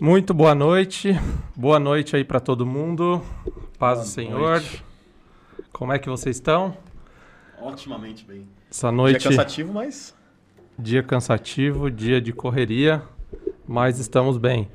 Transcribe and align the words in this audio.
Muito 0.00 0.32
boa 0.32 0.54
noite. 0.54 1.14
Boa 1.54 1.78
noite 1.78 2.16
aí 2.16 2.24
para 2.24 2.40
todo 2.40 2.64
mundo. 2.64 3.22
Paz 3.78 3.98
Boa 3.98 4.04
do 4.06 4.10
Senhor. 4.10 4.50
noite. 4.52 4.82
Como 5.70 5.92
é 5.92 5.98
que 5.98 6.08
vocês 6.08 6.36
estão? 6.36 6.74
Otimamente 7.60 8.24
bem. 8.24 8.48
Essa 8.70 8.90
noite, 8.90 9.20
Dia 9.20 9.28
cansativo, 9.28 9.74
mas 9.74 10.16
dia 10.78 11.02
cansativo, 11.02 11.90
dia 11.90 12.18
de 12.18 12.32
correria, 12.32 13.02
mas 13.68 13.98
estamos 13.98 14.38
bem. 14.38 14.70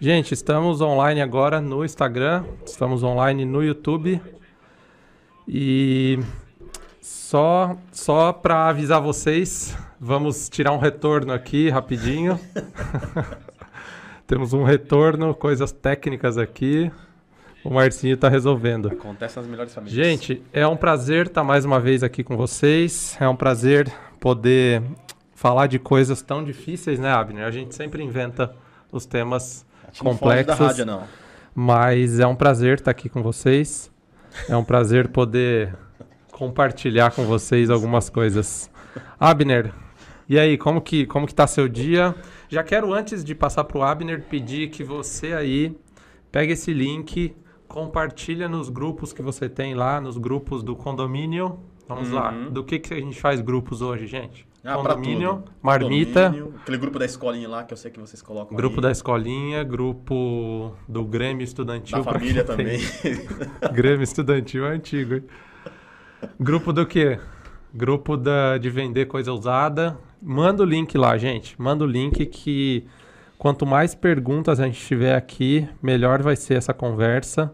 Gente, 0.00 0.32
estamos 0.32 0.80
online 0.80 1.20
agora 1.20 1.60
no 1.60 1.84
Instagram, 1.84 2.46
estamos 2.64 3.02
online 3.02 3.44
no 3.44 3.62
YouTube. 3.62 4.18
E 5.46 6.18
só 7.02 7.76
só 7.92 8.32
para 8.32 8.68
avisar 8.68 9.02
vocês, 9.02 9.76
vamos 10.00 10.48
tirar 10.48 10.72
um 10.72 10.78
retorno 10.78 11.34
aqui 11.34 11.68
rapidinho. 11.68 12.40
Temos 14.30 14.52
um 14.52 14.62
retorno, 14.62 15.34
coisas 15.34 15.72
técnicas 15.72 16.38
aqui. 16.38 16.88
O 17.64 17.70
Marcinho 17.74 18.14
está 18.14 18.28
resolvendo. 18.28 18.86
acontece 18.86 19.36
nas 19.36 19.44
melhores 19.44 19.74
famílias. 19.74 19.92
Gente, 20.06 20.40
é 20.52 20.64
um 20.68 20.76
prazer 20.76 21.26
estar 21.26 21.42
mais 21.42 21.64
uma 21.64 21.80
vez 21.80 22.04
aqui 22.04 22.22
com 22.22 22.36
vocês. 22.36 23.16
É 23.18 23.28
um 23.28 23.34
prazer 23.34 23.92
poder 24.20 24.84
falar 25.34 25.66
de 25.66 25.80
coisas 25.80 26.22
tão 26.22 26.44
difíceis, 26.44 27.00
né, 27.00 27.10
Abner? 27.10 27.44
A 27.44 27.50
gente 27.50 27.74
sempre 27.74 28.04
inventa 28.04 28.54
os 28.92 29.04
temas, 29.04 29.66
complexos. 29.98 30.56
da 30.60 30.64
rádio, 30.64 30.86
não. 30.86 31.02
mas 31.52 32.20
é 32.20 32.26
um 32.28 32.36
prazer 32.36 32.78
estar 32.78 32.92
aqui 32.92 33.08
com 33.08 33.24
vocês. 33.24 33.90
É 34.48 34.56
um 34.56 34.62
prazer 34.62 35.08
poder 35.08 35.74
compartilhar 36.30 37.10
com 37.10 37.24
vocês 37.24 37.68
algumas 37.68 38.08
coisas. 38.08 38.70
Abner, 39.18 39.72
e 40.30 40.38
aí, 40.38 40.56
como 40.56 40.80
que, 40.80 41.06
como 41.06 41.26
que 41.26 41.34
tá 41.34 41.44
seu 41.44 41.66
dia? 41.66 42.14
Já 42.50 42.64
quero, 42.64 42.92
antes 42.92 43.24
de 43.24 43.32
passar 43.32 43.62
para 43.62 43.78
o 43.78 43.82
Abner, 43.82 44.24
pedir 44.28 44.70
que 44.70 44.82
você 44.82 45.32
aí 45.32 45.76
pegue 46.32 46.52
esse 46.52 46.72
link, 46.72 47.32
compartilha 47.68 48.48
nos 48.48 48.68
grupos 48.68 49.12
que 49.12 49.22
você 49.22 49.48
tem 49.48 49.74
lá, 49.74 50.00
nos 50.00 50.18
grupos 50.18 50.64
do 50.64 50.74
condomínio. 50.74 51.60
Vamos 51.86 52.10
lá. 52.10 52.32
Uhum. 52.32 52.50
Do 52.50 52.64
que, 52.64 52.80
que 52.80 52.92
a 52.92 52.96
gente 52.96 53.20
faz 53.20 53.40
grupos 53.40 53.80
hoje, 53.80 54.08
gente? 54.08 54.48
Ah, 54.64 54.74
condomínio, 54.74 55.44
marmita, 55.62 56.24
Condomínio, 56.26 56.54
aquele 56.60 56.76
grupo 56.76 56.98
da 56.98 57.04
escolinha 57.04 57.48
lá 57.48 57.64
que 57.64 57.72
eu 57.72 57.76
sei 57.76 57.90
que 57.90 57.98
vocês 57.98 58.20
colocam 58.20 58.54
grupo 58.56 58.76
aí. 58.76 58.82
da 58.82 58.90
escolinha, 58.90 59.64
grupo 59.64 60.74
do 60.88 61.04
Grêmio 61.04 61.44
Estudantil. 61.44 62.02
da 62.02 62.12
família 62.12 62.44
também. 62.44 62.78
Grêmio 63.72 64.02
Estudantil 64.02 64.66
é 64.66 64.70
antigo, 64.70 65.14
hein? 65.14 65.24
Grupo 66.38 66.72
do 66.72 66.84
quê? 66.84 67.18
Grupo 67.72 68.16
da, 68.16 68.58
de 68.58 68.68
vender 68.68 69.06
coisa 69.06 69.32
usada. 69.32 69.96
Manda 70.22 70.62
o 70.62 70.66
link 70.66 70.96
lá, 70.98 71.16
gente. 71.16 71.60
Manda 71.60 71.84
o 71.84 71.86
link 71.86 72.26
que 72.26 72.84
quanto 73.38 73.64
mais 73.66 73.94
perguntas 73.94 74.60
a 74.60 74.66
gente 74.66 74.80
tiver 74.84 75.14
aqui, 75.14 75.66
melhor 75.82 76.22
vai 76.22 76.36
ser 76.36 76.54
essa 76.54 76.74
conversa, 76.74 77.52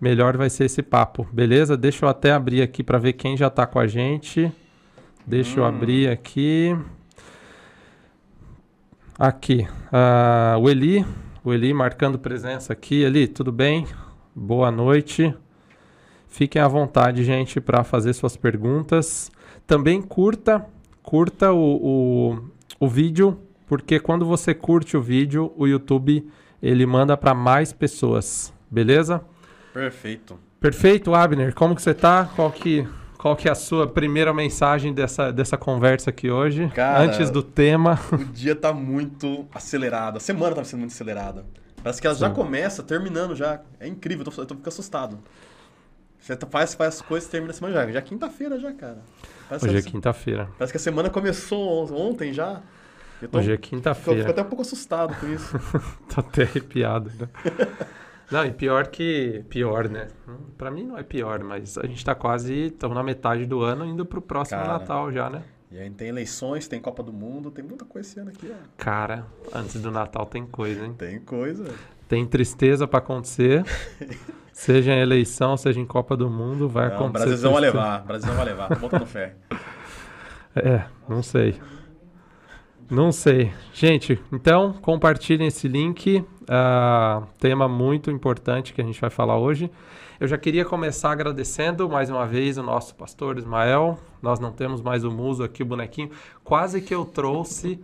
melhor 0.00 0.36
vai 0.36 0.50
ser 0.50 0.64
esse 0.64 0.82
papo, 0.82 1.26
beleza? 1.32 1.76
Deixa 1.76 2.04
eu 2.04 2.08
até 2.08 2.32
abrir 2.32 2.62
aqui 2.62 2.82
para 2.82 2.98
ver 2.98 3.12
quem 3.12 3.36
já 3.36 3.48
tá 3.48 3.66
com 3.66 3.78
a 3.78 3.86
gente. 3.86 4.50
Deixa 5.26 5.60
eu 5.60 5.64
Hum. 5.64 5.68
abrir 5.68 6.08
aqui. 6.08 6.76
Aqui. 9.18 9.66
ah, 9.92 10.56
o 10.58 10.68
Eli. 10.68 11.04
O 11.44 11.52
Eli 11.52 11.72
marcando 11.72 12.18
presença 12.18 12.72
aqui. 12.72 13.02
Eli, 13.02 13.28
tudo 13.28 13.52
bem? 13.52 13.86
Boa 14.34 14.70
noite. 14.70 15.34
Fiquem 16.28 16.60
à 16.62 16.68
vontade, 16.68 17.22
gente, 17.24 17.60
para 17.60 17.84
fazer 17.84 18.12
suas 18.14 18.36
perguntas. 18.36 19.30
Também 19.66 20.00
curta, 20.00 20.64
curta 21.02 21.52
o, 21.52 21.58
o, 21.58 22.50
o 22.78 22.88
vídeo, 22.88 23.38
porque 23.66 24.00
quando 24.00 24.24
você 24.26 24.54
curte 24.54 24.96
o 24.96 25.02
vídeo, 25.02 25.52
o 25.56 25.66
YouTube 25.66 26.28
ele 26.62 26.84
manda 26.86 27.16
para 27.16 27.34
mais 27.34 27.72
pessoas, 27.72 28.52
beleza? 28.70 29.22
Perfeito. 29.72 30.38
Perfeito, 30.60 31.14
Abner. 31.14 31.54
Como 31.54 31.74
que 31.74 31.80
você 31.80 31.94
tá? 31.94 32.28
Qual 32.36 32.52
que, 32.52 32.86
qual 33.16 33.34
que 33.34 33.48
é 33.48 33.50
a 33.50 33.54
sua 33.54 33.86
primeira 33.86 34.34
mensagem 34.34 34.92
dessa, 34.92 35.32
dessa 35.32 35.56
conversa 35.56 36.10
aqui 36.10 36.30
hoje? 36.30 36.68
Cara, 36.74 37.00
Antes 37.00 37.30
do 37.30 37.42
tema. 37.42 37.98
O 38.12 38.18
dia 38.18 38.54
tá 38.54 38.72
muito 38.72 39.46
acelerado. 39.54 40.18
A 40.18 40.20
semana 40.20 40.54
tá 40.54 40.64
sendo 40.64 40.80
muito 40.80 40.92
acelerada. 40.92 41.46
Parece 41.82 42.00
que 42.00 42.06
ela 42.06 42.16
já 42.16 42.28
Sim. 42.28 42.34
começa 42.34 42.82
terminando 42.82 43.34
já. 43.34 43.62
É 43.78 43.88
incrível, 43.88 44.24
eu 44.26 44.30
tô, 44.30 44.42
eu 44.42 44.46
tô 44.46 44.54
ficando 44.54 44.68
assustado. 44.68 45.18
Você 46.20 46.36
tá- 46.36 46.46
faz, 46.46 46.74
faz 46.74 46.96
as 46.96 47.02
coisas 47.02 47.28
e 47.28 47.30
termina 47.32 47.50
a 47.50 47.54
semana 47.54 47.74
já. 47.74 47.90
Já 47.92 47.98
é 47.98 48.02
quinta-feira 48.02 48.58
já, 48.60 48.72
cara. 48.72 48.98
Parece, 49.48 49.66
Hoje 49.66 49.78
é 49.78 49.82
quinta-feira. 49.82 50.48
parece 50.58 50.72
que 50.72 50.76
a 50.76 50.80
semana 50.80 51.10
começou 51.10 51.84
on- 51.90 52.08
ontem 52.10 52.32
já. 52.32 52.60
Tô, 53.30 53.38
Hoje 53.38 53.50
é 53.50 53.54
eu 53.54 53.56
fico 53.56 53.68
quinta-feira. 53.68 54.30
até 54.30 54.40
um 54.42 54.46
pouco 54.46 54.62
assustado 54.62 55.14
com 55.16 55.26
isso. 55.26 55.58
Tô 56.14 56.20
até 56.20 56.42
arrepiado. 56.44 57.10
Né? 57.18 57.28
Não, 58.30 58.44
e 58.46 58.52
pior 58.52 58.86
que. 58.86 59.44
Pior, 59.48 59.88
né? 59.88 60.06
Hum, 60.28 60.36
Pra 60.56 60.70
mim 60.70 60.84
não 60.84 60.96
é 60.96 61.02
pior, 61.02 61.42
mas 61.42 61.76
a 61.76 61.84
gente 61.86 62.04
tá 62.04 62.14
quase. 62.14 62.66
Estamos 62.66 62.94
na 62.96 63.02
metade 63.02 63.44
do 63.44 63.60
ano 63.62 63.84
indo 63.84 64.06
pro 64.06 64.22
próximo 64.22 64.60
Cara. 64.60 64.74
Natal 64.74 65.10
já, 65.12 65.28
né? 65.28 65.42
E 65.68 65.78
aí 65.78 65.90
tem 65.90 66.08
eleições, 66.08 66.68
tem 66.68 66.80
Copa 66.80 67.02
do 67.02 67.12
Mundo, 67.12 67.50
tem 67.50 67.64
muita 67.64 67.84
coisa 67.84 68.08
esse 68.08 68.20
ano 68.20 68.30
aqui, 68.30 68.50
ó. 68.52 68.54
Cara, 68.76 69.26
antes 69.52 69.80
do 69.82 69.90
Natal 69.90 70.26
tem 70.26 70.46
coisa, 70.46 70.84
hein? 70.84 70.94
Tem 70.96 71.18
coisa. 71.20 71.64
Tem 72.10 72.26
tristeza 72.26 72.88
pra 72.88 72.98
acontecer. 72.98 73.64
seja 74.52 74.92
em 74.92 74.98
eleição, 74.98 75.56
seja 75.56 75.78
em 75.78 75.86
Copa 75.86 76.16
do 76.16 76.28
Mundo, 76.28 76.68
vai 76.68 76.88
Não, 76.88 76.92
o 76.92 76.94
acontecer. 76.96 77.24
Brasilzão 77.26 77.52
vai 77.52 77.60
tristeza. 77.62 77.84
levar, 77.84 78.02
o 78.02 78.04
Brasilzão 78.04 78.36
vai 78.36 78.44
levar. 78.44 78.78
Botando 78.80 79.06
fé. 79.06 79.36
É, 80.56 80.82
não 81.08 81.22
sei. 81.22 81.54
Não 82.90 83.12
sei. 83.12 83.52
Gente, 83.72 84.20
então 84.32 84.72
compartilhem 84.82 85.46
esse 85.46 85.68
link. 85.68 86.24
ah, 86.48 87.22
tema 87.38 87.68
muito 87.68 88.10
importante 88.10 88.74
que 88.74 88.80
a 88.80 88.84
gente 88.84 89.00
vai 89.00 89.08
falar 89.10 89.38
hoje. 89.38 89.70
Eu 90.18 90.26
já 90.26 90.36
queria 90.36 90.64
começar 90.64 91.12
agradecendo 91.12 91.88
mais 91.88 92.10
uma 92.10 92.26
vez 92.26 92.58
o 92.58 92.62
nosso 92.64 92.94
pastor 92.96 93.38
Ismael. 93.38 93.96
Nós 94.20 94.40
não 94.40 94.50
temos 94.50 94.82
mais 94.82 95.04
o 95.04 95.10
muso 95.12 95.44
aqui, 95.44 95.62
o 95.62 95.66
bonequinho. 95.66 96.10
Quase 96.42 96.80
que 96.80 96.92
eu 96.92 97.04
trouxe 97.04 97.80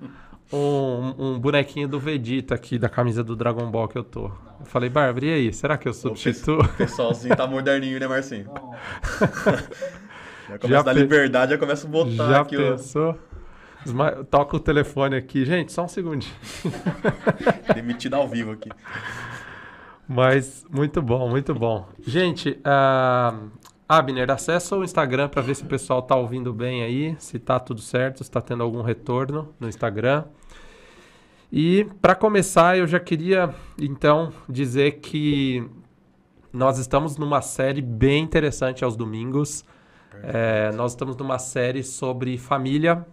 um, 0.53 1.15
um 1.19 1.39
bonequinho 1.39 1.89
do 1.89 1.99
Vegeta 1.99 2.55
aqui, 2.55 2.79
da 2.79 2.89
camisa 2.89 3.23
do 3.25 3.35
Dragon 3.37 3.71
Ball 3.71 3.89
que 3.89 3.99
eu 3.99 4.05
tô. 4.05 4.27
Eu 4.61 4.65
falei, 4.67 4.89
Bárbara, 4.89 5.27
e 5.27 5.33
aí? 5.33 5.53
Será 5.53 5.77
que 5.77 5.87
eu 5.89 5.93
substituo? 5.93 6.61
O 6.63 6.69
pessoalzinho 6.69 7.37
tá 7.37 7.47
moderninho, 7.47 7.99
né, 8.01 8.07
Marcinho? 8.07 8.47
Já 10.49 10.59
começa 10.59 10.69
Já 10.69 10.79
a 10.81 10.83
dar 10.85 10.95
pe- 10.95 11.01
liberdade, 11.01 11.53
já 11.53 11.59
começa 11.59 11.87
a 11.87 11.91
botar 11.91 12.29
Já 12.29 12.41
aqui 12.43 12.57
o 12.57 12.61
pensou? 12.61 13.19
Isma- 13.85 14.25
Toca 14.31 14.57
o 14.57 14.61
telefone 14.61 15.17
aqui. 15.17 15.45
Gente, 15.45 15.73
só 15.73 15.85
um 15.85 15.89
segundinho. 15.89 16.33
demitido 17.75 18.15
ao 18.15 18.29
vivo 18.29 18.53
aqui. 18.53 18.71
Mas 20.09 20.65
muito 20.71 21.03
bom, 21.03 21.29
muito 21.29 21.53
bom. 21.53 21.89
Gente, 22.07 22.61
ah, 22.65 23.35
Abner, 23.89 24.31
acessa 24.31 24.77
o 24.77 24.83
Instagram 24.83 25.29
para 25.29 25.41
ver 25.41 25.55
se 25.55 25.63
o 25.63 25.67
pessoal 25.67 26.03
tá 26.03 26.17
ouvindo 26.17 26.53
bem 26.53 26.83
aí, 26.83 27.15
se 27.21 27.39
tá 27.39 27.61
tudo 27.61 27.81
certo, 27.81 28.25
se 28.25 28.31
tá 28.31 28.41
tendo 28.41 28.63
algum 28.63 28.83
retorno 28.83 29.55
no 29.61 29.69
Instagram. 29.69 30.25
E 31.53 31.87
para 32.03 32.15
começar, 32.17 32.77
eu 32.77 32.87
já 32.87 32.99
queria 32.99 33.55
então 33.81 34.33
dizer 34.49 34.99
que 34.99 35.65
nós 36.53 36.79
estamos 36.79 37.17
numa 37.17 37.41
série 37.41 37.81
bem 37.81 38.25
interessante 38.25 38.83
aos 38.83 38.97
domingos. 38.97 39.65
É, 40.23 40.73
nós 40.73 40.93
estamos 40.93 41.17
numa 41.17 41.39
série 41.39 41.85
sobre 41.85 42.37
família. 42.39 43.07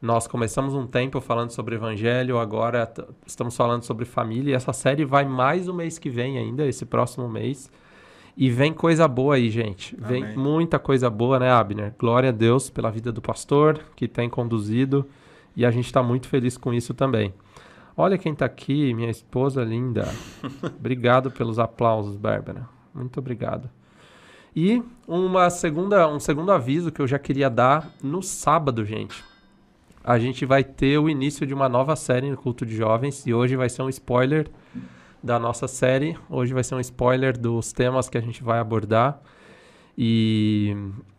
Nós 0.00 0.26
começamos 0.26 0.74
um 0.74 0.86
tempo 0.86 1.20
falando 1.20 1.52
sobre 1.52 1.76
evangelho, 1.76 2.38
agora 2.38 2.92
estamos 3.24 3.56
falando 3.56 3.84
sobre 3.84 4.04
família. 4.04 4.50
E 4.50 4.54
essa 4.54 4.74
série 4.74 5.06
vai 5.06 5.24
mais 5.24 5.68
o 5.68 5.72
mês 5.72 5.98
que 5.98 6.10
vem 6.10 6.36
ainda, 6.36 6.66
esse 6.66 6.84
próximo 6.84 7.28
mês. 7.28 7.70
E 8.36 8.50
vem 8.50 8.72
coisa 8.72 9.06
boa 9.06 9.34
aí, 9.34 9.50
gente. 9.50 9.94
Vem 9.98 10.24
Amém. 10.24 10.36
muita 10.36 10.78
coisa 10.78 11.10
boa, 11.10 11.38
né, 11.38 11.50
Abner? 11.50 11.94
Glória 11.98 12.30
a 12.30 12.32
Deus 12.32 12.70
pela 12.70 12.90
vida 12.90 13.12
do 13.12 13.20
pastor 13.20 13.80
que 13.94 14.08
tem 14.08 14.28
conduzido. 14.28 15.06
E 15.54 15.66
a 15.66 15.70
gente 15.70 15.86
está 15.86 16.02
muito 16.02 16.28
feliz 16.28 16.56
com 16.56 16.72
isso 16.72 16.94
também. 16.94 17.34
Olha 17.94 18.16
quem 18.16 18.32
está 18.32 18.46
aqui, 18.46 18.94
minha 18.94 19.10
esposa 19.10 19.62
linda. 19.62 20.08
Obrigado 20.78 21.30
pelos 21.30 21.58
aplausos, 21.58 22.16
Bárbara. 22.16 22.66
Muito 22.94 23.18
obrigado. 23.18 23.70
E 24.54 24.82
uma 25.06 25.48
segunda, 25.50 26.08
um 26.08 26.20
segundo 26.20 26.52
aviso 26.52 26.92
que 26.92 27.00
eu 27.00 27.06
já 27.06 27.18
queria 27.18 27.48
dar 27.48 27.90
no 28.02 28.22
sábado, 28.22 28.84
gente. 28.84 29.24
A 30.04 30.18
gente 30.18 30.44
vai 30.44 30.64
ter 30.64 30.98
o 30.98 31.08
início 31.08 31.46
de 31.46 31.54
uma 31.54 31.68
nova 31.68 31.96
série 31.96 32.30
no 32.30 32.36
Culto 32.36 32.66
de 32.66 32.76
Jovens 32.76 33.26
e 33.26 33.32
hoje 33.32 33.56
vai 33.56 33.68
ser 33.68 33.82
um 33.82 33.88
spoiler 33.88 34.50
da 35.22 35.38
nossa 35.38 35.68
série. 35.68 36.18
Hoje 36.28 36.52
vai 36.52 36.64
ser 36.64 36.74
um 36.74 36.80
spoiler 36.80 37.38
dos 37.38 37.72
temas 37.72 38.08
que 38.08 38.18
a 38.18 38.20
gente 38.20 38.42
vai 38.42 38.58
abordar. 38.58 39.20
E 39.96 40.74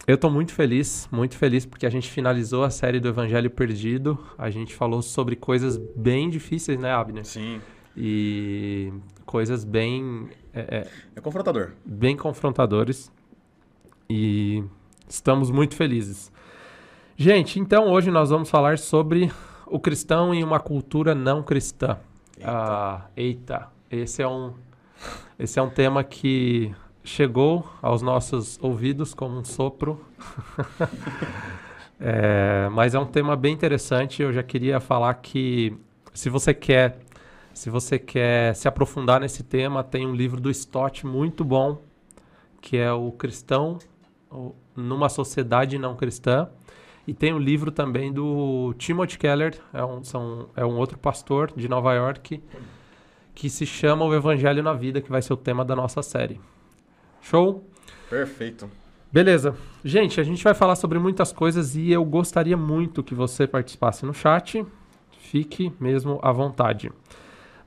eu 0.07 0.17
tô 0.17 0.29
muito 0.29 0.51
feliz, 0.53 1.07
muito 1.11 1.37
feliz 1.37 1.65
porque 1.65 1.85
a 1.85 1.89
gente 1.89 2.09
finalizou 2.09 2.63
a 2.63 2.69
série 2.69 2.99
do 2.99 3.07
Evangelho 3.07 3.49
Perdido. 3.49 4.17
A 4.37 4.49
gente 4.49 4.73
falou 4.75 5.01
sobre 5.01 5.35
coisas 5.35 5.77
bem 5.95 6.29
difíceis, 6.29 6.79
né, 6.79 6.91
Abner? 6.91 7.25
Sim. 7.25 7.61
E 7.95 8.91
coisas 9.25 9.63
bem 9.63 10.27
é, 10.53 10.61
é, 10.79 10.87
É 11.15 11.21
confrontador. 11.21 11.71
bem 11.85 12.17
confrontadores 12.17 13.11
e 14.09 14.63
estamos 15.07 15.51
muito 15.51 15.75
felizes. 15.75 16.31
Gente, 17.15 17.59
então 17.59 17.87
hoje 17.91 18.09
nós 18.09 18.31
vamos 18.31 18.49
falar 18.49 18.79
sobre 18.79 19.31
o 19.67 19.79
cristão 19.79 20.33
em 20.33 20.43
uma 20.43 20.59
cultura 20.59 21.13
não 21.13 21.43
cristã. 21.43 21.99
Eita. 22.35 22.51
Ah, 22.51 23.05
eita, 23.15 23.67
esse 23.95 24.21
é 24.21 24.27
um, 24.27 24.53
esse 25.37 25.59
é 25.59 25.61
um 25.61 25.69
tema 25.69 26.03
que 26.03 26.73
chegou 27.03 27.67
aos 27.81 28.01
nossos 28.01 28.57
ouvidos 28.61 29.13
como 29.13 29.37
um 29.37 29.43
sopro. 29.43 30.03
é, 31.99 32.69
mas 32.71 32.95
é 32.95 32.99
um 32.99 33.05
tema 33.05 33.35
bem 33.35 33.53
interessante. 33.53 34.21
Eu 34.21 34.33
já 34.33 34.41
queria 34.41 34.79
falar 34.79 35.13
que 35.15 35.77
se 36.13 36.29
você 36.29 36.53
quer, 36.53 36.99
se 37.53 37.69
você 37.69 37.99
quer 37.99 38.55
se 38.55 38.67
aprofundar 38.67 39.19
nesse 39.19 39.43
tema, 39.43 39.83
tem 39.83 40.07
um 40.07 40.15
livro 40.15 40.39
do 40.41 40.49
Stott 40.49 41.05
muito 41.05 41.43
bom, 41.43 41.81
que 42.61 42.77
é 42.77 42.91
o 42.91 43.11
Cristão 43.11 43.77
numa 44.75 45.09
sociedade 45.09 45.77
não 45.77 45.95
cristã. 45.95 46.49
E 47.05 47.13
tem 47.13 47.33
um 47.33 47.37
livro 47.37 47.69
também 47.69 48.11
do 48.13 48.73
Timothy 48.77 49.17
Keller, 49.19 49.59
é 49.73 49.83
um, 49.83 50.03
são, 50.03 50.47
é 50.55 50.65
um 50.65 50.77
outro 50.77 50.97
pastor 50.97 51.51
de 51.53 51.67
Nova 51.67 51.93
York, 51.93 52.41
que 53.33 53.49
se 53.49 53.65
chama 53.65 54.05
O 54.05 54.13
Evangelho 54.13 54.63
na 54.63 54.73
Vida, 54.73 55.01
que 55.01 55.09
vai 55.09 55.21
ser 55.21 55.33
o 55.33 55.37
tema 55.37 55.65
da 55.65 55.75
nossa 55.75 56.01
série. 56.01 56.39
Show? 57.21 57.63
Perfeito. 58.09 58.69
Beleza. 59.11 59.55
Gente, 59.83 60.19
a 60.19 60.23
gente 60.23 60.43
vai 60.43 60.53
falar 60.53 60.75
sobre 60.75 60.97
muitas 60.97 61.31
coisas 61.31 61.75
e 61.75 61.91
eu 61.91 62.03
gostaria 62.03 62.57
muito 62.57 63.03
que 63.03 63.13
você 63.13 63.45
participasse 63.45 64.05
no 64.05 64.13
chat. 64.13 64.65
Fique 65.19 65.71
mesmo 65.79 66.19
à 66.21 66.31
vontade. 66.31 66.91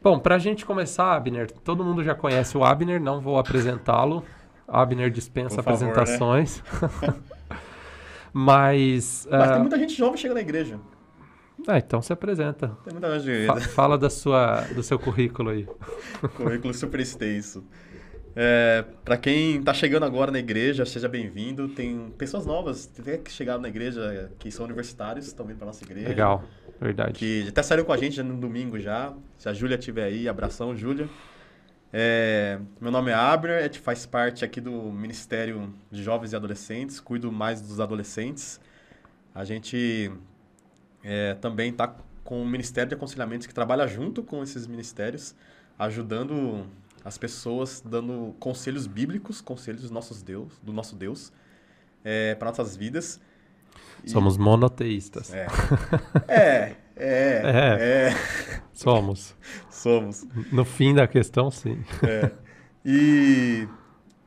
Bom, 0.02 0.18
para 0.18 0.36
a 0.36 0.38
gente 0.38 0.64
começar, 0.66 1.16
Abner, 1.16 1.50
todo 1.50 1.84
mundo 1.84 2.02
já 2.02 2.14
conhece 2.14 2.56
o 2.56 2.64
Abner, 2.64 3.00
não 3.00 3.20
vou 3.20 3.38
apresentá-lo. 3.38 4.24
Abner 4.68 5.10
dispensa 5.10 5.62
favor, 5.62 5.80
né? 5.80 5.90
apresentações. 5.90 6.62
Né? 7.02 7.14
Mas. 8.32 9.26
Mas 9.30 9.48
uh... 9.48 9.52
tem 9.52 9.60
muita 9.60 9.78
gente 9.78 9.94
jovem 9.94 10.16
chegando 10.16 10.36
na 10.36 10.42
igreja. 10.42 10.78
Ah, 11.66 11.78
então 11.78 12.00
se 12.00 12.12
apresenta. 12.12 12.76
Tem 12.84 12.92
muita 12.92 13.18
gente. 13.18 13.46
Fa 13.46 13.60
fala 13.60 13.98
da 13.98 14.08
sua, 14.08 14.60
do 14.74 14.82
seu 14.82 14.98
currículo 14.98 15.50
aí. 15.50 15.66
currículo 16.36 16.72
super 16.72 17.00
extenso. 17.00 17.64
É, 18.38 18.84
para 19.02 19.16
quem 19.16 19.56
está 19.56 19.72
chegando 19.72 20.04
agora 20.04 20.30
na 20.30 20.38
igreja, 20.38 20.84
seja 20.84 21.08
bem-vindo. 21.08 21.68
Tem 21.68 22.12
pessoas 22.18 22.44
novas 22.46 22.86
tem 22.86 23.18
que 23.18 23.32
chegaram 23.32 23.62
na 23.62 23.68
igreja 23.68 24.30
que 24.38 24.50
são 24.50 24.64
universitários, 24.64 25.26
estão 25.26 25.46
vindo 25.46 25.56
para 25.56 25.66
nossa 25.66 25.82
igreja. 25.82 26.08
Legal, 26.08 26.44
verdade. 26.80 27.14
Que 27.14 27.48
até 27.48 27.62
saíram 27.62 27.84
com 27.84 27.92
a 27.92 27.96
gente 27.96 28.22
no 28.22 28.36
domingo 28.36 28.78
já. 28.78 29.14
Se 29.38 29.48
a 29.48 29.52
Júlia 29.54 29.76
estiver 29.76 30.04
aí, 30.04 30.28
abração, 30.28 30.76
Júlia. 30.76 31.08
É, 31.92 32.58
meu 32.78 32.90
nome 32.90 33.10
é 33.10 33.14
Abner, 33.14 33.62
gente 33.62 33.78
faz 33.78 34.04
parte 34.04 34.44
aqui 34.44 34.60
do 34.60 34.70
Ministério 34.70 35.72
de 35.90 36.02
Jovens 36.02 36.32
e 36.32 36.36
Adolescentes, 36.36 37.00
cuido 37.00 37.32
mais 37.32 37.62
dos 37.62 37.80
adolescentes. 37.80 38.60
A 39.34 39.44
gente 39.44 40.12
é, 41.08 41.34
também 41.34 41.70
está 41.70 41.94
com 42.24 42.42
o 42.42 42.44
Ministério 42.44 42.88
de 42.88 42.96
Aconselhamentos 42.96 43.46
que 43.46 43.54
trabalha 43.54 43.86
junto 43.86 44.24
com 44.24 44.42
esses 44.42 44.66
ministérios, 44.66 45.36
ajudando 45.78 46.66
as 47.04 47.16
pessoas 47.16 47.80
dando 47.80 48.34
conselhos 48.40 48.88
bíblicos, 48.88 49.40
conselhos 49.40 49.82
do 49.82 49.94
nosso 49.94 50.12
Deus, 50.24 50.52
do 50.60 50.72
nosso 50.72 50.96
Deus, 50.96 51.32
é, 52.04 52.34
para 52.34 52.48
nossas 52.48 52.76
vidas. 52.76 53.20
Somos 54.04 54.36
monoteístas. 54.36 55.32
É. 55.32 55.46
é, 56.26 56.76
é, 56.96 57.42
é, 57.44 58.08
é. 58.08 58.14
Somos. 58.72 59.36
Somos. 59.70 60.26
No 60.50 60.64
fim 60.64 60.92
da 60.92 61.06
questão, 61.06 61.52
sim. 61.52 61.84
É. 62.02 62.32
E 62.84 63.68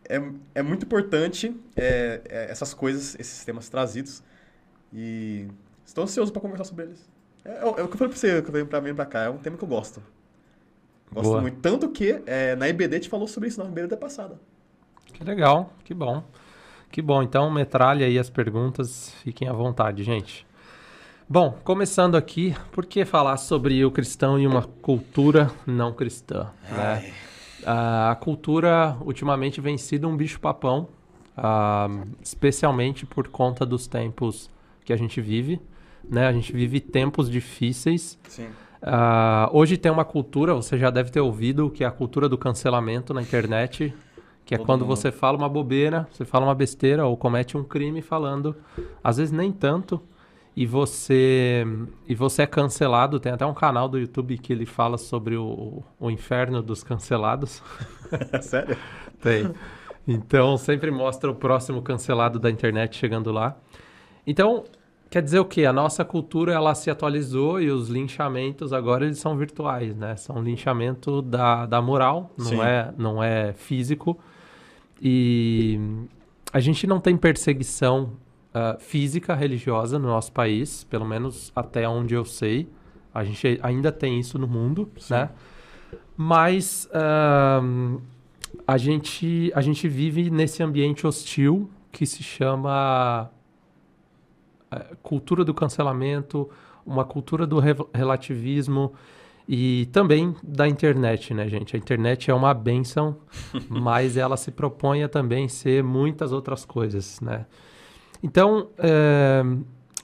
é, 0.07 0.21
é 0.55 0.61
muito 0.61 0.85
importante 0.85 1.53
é, 1.75 2.21
é, 2.29 2.51
essas 2.51 2.73
coisas, 2.73 3.17
esses 3.19 3.43
temas 3.43 3.67
trazidos. 3.67 4.23
E 4.93 5.47
estou 5.89 6.03
ansioso 6.03 6.31
para 6.31 6.41
conversar 6.41 6.65
sobre 6.65 6.85
eles. 6.85 7.09
É, 7.43 7.61
é, 7.61 7.65
o 7.65 7.73
que 7.73 7.81
eu 7.81 7.97
falei 7.97 8.09
para 8.09 8.17
você, 8.17 8.41
que 8.41 8.49
eu 8.49 8.53
venho 8.53 8.67
para 8.67 8.81
mim 8.81 8.93
para 8.93 9.05
cá. 9.05 9.23
É 9.23 9.29
um 9.29 9.37
tema 9.37 9.57
que 9.57 9.63
eu 9.63 9.67
gosto. 9.67 10.01
Gosto 11.11 11.29
Boa. 11.29 11.41
muito. 11.41 11.59
Tanto 11.59 11.89
que 11.89 12.21
é, 12.25 12.55
na 12.55 12.69
IBD 12.69 12.99
te 12.99 13.09
falou 13.09 13.27
sobre 13.27 13.49
isso 13.49 13.61
na 13.61 13.69
IBD 13.69 13.97
passada. 13.97 14.39
Que 15.11 15.23
legal, 15.23 15.73
que 15.83 15.93
bom. 15.93 16.23
Que 16.91 17.01
bom. 17.01 17.21
Então, 17.23 17.49
metralha 17.49 18.05
aí 18.05 18.17
as 18.17 18.29
perguntas. 18.29 19.11
Fiquem 19.23 19.47
à 19.47 19.53
vontade, 19.53 20.03
gente. 20.03 20.45
Bom, 21.27 21.57
começando 21.63 22.15
aqui, 22.15 22.55
por 22.71 22.85
que 22.85 23.05
falar 23.05 23.37
sobre 23.37 23.83
o 23.85 23.91
cristão 23.91 24.39
e 24.39 24.47
uma 24.47 24.63
cultura 24.63 25.51
não 25.65 25.93
cristã? 25.93 26.51
Né? 26.69 27.13
a 27.65 28.17
cultura 28.21 28.97
ultimamente 29.01 29.59
vem 29.59 29.77
sido 29.77 30.07
um 30.07 30.15
bicho-papão, 30.15 30.87
uh, 31.37 32.07
especialmente 32.21 33.05
por 33.05 33.27
conta 33.27 33.65
dos 33.65 33.85
tempos 33.85 34.49
que 34.83 34.93
a 34.93 34.97
gente 34.97 35.19
vive. 35.21 35.61
Né? 36.07 36.27
A 36.27 36.31
gente 36.31 36.51
vive 36.53 36.79
tempos 36.79 37.29
difíceis. 37.29 38.19
Sim. 38.27 38.47
Uh, 38.81 39.49
hoje 39.51 39.77
tem 39.77 39.91
uma 39.91 40.05
cultura, 40.05 40.53
você 40.53 40.77
já 40.77 40.89
deve 40.89 41.11
ter 41.11 41.19
ouvido, 41.19 41.69
que 41.69 41.83
é 41.83 41.87
a 41.87 41.91
cultura 41.91 42.29
do 42.29 42.37
cancelamento 42.37 43.13
na 43.13 43.21
internet, 43.21 43.93
que 44.45 44.55
é 44.55 44.57
Todo 44.57 44.65
quando 44.65 44.81
mundo. 44.81 44.95
você 44.95 45.11
fala 45.11 45.37
uma 45.37 45.49
bobeira, 45.49 46.07
você 46.11 46.23
fala 46.23 46.45
uma 46.45 46.55
besteira 46.55 47.05
ou 47.05 47.17
comete 47.17 47.57
um 47.57 47.63
crime 47.63 48.01
falando, 48.01 48.55
às 49.03 49.17
vezes 49.17 49.33
nem 49.33 49.51
tanto, 49.51 50.01
e 50.55 50.65
você 50.65 51.65
e 52.07 52.15
você 52.15 52.43
é 52.43 52.47
cancelado. 52.47 53.19
Tem 53.19 53.31
até 53.31 53.45
um 53.45 53.53
canal 53.53 53.87
do 53.87 53.99
YouTube 53.99 54.37
que 54.37 54.51
ele 54.51 54.65
fala 54.65 54.97
sobre 54.97 55.35
o, 55.35 55.83
o 55.99 56.09
inferno 56.09 56.61
dos 56.61 56.83
cancelados. 56.83 57.61
Sério? 58.41 58.77
tem. 59.21 59.53
Então 60.07 60.57
sempre 60.57 60.89
mostra 60.89 61.29
o 61.29 61.35
próximo 61.35 61.81
cancelado 61.81 62.39
da 62.39 62.49
internet 62.49 62.97
chegando 62.97 63.31
lá. 63.31 63.57
Então 64.25 64.63
Quer 65.09 65.23
dizer 65.23 65.39
o 65.39 65.45
quê? 65.45 65.65
A 65.65 65.73
nossa 65.73 66.05
cultura 66.05 66.53
ela 66.53 66.75
se 66.75 66.89
atualizou 66.91 67.59
e 67.59 67.71
os 67.71 67.89
linchamentos 67.89 68.71
agora 68.71 69.05
eles 69.05 69.17
são 69.17 69.35
virtuais, 69.35 69.95
né? 69.95 70.15
São 70.15 70.41
linchamento 70.41 71.21
da, 71.21 71.65
da 71.65 71.81
moral, 71.81 72.31
não 72.37 72.63
é, 72.63 72.93
não 72.95 73.23
é 73.23 73.53
físico. 73.53 74.19
E 75.01 75.79
a 76.53 76.59
gente 76.59 76.85
não 76.85 76.99
tem 76.99 77.17
perseguição 77.17 78.13
uh, 78.53 78.79
física 78.79 79.33
religiosa 79.33 79.97
no 79.97 80.07
nosso 80.07 80.31
país, 80.31 80.83
pelo 80.83 81.05
menos 81.05 81.51
até 81.55 81.89
onde 81.89 82.13
eu 82.13 82.23
sei. 82.23 82.69
A 83.11 83.23
gente 83.23 83.59
ainda 83.63 83.91
tem 83.91 84.19
isso 84.19 84.37
no 84.37 84.47
mundo, 84.47 84.91
Sim. 84.97 85.15
né? 85.15 85.29
Mas 86.15 86.87
uh, 86.91 87.99
a, 88.67 88.77
gente, 88.77 89.51
a 89.55 89.61
gente 89.61 89.87
vive 89.87 90.29
nesse 90.29 90.61
ambiente 90.61 91.07
hostil 91.07 91.67
que 91.91 92.05
se 92.05 92.21
chama 92.21 93.31
cultura 95.01 95.43
do 95.43 95.53
cancelamento, 95.53 96.49
uma 96.85 97.05
cultura 97.05 97.45
do 97.45 97.59
re 97.59 97.75
relativismo 97.93 98.93
e 99.47 99.87
também 99.87 100.35
da 100.43 100.67
internet, 100.67 101.33
né, 101.33 101.47
gente? 101.47 101.75
A 101.75 101.79
internet 101.79 102.29
é 102.29 102.33
uma 102.33 102.53
benção, 102.53 103.17
mas 103.67 104.15
ela 104.15 104.37
se 104.37 104.51
propõe 104.51 105.03
a 105.03 105.09
também 105.09 105.47
ser 105.47 105.83
muitas 105.83 106.31
outras 106.31 106.65
coisas, 106.65 107.19
né? 107.19 107.45
Então, 108.21 108.69
é, 108.77 109.41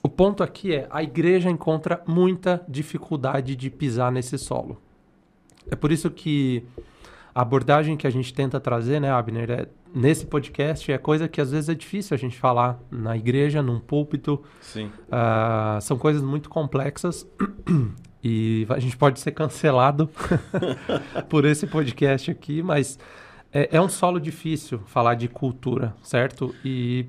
o 0.02 0.08
ponto 0.08 0.42
aqui 0.42 0.74
é, 0.74 0.86
a 0.90 1.02
igreja 1.02 1.50
encontra 1.50 2.02
muita 2.06 2.64
dificuldade 2.68 3.54
de 3.54 3.70
pisar 3.70 4.10
nesse 4.10 4.38
solo. 4.38 4.80
É 5.70 5.76
por 5.76 5.92
isso 5.92 6.10
que 6.10 6.64
a 7.34 7.42
abordagem 7.42 7.96
que 7.96 8.06
a 8.06 8.10
gente 8.10 8.32
tenta 8.32 8.58
trazer, 8.58 9.00
né, 9.00 9.10
Abner, 9.10 9.50
é, 9.50 9.68
nesse 9.96 10.26
podcast 10.26 10.92
é 10.92 10.98
coisa 10.98 11.26
que 11.26 11.40
às 11.40 11.50
vezes 11.50 11.70
é 11.70 11.74
difícil 11.74 12.14
a 12.14 12.18
gente 12.18 12.36
falar 12.36 12.78
na 12.90 13.16
igreja, 13.16 13.62
num 13.62 13.80
púlpito. 13.80 14.44
Sim. 14.60 14.90
Uh, 15.08 15.80
são 15.80 15.96
coisas 15.96 16.20
muito 16.22 16.50
complexas 16.50 17.26
e 18.22 18.66
a 18.68 18.78
gente 18.78 18.94
pode 18.94 19.18
ser 19.20 19.32
cancelado 19.32 20.10
por 21.30 21.46
esse 21.46 21.66
podcast 21.66 22.30
aqui, 22.30 22.62
mas 22.62 22.98
é, 23.50 23.70
é 23.72 23.80
um 23.80 23.88
solo 23.88 24.20
difícil 24.20 24.80
falar 24.80 25.14
de 25.14 25.28
cultura, 25.28 25.96
certo? 26.02 26.54
E 26.62 27.06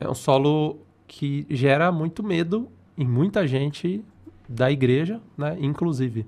é 0.00 0.08
um 0.08 0.14
solo 0.14 0.78
que 1.06 1.46
gera 1.50 1.92
muito 1.92 2.22
medo 2.22 2.66
em 2.96 3.06
muita 3.06 3.46
gente 3.46 4.02
da 4.48 4.70
igreja, 4.70 5.20
né, 5.36 5.54
inclusive. 5.60 6.26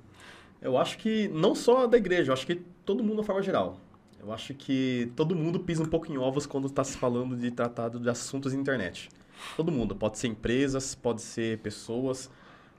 Eu 0.61 0.77
acho 0.77 0.99
que 0.99 1.29
não 1.29 1.55
só 1.55 1.87
da 1.87 1.97
igreja, 1.97 2.29
eu 2.29 2.35
acho 2.35 2.47
que 2.47 2.57
todo 2.85 3.03
mundo 3.03 3.23
de 3.23 3.27
forma 3.27 3.43
geral. 3.43 3.79
Eu 4.23 4.33
acho 4.33 4.55
que 4.55 5.11
todo 5.17 5.35
mundo 5.35 5.59
pisa 5.59 5.83
um 5.83 5.87
pouco 5.87 6.11
em 6.11 6.17
ovos 6.17 6.47
quando 6.47 6.69
está 6.69 6.85
se 6.85 6.97
falando 6.97 7.37
de 7.37 7.51
tratado 7.51 7.99
de 7.99 8.09
assuntos 8.09 8.53
na 8.53 8.61
internet. 8.61 9.09
Todo 9.57 9.73
mundo. 9.73 9.97
Pode 9.97 10.17
ser 10.17 10.29
empresas, 10.29 10.95
pode 10.95 11.21
ser 11.21 11.59
pessoas, 11.59 12.31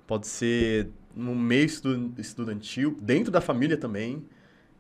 pode 0.07 0.25
ser 0.25 0.89
no 1.13 1.35
meio 1.35 1.65
estudantil, 2.17 2.97
dentro 3.01 3.29
da 3.29 3.41
família 3.41 3.75
também. 3.75 4.25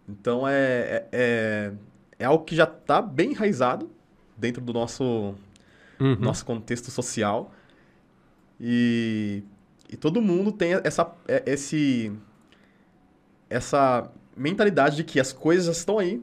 Então 0.07 0.47
é, 0.47 0.53
é, 0.53 1.09
é, 1.11 1.73
é 2.19 2.25
algo 2.25 2.45
que 2.45 2.55
já 2.55 2.63
está 2.63 3.01
bem 3.01 3.31
enraizado 3.31 3.91
dentro 4.37 4.61
do 4.61 4.71
nosso, 4.71 5.35
uhum. 5.99 6.15
nosso 6.17 6.45
contexto 6.45 6.89
social. 6.89 7.51
E, 8.57 9.43
e 9.89 9.97
todo 9.97 10.21
mundo 10.21 10.49
tem 10.49 10.75
essa, 10.85 11.13
é, 11.27 11.43
esse, 11.45 12.09
essa 13.49 14.09
mentalidade 14.35 14.95
de 14.95 15.03
que 15.03 15.19
as 15.19 15.33
coisas 15.33 15.77
estão 15.77 15.99
aí 15.99 16.21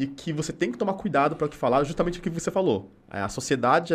e 0.00 0.06
que 0.06 0.32
você 0.32 0.50
tem 0.50 0.72
que 0.72 0.78
tomar 0.78 0.94
cuidado 0.94 1.36
para 1.36 1.46
o 1.46 1.48
que 1.50 1.56
falar, 1.56 1.84
justamente 1.84 2.18
o 2.18 2.22
que 2.22 2.30
você 2.30 2.50
falou. 2.50 2.90
A 3.10 3.28
sociedade 3.28 3.92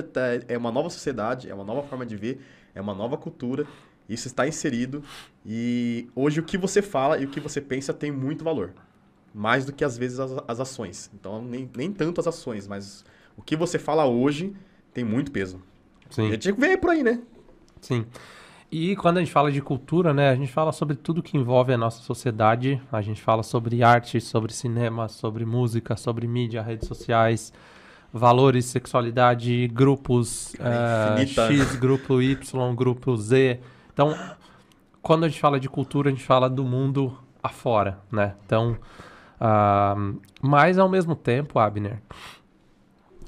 é 0.47 0.55
uma 0.55 0.71
nova 0.71 0.87
sociedade, 0.89 1.49
é 1.49 1.53
uma 1.53 1.63
nova 1.63 1.81
forma 1.81 2.05
de 2.05 2.15
ver, 2.15 2.39
é 2.75 2.79
uma 2.79 2.93
nova 2.93 3.17
cultura, 3.17 3.65
isso 4.07 4.27
está 4.27 4.47
inserido 4.47 5.03
e 5.43 6.07
hoje 6.15 6.39
o 6.39 6.43
que 6.43 6.59
você 6.59 6.79
fala 6.79 7.17
e 7.17 7.25
o 7.25 7.27
que 7.27 7.39
você 7.39 7.59
pensa 7.59 7.91
tem 7.91 8.11
muito 8.11 8.43
valor. 8.43 8.73
mais 9.33 9.65
do 9.65 9.73
que 9.73 9.83
às 9.83 9.97
vezes 9.97 10.19
as, 10.19 10.31
as 10.47 10.59
ações. 10.61 11.11
Então, 11.13 11.41
nem, 11.41 11.69
nem 11.75 11.91
tanto 11.91 12.21
as 12.21 12.27
ações, 12.27 12.67
mas 12.67 13.03
o 13.35 13.41
que 13.41 13.55
você 13.55 13.77
fala 13.77 14.05
hoje 14.05 14.55
tem 14.93 15.03
muito 15.03 15.29
peso. 15.31 15.61
Sim. 16.09 16.27
A 16.27 16.31
gente 16.31 16.51
vê 16.53 16.77
por 16.77 16.91
aí, 16.91 17.03
né? 17.03 17.19
Sim. 17.81 18.05
E 18.71 18.95
quando 18.95 19.17
a 19.17 19.19
gente 19.19 19.31
fala 19.31 19.51
de 19.51 19.61
cultura, 19.61 20.13
né, 20.13 20.29
a 20.29 20.35
gente 20.35 20.51
fala 20.51 20.71
sobre 20.71 20.95
tudo 20.95 21.21
que 21.21 21.37
envolve 21.37 21.71
a 21.71 21.77
nossa 21.77 22.01
sociedade. 22.01 22.81
A 22.91 23.01
gente 23.01 23.21
fala 23.21 23.43
sobre 23.43 23.83
arte, 23.83 24.19
sobre 24.19 24.51
cinema, 24.53 25.07
sobre 25.07 25.45
música, 25.45 25.95
sobre 25.95 26.27
mídia, 26.27 26.61
redes 26.61 26.87
sociais, 26.87 27.53
valores, 28.11 28.65
sexualidade, 28.65 29.67
grupos 29.67 30.55
É 30.55 31.21
eh. 31.21 31.25
X, 31.27 31.75
grupo 31.75 32.21
Y, 32.21 32.75
grupo 32.75 33.15
Z. 33.15 33.59
Então, 33.93 34.15
quando 35.01 35.25
a 35.25 35.29
gente 35.29 35.39
fala 35.39 35.59
de 35.59 35.69
cultura, 35.69 36.09
a 36.09 36.11
gente 36.11 36.25
fala 36.25 36.49
do 36.49 36.63
mundo 36.63 37.17
afora, 37.41 37.99
né? 38.11 38.35
Então, 38.45 38.75
ah, 39.39 39.95
mas 40.41 40.79
ao 40.79 40.89
mesmo 40.89 41.15
tempo, 41.15 41.59
Abner, 41.59 42.01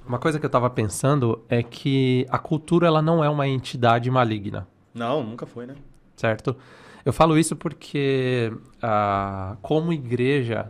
uma 0.06 0.17
coisa 0.17 0.39
que 0.39 0.46
eu 0.46 0.50
estava 0.50 0.70
pensando 0.70 1.44
é 1.48 1.62
que 1.62 2.25
a 2.29 2.39
cultura 2.39 2.88
ela 2.88 3.01
não 3.01 3.24
é 3.24 3.29
uma 3.29 3.48
entidade 3.48 4.10
maligna 4.10 4.67
Não, 4.98 5.24
nunca 5.24 5.46
foi, 5.46 5.66
né? 5.66 5.75
certo? 6.18 6.58
Eu 7.06 7.13
falo 7.13 7.38
isso 7.38 7.56
porque, 7.56 8.51
ah, 8.82 9.56
como 9.62 9.94
igreja, 9.94 10.70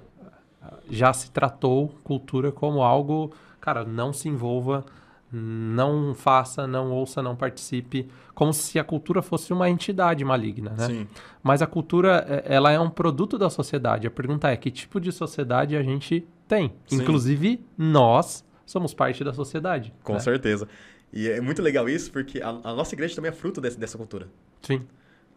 já 0.87 1.11
se 1.11 1.31
tratou 1.31 1.87
cultura 2.03 2.51
como 2.51 2.83
algo, 2.83 3.31
cara, 3.59 3.83
não 3.83 4.13
se 4.13 4.29
envolva, 4.29 4.85
não 5.31 6.13
faça, 6.13 6.67
não 6.67 6.91
ouça, 6.91 7.23
não 7.23 7.35
participe, 7.35 8.07
como 8.35 8.53
se 8.53 8.77
a 8.77 8.83
cultura 8.83 9.21
fosse 9.21 9.51
uma 9.51 9.69
entidade 9.69 10.23
maligna, 10.23 10.75
né? 10.77 10.85
Sim. 10.85 11.07
Mas 11.41 11.61
a 11.61 11.67
cultura, 11.67 12.23
eh, 12.29 12.43
ela 12.45 12.71
é 12.71 12.79
um 12.79 12.89
produto 12.89 13.37
da 13.37 13.49
sociedade. 13.49 14.05
A 14.05 14.11
pergunta 14.11 14.49
é, 14.49 14.55
que 14.55 14.69
tipo 14.69 15.01
de 15.01 15.11
sociedade 15.11 15.75
a 15.75 15.81
gente 15.81 16.25
tem? 16.47 16.73
Sim. 16.85 16.97
Inclusive, 16.97 17.65
nós 17.77 18.45
somos 18.65 18.93
parte 18.93 19.23
da 19.23 19.33
sociedade. 19.33 19.93
Com 20.03 20.13
né? 20.13 20.19
certeza. 20.19 20.67
E 21.13 21.29
é 21.29 21.39
muito 21.41 21.61
legal 21.61 21.87
isso, 21.87 22.11
porque 22.11 22.41
a, 22.41 22.49
a 22.49 22.73
nossa 22.73 22.93
igreja 22.93 23.15
também 23.15 23.29
é 23.29 23.33
fruto 23.33 23.61
desse- 23.61 23.79
dessa 23.79 23.97
cultura. 23.97 24.27
Sim, 24.61 24.85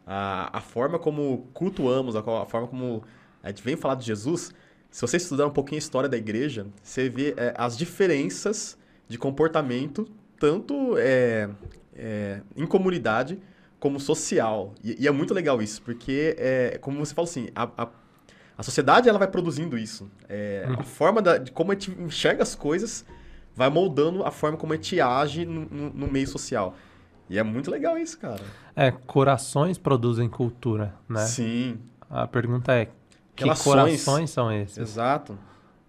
A, 0.07 0.59
a 0.59 0.61
forma 0.61 0.99
como 0.99 1.49
cultuamos, 1.53 2.17
a, 2.17 2.21
a 2.21 2.47
forma 2.47 2.67
como 2.67 3.03
a 3.43 3.49
gente 3.49 3.63
vem 3.63 3.77
falar 3.77 3.95
de 3.95 4.05
Jesus, 4.05 4.53
se 4.91 5.01
você 5.01 5.17
estudar 5.17 5.47
um 5.47 5.51
pouquinho 5.51 5.77
a 5.77 5.79
história 5.79 6.09
da 6.09 6.17
igreja, 6.17 6.67
você 6.83 7.09
vê 7.09 7.33
é, 7.37 7.55
as 7.57 7.79
diferenças 7.79 8.77
de 9.09 9.17
comportamento, 9.19 10.09
tanto 10.39 10.97
é, 10.99 11.49
é, 11.95 12.41
em 12.57 12.67
comunidade 12.67 13.39
como 13.79 14.01
social. 14.01 14.75
E, 14.83 14.97
e 15.05 15.07
é 15.07 15.11
muito 15.13 15.33
legal 15.33 15.63
isso, 15.63 15.81
porque, 15.83 16.35
é, 16.39 16.79
como 16.81 16.99
você 16.99 17.15
falou 17.15 17.29
assim, 17.31 17.49
a, 17.55 17.71
a, 17.85 17.89
a 18.59 18.63
sociedade 18.63 19.09
ela 19.09 19.19
vai 19.19 19.29
produzindo 19.29 19.79
isso. 19.79 20.11
É, 20.29 20.67
A 20.69 20.83
forma 20.83 21.23
da- 21.23 21.39
de 21.39 21.53
como 21.53 21.71
a 21.71 21.75
gente 21.75 21.93
enxerga 21.93 22.43
as 22.43 22.55
coisas 22.57 23.05
vai 23.55 23.69
moldando 23.71 24.25
a 24.25 24.31
forma 24.31 24.57
como 24.57 24.73
a 24.73 24.77
gente 24.77 25.01
age 25.01 25.45
no, 25.45 25.63
no- 25.67 25.91
no 25.91 26.07
meio 26.09 26.27
social. 26.27 26.75
E 27.29 27.39
é 27.39 27.43
muito 27.43 27.71
legal 27.71 27.97
isso, 27.97 28.19
cara. 28.19 28.41
É, 28.75 28.91
corações 28.91 29.79
produzem 29.79 30.29
cultura, 30.29 30.95
né? 31.09 31.25
Sim, 31.27 31.79
A 32.09 32.27
pergunta 32.27 32.73
é, 32.73 32.87
que 33.37 33.45
Relações. 33.45 33.65
corações 34.05 34.31
são 34.31 34.51
esses? 34.53 34.79
exato. 34.79 35.39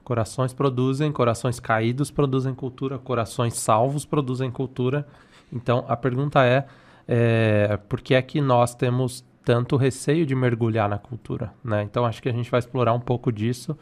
Corações 0.03 0.53
produzem, 0.53 1.11
corações 1.11 1.59
caídos 1.59 2.11
produzem 2.11 2.53
cultura, 2.53 2.97
corações 2.99 3.53
salvos 3.55 4.05
produzem 4.05 4.51
cultura. 4.51 5.07
Então, 5.53 5.85
a 5.87 5.95
pergunta 5.95 6.43
é, 6.45 6.65
é 7.07 7.77
por 7.89 8.01
que 8.01 8.13
é 8.13 8.21
que 8.21 8.41
nós 8.41 8.75
temos 8.75 9.23
tanto 9.43 9.75
receio 9.77 10.25
de 10.25 10.35
mergulhar 10.35 10.87
na 10.89 10.97
cultura, 10.99 11.53
né? 11.63 11.81
Então, 11.83 12.05
acho 12.05 12.21
que 12.21 12.29
a 12.29 12.31
gente 12.31 12.49
vai 12.51 12.59
explorar 12.59 12.93
um 12.93 12.99
pouco 12.99 13.31
disso. 13.31 13.75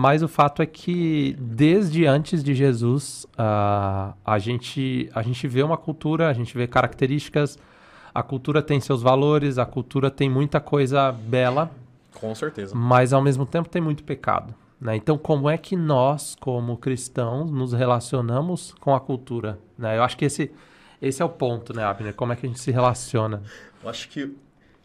Mas 0.00 0.22
o 0.22 0.28
fato 0.28 0.62
é 0.62 0.66
que 0.66 1.36
desde 1.40 2.06
antes 2.06 2.44
de 2.44 2.54
Jesus, 2.54 3.26
ah, 3.36 4.14
a, 4.24 4.38
gente, 4.38 5.10
a 5.12 5.22
gente 5.22 5.48
vê 5.48 5.60
uma 5.60 5.76
cultura, 5.76 6.28
a 6.28 6.32
gente 6.32 6.56
vê 6.56 6.68
características, 6.68 7.58
a 8.14 8.22
cultura 8.22 8.62
tem 8.62 8.78
seus 8.78 9.02
valores, 9.02 9.58
a 9.58 9.66
cultura 9.66 10.08
tem 10.08 10.30
muita 10.30 10.60
coisa 10.60 11.10
bela, 11.10 11.68
Com 12.14 12.32
certeza. 12.32 12.76
mas 12.76 13.12
ao 13.12 13.20
mesmo 13.20 13.44
tempo 13.44 13.68
tem 13.68 13.82
muito 13.82 14.04
pecado. 14.04 14.54
Né? 14.80 14.94
Então, 14.94 15.18
como 15.18 15.50
é 15.50 15.58
que 15.58 15.74
nós, 15.74 16.36
como 16.38 16.76
cristãos, 16.76 17.50
nos 17.50 17.72
relacionamos 17.72 18.72
com 18.78 18.94
a 18.94 19.00
cultura? 19.00 19.58
Né? 19.76 19.98
Eu 19.98 20.04
acho 20.04 20.16
que 20.16 20.26
esse, 20.26 20.52
esse 21.02 21.20
é 21.20 21.24
o 21.24 21.28
ponto, 21.28 21.74
né, 21.74 21.82
Abner? 21.82 22.14
Como 22.14 22.32
é 22.32 22.36
que 22.36 22.46
a 22.46 22.48
gente 22.48 22.60
se 22.60 22.70
relaciona? 22.70 23.42
Eu 23.82 23.90
acho 23.90 24.08
que, 24.10 24.32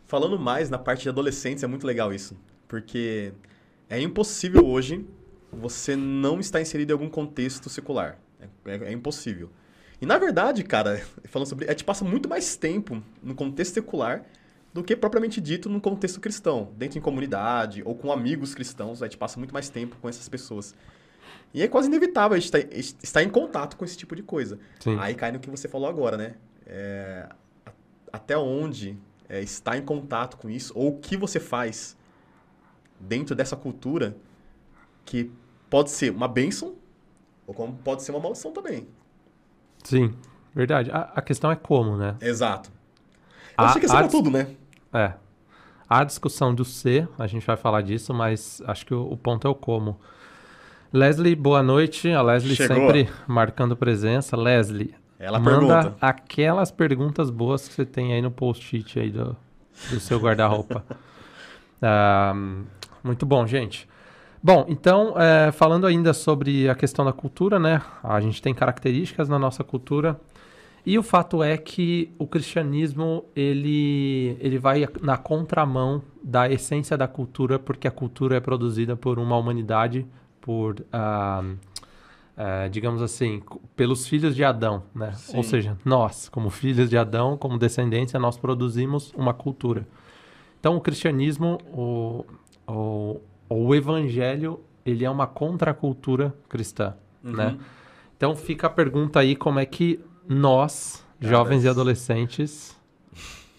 falando 0.08 0.40
mais 0.40 0.72
na 0.72 0.80
parte 0.80 1.04
de 1.04 1.10
adolescentes, 1.10 1.64
é 1.64 1.68
muito 1.68 1.86
legal 1.86 2.12
isso. 2.12 2.36
Porque 2.68 3.32
é 3.90 4.00
impossível 4.02 4.66
hoje 4.66 5.06
você 5.52 5.96
não 5.96 6.40
estar 6.40 6.62
inserido 6.62 6.92
em 6.92 6.94
algum 6.94 7.10
contexto 7.10 7.70
secular. 7.70 8.18
É, 8.66 8.72
é- 8.76 8.84
é 8.86 8.92
impossível. 8.92 9.50
E 10.02 10.06
na 10.06 10.18
verdade, 10.18 10.64
cara, 10.64 11.02
falando 11.26 11.48
sobre. 11.48 11.66
A 11.66 11.72
gente 11.72 11.84
passa 11.84 12.04
muito 12.04 12.28
mais 12.28 12.56
tempo 12.56 13.02
no 13.22 13.36
contexto 13.36 13.74
secular 13.76 14.26
do 14.74 14.84
que 14.84 14.96
propriamente 14.96 15.40
dito 15.40 15.70
no 15.70 15.80
contexto 15.80 16.20
cristão. 16.20 16.72
Dentro 16.76 16.98
em 16.98 17.02
comunidade 17.02 17.84
ou 17.86 17.94
com 17.96 18.12
amigos 18.12 18.56
cristãos, 18.56 19.02
a 19.04 19.06
gente 19.06 19.18
passa 19.18 19.38
muito 19.40 19.54
mais 19.54 19.70
tempo 19.70 19.96
com 20.02 20.10
essas 20.10 20.28
pessoas. 20.28 20.74
E 21.54 21.62
é 21.62 21.68
quase 21.68 21.88
inevitável 21.88 22.36
a 22.36 22.40
gente 22.40 22.52
estar- 23.04 23.22
em 23.22 23.30
contato 23.30 23.78
com 23.78 23.86
esse 23.86 23.96
tipo 23.96 24.16
de 24.16 24.24
coisa. 24.24 24.58
Sim. 24.80 24.98
Aí 25.00 25.14
cai 25.14 25.32
no 25.32 25.40
que 25.40 25.50
você 25.50 25.68
falou 25.68 25.88
agora, 25.88 26.18
né? 26.18 26.34
É, 26.66 27.30
até 28.12 28.36
onde 28.36 28.98
é, 29.30 29.42
estar 29.42 29.78
em 29.78 29.82
contato 29.84 30.38
com 30.38 30.50
isso, 30.50 30.74
ou 30.76 30.90
o 30.96 31.00
que 31.00 31.16
você 31.16 31.40
faz 31.40 31.96
dentro 33.08 33.36
dessa 33.36 33.56
cultura 33.56 34.16
que 35.06 35.32
pode 35.70 35.92
ser 35.92 36.12
uma 36.12 36.28
bênção, 36.28 36.76
ou 37.46 37.54
como 37.54 37.74
pode 37.78 38.04
ser 38.04 38.12
uma 38.12 38.20
maldição 38.20 38.52
também. 38.52 38.88
Sim, 39.84 40.14
verdade. 40.56 40.90
A, 40.92 41.12
a 41.16 41.22
questão 41.22 41.52
é 41.52 41.56
como, 41.56 41.98
né? 41.98 42.16
Exato. 42.22 42.72
Eu 43.58 43.66
A- 43.66 43.68
achei 43.68 43.80
que 43.80 43.86
isso 43.86 43.96
a 43.96 44.00
era 44.00 44.08
dis- 44.08 44.16
tudo, 44.16 44.32
né? 44.32 44.48
É. 44.94 45.14
A 45.90 46.04
discussão 46.04 46.56
do 46.56 46.64
ser, 46.64 47.08
a 47.20 47.28
gente 47.28 47.46
vai 47.46 47.58
falar 47.58 47.82
disso, 47.82 48.14
mas 48.14 48.62
acho 48.66 48.86
que 48.86 48.94
o, 48.94 49.04
o 49.12 49.18
ponto 49.18 49.46
é 49.48 49.50
o 49.50 49.56
como. 49.56 50.00
Leslie, 50.92 51.36
boa 51.36 51.62
noite. 51.62 52.10
A 52.12 52.22
Leslie 52.22 52.56
Chegou. 52.56 52.76
sempre 52.78 53.10
marcando 53.28 53.76
presença. 53.76 54.38
Leslie, 54.38 54.96
Ela 55.20 55.40
manda 55.40 55.60
pergunta. 55.84 55.96
aquelas 56.00 56.72
perguntas 56.72 57.30
boas 57.30 57.68
que 57.68 57.74
você 57.74 57.86
tem 57.86 58.14
aí 58.14 58.22
no 58.22 58.32
post-it 58.32 59.00
aí 59.00 59.12
do, 59.12 59.36
do 59.90 60.00
seu 60.00 60.20
guarda-roupa. 60.20 60.84
Ah, 61.86 62.34
muito 63.04 63.26
bom, 63.26 63.46
gente. 63.46 63.88
Bom, 64.42 64.66
então, 64.68 65.14
é, 65.18 65.52
falando 65.52 65.88
ainda 65.88 66.14
sobre 66.14 66.68
a 66.68 66.76
questão 66.76 67.06
da 67.06 67.14
cultura, 67.14 67.58
né? 67.58 67.82
A 68.04 68.20
gente 68.20 68.42
tem 68.42 68.54
características 68.54 69.30
na 69.30 69.40
nossa 69.40 69.64
cultura. 69.64 70.20
E 70.86 71.00
o 71.00 71.04
fato 71.04 71.42
é 71.42 71.58
que 71.58 72.14
o 72.20 72.28
cristianismo, 72.28 73.24
ele, 73.34 74.38
ele 74.42 74.58
vai 74.58 74.86
na 75.02 75.16
contramão 75.18 76.04
da 76.22 76.52
essência 76.52 76.98
da 76.98 77.08
cultura, 77.08 77.58
porque 77.58 77.88
a 77.88 77.92
cultura 77.92 78.36
é 78.36 78.40
produzida 78.42 78.98
por 78.98 79.18
uma 79.18 79.38
humanidade, 79.38 80.06
por, 80.42 80.76
ah, 80.92 81.42
ah, 82.36 82.68
digamos 82.70 83.02
assim, 83.02 83.42
pelos 83.78 84.06
filhos 84.06 84.36
de 84.36 84.44
Adão, 84.44 84.84
né? 84.94 85.14
Sim. 85.14 85.38
Ou 85.38 85.44
seja, 85.44 85.78
nós, 85.86 86.28
como 86.28 86.50
filhos 86.50 86.90
de 86.90 86.98
Adão, 86.98 87.38
como 87.38 87.58
descendência, 87.58 88.20
nós 88.20 88.38
produzimos 88.38 89.14
uma 89.16 89.34
cultura. 89.34 89.88
Então, 90.60 90.76
o 90.76 90.82
cristianismo, 90.82 91.60
o, 91.72 92.26
o, 92.68 93.20
o 93.50 93.74
evangelho, 93.76 94.60
ele 94.86 95.04
é 95.06 95.10
uma 95.10 95.28
contracultura 95.28 96.34
cristã, 96.50 96.96
né? 97.24 97.50
Uhum. 97.50 97.60
Então 98.18 98.36
fica 98.36 98.68
a 98.68 98.70
pergunta 98.70 99.20
aí 99.20 99.36
como 99.36 99.60
é 99.60 99.66
que 99.66 100.00
nós, 100.28 101.04
jovens 101.20 101.64
e 101.64 101.70
adolescentes, 101.70 102.76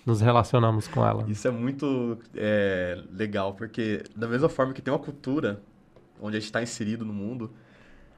nos 0.06 0.20
relacionamos 0.20 0.86
com 0.88 1.04
ela. 1.06 1.24
Isso 1.28 1.46
é 1.48 1.50
muito 1.50 2.18
é, 2.34 3.02
legal, 3.12 3.54
porque 3.54 4.02
da 4.14 4.26
mesma 4.28 4.48
forma 4.48 4.72
que 4.72 4.80
tem 4.82 4.92
uma 4.92 4.98
cultura 5.00 5.62
onde 6.20 6.36
a 6.36 6.40
gente 6.40 6.46
está 6.48 6.62
inserido 6.62 7.04
no 7.04 7.12
mundo, 7.12 7.50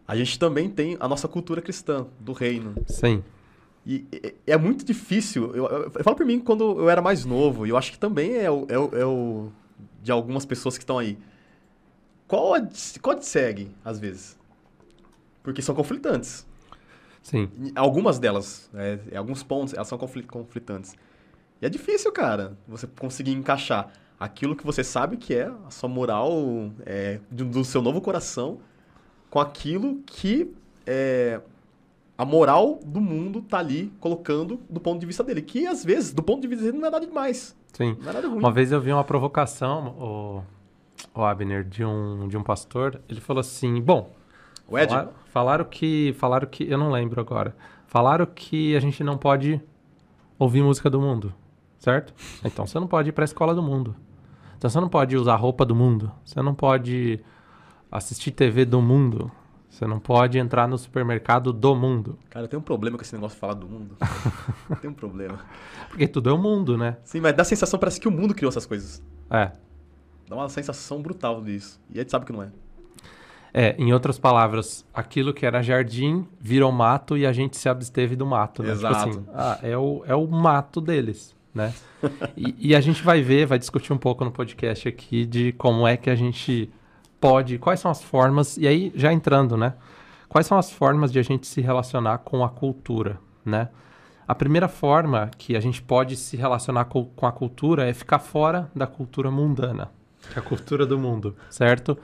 a 0.06 0.16
gente 0.16 0.38
também 0.38 0.68
tem 0.70 0.96
a 1.00 1.08
nossa 1.08 1.26
cultura 1.26 1.60
cristã, 1.62 2.06
do 2.20 2.32
reino. 2.32 2.74
Sim, 2.86 3.22
E 3.84 4.04
é- 4.46 4.56
muito 4.56 4.84
difícil. 4.84 5.52
Eu, 5.54 5.66
eu, 5.66 5.82
eu 5.94 6.02
falo 6.04 6.16
por 6.16 6.26
mim 6.26 6.38
quando 6.40 6.78
eu 6.80 6.90
era 6.90 7.00
mais 7.02 7.24
novo, 7.24 7.66
e 7.66 7.70
eu 7.70 7.76
acho 7.76 7.90
que 7.92 7.98
também 7.98 8.36
é 8.36 8.50
o, 8.50 8.66
é 8.68 8.78
o- 8.78 8.90
é 8.96 9.04
o 9.04 9.48
de 10.06 10.12
algumas 10.12 10.46
pessoas 10.46 10.78
que 10.78 10.84
estão 10.84 10.98
aí. 11.00 11.18
Qual 12.28 12.54
a, 12.54 12.60
qual 13.02 13.20
segue, 13.20 13.72
às 13.84 13.98
vezes? 13.98 14.38
Porque 15.42 15.60
são 15.60 15.74
conflitantes. 15.74 16.46
sim, 17.20 17.50
Algumas 17.74 18.20
delas, 18.20 18.70
é, 18.72 19.00
em 19.10 19.16
alguns 19.16 19.42
pontos, 19.42 19.74
elas 19.74 19.88
são 19.88 19.98
confli- 19.98 20.22
conflitantes. 20.22 20.94
E 21.60 21.66
é 21.66 21.68
difícil, 21.68 22.12
cara, 22.12 22.56
você 22.68 22.86
conseguir 22.86 23.32
encaixar 23.32 23.92
aquilo 24.18 24.54
que 24.54 24.64
você 24.64 24.84
sabe 24.84 25.16
que 25.16 25.34
é 25.34 25.50
a 25.66 25.70
sua 25.72 25.88
moral 25.88 26.70
é, 26.84 27.18
do, 27.28 27.44
do 27.44 27.64
seu 27.64 27.82
novo 27.82 28.00
coração 28.00 28.60
com 29.28 29.40
aquilo 29.40 30.00
que 30.06 30.54
é, 30.86 31.40
a 32.16 32.24
moral 32.24 32.80
do 32.84 33.00
mundo 33.00 33.42
tá 33.42 33.58
ali 33.58 33.92
colocando 34.00 34.60
do 34.68 34.80
ponto 34.80 35.00
de 35.00 35.06
vista 35.06 35.22
dele. 35.22 35.42
Que 35.42 35.66
às 35.66 35.84
vezes, 35.84 36.12
do 36.12 36.22
ponto 36.22 36.42
de 36.42 36.48
vista 36.48 36.64
dele, 36.64 36.78
não 36.78 36.88
é 36.88 36.90
nada 36.90 37.06
demais. 37.06 37.56
sim. 37.72 37.96
Não 38.00 38.10
é 38.10 38.12
nada 38.14 38.28
ruim. 38.28 38.38
Uma 38.38 38.52
vez 38.52 38.72
eu 38.72 38.80
vi 38.80 38.92
uma 38.92 39.04
provocação, 39.04 39.94
o 39.98 40.42
o 41.14 41.24
Abner, 41.24 41.64
de 41.64 41.84
um, 41.84 42.28
de 42.28 42.36
um 42.36 42.42
pastor. 42.42 43.00
Ele 43.08 43.20
falou 43.20 43.40
assim: 43.40 43.80
bom. 43.80 44.10
O 44.68 44.78
Ed? 44.78 44.90
Falaram, 44.90 45.12
falaram 45.26 45.64
que. 45.64 46.14
Falaram 46.18 46.48
que. 46.48 46.68
Eu 46.68 46.78
não 46.78 46.90
lembro 46.90 47.20
agora. 47.20 47.56
Falaram 47.86 48.26
que 48.26 48.76
a 48.76 48.80
gente 48.80 49.02
não 49.02 49.16
pode 49.16 49.60
ouvir 50.38 50.62
música 50.62 50.90
do 50.90 51.00
mundo. 51.00 51.32
Certo? 51.78 52.12
Então 52.44 52.66
você 52.66 52.78
não 52.80 52.86
pode 52.86 53.10
ir 53.10 53.12
pra 53.12 53.24
escola 53.24 53.54
do 53.54 53.62
mundo. 53.62 53.94
Então 54.56 54.68
você 54.68 54.80
não 54.80 54.88
pode 54.88 55.16
usar 55.16 55.36
roupa 55.36 55.64
do 55.64 55.74
mundo. 55.74 56.10
Você 56.24 56.40
não 56.42 56.54
pode 56.54 57.20
assistir 57.90 58.30
TV 58.30 58.64
do 58.64 58.80
mundo. 58.82 59.30
Você 59.76 59.86
não 59.86 60.00
pode 60.00 60.38
entrar 60.38 60.66
no 60.66 60.78
supermercado 60.78 61.52
do 61.52 61.76
mundo. 61.76 62.18
Cara, 62.30 62.48
tem 62.48 62.58
um 62.58 62.62
problema 62.62 62.96
com 62.96 63.02
esse 63.02 63.14
negócio 63.14 63.36
de 63.36 63.40
falar 63.40 63.52
do 63.52 63.68
mundo. 63.68 63.94
tem 64.80 64.88
um 64.88 64.94
problema. 64.94 65.40
Porque 65.90 66.08
tudo 66.08 66.30
é 66.30 66.32
o 66.32 66.38
mundo, 66.38 66.78
né? 66.78 66.96
Sim, 67.04 67.20
mas 67.20 67.36
dá 67.36 67.42
a 67.42 67.44
sensação, 67.44 67.78
parece 67.78 68.00
que 68.00 68.08
o 68.08 68.10
mundo 68.10 68.34
criou 68.34 68.48
essas 68.48 68.64
coisas. 68.64 69.02
É. 69.28 69.52
Dá 70.26 70.34
uma 70.34 70.48
sensação 70.48 71.02
brutal 71.02 71.42
disso. 71.42 71.78
E 71.90 71.98
a 71.98 72.00
gente 72.00 72.10
sabe 72.10 72.24
que 72.24 72.32
não 72.32 72.42
é. 72.42 72.48
É, 73.52 73.76
em 73.78 73.92
outras 73.92 74.18
palavras, 74.18 74.82
aquilo 74.94 75.34
que 75.34 75.44
era 75.44 75.60
jardim 75.60 76.26
virou 76.40 76.72
mato 76.72 77.14
e 77.14 77.26
a 77.26 77.32
gente 77.34 77.58
se 77.58 77.68
absteve 77.68 78.16
do 78.16 78.24
mato, 78.24 78.62
né? 78.62 78.72
Tipo 78.72 78.86
Exato. 78.86 79.10
assim, 79.10 79.24
ah, 79.34 79.58
é, 79.62 79.76
o, 79.76 80.02
é 80.06 80.14
o 80.14 80.26
mato 80.26 80.80
deles, 80.80 81.36
né? 81.52 81.74
e, 82.34 82.70
e 82.70 82.74
a 82.74 82.80
gente 82.80 83.02
vai 83.02 83.20
ver, 83.20 83.44
vai 83.44 83.58
discutir 83.58 83.92
um 83.92 83.98
pouco 83.98 84.24
no 84.24 84.32
podcast 84.32 84.88
aqui 84.88 85.26
de 85.26 85.52
como 85.52 85.86
é 85.86 85.98
que 85.98 86.08
a 86.08 86.14
gente 86.14 86.72
pode, 87.28 87.58
quais 87.58 87.80
são 87.80 87.90
as 87.90 88.02
formas, 88.02 88.56
e 88.56 88.66
aí 88.66 88.92
já 88.94 89.12
entrando, 89.12 89.56
né? 89.56 89.74
Quais 90.28 90.46
são 90.46 90.58
as 90.58 90.70
formas 90.70 91.12
de 91.12 91.18
a 91.18 91.22
gente 91.22 91.46
se 91.46 91.60
relacionar 91.60 92.18
com 92.18 92.44
a 92.44 92.48
cultura, 92.48 93.18
né? 93.44 93.68
A 94.28 94.34
primeira 94.34 94.66
forma 94.68 95.30
que 95.38 95.56
a 95.56 95.60
gente 95.60 95.80
pode 95.80 96.16
se 96.16 96.36
relacionar 96.36 96.84
co- 96.86 97.06
com 97.16 97.26
a 97.26 97.32
cultura 97.32 97.88
é 97.88 97.94
ficar 97.94 98.18
fora 98.18 98.68
da 98.74 98.86
cultura 98.86 99.30
mundana, 99.30 99.90
que 100.32 100.38
é 100.38 100.40
a 100.40 100.42
cultura 100.42 100.84
do 100.84 100.98
mundo, 100.98 101.36
certo? 101.48 101.96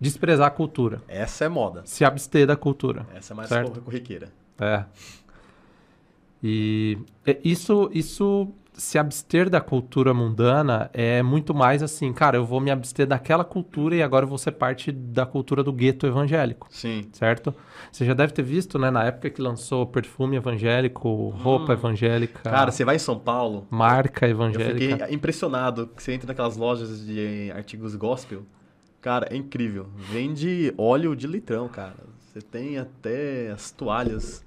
Desprezar 0.00 0.46
a 0.46 0.50
cultura, 0.50 1.02
Essa 1.08 1.44
é 1.44 1.48
moda. 1.48 1.82
se 1.84 2.04
abster 2.04 2.46
da 2.46 2.56
cultura. 2.56 3.04
Essa 3.14 3.34
é 3.34 3.36
mais 3.36 3.48
Certo. 3.48 3.72
cor- 3.72 3.82
corriqueira. 3.82 4.32
É. 4.60 4.84
E 6.42 6.98
é, 7.26 7.38
isso, 7.44 7.90
isso, 7.92 8.48
se 8.80 8.98
abster 8.98 9.50
da 9.50 9.60
cultura 9.60 10.14
mundana 10.14 10.88
é 10.94 11.22
muito 11.22 11.54
mais 11.54 11.82
assim, 11.82 12.12
cara, 12.14 12.38
eu 12.38 12.46
vou 12.46 12.60
me 12.60 12.70
abster 12.70 13.06
daquela 13.06 13.44
cultura 13.44 13.94
e 13.94 14.02
agora 14.02 14.24
eu 14.24 14.28
vou 14.28 14.38
ser 14.38 14.52
parte 14.52 14.90
da 14.90 15.26
cultura 15.26 15.62
do 15.62 15.70
gueto 15.70 16.06
evangélico, 16.06 16.66
Sim. 16.70 17.06
certo? 17.12 17.54
Você 17.92 18.06
já 18.06 18.14
deve 18.14 18.32
ter 18.32 18.42
visto, 18.42 18.78
né, 18.78 18.90
na 18.90 19.04
época 19.04 19.28
que 19.28 19.42
lançou 19.42 19.86
perfume 19.86 20.36
evangélico, 20.36 21.28
roupa 21.28 21.74
evangélica, 21.74 22.40
Cara, 22.42 22.70
você 22.72 22.82
vai 22.82 22.96
em 22.96 22.98
São 22.98 23.18
Paulo, 23.18 23.66
marca 23.68 24.26
eu 24.26 24.30
evangélica. 24.30 24.96
fiquei 24.96 25.14
impressionado 25.14 25.86
que 25.88 26.02
você 26.02 26.12
entra 26.14 26.28
naquelas 26.28 26.56
lojas 26.56 27.04
de 27.04 27.52
artigos 27.54 27.94
gospel. 27.94 28.44
Cara, 29.00 29.28
é 29.30 29.36
incrível. 29.36 29.88
Vende 29.94 30.74
óleo 30.76 31.14
de 31.14 31.26
litrão, 31.26 31.68
cara. 31.68 31.96
Você 32.20 32.40
tem 32.40 32.78
até 32.78 33.50
as 33.50 33.70
toalhas. 33.70 34.44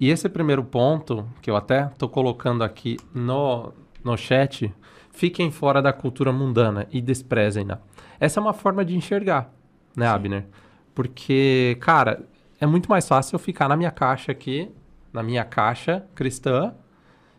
E 0.00 0.08
esse 0.08 0.28
primeiro 0.28 0.64
ponto, 0.64 1.28
que 1.42 1.50
eu 1.50 1.56
até 1.56 1.86
tô 1.98 2.08
colocando 2.08 2.64
aqui 2.64 2.96
no, 3.14 3.72
no 4.02 4.16
chat, 4.16 4.72
fiquem 5.12 5.50
fora 5.50 5.82
da 5.82 5.92
cultura 5.92 6.32
mundana 6.32 6.86
e 6.90 7.00
desprezem-na. 7.02 7.78
Essa 8.18 8.40
é 8.40 8.42
uma 8.42 8.54
forma 8.54 8.84
de 8.84 8.96
enxergar, 8.96 9.52
né, 9.94 10.06
Sim. 10.06 10.12
Abner? 10.12 10.46
Porque, 10.94 11.76
cara, 11.80 12.22
é 12.60 12.66
muito 12.66 12.88
mais 12.88 13.06
fácil 13.06 13.34
eu 13.34 13.38
ficar 13.38 13.68
na 13.68 13.76
minha 13.76 13.90
caixa 13.90 14.32
aqui, 14.32 14.70
na 15.12 15.22
minha 15.22 15.44
caixa 15.44 16.04
cristã, 16.14 16.72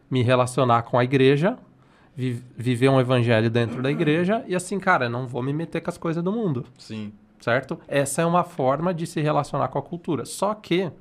me 0.10 0.22
relacionar 0.22 0.84
com 0.84 1.00
a 1.00 1.04
igreja, 1.04 1.58
vi- 2.16 2.44
viver 2.58 2.90
um 2.90 3.00
evangelho 3.00 3.50
dentro 3.50 3.82
da 3.82 3.90
igreja 3.90 4.44
e 4.48 4.56
assim, 4.56 4.80
cara, 4.80 5.10
não 5.10 5.26
vou 5.28 5.42
me 5.42 5.54
meter 5.54 5.82
com 5.82 5.90
as 5.90 5.98
coisas 5.98 6.22
do 6.24 6.32
mundo 6.32 6.66
Sim. 6.78 7.14
certo? 7.40 7.80
Essa 7.88 8.22
é 8.22 8.26
uma 8.26 8.44
forma 8.44 8.94
de 8.94 9.08
se 9.08 9.22
relacionar 9.22 9.70
com 9.70 9.80
a 9.80 9.82
cultura. 9.82 10.26
Só 10.26 10.54
que, 10.54 10.92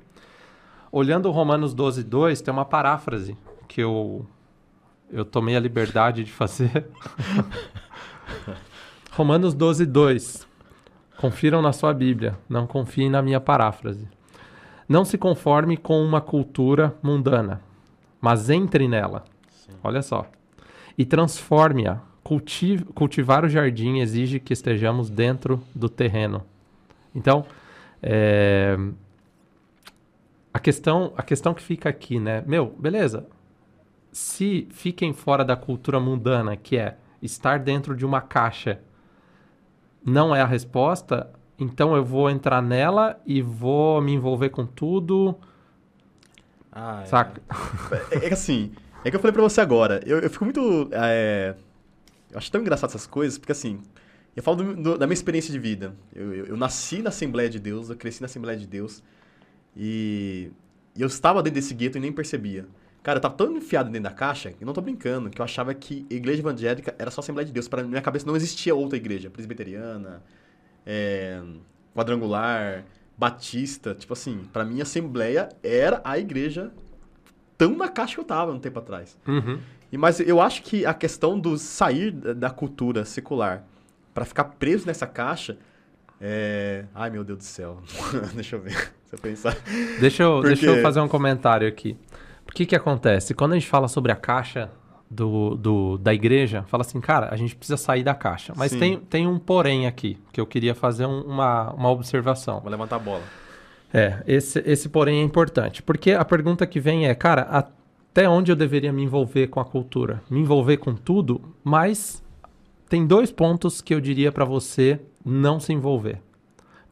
olhando 0.91 1.31
Romanos 1.31 1.73
12, 1.73 2.03
2, 2.03 2.41
tem 2.41 2.53
uma 2.53 2.65
paráfrase 2.65 3.37
que 3.67 3.81
eu, 3.81 4.25
eu 5.09 5.23
tomei 5.23 5.55
a 5.55 5.59
liberdade 5.59 6.23
de 6.23 6.31
fazer. 6.31 6.87
Romanos 9.11 9.53
12, 9.53 9.85
2. 9.85 10.47
Confiram 11.17 11.61
na 11.61 11.71
sua 11.71 11.93
Bíblia, 11.93 12.37
não 12.49 12.65
confiem 12.65 13.09
na 13.09 13.21
minha 13.21 13.39
paráfrase. 13.39 14.07
Não 14.89 15.05
se 15.05 15.17
conforme 15.17 15.77
com 15.77 16.03
uma 16.03 16.19
cultura 16.19 16.95
mundana, 17.01 17.61
mas 18.19 18.49
entre 18.49 18.87
nela. 18.87 19.23
Olha 19.83 20.01
só. 20.01 20.25
E 20.97 21.05
transforme-a. 21.05 21.99
Cultivar 22.93 23.43
o 23.43 23.49
jardim 23.49 23.99
exige 23.99 24.39
que 24.39 24.53
estejamos 24.53 25.09
dentro 25.09 25.61
do 25.75 25.89
terreno. 25.89 26.43
Então, 27.13 27.45
é, 28.01 28.77
a, 30.53 30.59
questão, 30.59 31.13
a 31.17 31.23
questão 31.23 31.53
que 31.53 31.61
fica 31.63 31.89
aqui, 31.89 32.19
né? 32.19 32.43
Meu, 32.45 32.67
beleza. 32.67 33.27
Se 34.11 34.67
fiquem 34.71 35.13
fora 35.13 35.43
da 35.45 35.55
cultura 35.55 35.99
mundana, 35.99 36.55
que 36.57 36.77
é 36.77 36.97
estar 37.21 37.59
dentro 37.59 37.95
de 37.95 38.05
uma 38.05 38.19
caixa, 38.21 38.81
não 40.05 40.35
é 40.35 40.41
a 40.41 40.45
resposta, 40.45 41.29
então 41.57 41.95
eu 41.95 42.03
vou 42.03 42.29
entrar 42.29 42.61
nela 42.61 43.19
e 43.25 43.41
vou 43.41 44.01
me 44.01 44.13
envolver 44.13 44.49
com 44.49 44.65
tudo, 44.65 45.37
Ah, 46.71 47.01
é. 47.03 47.05
saca? 47.05 47.41
É, 48.11 48.17
é 48.17 48.27
que 48.27 48.33
assim, 48.33 48.71
é 49.03 49.09
que 49.09 49.15
eu 49.15 49.19
falei 49.19 49.33
pra 49.33 49.43
você 49.43 49.61
agora. 49.61 50.01
Eu, 50.05 50.19
eu 50.19 50.29
fico 50.29 50.43
muito. 50.45 50.89
é, 50.91 51.55
eu 52.31 52.37
acho 52.37 52.51
tão 52.51 52.61
engraçado 52.61 52.89
essas 52.89 53.05
coisas, 53.07 53.37
porque 53.37 53.51
assim, 53.51 53.79
eu 54.35 54.41
falo 54.43 54.57
do- 54.57 54.75
do- 54.75 54.97
da 54.97 55.05
minha 55.05 55.13
experiência 55.13 55.51
de 55.51 55.59
vida. 55.59 55.93
Eu, 56.13 56.33
eu- 56.33 56.45
eu 56.47 56.57
nasci 56.57 57.01
na 57.01 57.09
Assembleia 57.09 57.49
de 57.49 57.59
Deus, 57.59 57.89
eu 57.89 57.95
cresci 57.95 58.21
na 58.21 58.25
Assembleia 58.25 58.57
de 58.57 58.67
Deus, 58.67 59.03
e, 59.75 60.51
e 60.95 61.01
eu 61.01 61.07
estava 61.07 61.41
dentro 61.41 61.55
desse 61.55 61.73
gueto 61.73 61.97
e 61.97 62.01
nem 62.01 62.11
percebia. 62.11 62.65
Cara, 63.03 63.17
eu 63.17 63.21
tava 63.21 63.33
tão 63.33 63.55
enfiado 63.55 63.89
dentro 63.89 64.03
da 64.03 64.15
caixa, 64.15 64.53
e 64.61 64.65
não 64.65 64.73
tô 64.73 64.81
brincando, 64.81 65.29
que 65.29 65.41
eu 65.41 65.45
achava 65.45 65.73
que 65.73 66.05
igreja 66.09 66.39
evangélica 66.39 66.93
era 66.99 67.09
só 67.09 67.21
Assembleia 67.21 67.45
de 67.45 67.51
Deus. 67.51 67.67
Pra 67.67 67.83
minha 67.83 68.01
cabeça 68.01 68.27
não 68.27 68.35
existia 68.35 68.75
outra 68.75 68.95
igreja, 68.95 69.29
presbiteriana, 69.29 70.21
é, 70.85 71.41
quadrangular, 71.95 72.85
batista. 73.17 73.95
Tipo 73.95 74.13
assim, 74.13 74.41
pra 74.53 74.63
mim, 74.63 74.81
Assembleia 74.81 75.49
era 75.63 75.99
a 76.03 76.19
igreja 76.19 76.71
tão 77.57 77.75
na 77.75 77.87
caixa 77.87 78.15
que 78.15 78.19
eu 78.19 78.25
tava 78.25 78.51
um 78.51 78.59
tempo 78.59 78.77
atrás. 78.77 79.17
Uhum. 79.27 79.59
E, 79.91 79.97
mas 79.97 80.19
eu 80.19 80.39
acho 80.39 80.61
que 80.61 80.85
a 80.85 80.93
questão 80.93 81.39
do 81.39 81.57
sair 81.57 82.11
da 82.11 82.49
cultura 82.49 83.03
secular 83.03 83.65
pra 84.13 84.25
ficar 84.25 84.43
preso 84.45 84.85
nessa 84.85 85.07
caixa 85.07 85.57
é... 86.21 86.85
Ai, 86.93 87.09
meu 87.09 87.23
Deus 87.23 87.39
do 87.39 87.43
céu. 87.43 87.77
Deixa 88.33 88.55
eu 88.55 88.61
ver. 88.61 88.93
Se 89.05 89.15
eu 89.15 89.19
pensar... 89.19 89.55
Deixa 89.99 90.23
eu, 90.23 90.33
Porque- 90.35 90.47
deixa 90.49 90.65
eu 90.67 90.81
fazer 90.81 90.99
um 91.01 91.07
comentário 91.07 91.67
aqui. 91.67 91.97
O 92.47 92.51
que 92.53 92.65
que 92.65 92.75
acontece? 92.75 93.33
Quando 93.33 93.53
a 93.53 93.55
gente 93.55 93.67
fala 93.67 93.87
sobre 93.87 94.11
a 94.11 94.15
caixa 94.15 94.69
do, 95.09 95.55
do- 95.55 95.97
da 95.97 96.13
igreja, 96.13 96.63
fala 96.67 96.81
assim, 96.81 97.01
cara, 97.01 97.29
a 97.31 97.35
gente 97.35 97.55
precisa 97.55 97.77
sair 97.77 98.03
da 98.03 98.13
caixa. 98.13 98.53
Mas 98.55 98.71
Sim. 98.71 98.79
tem, 98.79 98.97
tem 98.99 99.27
um 99.27 99.37
porém 99.39 99.87
aqui, 99.87 100.17
que 100.31 100.39
eu 100.39 100.45
queria 100.45 100.75
fazer 100.75 101.05
um- 101.05 101.21
uma, 101.23 101.71
uma 101.73 101.89
observação. 101.89 102.59
Vou 102.61 102.69
levantar 102.71 102.97
a 102.97 102.99
bola. 102.99 103.23
É, 103.93 104.23
esse, 104.25 104.59
esse 104.65 104.87
porém 104.87 105.19
é 105.19 105.23
importante. 105.23 105.81
Porque 105.83 106.11
a 106.11 106.23
pergunta 106.23 106.65
que 106.65 106.79
vem 106.79 107.07
é, 107.07 107.13
cara, 107.15 107.41
até 107.41 108.27
onde 108.29 108.51
eu 108.51 108.55
deveria 108.55 108.93
me 108.93 109.03
envolver 109.03 109.47
com 109.47 109.59
a 109.59 109.65
cultura? 109.65 110.21
Me 110.29 110.39
envolver 110.39 110.77
com 110.77 110.93
tudo, 110.95 111.41
mas 111.63 112.23
tem 112.89 113.05
dois 113.05 113.31
pontos 113.31 113.81
que 113.81 113.93
eu 113.93 113.99
diria 113.99 114.31
para 114.31 114.45
você 114.45 114.99
não 115.25 115.59
se 115.59 115.73
envolver. 115.73 116.21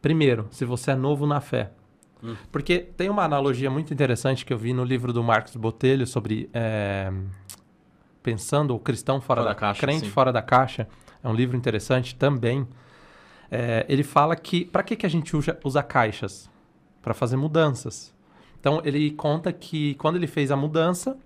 Primeiro, 0.01 0.47
se 0.51 0.65
você 0.65 0.91
é 0.91 0.95
novo 0.95 1.27
na 1.27 1.41
fé. 1.41 1.71
Hum. 2.23 2.35
Porque 2.51 2.79
tem 2.79 3.09
uma 3.09 3.23
analogia 3.23 3.69
muito 3.69 3.93
interessante 3.93 4.45
que 4.45 4.53
eu 4.53 4.57
vi 4.57 4.73
no 4.73 4.83
livro 4.83 5.11
do 5.13 5.23
Marcos 5.23 5.55
Botelho 5.55 6.05
sobre 6.05 6.49
é, 6.53 7.11
pensando 8.21 8.75
o 8.75 8.79
cristão 8.79 9.21
fora, 9.21 9.41
Fora 9.41 9.49
da, 9.49 9.53
da 9.53 9.59
caixa, 9.59 9.81
crente 9.81 10.05
sim. 10.05 10.11
fora 10.11 10.31
da 10.31 10.41
caixa. 10.41 10.87
É 11.23 11.27
um 11.27 11.33
livro 11.33 11.57
interessante 11.57 12.15
também. 12.15 12.67
É, 13.51 13.85
ele 13.89 14.03
fala 14.03 14.35
que 14.35 14.65
para 14.65 14.83
que, 14.83 14.95
que 14.95 15.05
a 15.05 15.09
gente 15.09 15.35
usa, 15.35 15.57
usa 15.63 15.81
caixas? 15.81 16.49
Para 17.01 17.13
fazer 17.13 17.37
mudanças. 17.37 18.13
Então 18.59 18.81
ele 18.83 19.11
conta 19.11 19.51
que 19.53 19.95
quando 19.95 20.17
ele 20.17 20.27
fez 20.27 20.51
a 20.51 20.55
mudança, 20.55 21.17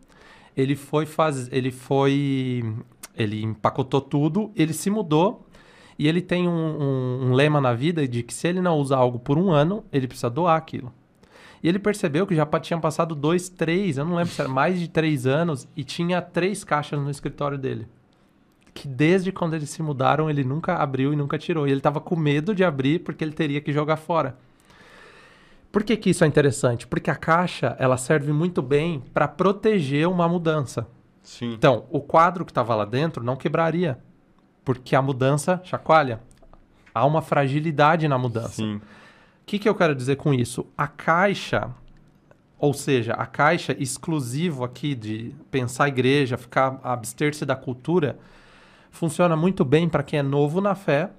ele 0.56 0.76
foi 0.76 1.06
faz, 1.06 1.52
ele 1.52 1.72
foi, 1.72 2.64
ele 3.16 3.42
empacotou 3.44 4.02
tudo, 4.02 4.52
ele 4.56 4.72
se 4.72 4.90
mudou 4.90 5.46
e 5.98 6.08
ele 6.08 6.22
tem 6.22 6.48
um, 6.48 6.52
um- 6.52 7.28
um 7.28 7.34
lema 7.34 7.60
na 7.62 7.74
vida 7.74 8.08
de 8.08 8.24
que 8.24 8.34
se 8.34 8.48
ele 8.48 8.62
não 8.62 8.78
usar 8.78 8.98
algo 8.98 9.20
por 9.20 9.38
um 9.38 9.52
ano, 9.52 9.84
ele 9.92 10.08
precisa 10.08 10.30
doar 10.30 10.58
aquilo. 10.58 10.92
E 11.62 11.68
ele 11.70 11.80
percebeu 11.80 12.28
que 12.28 12.36
já 12.36 12.46
tinham 12.60 12.82
passado 12.82 13.16
dois, 13.16 13.48
três, 13.48 13.98
eu 13.98 14.04
não 14.06 14.16
lembro 14.16 14.34
se 14.34 14.42
era 14.42 14.50
mais 14.50 14.80
de 14.80 14.90
três 14.90 15.26
anos, 15.26 15.68
e 15.78 15.84
tinha 15.84 16.22
três 16.22 16.64
caixas 16.64 17.00
no 17.00 17.10
escritório 17.10 17.58
dele. 17.58 17.88
Que 18.74 18.88
desde 18.88 19.32
quando 19.32 19.54
eles 19.54 19.70
se 19.70 19.82
mudaram, 19.82 20.30
ele 20.30 20.44
nunca 20.44 20.76
abriu 20.76 21.14
e 21.14 21.16
nunca 21.16 21.38
tirou. 21.38 21.68
E 21.68 21.72
ele 21.72 21.80
estava 21.80 22.02
com 22.02 22.16
medo 22.18 22.54
de 22.54 22.64
abrir 22.64 23.00
porque 23.00 23.24
ele 23.24 23.32
teria 23.32 23.62
que 23.62 23.72
jogar 23.72 23.96
fora. 23.98 24.36
Por 25.72 25.84
que, 25.84 25.96
que 25.96 26.10
isso 26.10 26.24
é 26.24 26.28
interessante? 26.28 26.86
Porque 26.86 27.10
a 27.10 27.16
caixa 27.16 27.76
ela 27.80 27.98
serve 27.98 28.32
muito 28.34 28.62
bem 28.62 29.02
para 29.14 29.28
proteger 29.28 30.08
uma 30.08 30.28
mudança. 30.28 30.88
Sim. 31.24 31.54
Então, 31.54 31.86
o 31.90 32.00
quadro 32.02 32.44
que 32.46 32.52
estava 32.52 32.76
lá 32.76 32.84
dentro 32.86 33.24
não 33.24 33.36
quebraria, 33.36 33.98
porque 34.64 34.96
a 34.96 35.02
mudança 35.02 35.62
chacoalha. 35.64 36.20
Há 36.94 37.06
uma 37.06 37.22
fragilidade 37.22 38.08
na 38.08 38.18
mudança. 38.18 38.56
Sim. 38.56 38.76
O 38.76 38.82
que, 39.46 39.60
que 39.60 39.68
eu 39.68 39.76
quero 39.76 39.96
dizer 39.96 40.16
com 40.16 40.34
isso? 40.34 40.66
A 40.78 40.88
caixa, 40.88 41.70
ou 42.58 42.74
seja, 42.74 43.14
a 43.14 43.26
caixa 43.26 43.76
exclusivo 43.78 44.64
aqui 44.64 44.96
de 44.96 45.36
pensar 45.52 45.86
a 45.86 45.88
igreja, 45.88 46.38
ficar 46.38 46.80
abster-se 46.84 47.46
da 47.46 47.56
cultura, 47.56 48.18
funciona 48.92 49.36
muito 49.36 49.66
bem 49.66 49.90
para 49.90 50.04
quem 50.04 50.20
é 50.20 50.24
novo 50.24 50.62
na 50.62 50.76
fé 50.76 51.10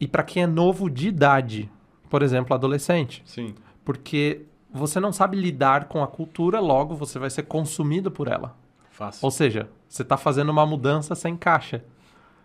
e 0.00 0.06
para 0.06 0.22
quem 0.22 0.44
é 0.44 0.46
novo 0.46 0.88
de 0.88 1.08
idade, 1.08 1.70
por 2.08 2.22
exemplo, 2.22 2.54
adolescente. 2.54 3.22
Sim. 3.26 3.54
Porque 3.84 4.46
você 4.72 4.98
não 4.98 5.12
sabe 5.12 5.36
lidar 5.36 5.84
com 5.84 6.02
a 6.02 6.06
cultura, 6.08 6.60
logo 6.60 6.96
você 6.96 7.18
vai 7.18 7.30
ser 7.30 7.42
consumido 7.42 8.10
por 8.10 8.28
ela. 8.28 8.56
Fácil. 8.90 9.24
Ou 9.24 9.30
seja, 9.30 9.68
você 9.88 10.02
está 10.02 10.16
fazendo 10.16 10.50
uma 10.50 10.64
mudança 10.64 11.14
sem 11.14 11.36
caixa. 11.36 11.84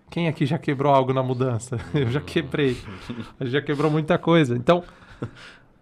Quem 0.10 0.28
aqui 0.28 0.46
já 0.46 0.58
quebrou 0.58 0.94
algo 0.94 1.14
na 1.14 1.22
mudança? 1.22 1.78
Eu 1.94 2.10
já 2.10 2.22
quebrei. 2.22 2.78
já 3.42 3.62
quebrou 3.62 3.92
muita 3.92 4.18
coisa. 4.18 4.56
Então, 4.56 4.84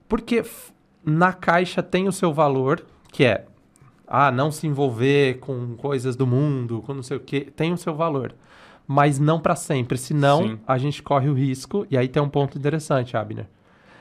porque 0.07 0.43
na 1.05 1.31
caixa 1.33 1.81
tem 1.81 2.07
o 2.07 2.11
seu 2.11 2.33
valor, 2.33 2.85
que 3.11 3.23
é 3.23 3.45
ah, 4.07 4.31
não 4.31 4.51
se 4.51 4.65
envolver 4.65 5.39
com 5.39 5.75
coisas 5.75 6.15
do 6.15 6.25
mundo, 6.25 6.81
com 6.85 6.93
não 6.93 7.03
sei 7.03 7.17
o 7.17 7.19
quê, 7.19 7.51
tem 7.55 7.73
o 7.73 7.77
seu 7.77 7.93
valor. 7.93 8.33
Mas 8.87 9.19
não 9.19 9.39
para 9.39 9.55
sempre, 9.55 9.97
senão 9.97 10.43
Sim. 10.43 10.59
a 10.65 10.77
gente 10.77 11.03
corre 11.03 11.27
o 11.27 11.33
risco, 11.33 11.85
e 11.91 11.97
aí 11.97 12.07
tem 12.07 12.23
um 12.23 12.29
ponto 12.29 12.57
interessante, 12.57 13.17
Abner, 13.17 13.47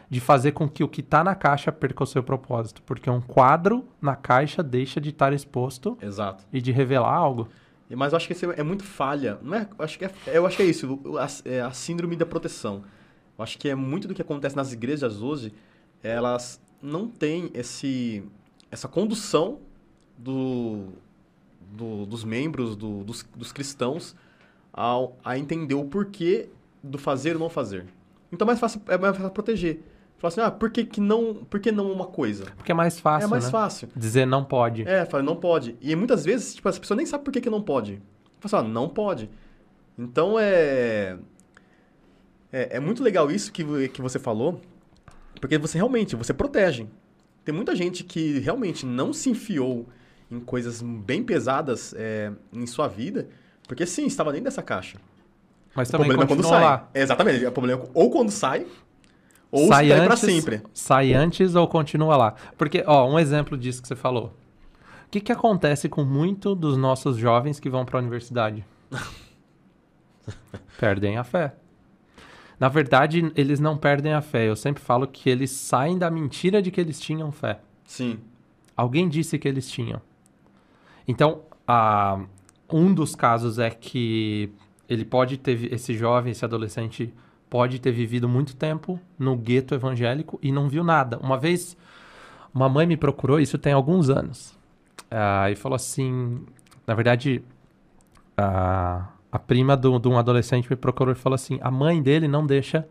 de 0.08 0.20
fazer 0.20 0.52
com 0.52 0.68
que 0.68 0.84
o 0.84 0.88
que 0.88 1.00
está 1.00 1.24
na 1.24 1.34
caixa 1.34 1.72
perca 1.72 2.04
o 2.04 2.06
seu 2.06 2.22
propósito, 2.22 2.80
porque 2.86 3.10
um 3.10 3.20
quadro 3.20 3.84
na 4.00 4.14
caixa 4.14 4.62
deixa 4.62 5.00
de 5.00 5.08
estar 5.10 5.32
exposto 5.32 5.98
Exato. 6.00 6.44
e 6.52 6.60
de 6.60 6.70
revelar 6.70 7.12
algo. 7.12 7.48
Mas 7.90 8.12
eu 8.12 8.16
acho 8.16 8.26
que 8.26 8.32
isso 8.32 8.50
é 8.50 8.62
muito 8.62 8.82
falha. 8.84 9.38
Não 9.42 9.54
é, 9.56 9.68
eu, 9.78 9.84
acho 9.84 9.98
que 9.98 10.04
é, 10.04 10.12
eu 10.26 10.46
acho 10.46 10.56
que 10.56 10.62
é 10.62 10.66
isso, 10.66 11.00
a, 11.18 11.48
é 11.48 11.60
a 11.60 11.70
síndrome 11.72 12.16
da 12.16 12.26
proteção. 12.26 12.82
Eu 13.38 13.42
acho 13.44 13.58
que 13.58 13.68
é 13.68 13.74
muito 13.74 14.08
do 14.08 14.14
que 14.14 14.22
acontece 14.22 14.56
nas 14.56 14.72
igrejas 14.72 15.22
hoje, 15.22 15.52
elas 16.02 16.60
não 16.82 17.08
têm 17.08 17.50
esse, 17.54 18.22
essa 18.70 18.88
condução 18.88 19.60
do, 20.18 20.86
do- 21.72 22.06
dos 22.06 22.24
membros, 22.24 22.76
do- 22.76 23.04
dos, 23.04 23.24
dos 23.36 23.52
cristãos, 23.52 24.16
ao, 24.72 25.16
a 25.24 25.38
entender 25.38 25.74
o 25.74 25.84
porquê 25.84 26.48
do 26.82 26.98
fazer 26.98 27.34
ou 27.34 27.40
não 27.40 27.50
fazer. 27.50 27.86
Então 28.32 28.44
é 28.46 28.48
mais 28.48 28.60
fácil, 28.60 28.80
é 28.88 28.98
mais 28.98 29.16
fácil 29.16 29.30
proteger. 29.30 29.80
Falar 30.18 30.28
assim, 30.28 30.40
ah, 30.40 30.50
por 30.50 30.70
que, 30.70 30.84
que 30.84 31.00
não, 31.00 31.34
por 31.34 31.60
que 31.60 31.70
não 31.70 31.92
uma 31.92 32.06
coisa? 32.06 32.46
Porque 32.56 32.72
é 32.72 32.74
mais 32.74 32.98
fácil, 32.98 33.26
é 33.26 33.30
mais 33.30 33.44
né? 33.44 33.50
fácil. 33.50 33.88
Dizer 33.94 34.26
não 34.26 34.44
pode. 34.44 34.88
É, 34.88 35.04
fala, 35.04 35.22
não 35.22 35.36
pode. 35.36 35.76
E 35.80 35.94
muitas 35.94 36.24
vezes, 36.24 36.54
tipo, 36.54 36.68
as 36.68 36.78
pessoas 36.78 36.96
nem 36.96 37.06
sabem 37.06 37.24
por 37.24 37.32
que, 37.32 37.40
que 37.40 37.50
não 37.50 37.60
pode. 37.60 38.00
Fala 38.40 38.62
assim, 38.62 38.70
ó, 38.70 38.72
não 38.72 38.88
pode. 38.88 39.28
Então 39.98 40.38
é, 40.38 41.18
é. 42.50 42.76
É 42.76 42.80
muito 42.80 43.02
legal 43.02 43.30
isso 43.30 43.52
que, 43.52 43.88
que 43.88 44.00
você 44.00 44.18
falou, 44.18 44.60
porque 45.40 45.58
você 45.58 45.76
realmente, 45.76 46.16
você 46.16 46.32
protege. 46.32 46.86
Tem 47.44 47.54
muita 47.54 47.76
gente 47.76 48.02
que 48.02 48.38
realmente 48.38 48.84
não 48.86 49.12
se 49.12 49.30
enfiou 49.30 49.86
em 50.30 50.40
coisas 50.40 50.82
bem 50.82 51.22
pesadas 51.22 51.94
é, 51.96 52.32
em 52.52 52.66
sua 52.66 52.88
vida, 52.88 53.28
porque 53.68 53.86
sim, 53.86 54.06
estava 54.06 54.32
dentro 54.32 54.46
dessa 54.46 54.62
caixa. 54.62 54.98
Mas 55.74 55.88
O 55.88 55.92
também 55.92 56.08
problema 56.08 56.24
é 56.24 56.26
quando 56.26 56.48
sai. 56.48 56.64
lá. 56.64 56.90
É, 56.94 57.02
exatamente. 57.02 57.44
O 57.44 57.52
problema 57.52 57.82
é 57.82 57.88
ou 57.92 58.10
quando 58.10 58.30
sai, 58.30 58.66
ou 59.50 59.68
sai 59.68 59.92
antes, 59.92 60.18
sempre. 60.20 60.62
sai 60.74 61.12
antes 61.12 61.54
ou 61.54 61.66
continua 61.68 62.16
lá. 62.16 62.34
Porque, 62.58 62.82
ó, 62.86 63.08
um 63.08 63.18
exemplo 63.18 63.56
disso 63.56 63.80
que 63.82 63.88
você 63.88 63.96
falou. 63.96 64.34
O 65.06 65.10
que, 65.10 65.20
que 65.20 65.32
acontece 65.32 65.88
com 65.88 66.04
muito 66.04 66.54
dos 66.54 66.76
nossos 66.76 67.16
jovens 67.16 67.60
que 67.60 67.70
vão 67.70 67.84
para 67.84 67.98
a 67.98 68.02
universidade? 68.02 68.64
Perdem 70.78 71.16
a 71.16 71.24
fé. 71.24 71.54
Na 72.58 72.68
verdade, 72.68 73.30
eles 73.36 73.60
não 73.60 73.76
perdem 73.76 74.12
a 74.14 74.20
fé. 74.20 74.48
Eu 74.48 74.56
sempre 74.56 74.82
falo 74.82 75.06
que 75.06 75.28
eles 75.28 75.50
saem 75.50 75.98
da 75.98 76.10
mentira 76.10 76.60
de 76.62 76.70
que 76.70 76.80
eles 76.80 76.98
tinham 76.98 77.30
fé. 77.30 77.60
Sim. 77.84 78.18
Alguém 78.76 79.08
disse 79.08 79.38
que 79.38 79.46
eles 79.46 79.70
tinham. 79.70 80.00
Então, 81.06 81.42
a- 81.66 82.18
um 82.72 82.92
dos 82.92 83.14
casos 83.14 83.58
é 83.58 83.70
que 83.70 84.50
ele 84.88 85.04
pode 85.04 85.36
ter, 85.36 85.72
esse 85.72 85.94
jovem, 85.94 86.32
esse 86.32 86.44
adolescente, 86.44 87.12
pode 87.48 87.78
ter 87.78 87.92
vivido 87.92 88.28
muito 88.28 88.56
tempo 88.56 88.98
no 89.18 89.36
gueto 89.36 89.74
evangélico 89.74 90.38
e 90.42 90.50
não 90.52 90.68
viu 90.68 90.84
nada. 90.84 91.18
Uma 91.18 91.38
vez, 91.38 91.76
uma 92.54 92.68
mãe 92.68 92.86
me 92.86 92.96
procurou, 92.96 93.40
isso 93.40 93.58
tem 93.58 93.72
alguns 93.72 94.10
anos, 94.10 94.56
ah, 95.10 95.50
e 95.50 95.56
falou 95.56 95.76
assim: 95.76 96.40
na 96.86 96.94
verdade, 96.94 97.42
a, 98.36 99.08
a 99.30 99.38
prima 99.38 99.76
do- 99.76 99.98
de 99.98 100.08
um 100.08 100.18
adolescente 100.18 100.68
me 100.68 100.76
procurou 100.76 101.12
e 101.12 101.16
falou 101.16 101.34
assim: 101.34 101.58
a 101.62 101.70
mãe 101.70 102.02
dele 102.02 102.28
não 102.28 102.46
deixa 102.46 102.86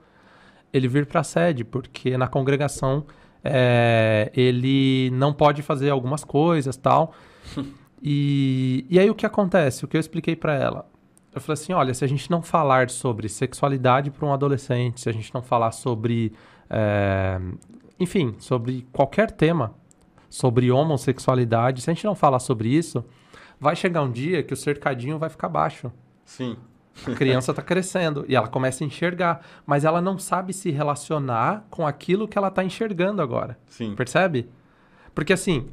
ele 0.73 0.87
vir 0.87 1.05
para 1.05 1.21
a 1.21 1.23
sede, 1.23 1.63
porque 1.63 2.17
na 2.17 2.27
congregação 2.27 3.05
é, 3.43 4.31
ele 4.35 5.09
não 5.11 5.33
pode 5.33 5.61
fazer 5.61 5.89
algumas 5.89 6.23
coisas 6.23 6.75
tal. 6.77 7.13
e, 8.03 8.85
e 8.89 8.99
aí 8.99 9.09
o 9.09 9.15
que 9.15 9.25
acontece? 9.25 9.85
O 9.85 9.87
que 9.87 9.97
eu 9.97 10.01
expliquei 10.01 10.35
para 10.35 10.55
ela? 10.55 10.85
Eu 11.35 11.41
falei 11.41 11.53
assim: 11.61 11.73
olha, 11.73 11.93
se 11.93 12.03
a 12.05 12.07
gente 12.07 12.31
não 12.31 12.41
falar 12.41 12.89
sobre 12.89 13.27
sexualidade 13.27 14.09
para 14.09 14.25
um 14.25 14.33
adolescente, 14.33 15.01
se 15.01 15.09
a 15.09 15.11
gente 15.11 15.33
não 15.33 15.41
falar 15.41 15.71
sobre. 15.71 16.31
é, 16.69 17.39
enfim, 17.99 18.35
sobre 18.39 18.87
qualquer 18.91 19.29
tema, 19.31 19.73
sobre 20.29 20.71
homossexualidade, 20.71 21.81
se 21.81 21.89
a 21.89 21.93
gente 21.93 22.05
não 22.05 22.15
falar 22.15 22.39
sobre 22.39 22.69
isso, 22.69 23.05
vai 23.59 23.75
chegar 23.75 24.01
um 24.01 24.11
dia 24.11 24.43
que 24.43 24.53
o 24.53 24.57
cercadinho 24.57 25.19
vai 25.19 25.29
ficar 25.29 25.49
baixo. 25.49 25.91
Sim. 26.23 26.57
A 27.05 27.11
criança 27.11 27.51
está 27.51 27.61
crescendo 27.61 28.25
e 28.27 28.35
ela 28.35 28.47
começa 28.47 28.83
a 28.83 28.87
enxergar, 28.87 29.45
mas 29.65 29.83
ela 29.83 30.01
não 30.01 30.17
sabe 30.17 30.53
se 30.53 30.71
relacionar 30.71 31.65
com 31.69 31.85
aquilo 31.85 32.27
que 32.27 32.37
ela 32.37 32.47
está 32.47 32.63
enxergando 32.63 33.21
agora. 33.21 33.57
Sim. 33.67 33.93
Percebe? 33.95 34.49
Porque 35.13 35.33
assim, 35.33 35.67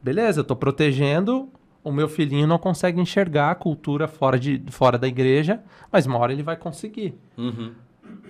beleza, 0.00 0.40
eu 0.40 0.44
tô 0.44 0.54
protegendo, 0.54 1.48
o 1.84 1.92
meu 1.92 2.08
filhinho 2.08 2.46
não 2.46 2.58
consegue 2.58 3.00
enxergar 3.00 3.50
a 3.50 3.54
cultura 3.54 4.06
fora, 4.06 4.38
de, 4.38 4.62
fora 4.70 4.96
da 4.98 5.08
igreja, 5.08 5.60
mas 5.90 6.06
uma 6.06 6.18
hora 6.18 6.32
ele 6.32 6.42
vai 6.42 6.56
conseguir. 6.56 7.14
Uhum. 7.36 7.72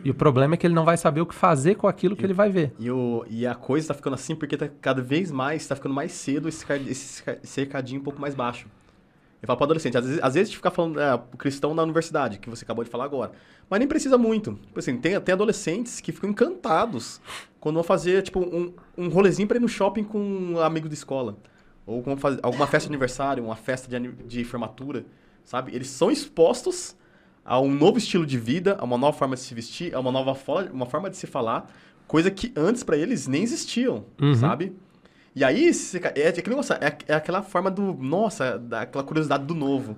E 0.04 0.10
o 0.10 0.14
problema 0.14 0.54
é 0.54 0.56
que 0.56 0.66
ele 0.66 0.74
não 0.74 0.84
vai 0.84 0.96
saber 0.96 1.20
o 1.20 1.26
que 1.26 1.34
fazer 1.34 1.74
com 1.76 1.86
aquilo 1.86 2.16
que 2.16 2.24
ele 2.24 2.32
vai 2.32 2.50
ver. 2.50 2.72
E, 2.78 2.90
o, 2.90 3.24
e 3.28 3.46
a 3.46 3.54
coisa 3.54 3.88
tá 3.88 3.94
ficando 3.94 4.14
assim 4.14 4.34
porque 4.34 4.56
tá 4.56 4.68
cada 4.80 5.02
vez 5.02 5.30
mais, 5.30 5.66
tá 5.66 5.76
ficando 5.76 5.94
mais 5.94 6.12
cedo 6.12 6.48
esse, 6.48 6.64
esse 6.88 7.22
cer- 7.22 7.40
cercadinho 7.42 8.00
um 8.00 8.04
pouco 8.04 8.20
mais 8.20 8.34
baixo. 8.34 8.66
Eu 9.40 9.46
falo 9.46 9.56
para 9.56 9.64
adolescente, 9.66 9.98
às 9.98 10.04
vezes, 10.04 10.20
às 10.22 10.34
vezes 10.34 10.48
a 10.48 10.50
gente 10.50 10.56
fica 10.56 10.70
falando 10.70 11.00
é, 11.00 11.20
cristão 11.36 11.74
na 11.74 11.82
universidade, 11.82 12.38
que 12.38 12.48
você 12.48 12.64
acabou 12.64 12.84
de 12.84 12.90
falar 12.90 13.04
agora. 13.04 13.32
Mas 13.68 13.80
nem 13.80 13.88
precisa 13.88 14.16
muito. 14.16 14.54
Tipo 14.66 14.78
assim, 14.78 14.96
tem, 14.98 15.20
tem 15.20 15.32
adolescentes 15.32 16.00
que 16.00 16.12
ficam 16.12 16.30
encantados 16.30 17.20
quando 17.58 17.74
vão 17.74 17.82
fazer, 17.82 18.22
tipo, 18.22 18.38
um, 18.38 18.72
um 18.96 19.08
rolezinho 19.08 19.48
para 19.48 19.56
ir 19.56 19.60
no 19.60 19.68
shopping 19.68 20.04
com 20.04 20.18
um 20.18 20.60
amigo 20.60 20.88
de 20.88 20.94
escola. 20.94 21.36
Ou 21.86 22.02
com 22.02 22.16
fazer 22.16 22.40
alguma 22.42 22.66
festa 22.66 22.88
de 22.88 22.92
aniversário, 22.94 23.44
uma 23.44 23.56
festa 23.56 23.88
de, 23.88 24.08
de 24.12 24.44
formatura, 24.44 25.04
sabe? 25.44 25.74
Eles 25.74 25.88
são 25.88 26.10
expostos 26.10 26.96
a 27.44 27.58
um 27.60 27.68
novo 27.72 27.98
estilo 27.98 28.24
de 28.24 28.38
vida, 28.38 28.76
a 28.78 28.84
uma 28.84 28.96
nova 28.96 29.16
forma 29.18 29.34
de 29.34 29.40
se 29.40 29.52
vestir, 29.52 29.92
a 29.94 29.98
uma 30.00 30.12
nova 30.12 30.34
forma, 30.34 30.70
uma 30.70 30.86
forma 30.86 31.10
de 31.10 31.16
se 31.16 31.26
falar, 31.26 31.68
coisa 32.06 32.30
que 32.30 32.52
antes 32.56 32.82
para 32.84 32.96
eles 32.96 33.26
nem 33.26 33.42
existiam, 33.42 34.04
Uhum. 34.20 34.34
sabe? 34.34 34.76
E 35.34 35.42
aí, 35.42 35.72
se- 35.74 35.98
é, 36.14 36.28
aquele 36.28 36.50
negócio, 36.50 36.74
é, 36.74 36.96
é 37.08 37.14
aquela 37.14 37.42
forma 37.42 37.70
do, 37.70 37.94
nossa, 37.94 38.58
daquela 38.58 39.02
curiosidade 39.02 39.44
do 39.44 39.54
novo. 39.54 39.96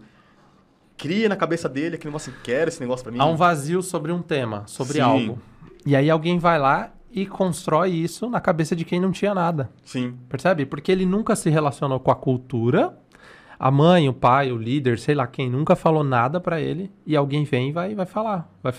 Cria 0.96 1.28
na 1.28 1.34
cabeça 1.36 1.68
dele 1.68 1.96
aquele 1.96 2.10
negócio, 2.10 2.32
quero 2.42 2.68
esse 2.68 2.80
negócio 2.80 3.02
pra 3.02 3.12
mim. 3.12 3.18
Há 3.18 3.26
um 3.26 3.34
vazio 3.36 3.82
sobre 3.82 4.12
um 4.12 4.22
tema, 4.22 4.62
sobre 4.66 4.94
Sim. 4.94 5.00
algo. 5.00 5.38
E 5.84 5.94
aí 5.96 6.08
alguém 6.08 6.38
vai 6.38 6.58
lá 6.58 6.93
e 7.14 7.24
constrói 7.24 7.90
isso 7.90 8.28
na 8.28 8.40
cabeça 8.40 8.74
de 8.74 8.84
quem 8.84 9.00
não 9.00 9.12
tinha 9.12 9.32
nada. 9.32 9.70
Sim, 9.84 10.18
Percebe? 10.28 10.66
Porque 10.66 10.90
ele 10.90 11.06
nunca 11.06 11.36
se 11.36 11.48
relacionou 11.48 12.00
com 12.00 12.10
a 12.10 12.16
cultura. 12.16 12.98
A 13.56 13.70
mãe, 13.70 14.08
o 14.08 14.12
pai, 14.12 14.50
o 14.50 14.56
líder, 14.56 14.98
sei 14.98 15.14
lá 15.14 15.24
quem, 15.28 15.48
nunca 15.48 15.76
falou 15.76 16.02
nada 16.02 16.40
pra 16.40 16.60
ele. 16.60 16.90
E 17.06 17.14
alguém 17.14 17.44
vem 17.44 17.68
e 17.68 17.72
vai, 17.72 17.94
vai 17.94 18.04
falar. 18.04 18.52
Vai 18.60 18.72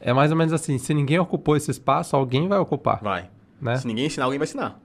é 0.00 0.14
mais 0.14 0.30
ou 0.30 0.36
menos 0.36 0.54
assim: 0.54 0.78
se 0.78 0.94
ninguém 0.94 1.18
ocupou 1.18 1.54
esse 1.54 1.70
espaço, 1.70 2.16
alguém 2.16 2.48
vai 2.48 2.58
ocupar. 2.58 3.00
vai. 3.02 3.30
Né? 3.60 3.76
Se 3.76 3.86
ninguém 3.86 4.06
ensinar, 4.06 4.24
alguém 4.24 4.38
vai 4.38 4.48
ensinar. 4.48 4.80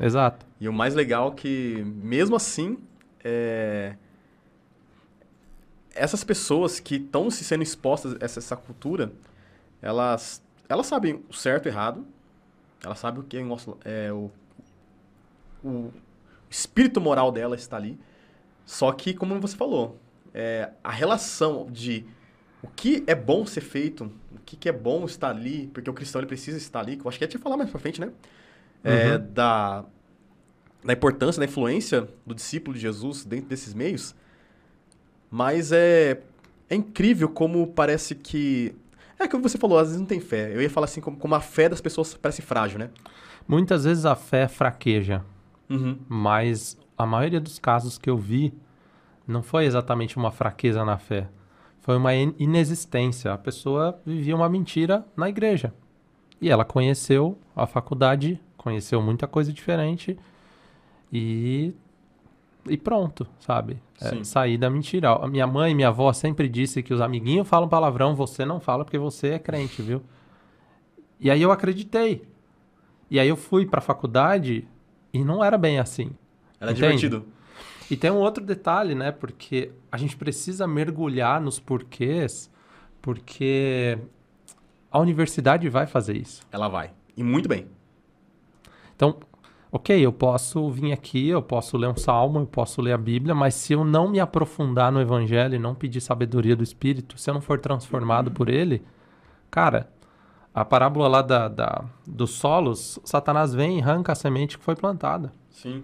Exato. 0.00 0.46
E 0.58 0.68
o 0.68 0.72
mais 0.72 0.94
legal 0.94 1.28
é 1.28 1.34
que, 1.34 1.84
mesmo 2.02 2.34
assim, 2.34 2.78
é... 3.22 3.94
essas 5.94 6.24
pessoas 6.24 6.80
que 6.80 6.96
estão 6.96 7.30
se 7.30 7.44
sendo 7.44 7.62
expostas 7.62 8.14
a 8.14 8.24
essa, 8.24 8.40
essa 8.40 8.56
cultura, 8.56 9.12
elas, 9.80 10.42
elas 10.68 10.86
sabem 10.86 11.22
o 11.28 11.32
certo 11.34 11.66
e 11.66 11.70
o 11.70 11.72
errado, 11.72 12.06
elas 12.84 12.98
sabem 12.98 13.20
o 13.20 13.24
que 13.24 13.36
é, 13.38 13.42
o 13.42 13.46
nosso- 13.46 13.78
é 13.84 14.12
o, 14.12 14.30
o 15.64 15.90
espírito 16.50 17.00
moral 17.00 17.32
dela 17.32 17.56
está 17.56 17.76
ali. 17.76 17.98
Só 18.64 18.92
que, 18.92 19.14
como 19.14 19.40
você 19.40 19.56
falou, 19.56 19.98
é, 20.34 20.70
a 20.84 20.90
relação 20.92 21.68
de 21.70 22.06
o 22.62 22.68
que 22.68 23.04
é 23.06 23.14
bom 23.14 23.46
ser 23.46 23.62
feito, 23.62 24.04
o 24.34 24.40
que, 24.44 24.56
que 24.56 24.68
é 24.68 24.72
bom 24.72 25.04
estar 25.06 25.30
ali, 25.30 25.68
porque 25.74 25.90
o 25.90 25.94
cristão 25.94 26.20
ele 26.20 26.28
precisa 26.28 26.58
estar 26.58 26.80
ali, 26.80 26.96
que 26.96 27.04
eu 27.04 27.08
acho 27.08 27.18
que 27.18 27.24
ia 27.24 27.28
te 27.28 27.38
falar 27.38 27.56
mais 27.56 27.70
pra 27.70 27.80
frente, 27.80 28.00
né? 28.00 28.12
É, 28.84 29.18
da, 29.18 29.84
da 30.84 30.92
importância, 30.92 31.40
da 31.40 31.46
influência 31.46 32.08
do 32.26 32.34
discípulo 32.34 32.74
de 32.74 32.80
Jesus 32.80 33.24
dentro 33.24 33.48
desses 33.48 33.74
meios. 33.74 34.14
Mas 35.30 35.72
é, 35.72 36.20
é 36.68 36.74
incrível 36.74 37.28
como 37.28 37.66
parece 37.68 38.14
que. 38.14 38.74
É 39.18 39.26
que 39.26 39.36
você 39.38 39.56
falou, 39.58 39.78
às 39.78 39.86
vezes 39.88 40.00
não 40.00 40.06
tem 40.06 40.20
fé. 40.20 40.54
Eu 40.54 40.60
ia 40.60 40.68
falar 40.70 40.84
assim, 40.86 41.00
como, 41.00 41.16
como 41.16 41.34
a 41.34 41.40
fé 41.40 41.68
das 41.68 41.80
pessoas 41.80 42.14
parece 42.14 42.42
frágil, 42.42 42.78
né? 42.78 42.90
Muitas 43.48 43.84
vezes 43.84 44.04
a 44.04 44.14
fé 44.14 44.46
fraqueja, 44.48 45.24
Uhum. 45.70 45.98
mas 46.08 46.78
a 46.96 47.04
maioria 47.06 47.40
dos 47.40 47.58
casos 47.58 47.98
que 47.98 48.08
eu 48.10 48.16
vi 48.16 48.52
não 49.26 49.42
foi 49.42 49.64
exatamente 49.64 50.16
uma 50.16 50.30
fraqueza 50.30 50.84
na 50.84 50.98
fé. 50.98 51.28
Foi 51.80 51.96
uma 51.96 52.14
in- 52.14 52.34
inexistência. 52.38 53.32
A 53.32 53.38
pessoa 53.38 53.98
vivia 54.04 54.34
uma 54.36 54.48
mentira 54.48 55.04
na 55.16 55.28
igreja. 55.28 55.72
E 56.40 56.50
ela 56.50 56.64
conheceu 56.64 57.38
a 57.54 57.66
faculdade, 57.66 58.40
conheceu 58.56 59.00
muita 59.00 59.26
coisa 59.26 59.52
diferente 59.52 60.18
e 61.12 61.72
e 62.68 62.76
pronto, 62.76 63.26
sabe? 63.40 63.82
É, 64.00 64.24
sair 64.24 64.58
da 64.58 64.68
mentira. 64.68 65.10
A 65.10 65.26
minha 65.26 65.46
mãe 65.46 65.72
e 65.72 65.74
minha 65.74 65.88
avó 65.88 66.12
sempre 66.12 66.48
disse 66.48 66.82
que 66.82 66.92
os 66.92 67.00
amiguinhos 67.00 67.48
falam 67.48 67.68
palavrão, 67.68 68.14
você 68.14 68.44
não 68.44 68.60
fala 68.60 68.84
porque 68.84 68.98
você 68.98 69.28
é 69.28 69.38
crente, 69.38 69.82
viu? 69.82 70.02
E 71.18 71.30
aí 71.30 71.40
eu 71.40 71.50
acreditei. 71.50 72.24
E 73.10 73.18
aí 73.18 73.28
eu 73.28 73.36
fui 73.36 73.64
pra 73.64 73.80
faculdade 73.80 74.66
e 75.12 75.24
não 75.24 75.42
era 75.42 75.56
bem 75.56 75.78
assim. 75.78 76.10
Era 76.60 76.72
Entende? 76.72 76.96
divertido. 76.96 77.26
E 77.90 77.96
tem 77.96 78.10
um 78.10 78.16
outro 78.16 78.44
detalhe, 78.44 78.94
né? 78.94 79.12
Porque 79.12 79.70
a 79.90 79.96
gente 79.96 80.16
precisa 80.16 80.66
mergulhar 80.66 81.40
nos 81.40 81.60
porquês, 81.60 82.50
porque 83.00 83.96
a 84.90 84.98
universidade 84.98 85.68
vai 85.68 85.86
fazer 85.86 86.16
isso. 86.16 86.42
Ela 86.50 86.68
vai. 86.68 86.90
E 87.16 87.22
muito 87.22 87.48
bem. 87.48 87.66
Então, 88.94 89.16
ok, 89.76 89.98
eu 90.04 90.12
posso 90.12 90.70
vir 90.70 90.92
aqui, 90.92 91.28
eu 91.28 91.42
posso 91.42 91.76
ler 91.76 91.88
um 91.88 91.96
salmo, 91.96 92.40
eu 92.40 92.46
posso 92.46 92.80
ler 92.82 92.92
a 92.92 92.98
Bíblia, 92.98 93.34
mas 93.34 93.54
se 93.54 93.72
eu 93.72 93.84
não 93.84 94.08
me 94.08 94.18
aprofundar 94.20 94.90
no 94.90 95.00
Evangelho 95.00 95.54
e 95.54 95.58
não 95.58 95.74
pedir 95.74 96.00
sabedoria 96.00 96.56
do 96.56 96.62
Espírito, 96.62 97.18
se 97.18 97.28
eu 97.30 97.34
não 97.34 97.40
for 97.40 97.58
transformado 97.58 98.30
por 98.30 98.48
ele, 98.48 98.82
cara, 99.50 99.88
a 100.54 100.64
parábola 100.64 101.08
lá 101.08 101.22
da, 101.22 101.48
da- 101.48 101.84
dos 102.06 102.30
solos, 102.32 102.98
Satanás 103.04 103.52
vem 103.54 103.78
e 103.78 103.82
arranca 103.82 104.12
a 104.12 104.14
semente 104.14 104.56
que 104.58 104.64
foi 104.64 104.74
plantada. 104.74 105.32
Sim. 105.50 105.82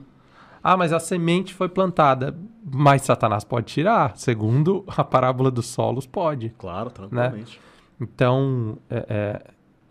Ah, 0.65 0.77
mas 0.77 0.93
a 0.93 1.01
semente 1.01 1.53
foi 1.53 1.69
plantada. 1.69 2.37
Mas 2.65 3.03
Satanás 3.03 3.43
pode 3.43 3.67
tirar. 3.67 4.17
Segundo 4.17 4.85
a 4.87 5.03
parábola 5.03 5.51
dos 5.51 5.67
solos, 5.67 6.07
pode. 6.07 6.51
Claro, 6.57 6.89
tranquilamente. 6.89 7.61
Então, 8.01 8.79
é- 8.89 9.07
é, 9.09 9.43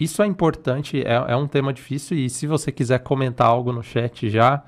isso 0.03 0.21
é 0.21 0.25
importante, 0.25 1.01
é, 1.01 1.13
é 1.13 1.35
um 1.35 1.47
tema 1.47 1.71
difícil. 1.73 2.17
E 2.17 2.29
se 2.29 2.47
você 2.47 2.71
quiser 2.71 2.99
comentar 2.99 3.47
algo 3.47 3.71
no 3.71 3.83
chat 3.83 4.29
já, 4.29 4.63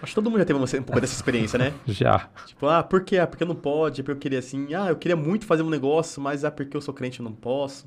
Acho 0.00 0.12
que 0.12 0.14
todo 0.14 0.30
mundo 0.30 0.38
já 0.38 0.44
teve 0.44 0.58
um 0.58 0.82
pouco 0.82 1.00
dessa 1.00 1.14
experiência, 1.14 1.58
né? 1.58 1.74
já. 1.84 2.28
Tipo, 2.46 2.66
ah, 2.68 2.84
por 2.84 3.02
quê? 3.02 3.18
Ah, 3.18 3.26
porque 3.26 3.44
não 3.44 3.56
pode, 3.56 4.00
é 4.00 4.04
porque 4.04 4.16
eu 4.16 4.20
queria 4.20 4.38
assim, 4.38 4.72
ah, 4.72 4.88
eu 4.90 4.96
queria 4.96 5.16
muito 5.16 5.44
fazer 5.44 5.62
um 5.62 5.68
negócio, 5.68 6.22
mas 6.22 6.44
é 6.44 6.50
porque 6.50 6.76
eu 6.76 6.80
sou 6.80 6.94
crente 6.94 7.20
e 7.20 7.24
não 7.24 7.32
posso. 7.32 7.84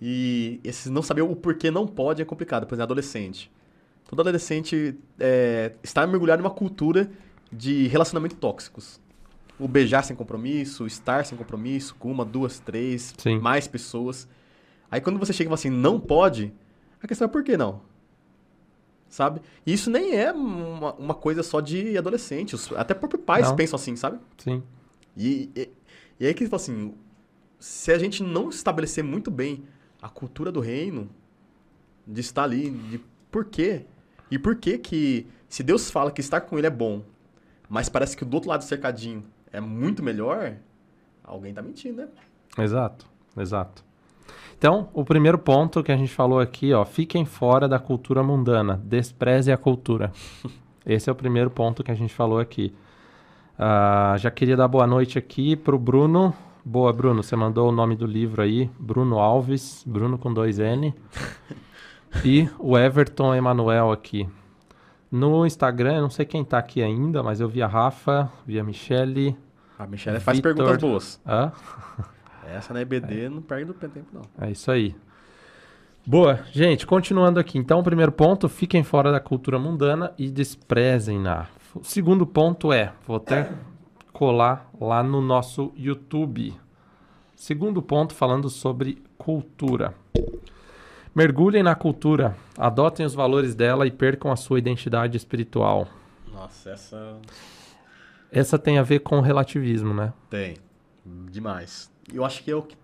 E 0.00 0.60
esse 0.62 0.88
não 0.88 1.02
saber 1.02 1.22
o 1.22 1.34
porquê 1.34 1.70
não 1.70 1.86
pode 1.86 2.22
é 2.22 2.24
complicado, 2.24 2.64
por 2.64 2.74
exemplo, 2.74 2.84
adolescente. 2.84 3.50
Todo 4.08 4.20
adolescente 4.20 4.96
é, 5.18 5.72
está 5.82 6.06
mergulhado 6.06 6.42
numa 6.42 6.54
cultura 6.54 7.10
de 7.52 7.88
relacionamento 7.88 8.36
tóxicos. 8.36 9.00
O 9.58 9.66
beijar 9.66 10.04
sem 10.04 10.14
compromisso, 10.14 10.84
o 10.84 10.86
estar 10.86 11.26
sem 11.26 11.36
compromisso, 11.36 11.96
com 11.96 12.12
uma, 12.12 12.24
duas, 12.24 12.60
três, 12.60 13.12
Sim. 13.18 13.40
mais 13.40 13.66
pessoas. 13.66 14.28
Aí 14.90 15.00
quando 15.00 15.18
você 15.18 15.32
chega 15.32 15.48
e 15.48 15.50
fala 15.50 15.54
assim, 15.54 15.70
não 15.70 15.98
pode, 16.00 16.52
a 17.02 17.06
questão 17.06 17.26
é 17.26 17.28
por 17.30 17.42
que 17.44 17.56
não? 17.56 17.80
Sabe? 19.08 19.40
E 19.66 19.72
isso 19.72 19.90
nem 19.90 20.14
é 20.14 20.30
uma, 20.32 20.92
uma 20.94 21.14
coisa 21.14 21.42
só 21.42 21.60
de 21.60 21.96
adolescente. 21.96 22.54
os- 22.54 22.70
Até 22.72 22.92
próprios 22.94 23.24
pais 23.24 23.48
Não. 23.48 23.56
pensam 23.56 23.76
assim, 23.76 23.96
sabe? 23.96 24.18
Sim. 24.36 24.62
E, 25.16 25.50
e, 25.56 25.70
e 26.20 26.26
aí 26.26 26.34
que 26.34 26.42
ele 26.42 26.50
fala 26.50 26.60
assim, 26.62 26.94
se 27.58 27.90
a 27.90 27.98
gente 27.98 28.22
não 28.22 28.50
estabelecer 28.50 29.02
muito 29.02 29.30
bem 29.30 29.64
a 30.00 30.08
cultura 30.08 30.52
do 30.52 30.60
reino, 30.60 31.08
de 32.06 32.20
estar 32.20 32.44
ali, 32.44 32.70
de 32.70 33.00
por 33.30 33.46
quê? 33.46 33.84
E 34.30 34.38
por 34.38 34.56
que 34.56 34.76
que, 34.78 35.26
se 35.48 35.62
Deus 35.62 35.90
fala 35.90 36.10
que 36.12 36.20
estar 36.20 36.42
com 36.42 36.58
ele 36.58 36.66
é 36.66 36.70
bom, 36.70 37.02
mas 37.68 37.88
parece 37.88 38.16
que 38.16 38.24
do 38.24 38.34
outro 38.34 38.50
lado 38.50 38.60
do 38.60 38.64
cercadinho 38.66 39.24
é 39.50 39.60
muito 39.60 40.02
melhor, 40.02 40.56
alguém 41.24 41.52
tá 41.54 41.62
mentindo, 41.62 42.02
né? 42.02 42.08
Exato, 42.58 43.06
exato. 43.36 43.84
Então, 44.56 44.88
o 44.92 45.04
primeiro 45.04 45.38
ponto 45.38 45.82
que 45.82 45.92
a 45.92 45.96
gente 45.96 46.12
falou 46.12 46.40
aqui, 46.40 46.72
ó, 46.72 46.84
fiquem 46.84 47.24
fora 47.24 47.68
da 47.68 47.78
cultura 47.78 48.22
mundana, 48.22 48.80
despreze 48.84 49.52
a 49.52 49.56
cultura. 49.56 50.12
Esse 50.84 51.08
é 51.08 51.12
o 51.12 51.16
primeiro 51.16 51.50
ponto 51.50 51.84
que 51.84 51.90
a 51.90 51.94
gente 51.94 52.12
falou 52.12 52.40
aqui. 52.40 52.74
Ah, 53.58 54.14
já 54.18 54.30
queria 54.30 54.56
dar 54.56 54.66
boa 54.66 54.86
noite 54.86 55.18
aqui 55.18 55.54
pro 55.54 55.78
Bruno. 55.78 56.34
Boa, 56.64 56.92
Bruno, 56.92 57.22
você 57.22 57.36
mandou 57.36 57.68
o 57.68 57.72
nome 57.72 57.94
do 57.96 58.06
livro 58.06 58.42
aí, 58.42 58.70
Bruno 58.78 59.18
Alves, 59.18 59.84
Bruno 59.86 60.18
com 60.18 60.32
dois 60.32 60.58
N. 60.58 60.94
E 62.24 62.48
o 62.58 62.76
Everton 62.76 63.34
Emanuel 63.34 63.92
aqui. 63.92 64.26
No 65.10 65.46
Instagram, 65.46 65.96
eu 65.96 66.02
não 66.02 66.10
sei 66.10 66.24
quem 66.24 66.42
tá 66.42 66.56
aqui 66.56 66.82
ainda, 66.82 67.22
mas 67.22 67.38
eu 67.38 67.48
vi 67.48 67.62
a 67.62 67.66
Rafa, 67.66 68.30
vi 68.46 68.58
a 68.58 68.64
Michele. 68.64 69.36
A 69.78 69.86
Michelle 69.86 70.18
faz 70.18 70.40
perguntas 70.40 70.78
boas. 70.78 71.20
Hã? 71.26 71.52
Essa 72.50 72.72
na 72.74 72.80
EBD 72.80 73.28
não 73.28 73.42
perde 73.42 73.72
tempo, 73.74 74.06
não. 74.12 74.22
É 74.40 74.50
isso 74.50 74.70
aí. 74.70 74.94
Boa, 76.06 76.40
gente, 76.52 76.86
continuando 76.86 77.38
aqui. 77.38 77.58
Então, 77.58 77.80
o 77.80 77.84
primeiro 77.84 78.10
ponto, 78.10 78.48
fiquem 78.48 78.82
fora 78.82 79.12
da 79.12 79.20
cultura 79.20 79.58
mundana 79.58 80.12
e 80.16 80.30
desprezem-na. 80.30 81.48
O 81.74 81.84
segundo 81.84 82.26
ponto 82.26 82.72
é, 82.72 82.92
vou 83.06 83.16
até 83.16 83.52
colar 84.12 84.70
lá 84.80 85.02
no 85.02 85.20
nosso 85.20 85.72
YouTube. 85.76 86.54
Segundo 87.36 87.82
ponto, 87.82 88.14
falando 88.14 88.48
sobre 88.48 89.02
cultura. 89.18 89.94
Mergulhem 91.14 91.62
na 91.62 91.74
cultura, 91.74 92.36
adotem 92.56 93.04
os 93.04 93.14
valores 93.14 93.54
dela 93.54 93.86
e 93.86 93.90
percam 93.90 94.32
a 94.32 94.36
sua 94.36 94.58
identidade 94.58 95.16
espiritual. 95.16 95.86
Nossa, 96.32 96.70
essa 96.70 97.18
Essa 98.30 98.58
tem 98.58 98.78
a 98.78 98.82
ver 98.82 99.00
com 99.00 99.20
relativismo, 99.20 99.92
né? 99.92 100.12
tem. 100.30 100.56
Demais. 101.30 101.90
Eu 102.12 102.24
acho 102.24 102.42
que 102.42 102.50
é 102.50 102.56
o 102.56 102.62
que. 102.62 102.76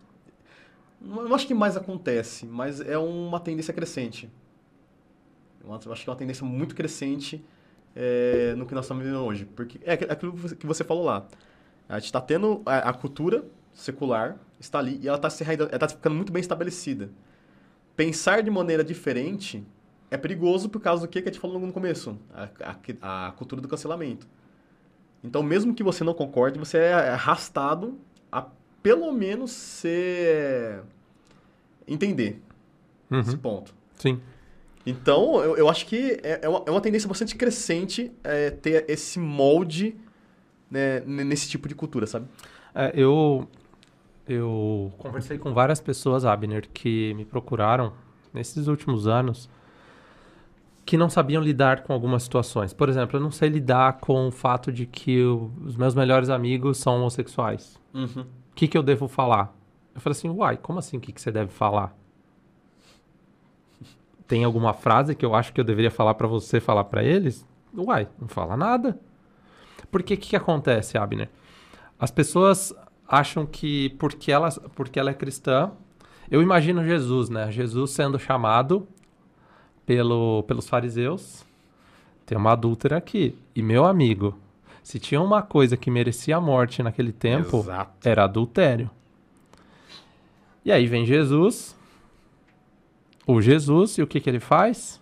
Não 1.00 1.34
acho 1.34 1.46
que 1.46 1.54
mais 1.54 1.76
acontece, 1.76 2.46
mas 2.46 2.80
é 2.80 2.96
uma 2.96 3.38
tendência 3.38 3.74
crescente. 3.74 4.30
Eu 5.62 5.92
acho 5.92 6.02
que 6.04 6.08
é 6.08 6.12
uma 6.12 6.18
tendência 6.18 6.44
muito 6.44 6.74
crescente 6.74 7.44
é, 7.94 8.54
no 8.56 8.66
que 8.66 8.74
nós 8.74 8.84
estamos 8.84 9.02
vivendo 9.04 9.22
hoje. 9.22 9.44
Porque 9.44 9.80
é 9.84 9.92
aquilo 9.92 10.32
que 10.32 10.66
você 10.66 10.84
falou 10.84 11.04
lá. 11.04 11.26
A 11.88 11.98
gente 11.98 12.06
está 12.06 12.20
tendo 12.20 12.62
a, 12.64 12.90
a 12.90 12.92
cultura 12.92 13.44
secular, 13.72 14.38
está 14.58 14.78
ali, 14.78 14.98
e 15.02 15.08
ela 15.08 15.16
está 15.16 15.78
tá 15.78 15.88
ficando 15.88 16.14
muito 16.14 16.32
bem 16.32 16.40
estabelecida. 16.40 17.10
Pensar 17.96 18.42
de 18.42 18.50
maneira 18.50 18.84
diferente 18.84 19.64
é 20.10 20.16
perigoso 20.16 20.68
por 20.68 20.80
causa 20.80 21.02
do 21.02 21.08
que, 21.08 21.20
que 21.20 21.28
a 21.28 21.32
gente 21.32 21.40
falou 21.40 21.58
no 21.58 21.72
começo, 21.72 22.18
a, 22.32 22.48
a, 23.00 23.28
a 23.28 23.32
cultura 23.32 23.60
do 23.60 23.68
cancelamento. 23.68 24.26
Então, 25.22 25.42
mesmo 25.42 25.74
que 25.74 25.82
você 25.82 26.04
não 26.04 26.14
concorde, 26.14 26.58
você 26.58 26.78
é 26.78 26.92
arrastado 26.92 27.98
pelo 28.84 29.10
menos 29.10 29.50
ser 29.50 30.82
entender 31.88 32.42
Uhum, 33.10 33.20
esse 33.20 33.36
ponto. 33.38 33.74
Sim. 33.94 34.20
Então, 34.84 35.42
eu, 35.42 35.56
eu 35.56 35.68
acho 35.70 35.86
que 35.86 36.20
é, 36.22 36.40
é, 36.42 36.48
uma, 36.48 36.62
é 36.66 36.70
uma 36.70 36.80
tendência 36.80 37.08
bastante 37.08 37.34
crescente 37.34 38.12
é, 38.22 38.50
ter 38.50 38.84
esse 38.88 39.18
molde 39.18 39.96
né, 40.70 41.00
nesse 41.00 41.48
tipo 41.48 41.66
de 41.66 41.74
cultura, 41.74 42.06
sabe? 42.06 42.26
É, 42.74 42.92
eu, 42.94 43.48
eu 44.28 44.92
conversei 44.98 45.38
com 45.38 45.54
várias 45.54 45.80
pessoas, 45.80 46.24
Abner, 46.26 46.68
que 46.72 47.14
me 47.14 47.24
procuraram 47.24 47.92
nesses 48.34 48.66
últimos 48.66 49.06
anos 49.06 49.48
que 50.84 50.98
não 50.98 51.08
sabiam 51.08 51.42
lidar 51.42 51.82
com 51.84 51.94
algumas 51.94 52.24
situações. 52.24 52.74
Por 52.74 52.90
exemplo, 52.90 53.16
eu 53.16 53.22
não 53.22 53.30
sei 53.30 53.48
lidar 53.48 54.00
com 54.00 54.28
o 54.28 54.30
fato 54.30 54.70
de 54.70 54.84
que 54.84 55.22
os 55.22 55.76
meus 55.76 55.94
melhores 55.94 56.28
amigos 56.28 56.76
são 56.76 56.96
homossexuais. 56.96 57.80
Uhum. 57.94 58.26
O 58.54 58.56
que, 58.56 58.68
que 58.68 58.78
eu 58.78 58.84
devo 58.84 59.08
falar? 59.08 59.52
Eu 59.92 60.00
falei 60.00 60.16
assim, 60.16 60.28
uai, 60.28 60.56
como 60.56 60.78
assim 60.78 60.96
o 60.96 61.00
que, 61.00 61.12
que 61.12 61.20
você 61.20 61.32
deve 61.32 61.50
falar? 61.50 61.92
Tem 64.28 64.44
alguma 64.44 64.72
frase 64.72 65.16
que 65.16 65.26
eu 65.26 65.34
acho 65.34 65.52
que 65.52 65.60
eu 65.60 65.64
deveria 65.64 65.90
falar 65.90 66.14
pra 66.14 66.28
você 66.28 66.60
falar 66.60 66.84
pra 66.84 67.02
eles? 67.02 67.44
Uai, 67.76 68.06
não 68.16 68.28
fala 68.28 68.56
nada. 68.56 68.96
Porque 69.90 70.14
o 70.14 70.16
que, 70.16 70.28
que 70.28 70.36
acontece, 70.36 70.96
Abner? 70.96 71.28
As 71.98 72.12
pessoas 72.12 72.72
acham 73.08 73.44
que 73.44 73.90
porque 73.98 74.30
ela, 74.30 74.48
porque 74.76 75.00
ela 75.00 75.10
é 75.10 75.14
cristã, 75.14 75.72
eu 76.30 76.40
imagino 76.40 76.84
Jesus, 76.84 77.28
né? 77.28 77.50
Jesus 77.50 77.90
sendo 77.90 78.20
chamado 78.20 78.86
pelo, 79.84 80.44
pelos 80.44 80.68
fariseus, 80.68 81.44
tem 82.24 82.38
uma 82.38 82.52
adúltera 82.52 82.98
aqui. 82.98 83.36
E 83.52 83.60
meu 83.60 83.84
amigo, 83.84 84.38
se 84.84 85.00
tinha 85.00 85.20
uma 85.20 85.40
coisa 85.40 85.78
que 85.78 85.90
merecia 85.90 86.36
a 86.36 86.40
morte 86.40 86.82
naquele 86.82 87.10
tempo, 87.10 87.60
Exato. 87.60 88.06
era 88.06 88.24
adultério. 88.24 88.90
E 90.62 90.70
aí 90.70 90.86
vem 90.86 91.06
Jesus, 91.06 91.74
o 93.26 93.40
Jesus, 93.40 93.96
e 93.96 94.02
o 94.02 94.06
que, 94.06 94.20
que 94.20 94.28
ele 94.28 94.40
faz? 94.40 95.00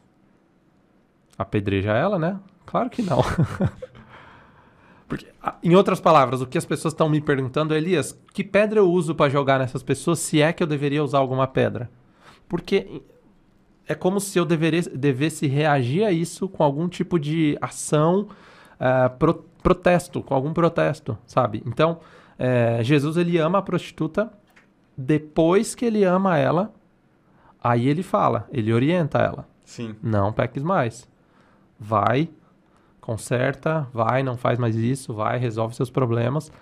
Apedreja 1.37 1.91
ela, 1.91 2.17
né? 2.17 2.39
Claro 2.65 2.89
que 2.89 3.03
não. 3.03 3.19
Porque, 5.09 5.27
em 5.65 5.75
outras 5.75 6.01
palavras, 6.01 6.41
o 6.41 6.47
que 6.47 6.57
as 6.57 6.65
pessoas 6.65 6.95
estão 6.95 7.09
me 7.09 7.21
perguntando, 7.21 7.75
Elias, 7.75 8.17
que 8.33 8.45
pedra 8.45 8.79
eu 8.79 8.89
uso 8.89 9.17
para 9.17 9.29
jogar 9.29 9.59
nessas 9.59 9.83
pessoas, 9.83 10.21
se 10.21 10.41
é 10.41 10.53
que 10.53 10.63
eu 10.63 10.67
deveria 10.67 11.03
usar 11.03 11.19
alguma 11.19 11.49
pedra? 11.49 11.91
Porque 12.49 13.03
é 13.89 13.97
como 13.97 14.21
se 14.21 14.39
eu 14.39 14.45
deveria, 14.45 14.83
devesse 14.83 15.49
reagir 15.49 16.05
a 16.05 16.13
isso 16.13 16.49
com 16.49 16.63
algum 16.63 16.89
tipo 16.89 17.19
de 17.19 17.59
ação, 17.61 18.29
uh, 18.83 19.17
pro, 19.17 19.35
protesto, 19.63 20.23
com 20.23 20.35
algum 20.35 20.53
protesto, 20.53 21.17
sabe? 21.25 21.63
Então, 21.65 22.01
uh, 22.39 22.83
Jesus 22.83 23.17
ele 23.17 23.39
ama 23.39 23.59
a 23.59 23.63
prostituta, 23.63 24.31
depois 24.99 25.75
que 25.75 25.85
ele 25.85 26.05
ama 26.05 26.37
ela, 26.37 26.73
aí 27.63 27.89
ele 27.89 28.03
fala, 28.03 28.49
ele 28.51 28.73
orienta 28.73 29.19
ela. 29.19 29.47
Sim. 29.65 29.95
Não 30.03 30.33
peques 30.33 30.63
mais. 30.63 31.09
Vai, 31.79 32.29
conserta, 33.01 33.89
vai, 33.93 34.23
não 34.23 34.37
faz 34.37 34.59
mais 34.59 34.77
isso, 34.77 35.15
vai, 35.15 35.39
resolve 35.39 35.75
seus 35.75 35.91
problemas. 35.91 36.53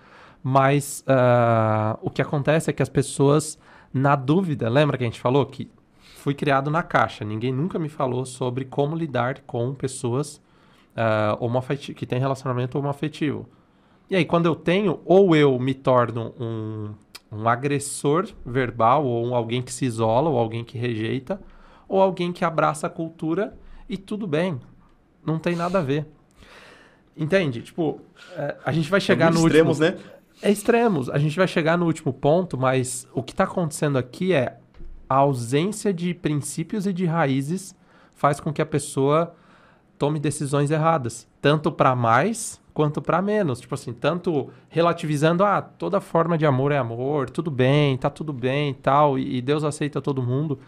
Mas 0.42 1.04
uh, 1.06 1.98
o 2.00 2.10
que 2.10 2.22
acontece 2.22 2.70
é 2.70 2.72
que 2.72 2.82
as 2.82 2.88
pessoas, 2.88 3.58
na 3.92 4.14
dúvida, 4.16 4.68
lembra 4.68 4.96
que 4.96 5.04
a 5.04 5.06
gente 5.06 5.20
falou 5.20 5.44
que 5.44 5.70
fui 6.16 6.34
criado 6.34 6.70
na 6.70 6.82
caixa. 6.82 7.24
Ninguém 7.24 7.52
nunca 7.52 7.78
me 7.78 7.88
falou 7.88 8.24
sobre 8.24 8.64
como 8.64 8.96
lidar 8.96 9.40
com 9.46 9.74
pessoas 9.74 10.40
uh, 10.96 11.94
que 11.94 12.06
têm 12.06 12.18
relacionamento 12.18 12.78
homoafetivo. 12.78 13.48
E 14.08 14.16
aí, 14.16 14.24
quando 14.24 14.46
eu 14.46 14.56
tenho, 14.56 15.00
ou 15.04 15.36
eu 15.36 15.58
me 15.58 15.72
torno 15.72 16.34
um, 16.38 16.90
um 17.30 17.48
agressor 17.48 18.28
verbal, 18.44 19.04
ou 19.04 19.26
um, 19.26 19.34
alguém 19.34 19.62
que 19.62 19.72
se 19.72 19.84
isola, 19.84 20.28
ou 20.28 20.38
alguém 20.38 20.64
que 20.64 20.76
rejeita, 20.76 21.40
ou 21.88 22.00
alguém 22.00 22.32
que 22.32 22.44
abraça 22.44 22.86
a 22.86 22.90
cultura 22.90 23.56
e 23.88 23.96
tudo 23.96 24.26
bem. 24.26 24.60
Não 25.24 25.38
tem 25.38 25.54
nada 25.54 25.78
a 25.78 25.82
ver. 25.82 26.06
Entende? 27.16 27.62
Tipo, 27.62 28.00
é, 28.32 28.56
a 28.64 28.72
gente 28.72 28.90
vai 28.90 29.00
chegar 29.00 29.30
é 29.30 29.34
no 29.34 29.46
extremos, 29.46 29.80
último... 29.80 29.98
né? 29.98 30.04
É 30.42 30.50
extremos. 30.50 31.10
A 31.10 31.18
gente 31.18 31.36
vai 31.36 31.46
chegar 31.46 31.76
no 31.76 31.86
último 31.86 32.12
ponto, 32.12 32.56
mas 32.56 33.06
o 33.12 33.22
que 33.22 33.32
está 33.32 33.44
acontecendo 33.44 33.98
aqui 33.98 34.32
é 34.32 34.58
a 35.08 35.16
ausência 35.16 35.92
de 35.92 36.14
princípios 36.14 36.86
e 36.86 36.92
de 36.92 37.04
raízes 37.04 37.74
faz 38.14 38.40
com 38.40 38.52
que 38.52 38.62
a 38.62 38.66
pessoa 38.66 39.34
tome 40.00 40.18
decisões 40.18 40.70
erradas, 40.70 41.28
tanto 41.42 41.70
para 41.70 41.94
mais 41.94 42.58
quanto 42.72 43.02
para 43.02 43.20
menos. 43.20 43.60
Tipo 43.60 43.74
assim, 43.74 43.92
tanto 43.92 44.48
relativizando, 44.70 45.44
ah, 45.44 45.60
toda 45.60 46.00
forma 46.00 46.38
de 46.38 46.46
amor 46.46 46.72
é 46.72 46.78
amor, 46.78 47.28
tudo 47.28 47.50
bem, 47.50 47.98
tá 47.98 48.08
tudo 48.08 48.32
bem 48.32 48.70
e 48.70 48.74
tal, 48.74 49.18
e 49.18 49.42
Deus 49.42 49.62
aceita 49.62 50.00
todo 50.00 50.22
mundo. 50.22 50.58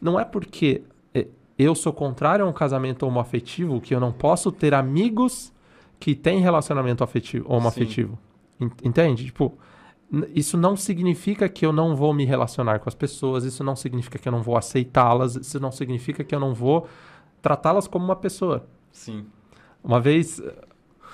Não 0.00 0.18
é 0.18 0.24
porque 0.24 0.82
é, 1.12 1.26
eu 1.58 1.74
sou 1.74 1.92
contrário 1.92 2.44
a 2.44 2.48
um 2.48 2.52
casamento 2.52 3.04
homoafetivo 3.04 3.80
que 3.80 3.92
eu 3.92 3.98
não 3.98 4.12
posso 4.12 4.52
ter 4.52 4.72
amigos 4.72 5.52
que 5.98 6.14
têm 6.14 6.38
relacionamento 6.38 7.02
afetivo, 7.02 7.52
homoafetivo. 7.52 8.16
Entende? 8.84 9.24
Tipo, 9.24 9.58
isso 10.32 10.56
não 10.56 10.76
significa 10.76 11.48
que 11.48 11.66
eu 11.66 11.72
não 11.72 11.96
vou 11.96 12.14
me 12.14 12.24
relacionar 12.24 12.78
com 12.78 12.88
as 12.88 12.94
pessoas, 12.94 13.42
isso 13.42 13.64
não 13.64 13.74
significa 13.74 14.20
que 14.20 14.28
eu 14.28 14.32
não 14.32 14.40
vou 14.40 14.56
aceitá-las, 14.56 15.34
isso 15.34 15.58
não 15.58 15.72
significa 15.72 16.22
que 16.22 16.32
eu 16.32 16.38
não 16.38 16.54
vou 16.54 16.86
tratá-las 17.42 17.86
como 17.86 18.04
uma 18.04 18.16
pessoa. 18.16 18.66
Sim. 18.90 19.26
Uma 19.82 20.00
vez, 20.00 20.42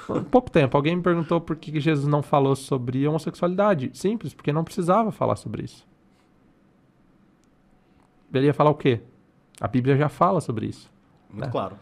há 0.09 0.21
pouco 0.31 0.51
tempo, 0.51 0.77
alguém 0.77 0.97
me 0.97 1.03
perguntou 1.03 1.41
por 1.41 1.57
que 1.57 1.79
Jesus 1.81 2.07
não 2.07 2.23
falou 2.23 2.57
sobre 2.57 3.07
homossexualidade. 3.07 3.91
Simples, 3.95 4.35
porque 4.35 4.53
não 4.53 4.65
precisava 4.65 5.11
falar 5.11 5.37
sobre 5.37 5.65
isso. 5.65 5.87
Ele 8.33 8.47
ia 8.47 8.55
falar 8.55 8.71
o 8.71 8.75
quê? 8.75 9.01
A 9.61 9.69
Bíblia 9.69 9.97
já 9.97 10.09
fala 10.09 10.41
sobre 10.41 10.67
isso. 10.67 10.91
Muito 11.31 11.45
né? 11.45 11.51
claro. 11.51 11.77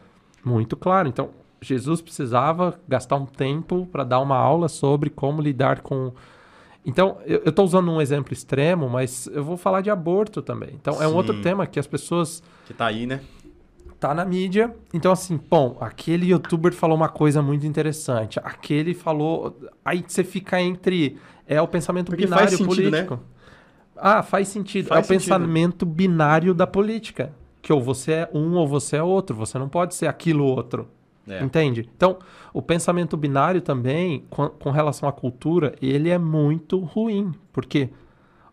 Muito 0.45 0.77
claro. 0.77 1.09
Então, 1.09 1.31
Jesus 1.61 2.03
precisava 2.03 2.79
gastar 2.87 3.17
um 3.17 3.27
tempo 3.27 3.87
para 3.87 4.05
dar 4.05 4.21
uma 4.21 4.37
aula 4.37 4.69
sobre 4.69 5.09
como 5.09 5.41
lidar 5.41 5.81
com 5.81 6.13
então, 6.85 7.19
eu 7.25 7.45
estou 7.47 7.65
usando 7.65 7.91
um 7.91 8.01
exemplo 8.01 8.33
extremo, 8.33 8.89
mas 8.89 9.29
eu 9.29 9.45
vou 9.45 9.57
falar 9.57 9.81
de 9.83 9.91
aborto 9.91 10.43
também. 10.43 10.71
Então, 10.75 10.95
Sim. 10.95 11.05
é 11.05 11.09
um 11.09 11.15
outro 11.15 11.41
tema 11.41 11.67
que 11.67 11.79
as 11.79 11.87
pessoas. 11.87 12.43
Que 12.67 12.75
tá 12.75 12.87
aí, 12.87 13.07
né? 13.07 13.21
Tá 14.03 14.13
na 14.13 14.25
mídia. 14.25 14.75
Então, 14.93 15.13
assim, 15.13 15.39
bom, 15.49 15.77
aquele 15.81 16.27
youtuber 16.27 16.73
falou 16.73 16.97
uma 16.97 17.09
coisa 17.09 17.41
muito 17.41 17.65
interessante. 17.65 18.41
Aquele 18.43 18.95
falou. 18.95 19.57
Aí 19.85 20.05
você 20.05 20.25
fica 20.25 20.61
entre. 20.61 21.21
É 21.47 21.63
o 21.63 21.69
pensamento 21.69 22.07
Porque 22.07 22.25
binário 22.25 22.49
sentido, 22.49 22.91
né? 22.91 23.05
político. 23.05 23.15
Né? 23.15 23.21
Ah, 23.97 24.21
faz 24.25 24.49
sentido. 24.49 24.89
Faz 24.89 24.99
é 24.99 25.03
o 25.03 25.07
sentido. 25.07 25.31
pensamento 25.31 25.87
binário 25.87 26.53
da 26.53 26.67
política. 26.67 27.33
Que 27.63 27.73
ou 27.73 27.81
você 27.81 28.11
é 28.13 28.31
um 28.35 28.57
ou 28.57 28.67
você 28.67 28.97
é 28.97 29.03
outro. 29.05 29.37
Você 29.37 29.57
não 29.57 29.69
pode 29.69 29.95
ser 29.95 30.09
aquilo 30.09 30.47
outro. 30.47 30.89
É. 31.29 31.41
Entende? 31.41 31.89
Então, 31.97 32.19
o 32.53 32.61
pensamento 32.61 33.17
binário 33.17 33.61
também, 33.61 34.25
com, 34.29 34.49
com, 34.49 34.73
relação 34.73 35.09
à 35.09 35.13
cultura, 35.13 35.77
ele 35.81 36.11
é 36.11 36.19
muito 36.19 36.81
ruim. 36.81 37.31
Porque 37.53 37.91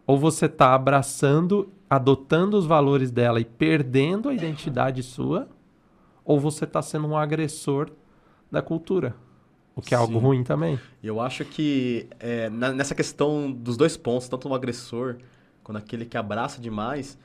ou 0.06 0.16
você 0.16 0.46
está 0.46 0.76
abraçando, 0.76 1.72
adotando 1.90 2.58
os 2.58 2.66
valores 2.66 3.12
dela 3.12 3.40
e 3.40 3.46
perdendo 3.46 4.30
a 4.30 4.34
identidade 4.34 5.02
sua, 5.02 5.48
ou 6.24 6.40
você 6.40 6.66
está 6.66 6.82
sendo 6.82 7.08
um 7.08 7.18
agressor 7.18 7.90
da 8.52 8.62
cultura. 8.62 9.16
O 9.76 9.82
que 9.82 9.96
é 9.96 9.98
Sim. 9.98 10.04
algo 10.04 10.20
ruim 10.20 10.44
também. 10.44 10.80
Eu 11.02 11.20
acho 11.20 11.46
que 11.46 12.08
é, 12.20 12.50
na, 12.50 12.72
nessa 12.72 12.94
questão 12.94 13.52
dos 13.52 13.78
dois 13.78 13.96
pontos, 13.96 14.28
tanto 14.28 14.50
o 14.50 14.54
agressor 14.54 15.18
quanto 15.64 15.78
aquele 15.78 16.06
que 16.06 16.18
abraça 16.18 16.62
demais, 16.62 17.18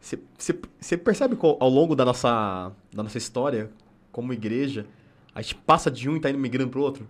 você 0.00 0.96
percebe 0.96 1.38
ao 1.40 1.68
longo 1.68 1.94
da 1.94 2.04
nossa, 2.04 2.72
da 2.92 3.02
nossa 3.02 3.18
história 3.18 3.70
como 4.10 4.32
igreja, 4.32 4.84
a 5.34 5.40
gente 5.40 5.54
passa 5.54 5.90
de 5.90 6.08
um 6.08 6.16
e 6.16 6.20
tá 6.20 6.28
indo 6.28 6.38
migrando 6.38 6.70
pro 6.70 6.82
outro. 6.82 7.06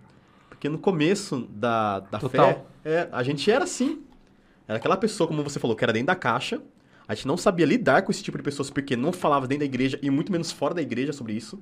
Porque 0.47 0.69
no 0.69 0.77
começo 0.77 1.47
da, 1.49 1.99
da 1.99 2.19
fé, 2.19 2.63
é, 2.85 3.09
a 3.11 3.23
gente 3.23 3.49
era 3.51 3.63
assim. 3.63 4.01
Era 4.67 4.77
aquela 4.77 4.95
pessoa, 4.95 5.27
como 5.27 5.43
você 5.43 5.59
falou, 5.59 5.75
que 5.75 5.83
era 5.83 5.91
dentro 5.91 6.07
da 6.07 6.15
caixa. 6.15 6.61
A 7.07 7.15
gente 7.15 7.27
não 7.27 7.37
sabia 7.37 7.65
lidar 7.65 8.01
com 8.03 8.11
esse 8.11 8.23
tipo 8.23 8.37
de 8.37 8.43
pessoas 8.43 8.69
porque 8.69 8.95
não 8.95 9.11
falava 9.11 9.47
dentro 9.47 9.59
da 9.59 9.65
igreja 9.65 9.99
e 10.01 10.09
muito 10.09 10.31
menos 10.31 10.51
fora 10.51 10.73
da 10.73 10.81
igreja 10.81 11.11
sobre 11.13 11.33
isso. 11.33 11.61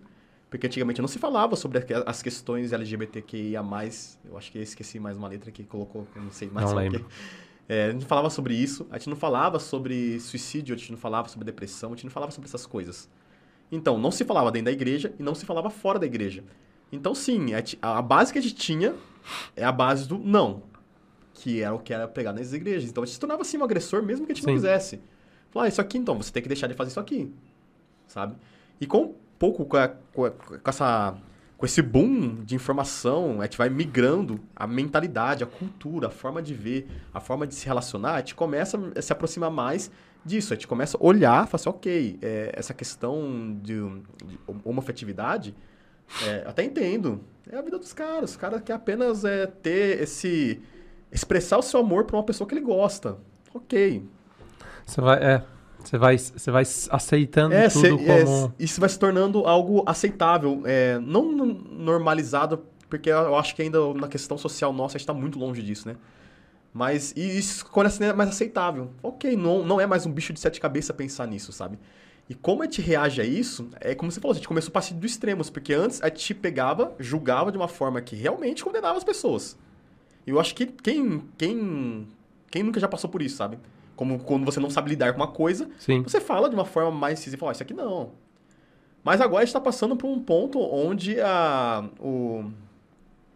Porque 0.50 0.68
antigamente 0.68 1.00
não 1.00 1.08
se 1.08 1.18
falava 1.18 1.56
sobre 1.56 1.80
as 2.06 2.22
questões 2.22 2.74
LGBTQIA+. 2.74 3.64
Eu 4.26 4.38
acho 4.38 4.52
que 4.52 4.58
eu 4.58 4.62
esqueci 4.62 5.00
mais 5.00 5.16
uma 5.16 5.30
letra 5.30 5.50
que 5.50 5.64
colocou, 5.64 6.06
eu 6.14 6.22
não 6.22 6.32
sei 6.32 6.50
mais. 6.50 6.70
Não 6.70 6.78
lembro. 6.78 7.06
É, 7.70 7.86
a 7.86 7.92
gente 7.92 8.06
falava 8.06 8.30
sobre 8.30 8.54
isso, 8.54 8.86
a 8.92 8.98
gente 8.98 9.10
não 9.10 9.16
falava 9.16 9.58
sobre 9.58 10.20
suicídio, 10.20 10.76
a 10.76 10.78
gente 10.78 10.92
não 10.92 10.98
falava 10.98 11.30
sobre 11.30 11.46
depressão, 11.46 11.92
a 11.92 11.96
gente 11.96 12.04
não 12.04 12.12
falava 12.12 12.32
sobre 12.34 12.50
essas 12.50 12.66
coisas. 12.66 13.10
Então, 13.72 13.98
não 13.98 14.12
se 14.12 14.26
falava 14.26 14.52
dentro 14.52 14.66
da 14.66 14.72
igreja 14.74 15.14
e 15.18 15.24
não 15.24 15.34
se 15.34 15.46
falava 15.46 15.70
fora 15.70 15.98
da 15.98 16.06
igreja. 16.06 16.44
Então, 16.92 17.16
sim, 17.16 17.46
a 17.82 18.02
base 18.02 18.34
que 18.34 18.40
a 18.40 18.42
gente 18.42 18.56
tinha 18.56 18.94
é 19.56 19.64
a 19.64 19.72
base 19.72 20.06
do 20.06 20.18
não, 20.18 20.64
que 21.34 21.62
era 21.62 21.74
o 21.74 21.80
que 21.80 21.94
era 21.94 22.10
pegar 22.10 22.34
nas 22.34 22.52
igrejas. 22.52 22.90
Então, 22.90 23.04
a 23.04 23.06
gente 23.06 23.14
se 23.14 23.20
tornava, 23.22 23.42
assim, 23.44 23.58
um 23.58 23.64
agressor 23.64 24.04
mesmo 24.04 24.26
que 24.26 24.34
a 24.34 24.36
gente 24.36 24.44
sim. 24.44 24.52
não 24.52 24.56
quisesse. 24.56 25.00
Falar, 25.52 25.66
ah, 25.66 25.68
isso 25.68 25.82
aqui, 25.82 25.98
então, 25.98 26.16
você 26.16 26.32
tem 26.32 26.42
que 26.42 26.48
deixar 26.48 26.68
de 26.68 26.74
fazer 26.74 26.92
isso 26.92 27.00
aqui, 27.00 27.32
sabe? 28.08 28.36
E 28.80 28.88
com 28.88 29.04
um 29.04 29.16
pouco, 29.38 29.66
com, 29.66 29.78
a, 29.78 29.90
com 29.90 30.32
essa 30.66 31.18
com 31.62 31.66
esse 31.68 31.80
boom 31.80 32.44
de 32.44 32.56
informação, 32.56 33.40
a 33.40 33.44
gente 33.44 33.56
vai 33.56 33.70
migrando 33.70 34.40
a 34.56 34.66
mentalidade, 34.66 35.44
a 35.44 35.46
cultura, 35.46 36.08
a 36.08 36.10
forma 36.10 36.42
de 36.42 36.56
ver, 36.56 36.88
a 37.14 37.20
forma 37.20 37.46
de 37.46 37.54
se 37.54 37.68
relacionar, 37.68 38.16
a 38.16 38.18
gente 38.18 38.34
começa 38.34 38.80
a 38.96 39.00
se 39.00 39.14
aproximar 39.14 39.52
mais 39.52 39.92
disso. 40.26 40.54
A 40.54 40.56
gente 40.56 40.68
começa 40.68 40.98
a 40.98 41.06
olhar 41.06 41.46
e 41.46 41.48
falar 41.48 41.62
assim, 41.62 41.70
ok, 41.70 42.18
é, 42.20 42.52
essa 42.56 42.74
questão 42.74 43.60
de, 43.62 43.76
de 44.26 44.40
homofetividade, 44.64 45.56
é, 46.24 46.44
até 46.48 46.64
entendo. 46.64 47.22
É 47.48 47.56
a 47.56 47.62
vida 47.62 47.78
dos 47.78 47.94
caras. 47.94 48.32
Os 48.32 48.38
caras 48.38 48.60
querem 48.62 48.82
apenas 48.82 49.24
é, 49.24 49.46
ter 49.46 50.02
esse... 50.02 50.60
Expressar 51.12 51.60
o 51.60 51.62
seu 51.62 51.80
amor 51.80 52.06
para 52.06 52.16
uma 52.16 52.24
pessoa 52.24 52.48
que 52.48 52.56
ele 52.56 52.66
gosta. 52.66 53.20
Ok. 53.54 54.04
Você 54.92 55.02
vai... 55.02 55.24
É, 55.24 55.44
você 55.84 55.98
vai, 55.98 56.18
você 56.18 56.52
vai 56.52 56.64
aceitando 56.92 57.56
é, 57.56 57.68
tudo 57.68 57.82
cê, 57.82 57.88
é, 57.88 58.24
como... 58.24 58.54
É, 58.60 58.64
isso 58.64 58.80
vai 58.80 58.90
se 58.90 59.00
tornando 59.00 59.48
algo 59.48 59.84
aceitável. 59.88 60.62
É, 60.66 61.00
não 61.00 61.32
normalizado, 61.34 62.64
porque 62.88 63.10
eu 63.10 63.36
acho 63.36 63.56
que 63.56 63.62
ainda 63.62 63.94
na 63.94 64.08
questão 64.08 64.38
social 64.38 64.72
nossa 64.72 64.96
a 64.96 64.98
gente 64.98 65.02
está 65.02 65.14
muito 65.14 65.40
longe 65.40 65.64
disso, 65.64 65.88
né? 65.88 65.96
Mas 66.74 67.14
isso 67.18 67.66
quando 67.66 67.90
é 68.04 68.14
mais 68.14 68.30
aceitável. 68.30 68.92
Ok, 69.02 69.36
não, 69.36 69.66
não 69.66 69.82
é 69.82 69.88
mais 69.88 70.06
um 70.06 70.12
bicho 70.12 70.32
de 70.32 70.40
sete 70.40 70.60
cabeças 70.60 70.96
pensar 70.96 71.26
nisso, 71.26 71.52
sabe? 71.52 71.80
E 72.30 72.36
como 72.36 72.62
a 72.62 72.66
gente 72.66 72.82
reage 72.82 73.20
a 73.20 73.26
isso, 73.26 73.68
é 73.80 73.96
como 73.96 74.12
você 74.12 74.22
falou, 74.22 74.34
a 74.34 74.36
gente 74.36 74.48
começou 74.48 74.70
a 74.70 74.74
partir 74.74 74.94
dos 74.94 75.12
extremos, 75.12 75.50
porque 75.50 75.74
antes 75.74 76.02
a 76.02 76.08
gente 76.08 76.34
pegava, 76.36 76.94
julgava 77.00 77.52
de 77.52 77.58
uma 77.58 77.68
forma 77.68 78.00
que 78.02 78.16
realmente 78.16 78.64
condenava 78.64 78.98
as 78.98 79.04
pessoas. 79.04 79.58
E 80.26 80.30
eu 80.30 80.40
acho 80.40 80.56
que 80.56 80.68
quem, 80.68 81.24
quem, 81.38 82.08
quem 82.50 82.64
nunca 82.64 82.80
já 82.80 82.88
passou 82.88 83.10
por 83.10 83.22
isso, 83.22 83.36
sabe? 83.36 83.58
Como 83.96 84.20
quando 84.20 84.46
você 84.46 84.60
não 84.60 84.70
sabe 84.70 84.90
lidar 84.90 85.14
com 85.14 85.20
uma 85.20 85.28
coisa, 85.28 85.70
Sim. 85.78 86.02
você 86.02 86.20
fala 86.20 86.50
de 86.50 86.56
uma 86.56 86.66
forma 86.66 86.92
mais 86.92 87.20
incisiva, 87.20 87.42
fala, 87.42 87.52
oh, 87.52 87.54
isso 87.54 87.64
aqui 87.64 87.74
não. 87.74 88.12
Mas 89.04 89.20
agora 89.20 89.42
a 89.42 89.46
gente 89.46 89.50
está 89.50 89.60
passando 89.60 89.96
por 89.96 90.08
um 90.08 90.20
ponto 90.20 90.60
onde 90.60 91.20
a, 91.20 91.84
o, 92.00 92.46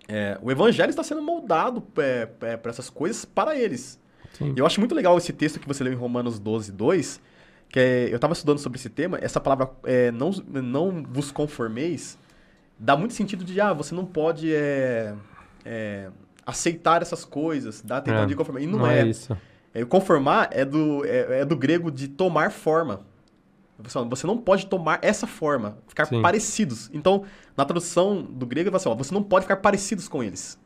é, 0.08 0.38
o 0.42 0.52
evangelho 0.52 0.90
está 0.90 1.04
sendo 1.04 1.22
moldado 1.22 1.84
é, 1.98 2.28
é, 2.42 2.58
para 2.58 2.70
essas 2.70 2.90
coisas 2.90 3.26
para 3.26 3.56
eles. 3.58 4.00
Sim. 4.34 4.54
E 4.56 4.60
eu 4.60 4.66
acho 4.66 4.80
muito 4.80 4.94
legal 4.94 5.18
esse 5.18 5.34
texto 5.34 5.60
que 5.60 5.68
você 5.68 5.84
leu 5.84 5.94
em 5.94 5.96
Romanos 5.96 6.40
12, 6.40 6.72
2, 6.72 7.22
que 7.70 7.80
é, 7.80 8.10
eu 8.12 8.16
estava 8.16 8.34
estudando 8.34 8.60
sobre 8.60 8.78
esse 8.78 8.90
tema, 8.90 9.18
essa 9.22 9.40
palavra 9.40 9.72
é, 9.84 10.12
não, 10.12 10.32
não 10.32 11.04
vos 11.04 11.32
conformeis, 11.32 12.18
dá 12.78 12.96
muito 12.96 13.14
sentido 13.14 13.44
de, 13.44 13.60
ah, 13.60 13.74
você 13.74 13.96
não 13.96 14.06
pode 14.06 14.54
é, 14.54 15.16
aceitar 16.46 17.02
essas 17.02 17.26
coisas, 17.26 17.82
dar 17.82 18.02
tentando 18.02 18.28
de 18.28 18.36
conformar. 18.36 18.62
E 18.62 18.68
não, 18.68 18.80
Não 18.80 18.88
é. 18.88 19.02
é 19.02 19.08
isso. 19.08 19.36
É, 19.76 19.84
conformar 19.84 20.48
é 20.52 20.64
do, 20.64 21.06
é, 21.06 21.42
é 21.42 21.46
do 21.46 21.56
grego 21.58 21.92
de 21.92 22.08
tomar 22.08 22.50
forma. 22.50 23.02
Você 23.78 24.26
não 24.26 24.38
pode 24.38 24.68
tomar 24.68 25.00
essa 25.02 25.28
forma, 25.28 25.78
ficar 25.86 26.06
Sim. 26.06 26.22
parecidos. 26.22 26.90
Então, 26.94 27.24
na 27.58 27.66
tradução 27.66 28.22
do 28.24 28.46
grego, 28.46 28.70
ele 28.70 28.72
fala 28.72 28.78
assim, 28.78 28.90
ó, 28.90 28.96
você 28.96 29.14
não 29.14 29.22
pode 29.22 29.44
ficar 29.44 29.58
parecidos 29.58 30.08
com 30.08 30.24
eles. 30.24 30.58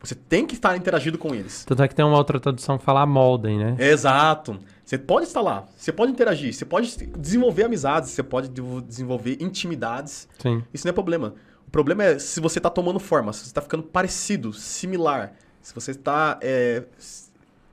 Você 0.00 0.14
tem 0.14 0.46
que 0.46 0.54
estar 0.54 0.76
interagindo 0.76 1.18
com 1.18 1.34
eles. 1.34 1.64
Tanto 1.64 1.82
é 1.82 1.88
que 1.88 1.94
tem 1.96 2.04
uma 2.04 2.16
outra 2.16 2.38
tradução 2.38 2.78
que 2.78 2.84
fala 2.84 3.04
moldem, 3.04 3.58
né? 3.58 3.76
Exato. 3.80 4.56
Você 4.84 4.96
pode 4.96 5.26
estar 5.26 5.40
lá, 5.40 5.66
você 5.76 5.90
pode 5.90 6.12
interagir, 6.12 6.54
você 6.54 6.64
pode 6.64 6.96
desenvolver 7.18 7.64
amizades, 7.64 8.10
você 8.10 8.22
pode 8.22 8.48
desenvolver 8.86 9.36
intimidades. 9.40 10.28
Sim. 10.38 10.62
Isso 10.72 10.86
não 10.86 10.90
é 10.90 10.94
problema. 10.94 11.34
O 11.66 11.70
problema 11.70 12.04
é 12.04 12.18
se 12.20 12.40
você 12.40 12.60
está 12.60 12.70
tomando 12.70 13.00
forma, 13.00 13.32
se 13.32 13.40
você 13.40 13.46
está 13.46 13.60
ficando 13.60 13.82
parecido, 13.82 14.52
similar, 14.52 15.34
se 15.60 15.74
você 15.74 15.90
está 15.90 16.38
é, 16.40 16.84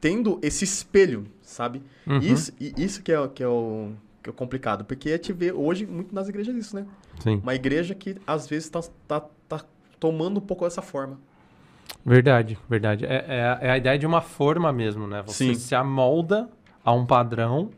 tendo 0.06 0.38
esse 0.44 0.64
espelho, 0.64 1.26
sabe? 1.42 1.82
Uhum. 2.06 2.20
Isso, 2.20 2.52
e 2.60 2.72
isso 2.78 3.02
que 3.02 3.12
é, 3.12 3.20
o- 3.20 3.28
que, 3.28 3.42
é 3.42 3.48
o, 3.48 3.90
que 4.22 4.30
é 4.30 4.32
o 4.32 4.34
complicado, 4.34 4.86
porque 4.86 5.10
a 5.10 5.14
gente 5.14 5.34
vê 5.34 5.52
hoje 5.52 5.84
muito 5.88 6.14
nas 6.14 6.30
igrejas 6.30 6.54
isso, 6.56 6.76
né? 6.76 6.86
Sim. 7.20 7.40
Uma 7.42 7.56
igreja 7.56 7.96
que 7.96 8.16
às 8.28 8.48
vezes 8.48 8.66
está 8.66 8.82
tá, 9.08 9.22
tá 9.50 9.66
tomando 10.00 10.38
um 10.38 10.42
pouco 10.42 10.64
essa 10.64 10.80
forma. 10.80 11.18
Verdade, 12.06 12.56
verdade. 12.70 13.04
É, 13.04 13.26
é, 13.28 13.44
a- 13.48 13.58
é 13.62 13.72
a 13.72 13.78
ideia 13.80 13.98
de 13.98 14.06
uma 14.06 14.22
forma 14.22 14.72
mesmo, 14.72 15.08
né? 15.08 15.24
Você 15.26 15.56
Sim. 15.56 15.56
se 15.56 15.74
amolda 15.74 16.48
a 16.84 16.94
um 16.94 17.04
padrão, 17.04 17.72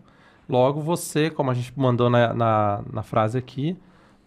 logo 0.49 0.82
você, 0.82 1.30
como 1.30 1.49
a 1.49 1.53
gente 1.53 1.71
mandou 1.80 2.09
na, 2.09 2.34
na, 2.34 2.84
na 2.91 3.03
frase 3.03 3.38
aqui, 3.38 3.78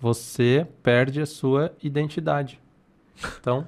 você 0.01 0.67
perde 0.83 1.21
a 1.21 1.27
sua 1.27 1.71
identidade. 1.83 2.59
Então, 3.39 3.67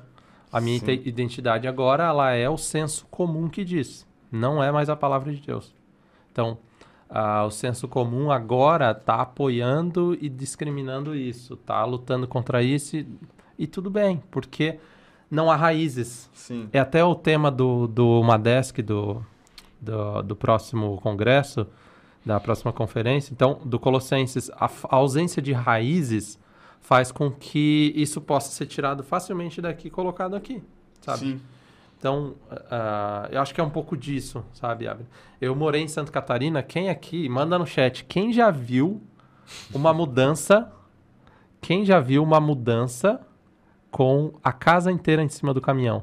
a 0.50 0.58
minha 0.58 0.78
Sim. 0.78 1.02
identidade 1.04 1.68
agora, 1.68 2.04
ela 2.04 2.30
é 2.32 2.48
o 2.48 2.56
senso 2.56 3.06
comum 3.10 3.46
que 3.46 3.62
diz. 3.62 4.10
Não 4.32 4.64
é 4.64 4.72
mais 4.72 4.88
a 4.88 4.96
palavra 4.96 5.30
de 5.30 5.40
Deus. 5.40 5.74
Então, 6.32 6.58
ah, 7.08 7.44
o 7.44 7.50
senso 7.50 7.86
comum 7.86 8.30
agora 8.30 8.92
está 8.92 9.16
apoiando 9.16 10.16
e 10.18 10.30
discriminando 10.30 11.14
isso, 11.14 11.54
está 11.54 11.84
lutando 11.84 12.26
contra 12.26 12.62
isso 12.62 12.96
e, 12.96 13.06
e 13.58 13.66
tudo 13.66 13.90
bem, 13.90 14.22
porque 14.30 14.78
não 15.30 15.50
há 15.50 15.56
raízes. 15.56 16.30
Sim. 16.32 16.70
É 16.72 16.78
até 16.78 17.04
o 17.04 17.14
tema 17.14 17.50
do, 17.50 17.86
do 17.86 18.22
Madesc, 18.22 18.80
do, 18.80 19.22
do, 19.78 20.22
do 20.22 20.34
próximo 20.34 20.98
congresso, 21.02 21.66
da 22.24 22.40
próxima 22.40 22.72
conferência. 22.72 23.32
Então, 23.32 23.60
do 23.62 23.78
Colossenses, 23.78 24.50
a, 24.50 24.64
a 24.64 24.96
ausência 24.96 25.42
de 25.42 25.52
raízes 25.52 26.38
faz 26.80 27.12
com 27.12 27.30
que 27.30 27.92
isso 27.94 28.20
possa 28.22 28.50
ser 28.50 28.66
tirado 28.66 29.04
facilmente 29.04 29.60
daqui 29.60 29.88
e 29.88 29.90
colocado 29.90 30.34
aqui, 30.34 30.62
sabe? 31.02 31.20
Sim. 31.20 31.40
Então, 32.02 32.34
ah, 32.68 33.28
eu 33.30 33.40
acho 33.40 33.54
que 33.54 33.60
é 33.60 33.64
um 33.64 33.70
pouco 33.70 33.96
disso, 33.96 34.44
sabe, 34.52 34.88
Abner? 34.88 35.06
Eu 35.40 35.54
morei 35.54 35.82
em 35.82 35.86
Santa 35.86 36.10
Catarina. 36.10 36.60
Quem 36.60 36.90
aqui, 36.90 37.28
manda 37.28 37.56
no 37.56 37.64
chat, 37.64 38.04
quem 38.06 38.32
já 38.32 38.50
viu 38.50 39.00
uma 39.72 39.94
mudança? 39.94 40.72
Quem 41.60 41.84
já 41.84 42.00
viu 42.00 42.24
uma 42.24 42.40
mudança 42.40 43.20
com 43.88 44.32
a 44.42 44.52
casa 44.52 44.90
inteira 44.90 45.22
em 45.22 45.28
cima 45.28 45.54
do 45.54 45.60
caminhão? 45.60 46.02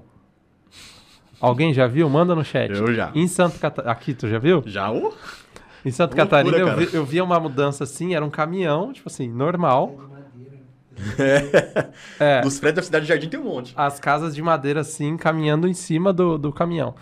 Alguém 1.37 1.73
já 1.73 1.85
viu? 1.85 2.09
Manda 2.09 2.33
no 2.33 2.45
chat. 2.45 2.71
Eu 2.71 2.93
já. 2.93 3.11
Em 3.13 3.27
Santa 3.27 3.59
Catarina. 3.59 3.91
Aqui, 3.91 4.13
tu 4.13 4.25
já 4.29 4.39
viu? 4.39 4.63
Já 4.65 4.89
o? 4.89 5.13
Em 5.83 5.91
Santa 5.91 6.15
Loucura, 6.15 6.43
Catarina 6.43 6.57
eu, 6.57 6.65
cara. 6.67 6.77
vi, 6.77 6.95
eu 6.95 7.03
via 7.03 7.25
uma 7.25 7.41
mudança 7.41 7.83
assim, 7.83 8.15
era 8.15 8.23
um 8.23 8.29
caminhão, 8.29 8.93
tipo 8.93 9.09
assim, 9.09 9.27
normal. 9.29 9.99
É. 12.19 12.41
Dos 12.41 12.59
prédios 12.59 12.77
da 12.77 12.85
cidade 12.85 13.05
de 13.05 13.09
Jardim 13.09 13.29
tem 13.29 13.39
um 13.39 13.43
monte. 13.43 13.73
as 13.75 13.99
casas 13.99 14.35
de 14.35 14.41
madeira 14.41 14.81
assim 14.81 15.15
caminhando 15.17 15.67
em 15.67 15.73
cima 15.73 16.11
do, 16.13 16.37
do 16.37 16.51
caminhão. 16.51 16.95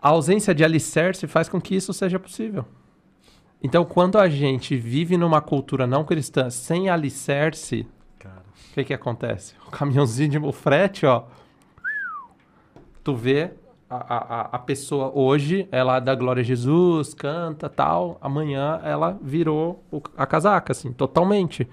A 0.00 0.10
ausência 0.10 0.54
de 0.54 0.64
alicerce 0.64 1.26
faz 1.26 1.48
com 1.48 1.60
que 1.60 1.74
isso 1.74 1.92
seja 1.92 2.18
possível. 2.18 2.64
Então, 3.62 3.84
quando 3.84 4.18
a 4.18 4.28
gente 4.28 4.76
vive 4.76 5.16
numa 5.16 5.40
cultura 5.40 5.86
não 5.86 6.04
cristã 6.04 6.50
sem 6.50 6.88
alicerce, 6.88 7.86
o 8.70 8.74
que 8.74 8.84
que 8.84 8.94
acontece? 8.94 9.54
O 9.66 9.70
caminhãozinho 9.70 10.28
de 10.30 10.38
o 10.38 10.52
frete, 10.52 11.06
ó. 11.06 11.24
Tu 13.02 13.14
vê 13.14 13.50
a, 13.88 13.96
a, 13.96 14.16
a- 14.40 14.48
a 14.52 14.58
pessoa 14.58 15.10
hoje, 15.14 15.66
ela 15.72 15.98
dá 16.00 16.14
glória 16.14 16.40
a 16.42 16.44
Jesus, 16.44 17.14
canta, 17.14 17.68
tal. 17.68 18.18
Amanhã 18.20 18.80
ela 18.84 19.18
virou 19.22 19.82
o- 19.90 20.02
a 20.16 20.26
casaca, 20.26 20.72
assim, 20.72 20.92
totalmente. 20.92 21.66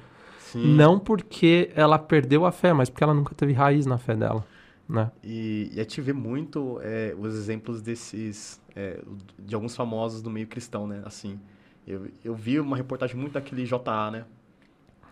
Sim. 0.54 0.76
Não 0.76 0.99
porque 0.99 1.72
ela 1.76 1.97
perdeu 1.97 2.45
a 2.45 2.51
fé, 2.51 2.74
mas 2.74 2.88
porque 2.88 3.04
ela 3.04 3.14
nunca 3.14 3.34
teve 3.34 3.54
raiz 3.54 3.88
na 3.88 3.97
fé 3.97 4.16
dela, 4.16 4.45
né? 4.88 5.12
E, 5.24 5.72
e 5.74 5.80
a 5.80 5.82
gente 5.82 5.99
vê 5.99 6.14
muito 6.14 6.80
é, 6.84 7.16
os 7.18 7.34
exemplos 7.34 7.82
desses, 7.82 8.62
é, 8.76 9.01
de 9.39 9.56
alguns 9.56 9.76
famosos 9.76 10.22
do 10.22 10.30
meio 10.30 10.45
cristão, 10.45 10.86
né? 10.86 11.01
Assim, 11.06 11.39
eu, 11.88 12.08
eu 12.24 12.36
vi 12.36 12.60
uma 12.60 12.78
reportagem 12.78 13.16
muito 13.16 13.34
daquele 13.34 13.66
JA, 13.66 14.12
né? 14.12 14.26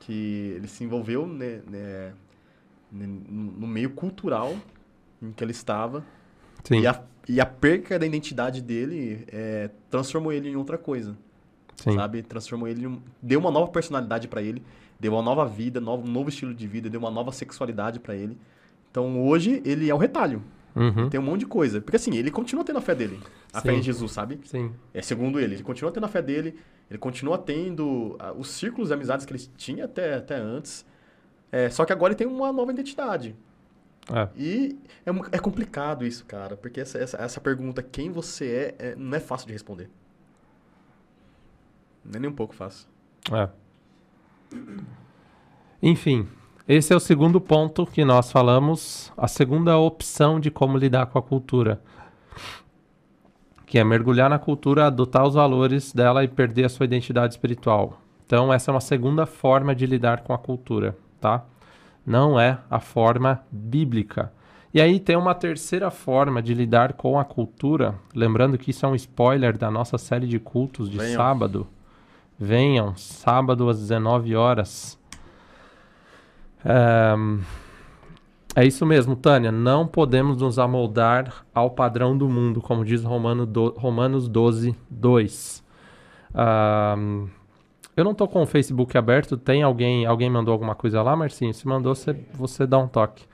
Que 0.01 0.53
ele 0.57 0.67
se 0.67 0.83
envolveu 0.83 1.25
né, 1.25 1.61
né, 1.67 2.13
né, 2.91 3.07
no 3.27 3.65
meio 3.65 3.89
cultural 3.89 4.55
em 5.19 5.31
que 5.31 5.43
ele 5.43 5.53
estava. 5.53 6.05
Sim. 6.63 6.81
E 6.81 6.87
a, 6.87 7.03
e 7.27 7.41
a 7.41 7.47
perca 7.47 7.97
da 7.97 8.05
identidade 8.05 8.61
dele 8.61 9.25
é, 9.27 9.71
transformou 9.89 10.31
ele 10.31 10.49
em 10.49 10.55
outra 10.55 10.77
coisa, 10.77 11.17
Sim. 11.77 11.95
sabe? 11.95 12.21
Transformou 12.21 12.67
ele 12.67 12.95
deu 13.19 13.39
uma 13.39 13.49
nova 13.49 13.71
personalidade 13.71 14.27
pra 14.27 14.43
ele, 14.43 14.61
deu 15.01 15.13
uma 15.13 15.21
nova 15.23 15.45
vida, 15.47 15.81
novo, 15.81 16.07
um 16.07 16.11
novo 16.11 16.29
estilo 16.29 16.53
de 16.53 16.67
vida, 16.67 16.87
deu 16.87 16.99
uma 16.99 17.09
nova 17.09 17.31
sexualidade 17.31 17.99
pra 17.99 18.15
ele. 18.15 18.37
Então 18.91 19.25
hoje 19.25 19.59
ele 19.65 19.89
é 19.89 19.95
o 19.95 19.97
retalho. 19.97 20.43
Uhum. 20.75 21.09
Tem 21.09 21.19
um 21.19 21.23
monte 21.23 21.39
de 21.39 21.47
coisa. 21.47 21.81
Porque 21.81 21.95
assim, 21.95 22.15
ele 22.15 22.29
continua 22.29 22.63
tendo 22.63 22.77
a 22.77 22.81
fé 22.81 22.93
dele. 22.93 23.19
A 23.51 23.59
Sim. 23.59 23.67
fé 23.67 23.73
em 23.73 23.81
Jesus, 23.81 24.11
sabe? 24.11 24.39
Sim. 24.45 24.71
É 24.93 25.01
segundo 25.01 25.39
ele. 25.39 25.55
Ele 25.55 25.63
continua 25.63 25.91
tendo 25.91 26.05
a 26.05 26.07
fé 26.07 26.21
dele. 26.21 26.55
Ele 26.87 26.99
continua 26.99 27.35
tendo 27.39 28.15
ah, 28.19 28.31
os 28.31 28.49
círculos 28.49 28.89
de 28.89 28.93
amizades 28.93 29.25
que 29.25 29.33
ele 29.33 29.41
tinha 29.57 29.85
até, 29.85 30.13
até 30.13 30.35
antes. 30.35 30.85
É, 31.51 31.67
só 31.69 31.83
que 31.83 31.91
agora 31.91 32.13
ele 32.13 32.17
tem 32.17 32.27
uma 32.27 32.53
nova 32.53 32.71
identidade. 32.71 33.35
É. 34.13 34.29
E 34.37 34.77
é, 35.03 35.09
é 35.35 35.39
complicado 35.39 36.05
isso, 36.05 36.23
cara. 36.25 36.55
Porque 36.55 36.79
essa, 36.79 36.99
essa, 36.99 37.17
essa 37.17 37.41
pergunta, 37.41 37.81
quem 37.81 38.11
você 38.11 38.75
é, 38.79 38.89
é, 38.89 38.95
não 38.95 39.17
é 39.17 39.19
fácil 39.19 39.47
de 39.47 39.53
responder. 39.53 39.89
Não 42.05 42.17
é 42.17 42.19
nem 42.19 42.29
um 42.29 42.35
pouco 42.35 42.53
fácil. 42.53 42.87
É. 43.31 43.49
Enfim, 45.81 46.27
esse 46.67 46.93
é 46.93 46.95
o 46.95 46.99
segundo 46.99 47.41
ponto 47.41 47.85
que 47.85 48.05
nós 48.05 48.31
falamos, 48.31 49.11
a 49.17 49.27
segunda 49.27 49.77
opção 49.77 50.39
de 50.39 50.51
como 50.51 50.77
lidar 50.77 51.07
com 51.07 51.17
a 51.17 51.21
cultura. 51.21 51.81
Que 53.65 53.79
é 53.79 53.83
mergulhar 53.83 54.29
na 54.29 54.37
cultura, 54.37 54.85
adotar 54.85 55.25
os 55.25 55.33
valores 55.33 55.91
dela 55.91 56.23
e 56.23 56.27
perder 56.27 56.65
a 56.65 56.69
sua 56.69 56.85
identidade 56.85 57.33
espiritual. 57.33 57.99
Então, 58.25 58.53
essa 58.53 58.69
é 58.69 58.73
uma 58.73 58.81
segunda 58.81 59.25
forma 59.25 59.73
de 59.73 59.85
lidar 59.85 60.21
com 60.21 60.33
a 60.33 60.37
cultura, 60.37 60.95
tá? 61.19 61.43
Não 62.05 62.39
é 62.39 62.59
a 62.69 62.79
forma 62.79 63.41
bíblica. 63.51 64.31
E 64.73 64.79
aí 64.79 64.99
tem 64.99 65.17
uma 65.17 65.35
terceira 65.35 65.91
forma 65.91 66.41
de 66.41 66.53
lidar 66.53 66.93
com 66.93 67.19
a 67.19 67.25
cultura, 67.25 67.95
lembrando 68.15 68.57
que 68.57 68.71
isso 68.71 68.85
é 68.85 68.89
um 68.89 68.95
spoiler 68.95 69.57
da 69.57 69.69
nossa 69.69 69.97
série 69.97 70.27
de 70.27 70.39
cultos 70.39 70.89
de 70.89 70.97
Venham. 70.97 71.17
sábado. 71.17 71.67
Venham, 72.45 72.95
sábado 72.95 73.69
às 73.69 73.79
19 73.79 74.35
horas. 74.35 74.99
Ehm, 76.65 77.39
é 78.55 78.65
isso 78.65 78.85
mesmo, 78.85 79.15
Tânia. 79.15 79.51
Não 79.51 79.85
podemos 79.87 80.37
nos 80.41 80.57
amoldar 80.57 81.45
ao 81.53 81.69
padrão 81.69 82.17
do 82.17 82.27
mundo, 82.27 82.59
como 82.61 82.83
diz 82.83 83.03
Romano 83.03 83.45
do- 83.45 83.73
Romanos 83.77 84.27
12, 84.27 84.75
2. 84.89 85.63
Ahm, 86.33 87.27
eu 87.95 88.03
não 88.03 88.13
tô 88.15 88.27
com 88.27 88.41
o 88.41 88.45
Facebook 88.47 88.97
aberto. 88.97 89.37
Tem 89.37 89.61
alguém, 89.63 90.05
alguém 90.05 90.29
mandou 90.29 90.51
alguma 90.51 90.73
coisa 90.73 91.01
lá, 91.01 91.15
Marcinho? 91.15 91.53
Se 91.53 91.67
mandou, 91.67 91.93
você, 91.93 92.15
você 92.33 92.65
dá 92.65 92.77
um 92.79 92.87
toque. 92.87 93.25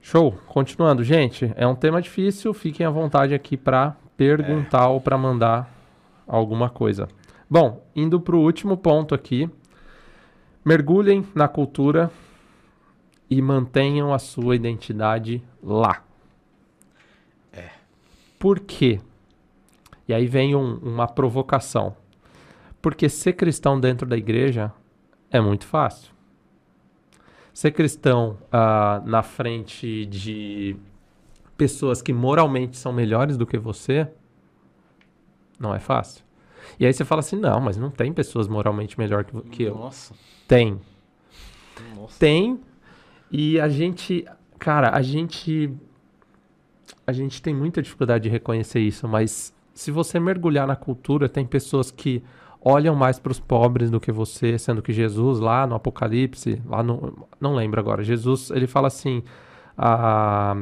Show. 0.00 0.32
Continuando, 0.48 1.04
gente, 1.04 1.52
é 1.54 1.64
um 1.64 1.76
tema 1.76 2.02
difícil. 2.02 2.52
Fiquem 2.52 2.84
à 2.84 2.90
vontade 2.90 3.34
aqui 3.34 3.56
para 3.56 3.94
perguntar 4.16 4.88
ou 4.88 5.00
para 5.00 5.16
mandar 5.16 5.72
alguma 6.26 6.68
coisa. 6.68 7.06
Bom, 7.52 7.86
indo 7.94 8.18
para 8.18 8.34
o 8.34 8.40
último 8.40 8.78
ponto 8.78 9.14
aqui. 9.14 9.46
Mergulhem 10.64 11.22
na 11.34 11.46
cultura 11.46 12.10
e 13.28 13.42
mantenham 13.42 14.14
a 14.14 14.18
sua 14.18 14.56
identidade 14.56 15.44
lá. 15.62 16.02
É. 17.52 17.68
Por 18.38 18.58
quê? 18.58 19.02
E 20.08 20.14
aí 20.14 20.26
vem 20.26 20.56
um- 20.56 20.78
uma 20.78 21.06
provocação. 21.06 21.94
Porque 22.80 23.06
ser 23.10 23.34
cristão 23.34 23.78
dentro 23.78 24.06
da 24.08 24.16
igreja 24.16 24.72
é 25.30 25.38
muito 25.38 25.66
fácil. 25.66 26.10
Ser 27.52 27.72
cristão 27.72 28.38
ah, 28.50 29.02
na 29.04 29.22
frente 29.22 30.06
de 30.06 30.74
pessoas 31.54 32.00
que 32.00 32.14
moralmente 32.14 32.78
são 32.78 32.94
melhores 32.94 33.36
do 33.36 33.46
que 33.46 33.58
você 33.58 34.10
não 35.60 35.74
é 35.74 35.78
fácil. 35.78 36.21
E 36.78 36.86
aí 36.86 36.92
você 36.92 37.04
fala 37.04 37.20
assim: 37.20 37.36
não, 37.36 37.60
mas 37.60 37.76
não 37.76 37.90
tem 37.90 38.12
pessoas 38.12 38.48
moralmente 38.48 38.98
melhor 38.98 39.24
que, 39.24 39.40
que 39.42 39.62
eu. 39.64 39.74
Nossa. 39.74 40.14
Tem. 40.46 40.80
Nossa. 41.96 42.18
Tem. 42.18 42.60
E 43.30 43.58
a 43.60 43.68
gente. 43.68 44.24
Cara, 44.58 44.94
a 44.94 45.02
gente. 45.02 45.72
A 47.06 47.12
gente 47.12 47.42
tem 47.42 47.54
muita 47.54 47.82
dificuldade 47.82 48.24
de 48.24 48.28
reconhecer 48.28 48.80
isso, 48.80 49.08
mas 49.08 49.52
se 49.74 49.90
você 49.90 50.20
mergulhar 50.20 50.66
na 50.66 50.76
cultura, 50.76 51.28
tem 51.28 51.44
pessoas 51.44 51.90
que 51.90 52.22
olham 52.64 52.94
mais 52.94 53.18
para 53.18 53.32
os 53.32 53.40
pobres 53.40 53.90
do 53.90 54.00
que 54.00 54.12
você, 54.12 54.58
sendo 54.58 54.82
que 54.82 54.92
Jesus 54.92 55.40
lá 55.40 55.66
no 55.66 55.74
Apocalipse, 55.74 56.62
lá 56.66 56.82
no, 56.82 57.26
não 57.40 57.54
lembro 57.54 57.80
agora, 57.80 58.04
Jesus, 58.04 58.50
ele 58.50 58.66
fala 58.66 58.86
assim: 58.86 59.22
ah, 59.76 60.54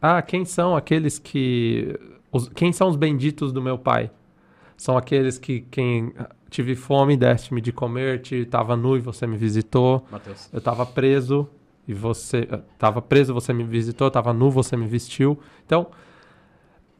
ah 0.00 0.22
quem 0.22 0.44
são 0.44 0.76
aqueles 0.76 1.18
que 1.18 1.98
os, 2.30 2.48
quem 2.48 2.72
são 2.72 2.88
os 2.88 2.96
benditos 2.96 3.52
do 3.52 3.60
meu 3.60 3.78
Pai? 3.78 4.10
São 4.76 4.96
aqueles 4.96 5.38
que 5.38 5.60
quem 5.62 6.12
tive 6.50 6.74
fome, 6.74 7.16
deste-me 7.16 7.60
de 7.60 7.72
comer, 7.72 8.20
estava 8.32 8.76
nu 8.76 8.96
e 8.96 9.00
você 9.00 9.26
me 9.26 9.36
visitou. 9.36 10.06
Mateus. 10.10 10.48
Eu 10.52 10.58
estava 10.58 10.84
preso 10.84 11.48
e 11.86 11.94
você 11.94 12.48
estava 12.72 13.00
preso, 13.00 13.34
você 13.34 13.52
me 13.52 13.64
visitou, 13.64 14.08
estava 14.08 14.32
nu, 14.32 14.50
você 14.50 14.76
me 14.76 14.86
vestiu. 14.86 15.38
Então, 15.64 15.88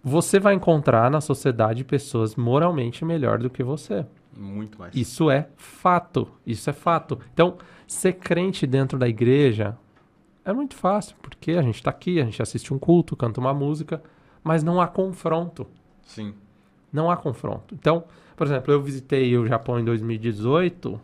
você 0.02 0.40
vai 0.40 0.54
encontrar 0.54 1.10
na 1.10 1.20
sociedade 1.20 1.84
pessoas 1.84 2.34
moralmente 2.34 3.04
melhor 3.04 3.38
do 3.38 3.50
que 3.50 3.62
você. 3.62 4.04
Muito 4.36 4.78
mais. 4.78 4.94
Isso 4.94 5.30
é 5.30 5.48
fato. 5.56 6.28
Isso 6.46 6.68
é 6.68 6.72
fato. 6.72 7.20
Então, 7.32 7.58
ser 7.86 8.14
crente 8.14 8.66
dentro 8.66 8.98
da 8.98 9.08
igreja 9.08 9.76
é 10.44 10.52
muito 10.52 10.74
fácil, 10.74 11.14
porque 11.22 11.52
a 11.52 11.62
gente 11.62 11.76
está 11.76 11.90
aqui, 11.90 12.20
a 12.20 12.24
gente 12.24 12.42
assiste 12.42 12.74
um 12.74 12.78
culto, 12.78 13.14
canta 13.14 13.38
uma 13.38 13.54
música, 13.54 14.02
mas 14.42 14.64
não 14.64 14.80
há 14.80 14.88
confronto. 14.88 15.66
Sim. 16.02 16.34
Não 16.92 17.10
há 17.10 17.16
confronto. 17.16 17.74
Então, 17.74 18.04
por 18.36 18.46
exemplo, 18.46 18.72
eu 18.72 18.82
visitei 18.82 19.36
o 19.36 19.46
Japão 19.46 19.78
em 19.78 19.84
2018 19.84 21.00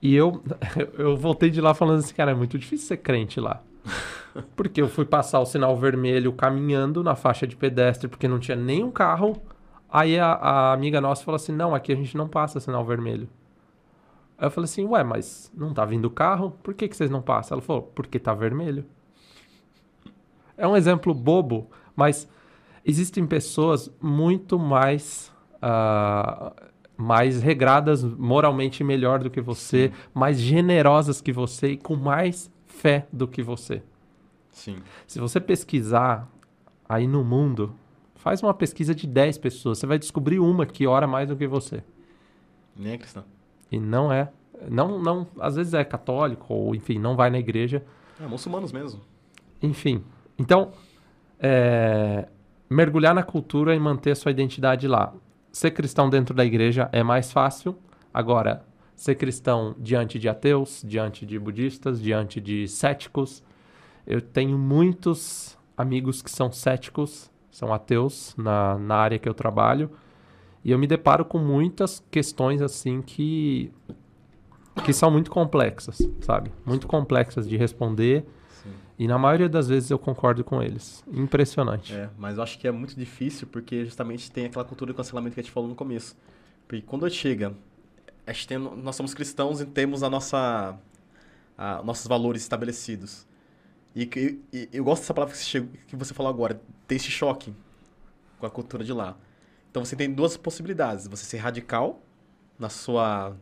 e 0.00 0.14
eu, 0.14 0.42
eu 0.98 1.16
voltei 1.16 1.50
de 1.50 1.60
lá 1.60 1.74
falando 1.74 1.98
assim, 1.98 2.14
cara, 2.14 2.30
é 2.30 2.34
muito 2.34 2.58
difícil 2.58 2.86
ser 2.88 2.96
crente 2.98 3.40
lá. 3.40 3.60
Porque 4.56 4.80
eu 4.80 4.88
fui 4.88 5.04
passar 5.04 5.40
o 5.40 5.46
sinal 5.46 5.76
vermelho 5.76 6.32
caminhando 6.32 7.02
na 7.02 7.14
faixa 7.14 7.46
de 7.46 7.54
pedestre 7.54 8.08
porque 8.08 8.26
não 8.26 8.38
tinha 8.38 8.56
nenhum 8.56 8.90
carro. 8.90 9.36
Aí 9.90 10.18
a, 10.18 10.32
a 10.32 10.72
amiga 10.72 11.02
nossa 11.02 11.22
falou 11.22 11.36
assim: 11.36 11.52
não, 11.52 11.74
aqui 11.74 11.92
a 11.92 11.96
gente 11.96 12.16
não 12.16 12.26
passa 12.26 12.58
sinal 12.58 12.82
vermelho. 12.82 13.28
Aí 14.38 14.46
eu 14.46 14.50
falei 14.50 14.64
assim: 14.64 14.86
ué, 14.86 15.04
mas 15.04 15.52
não 15.54 15.74
tá 15.74 15.84
vindo 15.84 16.08
carro? 16.08 16.52
Por 16.62 16.72
que, 16.72 16.88
que 16.88 16.96
vocês 16.96 17.10
não 17.10 17.20
passam? 17.20 17.56
Ela 17.56 17.62
falou: 17.62 17.82
porque 17.94 18.18
tá 18.18 18.32
vermelho. 18.32 18.86
É 20.56 20.66
um 20.66 20.76
exemplo 20.76 21.12
bobo, 21.12 21.68
mas 21.94 22.26
existem 22.84 23.26
pessoas 23.26 23.90
muito 24.00 24.58
mais. 24.58 25.32
Uh, 25.56 26.72
mais 26.94 27.42
regradas 27.42 28.04
moralmente 28.04 28.84
melhor 28.84 29.18
do 29.18 29.30
que 29.30 29.40
você, 29.40 29.88
Sim. 29.88 29.94
mais 30.14 30.38
generosas 30.38 31.20
que 31.20 31.32
você 31.32 31.72
e 31.72 31.76
com 31.76 31.96
mais 31.96 32.50
fé 32.66 33.06
do 33.12 33.26
que 33.26 33.42
você. 33.42 33.82
Sim. 34.52 34.76
Se 35.06 35.18
você 35.18 35.40
pesquisar 35.40 36.30
aí 36.88 37.06
no 37.06 37.24
mundo, 37.24 37.74
faz 38.14 38.42
uma 38.42 38.54
pesquisa 38.54 38.94
de 38.94 39.06
10 39.06 39.38
pessoas, 39.38 39.78
você 39.78 39.86
vai 39.86 39.98
descobrir 39.98 40.38
uma 40.38 40.64
que 40.66 40.86
ora 40.86 41.06
mais 41.06 41.28
do 41.28 41.36
que 41.36 41.46
você. 41.46 41.82
Nem 42.76 42.92
é 42.92 42.98
cristã. 42.98 43.24
E 43.70 43.80
não 43.80 44.12
é. 44.12 44.30
Não, 44.70 45.02
não, 45.02 45.26
às 45.40 45.56
vezes 45.56 45.74
é 45.74 45.82
católico, 45.84 46.52
ou 46.54 46.74
enfim, 46.74 46.98
não 46.98 47.16
vai 47.16 47.30
na 47.30 47.38
igreja. 47.38 47.82
É, 48.20 48.26
muçulmanos 48.26 48.70
mesmo. 48.70 49.00
Enfim. 49.60 50.04
Então, 50.38 50.72
é, 51.40 52.28
mergulhar 52.72 53.14
na 53.14 53.22
cultura 53.22 53.74
e 53.74 53.78
manter 53.78 54.16
sua 54.16 54.30
identidade 54.30 54.88
lá. 54.88 55.12
Ser 55.52 55.70
cristão 55.70 56.08
dentro 56.08 56.34
da 56.34 56.44
igreja 56.44 56.88
é 56.92 57.02
mais 57.02 57.30
fácil. 57.30 57.76
Agora, 58.12 58.64
ser 58.96 59.14
cristão 59.16 59.74
diante 59.78 60.18
de 60.18 60.28
ateus, 60.28 60.82
diante 60.84 61.26
de 61.26 61.38
budistas, 61.38 62.00
diante 62.00 62.40
de 62.40 62.66
céticos, 62.68 63.42
eu 64.06 64.20
tenho 64.20 64.58
muitos 64.58 65.58
amigos 65.76 66.22
que 66.22 66.30
são 66.30 66.50
céticos, 66.50 67.30
são 67.50 67.72
ateus 67.72 68.34
na, 68.36 68.78
na 68.78 68.96
área 68.96 69.18
que 69.18 69.28
eu 69.28 69.34
trabalho, 69.34 69.90
e 70.64 70.70
eu 70.70 70.78
me 70.78 70.86
deparo 70.86 71.24
com 71.24 71.38
muitas 71.38 72.04
questões 72.10 72.62
assim 72.62 73.02
que 73.02 73.72
que 74.84 74.92
são 74.92 75.10
muito 75.10 75.30
complexas, 75.30 75.98
sabe? 76.20 76.50
Muito 76.64 76.86
complexas 76.86 77.46
de 77.46 77.58
responder. 77.58 78.24
E 79.02 79.08
na 79.08 79.18
maioria 79.18 79.48
das 79.48 79.66
vezes 79.66 79.90
eu 79.90 79.98
concordo 79.98 80.44
com 80.44 80.62
eles. 80.62 81.02
Impressionante. 81.12 81.92
É, 81.92 82.08
mas 82.16 82.36
eu 82.36 82.42
acho 82.44 82.56
que 82.56 82.68
é 82.68 82.70
muito 82.70 82.94
difícil 82.94 83.48
porque 83.48 83.84
justamente 83.84 84.30
tem 84.30 84.46
aquela 84.46 84.64
cultura 84.64 84.92
de 84.92 84.96
cancelamento 84.96 85.34
que 85.34 85.40
a 85.40 85.42
gente 85.42 85.52
falou 85.52 85.68
no 85.68 85.74
começo. 85.74 86.16
Porque 86.68 86.82
quando 86.82 87.10
chega, 87.10 87.52
a 88.24 88.32
gente 88.32 88.46
tem, 88.46 88.58
nós 88.58 88.94
somos 88.94 89.12
cristãos 89.12 89.60
e 89.60 89.66
temos 89.66 90.04
a 90.04 90.08
nossa, 90.08 90.78
a, 91.58 91.82
nossos 91.82 92.06
valores 92.06 92.42
estabelecidos. 92.42 93.26
E, 93.92 94.08
e, 94.52 94.68
eu 94.72 94.84
gosto 94.84 95.02
dessa 95.02 95.14
palavra 95.14 95.34
que 95.34 95.42
você, 95.42 95.68
que 95.88 95.96
você 95.96 96.14
falou 96.14 96.30
agora, 96.30 96.62
ter 96.86 96.94
esse 96.94 97.10
choque 97.10 97.52
com 98.38 98.46
a 98.46 98.50
cultura 98.50 98.84
de 98.84 98.92
lá. 98.92 99.16
Então 99.68 99.84
você 99.84 99.96
tem 99.96 100.14
duas 100.14 100.36
possibilidades: 100.36 101.08
você 101.08 101.24
ser 101.24 101.38
radical 101.38 102.00
na 102.56 102.68
sua, 102.68 103.36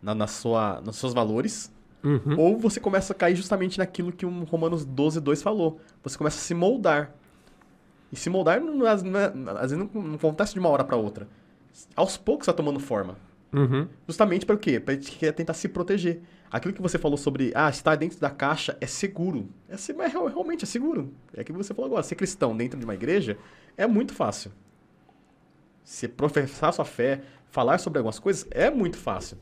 na, 0.00 0.14
na 0.14 0.28
sua, 0.28 0.80
nos 0.80 0.94
seus 0.94 1.12
valores, 1.12 1.72
uhum. 2.06 2.38
ou 2.38 2.58
você 2.58 2.78
começa 2.78 3.12
a 3.12 3.16
cair 3.16 3.34
justamente 3.34 3.78
naquilo 3.78 4.12
que 4.12 4.24
o 4.24 4.44
Romanos 4.44 4.84
12, 4.84 5.20
2 5.20 5.42
falou. 5.42 5.80
Você 6.02 6.16
começa 6.16 6.38
a 6.38 6.40
se 6.40 6.54
moldar. 6.54 7.12
E 8.12 8.16
se 8.16 8.30
moldar, 8.30 8.60
não, 8.60 8.74
não, 8.74 8.86
não, 9.34 9.56
às 9.56 9.70
vezes 9.72 9.78
não, 9.78 10.02
não 10.02 10.14
acontece 10.14 10.54
de 10.54 10.60
uma 10.60 10.68
hora 10.68 10.84
para 10.84 10.96
outra. 10.96 11.28
Aos 11.94 12.16
poucos 12.16 12.44
está 12.44 12.52
tomando 12.52 12.78
forma. 12.78 13.16
Uhum. 13.52 13.88
Justamente 14.06 14.46
para 14.46 14.54
o 14.54 14.58
quê? 14.58 14.78
Para 14.78 14.96
tentar 15.32 15.54
se 15.54 15.68
proteger. 15.68 16.22
Aquilo 16.50 16.72
que 16.72 16.80
você 16.80 16.98
falou 16.98 17.16
sobre, 17.16 17.52
ah, 17.54 17.68
estar 17.68 17.96
dentro 17.96 18.20
da 18.20 18.30
caixa 18.30 18.76
é 18.80 18.86
seguro. 18.86 19.48
É, 19.68 19.74
é, 19.74 20.08
realmente 20.08 20.64
é 20.64 20.66
seguro. 20.66 21.12
É 21.34 21.40
aquilo 21.40 21.58
que 21.58 21.64
você 21.64 21.74
falou 21.74 21.88
agora. 21.88 22.02
Ser 22.02 22.14
cristão 22.14 22.56
dentro 22.56 22.78
de 22.78 22.84
uma 22.84 22.94
igreja 22.94 23.36
é 23.76 23.86
muito 23.86 24.14
fácil. 24.14 24.52
Se 25.82 26.06
professar 26.08 26.72
sua 26.72 26.84
fé, 26.84 27.22
falar 27.48 27.78
sobre 27.78 27.98
algumas 27.98 28.18
coisas, 28.18 28.46
é 28.50 28.70
muito 28.70 28.96
fácil. 28.96 29.38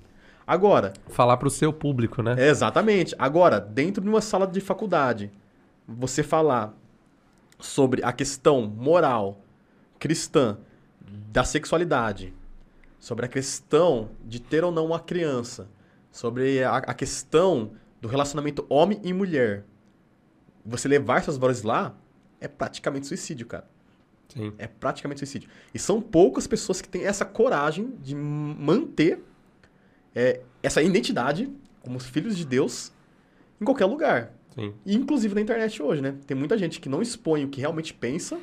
Agora. 0.46 0.92
Falar 1.08 1.36
para 1.36 1.48
o 1.48 1.50
seu 1.50 1.72
público, 1.72 2.22
né? 2.22 2.34
É, 2.38 2.48
exatamente. 2.48 3.14
Agora, 3.18 3.58
dentro 3.58 4.02
de 4.02 4.08
uma 4.08 4.20
sala 4.20 4.46
de 4.46 4.60
faculdade, 4.60 5.30
você 5.86 6.22
falar 6.22 6.74
sobre 7.58 8.04
a 8.04 8.12
questão 8.12 8.62
moral 8.66 9.40
cristã 9.98 10.58
da 11.30 11.44
sexualidade, 11.44 12.34
sobre 12.98 13.24
a 13.24 13.28
questão 13.28 14.10
de 14.24 14.40
ter 14.40 14.64
ou 14.64 14.72
não 14.72 14.86
uma 14.86 15.00
criança, 15.00 15.68
sobre 16.10 16.62
a, 16.62 16.76
a 16.76 16.94
questão 16.94 17.72
do 18.00 18.08
relacionamento 18.08 18.66
homem 18.68 19.00
e 19.02 19.12
mulher. 19.12 19.64
Você 20.64 20.88
levar 20.88 21.22
seus 21.22 21.36
valores 21.36 21.62
lá 21.62 21.94
é 22.40 22.48
praticamente 22.48 23.06
suicídio, 23.06 23.46
cara. 23.46 23.66
Sim. 24.28 24.52
É 24.58 24.66
praticamente 24.66 25.20
suicídio. 25.20 25.48
E 25.72 25.78
são 25.78 26.00
poucas 26.00 26.46
pessoas 26.46 26.80
que 26.80 26.88
têm 26.88 27.04
essa 27.04 27.24
coragem 27.24 27.94
de 28.02 28.14
manter 28.14 29.22
é, 30.14 30.40
essa 30.62 30.82
identidade 30.82 31.50
como 31.82 31.98
filhos 31.98 32.36
de 32.36 32.44
Deus 32.44 32.92
em 33.60 33.64
qualquer 33.64 33.86
lugar. 33.86 34.32
Sim. 34.54 34.72
E 34.86 34.94
inclusive 34.94 35.34
na 35.34 35.40
internet 35.40 35.82
hoje, 35.82 36.00
né? 36.00 36.14
Tem 36.26 36.36
muita 36.36 36.56
gente 36.56 36.80
que 36.80 36.88
não 36.88 37.02
expõe 37.02 37.44
o 37.44 37.48
que 37.48 37.60
realmente 37.60 37.92
pensa 37.92 38.38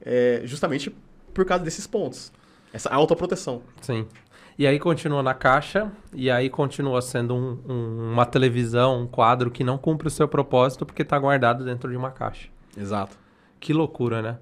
é, 0.00 0.42
justamente 0.44 0.94
por 1.32 1.44
causa 1.44 1.64
desses 1.64 1.86
pontos. 1.86 2.32
Essa 2.72 2.90
autoproteção. 2.90 3.62
Sim. 3.80 4.06
E 4.58 4.66
aí 4.66 4.78
continua 4.78 5.22
na 5.22 5.32
caixa, 5.32 5.90
e 6.12 6.30
aí 6.30 6.50
continua 6.50 7.00
sendo 7.00 7.34
um, 7.34 7.58
um, 7.66 8.12
uma 8.12 8.26
televisão, 8.26 9.00
um 9.00 9.06
quadro 9.06 9.50
que 9.50 9.64
não 9.64 9.78
cumpre 9.78 10.08
o 10.08 10.10
seu 10.10 10.28
propósito 10.28 10.84
porque 10.84 11.02
está 11.02 11.18
guardado 11.18 11.64
dentro 11.64 11.90
de 11.90 11.96
uma 11.96 12.10
caixa. 12.10 12.48
Exato. 12.76 13.16
Que 13.58 13.72
loucura, 13.72 14.20
né? 14.20 14.38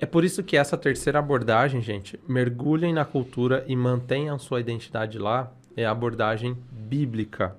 É 0.00 0.06
por 0.06 0.24
isso 0.24 0.42
que 0.42 0.56
essa 0.56 0.78
terceira 0.78 1.18
abordagem, 1.18 1.82
gente, 1.82 2.18
mergulhem 2.26 2.94
na 2.94 3.04
cultura 3.04 3.62
e 3.68 3.76
mantenham 3.76 4.38
sua 4.38 4.58
identidade 4.58 5.18
lá, 5.18 5.52
é 5.76 5.84
a 5.84 5.90
abordagem 5.90 6.56
bíblica. 6.72 7.54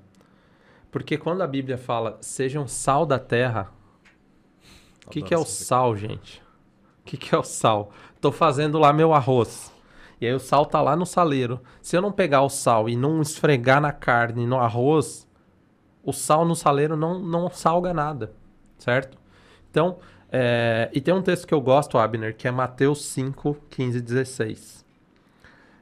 Porque 0.90 1.20
quando 1.20 1.44
a 1.44 1.48
Bíblia 1.48 1.78
fala 1.78 2.18
sejam 2.20 2.68
sal 2.68 3.06
da 3.06 3.20
terra, 3.20 3.72
o 5.06 5.10
que, 5.12 5.22
que 5.22 5.36
é 5.36 5.38
o 5.38 5.46
sal, 5.46 5.96
gente? 5.96 6.42
O 7.02 7.04
que, 7.06 7.16
que 7.16 7.36
é 7.36 7.38
o 7.38 7.44
sal? 7.44 7.92
Estou 8.16 8.32
fazendo 8.32 8.80
lá 8.80 8.92
meu 8.92 9.14
arroz. 9.14 9.72
E 10.20 10.26
aí 10.26 10.34
o 10.34 10.40
sal 10.40 10.66
tá 10.66 10.82
lá 10.82 10.96
no 10.96 11.06
saleiro. 11.06 11.62
Se 11.80 11.96
eu 11.96 12.02
não 12.02 12.12
pegar 12.12 12.42
o 12.42 12.50
sal 12.50 12.90
e 12.90 12.96
não 12.96 13.22
esfregar 13.22 13.80
na 13.80 13.92
carne, 13.92 14.48
no 14.48 14.58
arroz, 14.58 15.28
o 16.04 16.12
sal 16.12 16.44
no 16.44 16.56
saleiro 16.56 16.96
não, 16.96 17.20
não 17.20 17.52
salga 17.52 17.94
nada, 17.94 18.34
certo? 18.80 19.18
Então, 19.70 20.00
é... 20.32 20.90
e 20.94 21.02
tem 21.02 21.14
um 21.14 21.22
texto 21.22 21.46
que 21.48 21.54
eu 21.54 21.62
gosto, 21.62 21.98
Abner, 21.98 22.36
que 22.36 22.48
é 22.48 22.52
Mateus 22.52 23.06
5, 23.06 23.58
15 23.70 23.98
e 23.98 24.02
16. 24.02 24.86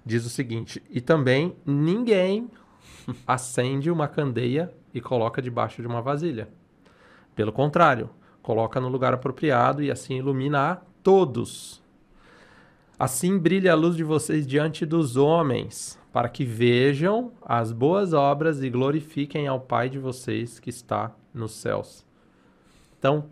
Diz 0.06 0.26
o 0.26 0.30
seguinte: 0.30 0.82
E 0.90 1.00
também 1.00 1.56
ninguém 1.66 2.50
acende 3.28 3.92
uma 3.92 4.08
candeia 4.08 4.74
e 4.94 5.00
coloca 5.00 5.42
debaixo 5.42 5.82
de 5.82 5.88
uma 5.88 6.02
vasilha. 6.02 6.50
Pelo 7.36 7.52
contrário, 7.52 8.10
coloca 8.42 8.80
no 8.80 8.90
lugar 8.90 9.14
apropriado 9.14 9.84
e 9.84 9.92
assim 9.92 10.18
ilumina 10.18 10.72
a 10.72 10.76
todos. 11.04 11.82
Assim 12.98 13.38
brilha 13.38 13.72
a 13.72 13.76
luz 13.76 13.96
de 13.96 14.04
vocês 14.04 14.46
diante 14.46 14.86
dos 14.86 15.16
homens, 15.16 15.98
para 16.12 16.28
que 16.28 16.44
vejam 16.44 17.32
as 17.46 17.72
boas 17.72 18.12
obras 18.12 18.62
e 18.62 18.70
glorifiquem 18.70 19.48
ao 19.48 19.60
Pai 19.60 19.90
de 19.90 19.98
vocês 19.98 20.60
que 20.60 20.70
está 20.70 21.16
nos 21.34 21.54
céus. 21.54 22.06
Então, 22.98 23.26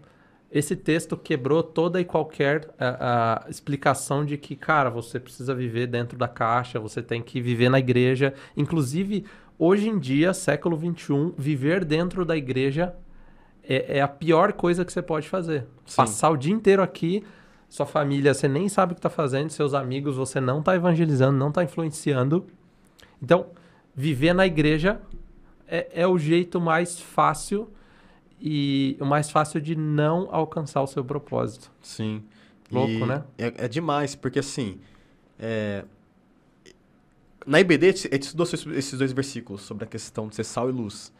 esse 0.52 0.76
texto 0.76 1.18
quebrou 1.18 1.62
toda 1.62 2.00
e 2.00 2.06
qualquer 2.06 2.70
a, 2.80 3.45
a 3.45 3.50
explicação 3.50 4.26
de 4.26 4.38
que, 4.38 4.56
cara, 4.56 4.89
você 4.89 5.20
precisa 5.20 5.54
viver 5.54 5.88
dentro 5.88 6.18
da 6.18 6.28
caixa, 6.28 6.80
você 6.80 7.02
tem 7.02 7.22
que 7.22 7.41
viver 7.41 7.70
na 7.70 7.80
igreja. 7.80 8.34
Inclusive, 8.56 9.26
hoje 9.60 9.89
em 9.89 10.00
dia, 10.00 10.34
século 10.34 10.78
XXI, 10.78 11.34
viver 11.38 11.84
dentro 11.84 12.26
da 12.26 12.36
igreja 12.36 12.95
é, 13.62 13.98
é 13.98 14.02
a 14.02 14.08
pior 14.08 14.54
coisa 14.54 14.86
que 14.86 14.93
você 14.93 15.02
pode 15.02 15.28
fazer. 15.28 15.66
Sim. 15.86 15.98
Passar 15.98 16.30
o 16.30 16.38
dia 16.38 16.54
inteiro 16.54 16.82
aqui, 16.82 17.24
sua 17.68 17.86
família, 17.86 18.34
você 18.34 18.48
nem 18.48 18.70
sabe 18.70 18.93
o 18.93 18.95
que 18.95 19.00
está 19.00 19.10
fazendo, 19.10 19.50
seus 19.50 19.74
amigos, 19.74 20.16
você 20.16 20.39
não 20.39 20.60
está 20.60 20.76
evangelizando, 20.76 21.38
não 21.38 21.50
está 21.50 21.62
influenciando. 21.62 22.48
Então, 23.22 23.48
viver 23.93 24.34
na 24.34 24.45
igreja 24.45 25.02
é, 25.68 25.89
é 25.93 26.08
o 26.08 26.18
jeito 26.18 26.62
mais 26.62 26.98
fácil 26.98 27.70
e 28.39 28.97
o 28.99 29.05
mais 29.05 29.29
fácil 29.29 29.59
de 29.59 29.75
não 29.75 30.27
alcançar 30.31 30.81
o 30.81 30.88
seu 30.88 31.03
propósito. 31.03 31.71
Sim. 31.81 32.23
Louco, 32.71 32.91
e 32.91 33.05
né? 33.05 33.23
É, 33.38 33.65
é, 33.65 33.67
demais, 33.67 34.15
porque 34.15 34.39
assim. 34.39 34.79
É... 35.39 35.85
Na 37.45 37.59
IBD, 37.61 37.88
a 37.88 37.91
gente 37.91 38.23
estudou 38.23 38.45
esses 38.45 38.93
dois 38.97 39.13
versículos 39.13 39.61
sobre 39.61 39.85
a 39.85 39.88
questão 39.88 40.27
de 40.27 40.35
ser 40.35 40.43
sal 40.43 40.69
e 40.69 40.71
luz. 40.71 41.13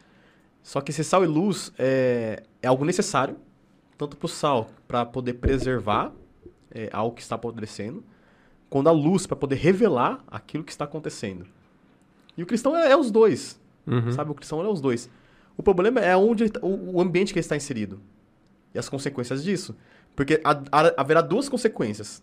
Só 0.62 0.80
que 0.82 0.92
ser 0.92 1.04
sal 1.04 1.24
e 1.24 1.26
luz 1.26 1.72
é, 1.78 2.42
é 2.60 2.68
algo 2.68 2.84
necessário, 2.84 3.36
tanto 3.96 4.14
para 4.16 4.26
o 4.26 4.28
sal, 4.28 4.68
para 4.86 5.06
poder 5.06 5.34
preservar 5.34 6.12
é, 6.70 6.90
algo 6.92 7.16
que 7.16 7.22
está 7.22 7.36
apodrecendo, 7.36 8.04
quanto 8.68 8.88
a 8.88 8.92
luz, 8.92 9.26
para 9.26 9.36
poder 9.36 9.56
revelar 9.56 10.22
aquilo 10.26 10.62
que 10.62 10.70
está 10.70 10.84
acontecendo. 10.84 11.46
E 12.36 12.42
o 12.42 12.46
cristão 12.46 12.76
é, 12.76 12.90
é 12.90 12.96
os 12.96 13.10
dois. 13.10 13.58
Uhum. 13.86 14.12
Sabe? 14.12 14.30
O 14.30 14.34
cristão 14.34 14.62
é 14.62 14.68
os 14.68 14.82
dois. 14.82 15.08
O 15.58 15.62
problema 15.62 16.00
é 16.00 16.16
onde 16.16 16.48
tá, 16.48 16.60
o, 16.62 17.00
ambiente 17.00 17.32
que 17.32 17.38
ele 17.40 17.44
está 17.44 17.56
inserido. 17.56 18.00
E 18.72 18.78
as 18.78 18.88
consequências 18.88 19.42
disso. 19.42 19.76
Porque 20.14 20.40
haverá 20.96 21.20
duas 21.20 21.48
consequências. 21.48 22.22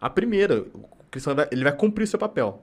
A 0.00 0.08
primeira, 0.08 0.60
o 0.72 0.88
cristão 1.10 1.34
vai, 1.34 1.48
ele 1.50 1.64
vai 1.64 1.76
cumprir 1.76 2.04
o 2.04 2.06
seu 2.06 2.18
papel. 2.18 2.62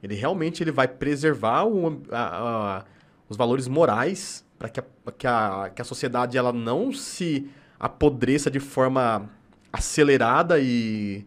Ele 0.00 0.14
realmente 0.14 0.62
ele 0.62 0.70
vai 0.70 0.86
preservar 0.86 1.64
o, 1.64 2.02
a, 2.12 2.78
a, 2.78 2.84
os 3.28 3.36
valores 3.36 3.66
morais 3.66 4.44
para 4.58 4.68
que, 4.68 4.80
que, 5.18 5.26
a, 5.26 5.70
que 5.74 5.82
a 5.82 5.84
sociedade 5.84 6.38
ela 6.38 6.52
não 6.52 6.92
se 6.92 7.50
apodreça 7.80 8.48
de 8.48 8.60
forma 8.60 9.28
acelerada 9.72 10.60
e 10.60 11.26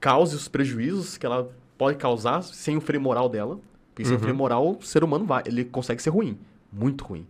cause 0.00 0.36
os 0.36 0.48
prejuízos 0.48 1.16
que 1.16 1.24
ela 1.24 1.50
pode 1.78 1.96
causar 1.96 2.42
sem 2.42 2.76
o 2.76 2.80
freio 2.80 3.02
moral 3.02 3.26
dela. 3.28 3.58
Porque 3.94 4.04
sem 4.04 4.14
uhum. 4.16 4.20
freio 4.20 4.36
moral, 4.36 4.76
o 4.78 4.82
ser 4.82 5.02
humano 5.02 5.24
vai, 5.24 5.42
ele 5.46 5.64
consegue 5.64 6.02
ser 6.02 6.10
ruim, 6.10 6.38
muito 6.70 7.04
ruim. 7.04 7.26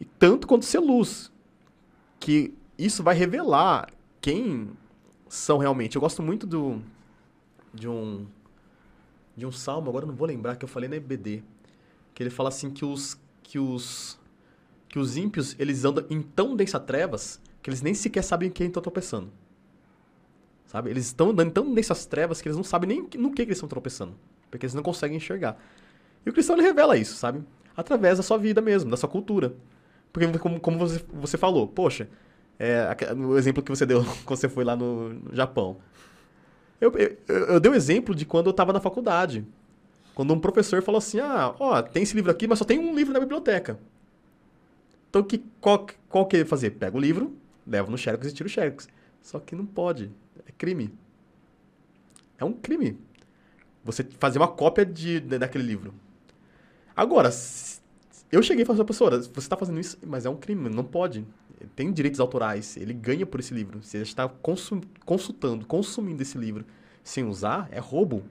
E 0.00 0.04
tanto 0.04 0.46
quanto 0.46 0.64
ser 0.64 0.78
luz. 0.78 1.30
Que 2.18 2.54
isso 2.78 3.02
vai 3.02 3.14
revelar 3.14 3.92
quem 4.20 4.70
são 5.28 5.58
realmente. 5.58 5.96
Eu 5.96 6.00
gosto 6.00 6.22
muito 6.22 6.46
do 6.46 6.80
de 7.72 7.86
um 7.88 8.26
de 9.36 9.46
um 9.46 9.52
salmo, 9.52 9.88
agora 9.88 10.04
não 10.04 10.14
vou 10.14 10.26
lembrar 10.26 10.56
que 10.56 10.64
eu 10.64 10.68
falei 10.68 10.88
na 10.88 10.96
EBD, 10.96 11.42
que 12.12 12.22
ele 12.22 12.30
fala 12.30 12.48
assim 12.48 12.70
que 12.70 12.84
os 12.84 13.18
que 13.42 13.58
os 13.58 14.18
que 14.88 14.98
os 14.98 15.16
ímpios, 15.16 15.54
eles 15.58 15.84
andam 15.84 16.04
em 16.10 16.20
tão 16.20 16.56
densa 16.56 16.80
trevas 16.80 17.40
que 17.62 17.70
eles 17.70 17.80
nem 17.80 17.94
sequer 17.94 18.22
sabem 18.22 18.50
quem 18.50 18.66
estão 18.66 18.82
tropeçando. 18.82 19.30
Sabe? 20.66 20.90
Eles 20.90 21.06
estão 21.06 21.30
andando 21.30 21.52
tão 21.52 21.72
densas 21.74 22.06
trevas 22.06 22.40
que 22.40 22.48
eles 22.48 22.56
não 22.56 22.64
sabem 22.64 22.88
nem 22.88 23.02
no 23.18 23.30
que, 23.30 23.36
que 23.36 23.42
eles 23.42 23.56
estão 23.56 23.68
tropeçando, 23.68 24.14
porque 24.50 24.66
eles 24.66 24.74
não 24.74 24.82
conseguem 24.82 25.16
enxergar. 25.16 25.56
E 26.24 26.30
o 26.30 26.32
cristão 26.32 26.56
ele 26.56 26.66
revela 26.66 26.96
isso, 26.96 27.16
sabe? 27.16 27.42
Através 27.76 28.18
da 28.18 28.22
sua 28.22 28.38
vida 28.38 28.60
mesmo, 28.60 28.90
da 28.90 28.96
sua 28.96 29.08
cultura. 29.08 29.54
Porque, 30.12 30.38
como, 30.38 30.60
como 30.60 30.78
você, 30.78 31.04
você 31.12 31.38
falou, 31.38 31.68
poxa, 31.68 32.08
é, 32.58 32.86
o 33.14 33.38
exemplo 33.38 33.62
que 33.62 33.70
você 33.70 33.86
deu 33.86 34.04
quando 34.24 34.38
você 34.38 34.48
foi 34.48 34.64
lá 34.64 34.76
no, 34.76 35.14
no 35.14 35.34
Japão. 35.34 35.78
Eu, 36.80 36.92
eu, 36.96 37.16
eu, 37.26 37.60
dei 37.60 37.70
o 37.70 37.74
um 37.74 37.76
exemplo 37.76 38.14
de 38.14 38.24
quando 38.24 38.46
eu 38.46 38.50
estava 38.50 38.72
na 38.72 38.80
faculdade. 38.80 39.46
Quando 40.14 40.34
um 40.34 40.40
professor 40.40 40.82
falou 40.82 40.98
assim: 40.98 41.20
ah, 41.20 41.54
ó, 41.58 41.80
tem 41.82 42.02
esse 42.02 42.14
livro 42.14 42.30
aqui, 42.30 42.46
mas 42.46 42.58
só 42.58 42.64
tem 42.64 42.78
um 42.78 42.94
livro 42.94 43.12
na 43.12 43.20
biblioteca. 43.20 43.78
Então, 45.08 45.22
que, 45.22 45.44
qual, 45.60 45.86
qual 46.08 46.26
que 46.26 46.36
ele 46.36 46.44
fazer? 46.44 46.70
Pega 46.70 46.96
o 46.96 47.00
livro, 47.00 47.34
leva 47.66 47.90
no 47.90 47.98
Xerox 47.98 48.26
e 48.26 48.32
tira 48.32 48.46
o 48.46 48.50
Xerox. 48.50 48.88
Só 49.22 49.38
que 49.38 49.54
não 49.54 49.66
pode. 49.66 50.10
É 50.46 50.52
crime. 50.52 50.92
É 52.38 52.44
um 52.44 52.52
crime. 52.52 52.98
Você 53.84 54.04
fazer 54.18 54.38
uma 54.38 54.48
cópia 54.48 54.84
de, 54.84 55.20
daquele 55.20 55.64
livro. 55.64 55.94
Agora, 56.94 57.30
eu 58.30 58.42
cheguei 58.42 58.62
e 58.62 58.66
falei, 58.66 58.84
professora, 58.84 59.18
você 59.18 59.38
está 59.38 59.56
fazendo 59.56 59.80
isso, 59.80 59.98
mas 60.06 60.24
é 60.24 60.30
um 60.30 60.36
crime, 60.36 60.68
não 60.68 60.84
pode. 60.84 61.26
Tem 61.74 61.92
direitos 61.92 62.20
autorais, 62.20 62.76
ele 62.76 62.94
ganha 62.94 63.26
por 63.26 63.40
esse 63.40 63.52
livro. 63.52 63.82
Você 63.82 63.98
está 63.98 64.28
consultando, 65.04 65.66
consumindo 65.66 66.22
esse 66.22 66.38
livro 66.38 66.64
sem 67.02 67.24
usar, 67.24 67.68
é 67.72 67.80
roubo. 67.80 68.22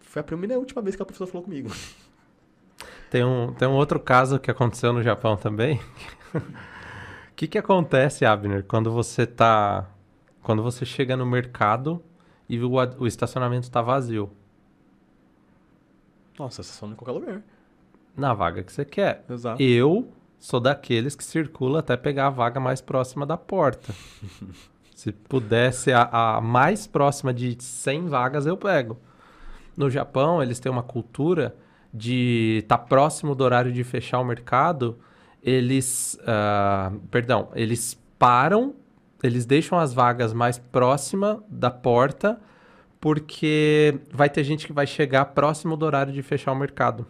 Foi 0.00 0.20
a 0.20 0.24
primeira 0.24 0.54
e 0.54 0.56
a 0.56 0.58
última 0.58 0.82
vez 0.82 0.96
que 0.96 1.02
a 1.02 1.06
professora 1.06 1.30
falou 1.30 1.44
comigo. 1.44 1.70
Tem 3.08 3.22
um, 3.22 3.52
tem 3.52 3.68
um 3.68 3.72
outro 3.72 4.00
caso 4.00 4.40
que 4.40 4.50
aconteceu 4.50 4.90
no 4.90 5.02
Japão 5.02 5.36
também. 5.36 5.78
O 6.34 6.40
que, 7.36 7.46
que 7.46 7.58
acontece, 7.58 8.24
Abner, 8.24 8.64
quando 8.64 8.90
você 8.90 9.26
tá. 9.26 9.86
Quando 10.42 10.62
você 10.62 10.86
chega 10.86 11.14
no 11.14 11.26
mercado 11.26 12.02
e 12.48 12.58
o, 12.58 12.70
o 12.98 13.06
estacionamento 13.06 13.64
está 13.64 13.82
vazio? 13.82 14.32
Nossa, 16.38 16.62
você 16.62 16.86
em 16.86 16.94
qualquer 16.94 17.12
lugar. 17.12 17.42
Na 18.16 18.34
vaga 18.34 18.62
que 18.62 18.72
você 18.72 18.84
quer. 18.84 19.24
Exato. 19.28 19.62
Eu 19.62 20.12
sou 20.38 20.60
daqueles 20.60 21.14
que 21.14 21.24
circula 21.24 21.80
até 21.80 21.96
pegar 21.96 22.26
a 22.26 22.30
vaga 22.30 22.58
mais 22.58 22.80
próxima 22.80 23.24
da 23.24 23.36
porta. 23.36 23.94
Se 24.94 25.10
pudesse 25.10 25.92
a, 25.92 26.36
a 26.36 26.40
mais 26.40 26.86
próxima 26.86 27.32
de 27.32 27.56
100 27.60 28.06
vagas, 28.06 28.46
eu 28.46 28.56
pego. 28.56 28.98
No 29.76 29.90
Japão, 29.90 30.42
eles 30.42 30.60
têm 30.60 30.70
uma 30.70 30.82
cultura 30.82 31.56
de 31.92 32.60
estar 32.62 32.78
tá 32.78 32.84
próximo 32.84 33.34
do 33.34 33.42
horário 33.42 33.72
de 33.72 33.82
fechar 33.82 34.20
o 34.20 34.24
mercado. 34.24 34.98
Eles, 35.42 36.18
uh, 36.22 36.98
perdão, 37.10 37.48
eles 37.54 38.00
param, 38.18 38.74
eles 39.22 39.44
deixam 39.44 39.78
as 39.78 39.92
vagas 39.92 40.32
mais 40.32 40.58
próxima 40.58 41.42
da 41.48 41.70
porta 41.70 42.40
porque 43.00 43.98
vai 44.12 44.30
ter 44.30 44.44
gente 44.44 44.64
que 44.64 44.72
vai 44.72 44.86
chegar 44.86 45.24
próximo 45.26 45.76
do 45.76 45.84
horário 45.84 46.12
de 46.12 46.22
fechar 46.22 46.52
o 46.52 46.56
mercado. 46.56 47.04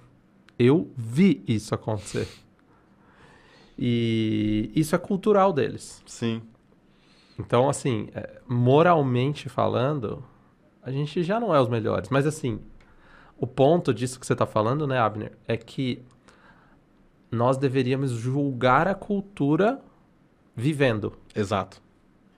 Eu 0.62 0.88
vi 0.96 1.42
isso 1.48 1.74
acontecer. 1.74 2.28
E 3.76 4.70
isso 4.76 4.94
é 4.94 4.98
cultural 4.98 5.52
deles. 5.52 6.00
Sim. 6.06 6.40
Então, 7.36 7.68
assim, 7.68 8.08
é, 8.14 8.40
moralmente 8.46 9.48
falando, 9.48 10.22
a 10.80 10.92
gente 10.92 11.24
já 11.24 11.40
não 11.40 11.52
é 11.52 11.60
os 11.60 11.68
melhores. 11.68 12.10
Mas, 12.10 12.28
assim, 12.28 12.60
o 13.36 13.44
ponto 13.44 13.92
disso 13.92 14.20
que 14.20 14.24
você 14.26 14.34
está 14.34 14.46
falando, 14.46 14.86
né, 14.86 15.00
Abner, 15.00 15.32
é 15.48 15.56
que 15.56 16.00
nós 17.28 17.56
deveríamos 17.56 18.12
julgar 18.12 18.86
a 18.86 18.94
cultura 18.94 19.80
vivendo. 20.54 21.12
Exato. 21.34 21.82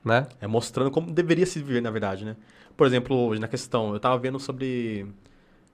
Né? 0.03 0.27
É 0.41 0.47
mostrando 0.47 0.91
como 0.91 1.13
deveria 1.13 1.45
se 1.45 1.59
viver, 1.59 1.83
na 1.83 1.91
verdade, 1.91 2.25
né? 2.25 2.37
Por 2.75 2.87
exemplo, 2.87 3.15
hoje 3.17 3.41
na 3.41 3.49
questão, 3.49 3.91
eu 3.91 3.97
estava 3.97 4.17
vendo 4.17 4.39
sobre 4.39 5.07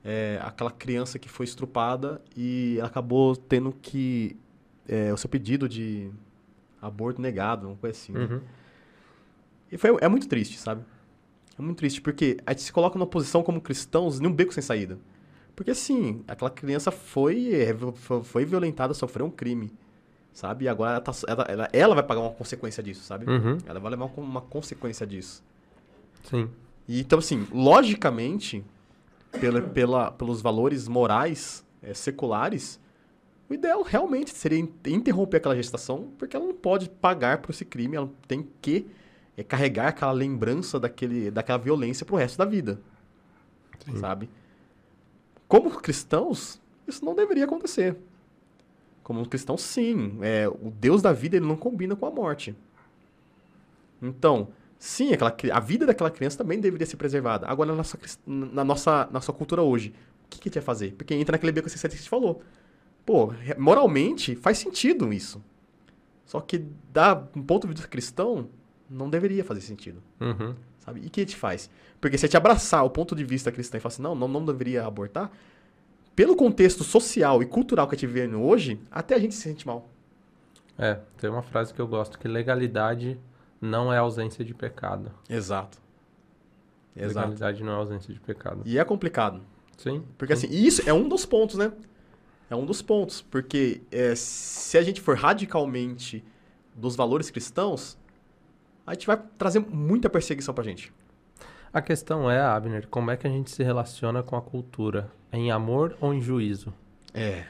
é, 0.05 0.39
aquela 0.43 0.71
criança 0.71 1.19
que 1.19 1.29
foi 1.29 1.45
estrupada 1.45 2.21
e 2.37 2.77
ela 2.79 2.89
acabou 2.89 3.37
tendo 3.37 3.73
que. 3.73 4.37
É, 4.89 5.13
o 5.13 5.17
seu 5.17 5.31
pedido 5.31 5.69
de 5.69 6.11
aborto 6.83 7.21
negado, 7.21 7.69
uma 7.69 7.77
coisa 7.77 7.97
assim. 7.97 8.13
Né? 8.13 8.21
Uhum. 8.21 8.41
E 9.71 9.79
foi, 9.79 9.97
é 10.01 10.09
muito 10.09 10.27
triste, 10.27 10.59
sabe? 10.59 10.83
É 11.57 11.63
muito 11.63 11.77
triste, 11.79 12.01
porque 12.01 12.39
a 12.45 12.53
gente 12.53 12.63
se 12.63 12.73
coloca 12.73 12.99
numa 12.99 13.07
posição 13.07 13.43
como 13.43 13.61
cristãos 13.61 14.19
num 14.19 14.33
beco 14.33 14.53
sem 14.53 14.63
saída. 14.63 14.99
Porque, 15.55 15.71
assim, 15.71 16.25
aquela 16.27 16.51
criança 16.51 16.91
foi, 16.91 17.51
foi 18.25 18.45
violentada, 18.47 18.95
sofreu 18.95 19.27
um 19.27 19.31
crime, 19.31 19.71
sabe? 20.33 20.65
E 20.65 20.69
agora 20.69 20.93
ela, 20.93 21.01
tá, 21.01 21.13
ela, 21.29 21.43
ela, 21.49 21.69
ela 21.73 21.95
vai 21.95 22.03
pagar 22.03 22.23
uma 22.23 22.31
consequência 22.31 22.83
disso, 22.83 23.05
sabe? 23.05 23.31
Uhum. 23.31 23.59
Ela 23.67 23.79
vai 23.79 23.91
levar 23.91 24.07
uma, 24.07 24.23
uma 24.23 24.41
consequência 24.41 25.07
disso. 25.07 25.45
Sim. 26.25 26.49
E, 26.89 27.01
então, 27.01 27.19
assim, 27.19 27.47
logicamente, 27.53 28.65
pela, 29.39 29.63
pela, 29.63 30.11
pelos 30.11 30.41
valores 30.41 30.89
morais 30.89 31.65
é, 31.83 31.95
seculares, 31.95 32.81
o 33.49 33.55
ideal 33.55 33.83
realmente 33.83 34.31
seria 34.31 34.59
interromper 34.87 35.39
aquela 35.39 35.57
gestação, 35.57 36.13
porque 36.19 36.37
ela 36.37 36.47
não 36.47 36.55
pode 36.55 36.89
pagar 36.89 37.39
por 37.39 37.51
esse 37.51 37.65
crime, 37.65 37.97
ela 37.97 38.11
tem 38.29 38.49
que 38.63 38.87
é, 39.37 39.43
carregar 39.43 39.89
aquela 39.89 40.13
lembrança 40.13 40.79
daquele, 40.79 41.31
daquela 41.31 41.59
violência 41.59 42.07
pro 42.07 42.17
resto 42.17 42.39
da 42.39 42.45
vida. 42.45 42.81
Sim. 43.85 43.97
Sabe? 43.97 44.31
Como 45.49 45.71
cristãos, 45.81 46.61
isso 46.87 47.05
não 47.05 47.15
deveria 47.15 47.45
acontecer. 47.45 47.97
Como 49.03 49.29
cristãos, 49.29 49.63
sim. 49.63 50.19
É, 50.23 50.49
o 50.49 50.71
Deus 50.71 51.03
da 51.03 51.13
vida 51.13 51.37
ele 51.37 51.47
não 51.47 51.57
combina 51.57 51.97
com 51.97 52.07
a 52.07 52.11
morte. 52.11 52.55
Então, 54.01 54.49
Sim, 54.81 55.13
aquela, 55.13 55.37
a 55.53 55.61
vida 55.61 55.85
daquela 55.85 56.11
criança 56.11 56.39
também 56.39 56.59
deveria 56.59 56.87
ser 56.87 56.97
preservada. 56.97 57.47
Agora, 57.47 57.71
na 57.71 57.77
nossa, 57.77 57.99
na 58.27 58.65
nossa, 58.65 59.05
na 59.05 59.13
nossa 59.13 59.31
cultura 59.31 59.61
hoje, 59.61 59.93
o 60.25 60.29
que, 60.31 60.41
que 60.41 60.49
a 60.49 60.51
gente 60.51 60.55
vai 60.55 60.65
fazer? 60.65 60.95
Porque 60.95 61.13
entra 61.13 61.35
naquele 61.35 61.53
beco 61.53 61.69
que 61.69 61.79
você 61.79 61.89
falou. 62.09 62.43
Pô, 63.05 63.31
moralmente 63.59 64.35
faz 64.35 64.57
sentido 64.57 65.13
isso. 65.13 65.45
Só 66.25 66.41
que, 66.41 66.65
da 66.91 67.23
um 67.37 67.43
ponto 67.43 67.67
de 67.67 67.75
vista 67.75 67.87
cristão, 67.87 68.49
não 68.89 69.11
deveria 69.11 69.45
fazer 69.45 69.61
sentido. 69.61 70.03
Uhum. 70.19 70.55
Sabe? 70.79 71.03
E 71.03 71.09
o 71.09 71.11
que 71.11 71.27
te 71.27 71.37
faz? 71.37 71.69
Porque 72.01 72.17
se 72.17 72.25
a 72.25 72.29
gente 72.29 72.39
abraçar 72.39 72.83
o 72.83 72.89
ponto 72.89 73.15
de 73.15 73.23
vista 73.23 73.53
cristão 73.53 73.77
e 73.77 73.81
falar 73.83 73.93
assim, 73.93 74.03
não, 74.03 74.15
não, 74.15 74.29
não 74.29 74.43
deveria 74.47 74.87
abortar, 74.87 75.31
pelo 76.17 76.35
contexto 76.35 76.85
social 76.85 77.43
e 77.43 77.47
cultural 77.47 77.87
que 77.87 77.97
a 77.97 77.99
gente 77.99 78.07
vive 78.07 78.35
hoje, 78.35 78.81
até 78.91 79.15
a 79.15 79.19
gente 79.19 79.35
se 79.35 79.43
sente 79.43 79.67
mal. 79.67 79.91
É, 80.79 80.99
tem 81.19 81.29
uma 81.29 81.43
frase 81.43 81.75
que 81.75 81.81
eu 81.81 81.87
gosto, 81.87 82.19
que 82.19 82.27
legalidade 82.27 83.19
não 83.61 83.93
é 83.93 83.99
ausência 83.99 84.45
de 84.45 84.55
pecado. 84.55 85.13
Exato. 85.29 85.79
Exato. 86.97 87.29
Legalidade 87.29 87.63
não 87.63 87.73
é 87.73 87.77
ausência 87.77 88.13
de 88.13 88.21
pecado. 88.21 88.63
E 88.65 88.79
é 88.79 88.85
complicado. 88.85 89.43
Sim. 89.77 90.05
Porque 90.19 90.33
assim, 90.33 90.49
isso 90.51 90.83
é 90.89 90.93
um 90.93 91.09
dos 91.09 91.25
pontos, 91.25 91.57
né? 91.57 91.73
É 92.49 92.57
um 92.57 92.65
dos 92.65 92.83
pontos. 92.83 93.23
Porque 93.23 93.83
é, 93.91 94.15
se 94.15 94.77
a 94.77 94.83
gente 94.83 95.01
for 95.01 95.17
radicalmente 95.17 96.25
dos 96.75 96.97
valores 96.97 97.31
cristãos, 97.31 97.99
a 98.87 98.95
gente 98.95 99.07
vai 99.07 99.23
trazer 99.39 99.61
muita 99.61 100.11
perseguição 100.11 100.55
pra 100.55 100.65
gente. 100.65 100.93
A 101.73 101.81
questão 101.81 102.29
é, 102.29 102.41
Abner, 102.41 102.89
como 102.89 103.11
é 103.11 103.17
que 103.17 103.27
a 103.27 103.31
gente 103.31 103.51
se 103.51 103.63
relaciona 103.63 104.23
com 104.23 104.37
a 104.37 104.43
cultura? 104.43 105.11
Em 105.33 105.53
amor 105.53 105.97
ou 106.01 106.13
em 106.13 106.21
juízo? 106.21 106.75
É. 107.15 107.45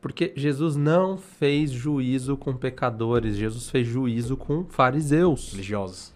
Porque 0.00 0.32
Jesus 0.34 0.76
não 0.76 1.18
fez 1.18 1.70
juízo 1.70 2.36
com 2.36 2.56
pecadores, 2.56 3.36
Jesus 3.36 3.68
fez 3.68 3.86
juízo 3.86 4.36
com 4.36 4.64
fariseus. 4.64 5.52
Religiosos. 5.52 6.14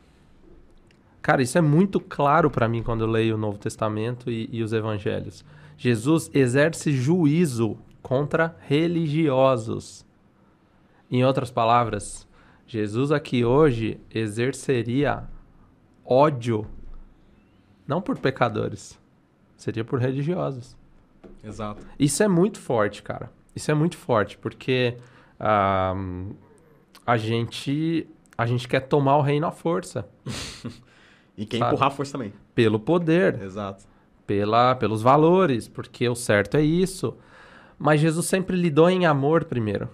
Cara, 1.21 1.43
isso 1.43 1.57
é 1.57 1.61
muito 1.61 2.01
claro 2.01 2.51
para 2.51 2.69
mim 2.69 2.83
quando 2.83 3.03
eu 3.03 3.11
leio 3.11 3.35
o 3.35 3.39
Novo 3.39 3.59
Testamento 3.59 4.31
e, 4.31 4.49
e, 4.53 4.63
os 4.63 4.73
Evangelhos. 4.73 5.45
Jesus 5.77 6.31
exerce 6.35 6.93
juízo 6.93 7.79
contra 8.03 8.57
religiosos. 8.61 10.05
Em 11.11 11.25
outras 11.25 11.51
palavras, 11.51 12.27
Jesus 12.67 13.11
aqui 13.13 13.45
hoje 13.45 13.99
exerceria 14.11 15.25
ódio 16.05 16.67
não 17.87 18.01
por 18.01 18.19
pecadores, 18.19 18.99
seria 19.57 19.85
por 19.85 20.01
religiosos. 20.01 20.77
Exato. 21.43 21.87
Isso 21.99 22.23
é 22.23 22.29
muito 22.29 22.59
forte, 22.59 23.03
cara. 23.03 23.31
Isso 23.55 23.71
é 23.71 23.75
muito 23.75 23.97
forte, 23.97 24.37
porque 24.39 24.97
a 25.39 27.17
gente 27.17 28.09
a 28.37 28.47
gente 28.47 28.67
quer 28.67 28.81
tomar 28.81 29.17
o 29.17 29.23
reino 29.23 29.47
à 29.47 29.53
força. 29.53 30.09
e 31.37 31.47
quer 31.47 31.59
empurrar 31.59 31.89
a 31.89 31.91
força 31.91 32.13
também. 32.13 32.33
Pelo 32.55 32.79
poder. 32.79 33.41
Exato. 33.41 33.85
Pela, 34.27 34.75
pelos 34.75 35.03
valores, 35.03 35.69
porque 35.69 36.09
o 36.09 36.15
certo 36.15 36.57
é 36.57 36.63
isso. 36.63 37.17
Mas 37.79 38.01
Jesus 38.01 38.27
sempre 38.27 38.57
lidou 38.57 38.89
em 38.91 39.07
amor 39.07 39.45
primeiro. 39.45 39.89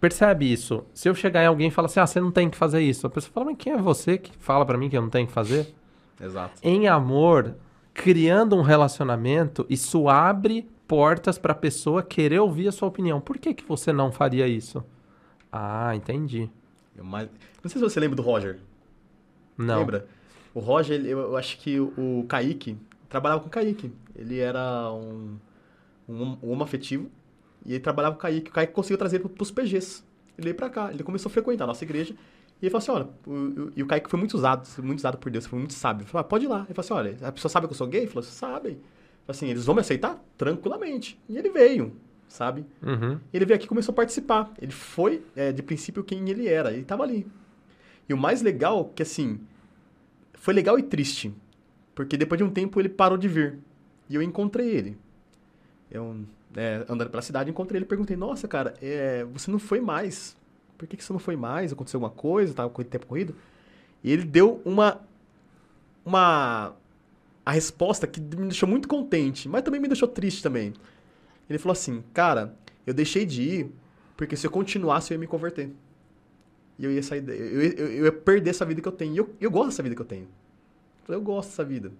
Percebe 0.00 0.50
isso. 0.50 0.84
Se 0.92 1.08
eu 1.08 1.14
chegar 1.14 1.42
em 1.42 1.46
alguém 1.46 1.68
e 1.68 1.70
falar 1.70 1.86
assim, 1.86 2.00
ah, 2.00 2.06
você 2.06 2.20
não 2.20 2.30
tem 2.30 2.50
que 2.50 2.56
fazer 2.56 2.80
isso. 2.80 3.06
A 3.06 3.10
pessoa 3.10 3.32
fala, 3.32 3.46
mas 3.46 3.56
quem 3.58 3.72
é 3.72 3.78
você 3.78 4.18
que 4.18 4.32
fala 4.38 4.64
para 4.64 4.76
mim 4.76 4.88
que 4.88 4.96
eu 4.96 5.02
não 5.02 5.10
tenho 5.10 5.26
que 5.26 5.32
fazer? 5.32 5.74
Exato. 6.20 6.54
Em 6.62 6.86
amor, 6.88 7.54
criando 7.92 8.56
um 8.56 8.62
relacionamento, 8.62 9.66
isso 9.68 10.08
abre 10.08 10.68
portas 10.86 11.38
para 11.38 11.52
a 11.52 11.56
pessoa 11.56 12.02
querer 12.02 12.40
ouvir 12.40 12.68
a 12.68 12.72
sua 12.72 12.88
opinião. 12.88 13.20
Por 13.20 13.38
que, 13.38 13.54
que 13.54 13.64
você 13.64 13.92
não 13.92 14.12
faria 14.12 14.46
isso? 14.46 14.84
Ah, 15.52 15.94
entendi. 15.94 16.48
Eu 16.96 17.04
mais... 17.04 17.28
Não 17.62 17.70
sei 17.70 17.80
se 17.80 17.84
você 17.88 18.00
lembra 18.00 18.16
do 18.16 18.22
Roger. 18.22 18.58
Não. 19.56 19.80
Lembra? 19.80 20.06
O 20.54 20.60
Roger, 20.60 21.04
eu 21.04 21.36
acho 21.36 21.58
que 21.58 21.78
o 21.78 22.24
Kaique, 22.28 22.78
trabalhava 23.08 23.40
com 23.40 23.48
o 23.48 23.50
Kaique. 23.50 23.92
Ele 24.14 24.38
era 24.38 24.90
um, 24.92 25.36
um, 26.08 26.38
um 26.42 26.50
homem 26.50 26.62
afetivo 26.62 27.10
e 27.64 27.72
ele 27.72 27.80
trabalhava 27.80 28.14
com 28.14 28.20
o 28.20 28.22
Kaique. 28.22 28.50
O 28.50 28.52
Kaique 28.52 28.72
conseguiu 28.72 28.98
trazer 28.98 29.16
ele 29.16 29.28
para 29.28 29.42
os 29.42 29.50
PGs. 29.50 30.04
Ele 30.38 30.44
veio 30.44 30.54
para 30.54 30.70
cá, 30.70 30.90
ele 30.92 31.02
começou 31.02 31.28
a 31.28 31.32
frequentar 31.32 31.64
a 31.64 31.66
nossa 31.66 31.84
igreja. 31.84 32.14
E 32.60 32.66
ele 32.66 32.70
falou 32.70 32.78
assim, 32.78 32.90
olha, 32.90 33.08
o, 33.26 33.32
o, 33.32 33.72
e 33.76 33.82
o 33.82 33.86
Kaique 33.86 34.08
foi 34.08 34.18
muito 34.18 34.34
usado, 34.34 34.66
muito 34.82 34.98
usado 34.98 35.18
por 35.18 35.30
Deus, 35.30 35.46
foi 35.46 35.58
muito 35.58 35.74
sábio. 35.74 36.02
Ele 36.02 36.10
falou, 36.10 36.20
ah, 36.20 36.24
pode 36.24 36.44
ir 36.44 36.48
lá. 36.48 36.64
Ele 36.66 36.74
falou 36.74 36.80
assim, 36.80 36.94
olha, 36.94 37.28
a 37.28 37.32
pessoa 37.32 37.50
sabe 37.50 37.66
que 37.66 37.72
eu 37.72 37.76
sou 37.76 37.86
gay? 37.86 38.02
Ele 38.02 38.10
falou, 38.10 38.22
sabem. 38.22 38.78
Assim, 39.26 39.48
eles 39.48 39.64
vão 39.64 39.74
me 39.74 39.80
aceitar? 39.80 40.22
Tranquilamente. 40.36 41.20
E 41.28 41.36
ele 41.36 41.50
veio, 41.50 41.92
sabe? 42.28 42.64
Uhum. 42.82 43.18
Ele 43.32 43.44
veio 43.44 43.56
aqui 43.56 43.66
e 43.66 43.68
começou 43.68 43.92
a 43.92 43.96
participar. 43.96 44.52
Ele 44.60 44.72
foi, 44.72 45.22
é, 45.34 45.52
de 45.52 45.62
princípio, 45.62 46.04
quem 46.04 46.28
ele 46.30 46.48
era. 46.48 46.72
Ele 46.72 46.82
estava 46.82 47.02
ali. 47.02 47.26
E 48.08 48.14
o 48.14 48.16
mais 48.16 48.42
legal, 48.42 48.92
que 48.94 49.02
assim, 49.02 49.40
foi 50.34 50.54
legal 50.54 50.78
e 50.78 50.82
triste. 50.82 51.34
Porque 51.94 52.16
depois 52.16 52.38
de 52.38 52.44
um 52.44 52.50
tempo 52.50 52.80
ele 52.80 52.88
parou 52.88 53.18
de 53.18 53.26
vir. 53.26 53.58
E 54.08 54.14
eu 54.14 54.22
encontrei 54.22 54.68
ele. 54.68 54.96
Eu, 55.90 56.20
é, 56.54 56.84
andando 56.88 57.10
pela 57.10 57.22
cidade, 57.22 57.50
encontrei 57.50 57.78
ele 57.78 57.84
e 57.84 57.88
perguntei, 57.88 58.16
nossa, 58.16 58.46
cara, 58.46 58.74
é, 58.80 59.24
você 59.24 59.50
não 59.50 59.58
foi 59.58 59.80
mais 59.80 60.36
por 60.76 60.86
que, 60.86 60.96
que 60.96 61.04
você 61.04 61.12
não 61.12 61.20
foi 61.20 61.36
mais? 61.36 61.72
Aconteceu 61.72 61.98
alguma 61.98 62.10
coisa? 62.10 62.54
Tava 62.54 62.70
com 62.70 62.82
o 62.82 62.84
tempo 62.84 63.06
corrido? 63.06 63.34
E 64.04 64.12
ele 64.12 64.24
deu 64.24 64.60
uma. 64.64 65.00
Uma. 66.04 66.74
A 67.46 67.52
resposta 67.52 68.06
que 68.06 68.20
me 68.20 68.48
deixou 68.48 68.68
muito 68.68 68.88
contente, 68.88 69.48
mas 69.48 69.62
também 69.62 69.80
me 69.80 69.86
deixou 69.86 70.08
triste 70.08 70.42
também. 70.42 70.74
Ele 71.48 71.58
falou 71.58 71.72
assim: 71.72 72.02
Cara, 72.12 72.54
eu 72.84 72.92
deixei 72.92 73.24
de 73.24 73.42
ir 73.42 73.72
porque 74.16 74.36
se 74.36 74.46
eu 74.46 74.50
continuasse 74.50 75.12
eu 75.12 75.16
ia 75.16 75.20
me 75.20 75.26
converter. 75.26 75.70
E 76.78 76.84
eu 76.84 76.92
ia 76.92 77.02
sair. 77.02 77.26
Eu, 77.28 77.62
eu, 77.62 77.92
eu 77.92 78.04
ia 78.06 78.12
perder 78.12 78.50
essa 78.50 78.64
vida 78.64 78.80
que 78.80 78.88
eu 78.88 78.92
tenho. 78.92 79.14
E 79.14 79.18
eu, 79.18 79.34
eu 79.40 79.50
gosto 79.50 79.68
dessa 79.68 79.82
vida 79.82 79.94
que 79.94 80.02
eu 80.02 80.06
tenho. 80.06 80.28
Eu 81.08 81.20
gosto 81.20 81.50
dessa 81.50 81.64
vida. 81.64 81.92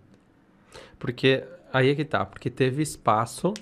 Porque. 0.99 1.44
Aí 1.72 1.90
é 1.90 1.94
que 1.94 2.05
tá. 2.05 2.24
Porque 2.24 2.51
teve 2.51 2.82
espaço 2.82 3.53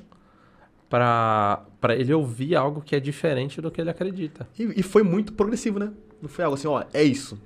para 0.89 1.67
ele 1.97 2.15
ouvir 2.15 2.55
algo 2.55 2.81
que 2.81 2.95
é 2.95 3.01
diferente 3.01 3.61
do 3.61 3.71
que 3.71 3.81
ele 3.81 3.91
acredita. 3.91 4.49
E, 4.57 4.81
e, 4.81 4.83
foi 4.83 5.03
muito 5.03 5.33
progressivo, 5.33 5.79
né? 5.79 5.93
Não 6.23 6.29
foi 6.29 6.45
algo 6.45 6.57
assim, 6.57 6.69
ó, 6.69 6.85
é 6.93 7.03
isso. 7.03 7.41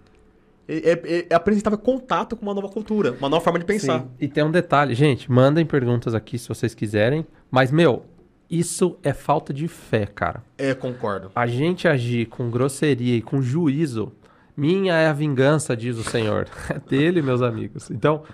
É, 0.68 0.90
é, 0.92 1.26
é 1.30 1.34
apresentava 1.34 1.78
contato 1.78 2.36
com 2.36 2.42
uma 2.42 2.54
nova 2.54 2.68
cultura, 2.68 3.12
uma 3.18 3.28
nova 3.28 3.42
forma 3.42 3.58
de 3.58 3.64
pensar. 3.64 4.00
Sim. 4.00 4.08
E 4.20 4.28
tem 4.28 4.44
um 4.44 4.50
detalhe, 4.50 4.94
gente, 4.94 5.30
mandem 5.32 5.64
perguntas 5.64 6.14
aqui 6.14 6.38
se 6.38 6.46
vocês 6.46 6.74
quiserem, 6.74 7.26
mas, 7.50 7.70
meu, 7.70 8.04
isso 8.50 8.98
é 9.02 9.12
falta 9.12 9.52
de 9.52 9.66
fé, 9.68 10.06
cara. 10.06 10.42
É, 10.56 10.74
concordo. 10.74 11.30
A 11.34 11.46
gente 11.46 11.88
agir 11.88 12.26
com 12.26 12.50
grosseria 12.50 13.16
e 13.16 13.22
com 13.22 13.42
juízo, 13.42 14.12
minha 14.56 14.94
é 14.94 15.06
a 15.06 15.12
vingança, 15.12 15.76
diz 15.76 15.96
o 15.96 16.04
Senhor. 16.04 16.48
É 16.68 16.78
dele, 16.78 17.22
meus 17.22 17.40
amigos. 17.40 17.90
Então, 17.90 18.24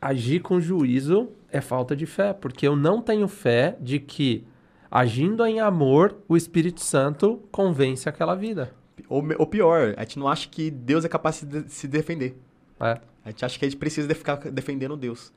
agir 0.00 0.40
com 0.40 0.60
juízo 0.60 1.30
é 1.50 1.60
falta 1.60 1.96
de 1.96 2.06
fé, 2.06 2.32
porque 2.32 2.66
eu 2.66 2.76
não 2.76 3.02
tenho 3.02 3.26
fé 3.28 3.76
de 3.80 3.98
que, 3.98 4.46
agindo 4.90 5.44
em 5.44 5.60
amor, 5.60 6.16
o 6.28 6.36
Espírito 6.36 6.80
Santo 6.80 7.42
convence 7.50 8.08
aquela 8.08 8.34
vida. 8.34 8.72
Ou, 9.08 9.22
ou 9.38 9.46
pior, 9.46 9.94
a 9.96 10.02
gente 10.02 10.18
não 10.18 10.28
acha 10.28 10.48
que 10.48 10.70
Deus 10.70 11.04
é 11.04 11.08
capaz 11.08 11.42
de 11.42 11.68
se 11.68 11.86
defender. 11.86 12.36
É. 12.80 13.00
A 13.24 13.30
gente 13.30 13.44
acha 13.44 13.58
que 13.58 13.64
a 13.64 13.68
gente 13.68 13.78
precisa 13.78 14.08
de 14.08 14.14
ficar 14.14 14.36
defendendo 14.36 14.96
Deus. 14.96 15.32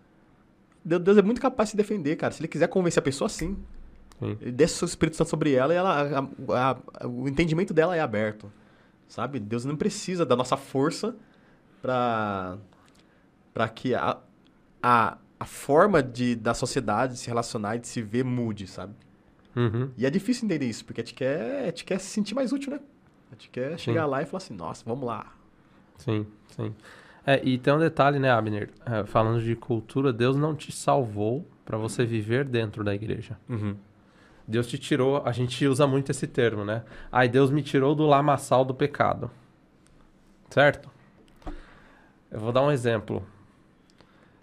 Deus 0.83 1.17
é 1.17 1.21
muito 1.21 1.41
capaz 1.41 1.67
de 1.67 1.71
se 1.71 1.77
defender, 1.77 2.15
cara. 2.15 2.33
Se 2.33 2.41
ele 2.41 2.47
quiser 2.47 2.67
convencer 2.67 2.99
a 2.99 3.03
pessoa, 3.03 3.29
sim. 3.29 3.57
sim. 4.19 4.37
Ele 4.41 4.51
desce 4.51 4.83
o 4.83 4.85
Espírito 4.85 5.15
Santo 5.15 5.29
sobre 5.29 5.53
ela 5.53 5.73
e 5.73 5.77
ela, 5.77 6.29
a, 6.49 6.71
a, 7.03 7.07
o 7.07 7.27
entendimento 7.27 7.73
dela 7.73 7.95
é 7.95 7.99
aberto. 7.99 8.51
Sabe? 9.07 9.39
Deus 9.39 9.63
não 9.65 9.75
precisa 9.75 10.25
da 10.25 10.35
nossa 10.35 10.57
força 10.57 11.15
para 11.81 12.57
para 13.53 13.69
que 13.69 13.93
a, 13.93 14.17
a, 14.81 15.17
a 15.39 15.45
forma 15.45 16.01
de, 16.01 16.35
da 16.35 16.53
sociedade 16.53 17.17
se 17.17 17.27
relacionar 17.27 17.75
e 17.75 17.79
de 17.79 17.87
se 17.87 18.01
ver 18.01 18.23
mude, 18.23 18.65
sabe? 18.65 18.95
Uhum. 19.55 19.91
E 19.95 20.05
é 20.05 20.09
difícil 20.09 20.45
entender 20.45 20.65
isso, 20.65 20.83
porque 20.83 21.01
a 21.01 21.03
gente 21.03 21.13
quer, 21.13 21.61
a 21.61 21.65
gente 21.67 21.85
quer 21.85 21.99
se 21.99 22.07
sentir 22.07 22.33
mais 22.33 22.51
útil, 22.51 22.71
né? 22.71 22.79
A 23.33 23.35
gente 23.35 23.49
quer 23.49 23.79
chegar 23.79 24.03
sim. 24.03 24.09
lá 24.09 24.21
e 24.21 24.25
falar 24.27 24.37
assim, 24.37 24.53
nossa, 24.53 24.83
vamos 24.85 25.05
lá. 25.05 25.33
Sim, 25.97 26.27
sim. 26.49 26.73
É, 27.25 27.43
e 27.43 27.57
tem 27.57 27.73
um 27.73 27.79
detalhe, 27.79 28.19
né, 28.19 28.29
Abner? 28.29 28.69
É, 28.85 29.03
falando 29.05 29.41
de 29.41 29.55
cultura, 29.55 30.13
Deus 30.13 30.35
não 30.35 30.55
te 30.55 30.71
salvou 30.71 31.47
para 31.65 31.75
você 31.75 32.05
viver 32.05 32.45
dentro 32.45 32.83
da 32.83 32.93
igreja. 32.93 33.39
Uhum. 33.49 33.75
Deus 34.47 34.67
te 34.67 34.77
tirou, 34.77 35.23
a 35.25 35.31
gente 35.31 35.65
usa 35.65 35.87
muito 35.87 36.11
esse 36.11 36.27
termo, 36.27 36.63
né? 36.63 36.83
Ai, 37.11 37.27
Deus 37.27 37.49
me 37.49 37.63
tirou 37.63 37.95
do 37.95 38.05
lamaçal 38.05 38.63
do 38.63 38.73
pecado. 38.73 39.31
Certo? 40.51 40.91
Eu 42.29 42.39
vou 42.39 42.51
dar 42.51 42.61
um 42.61 42.71
exemplo. 42.71 43.25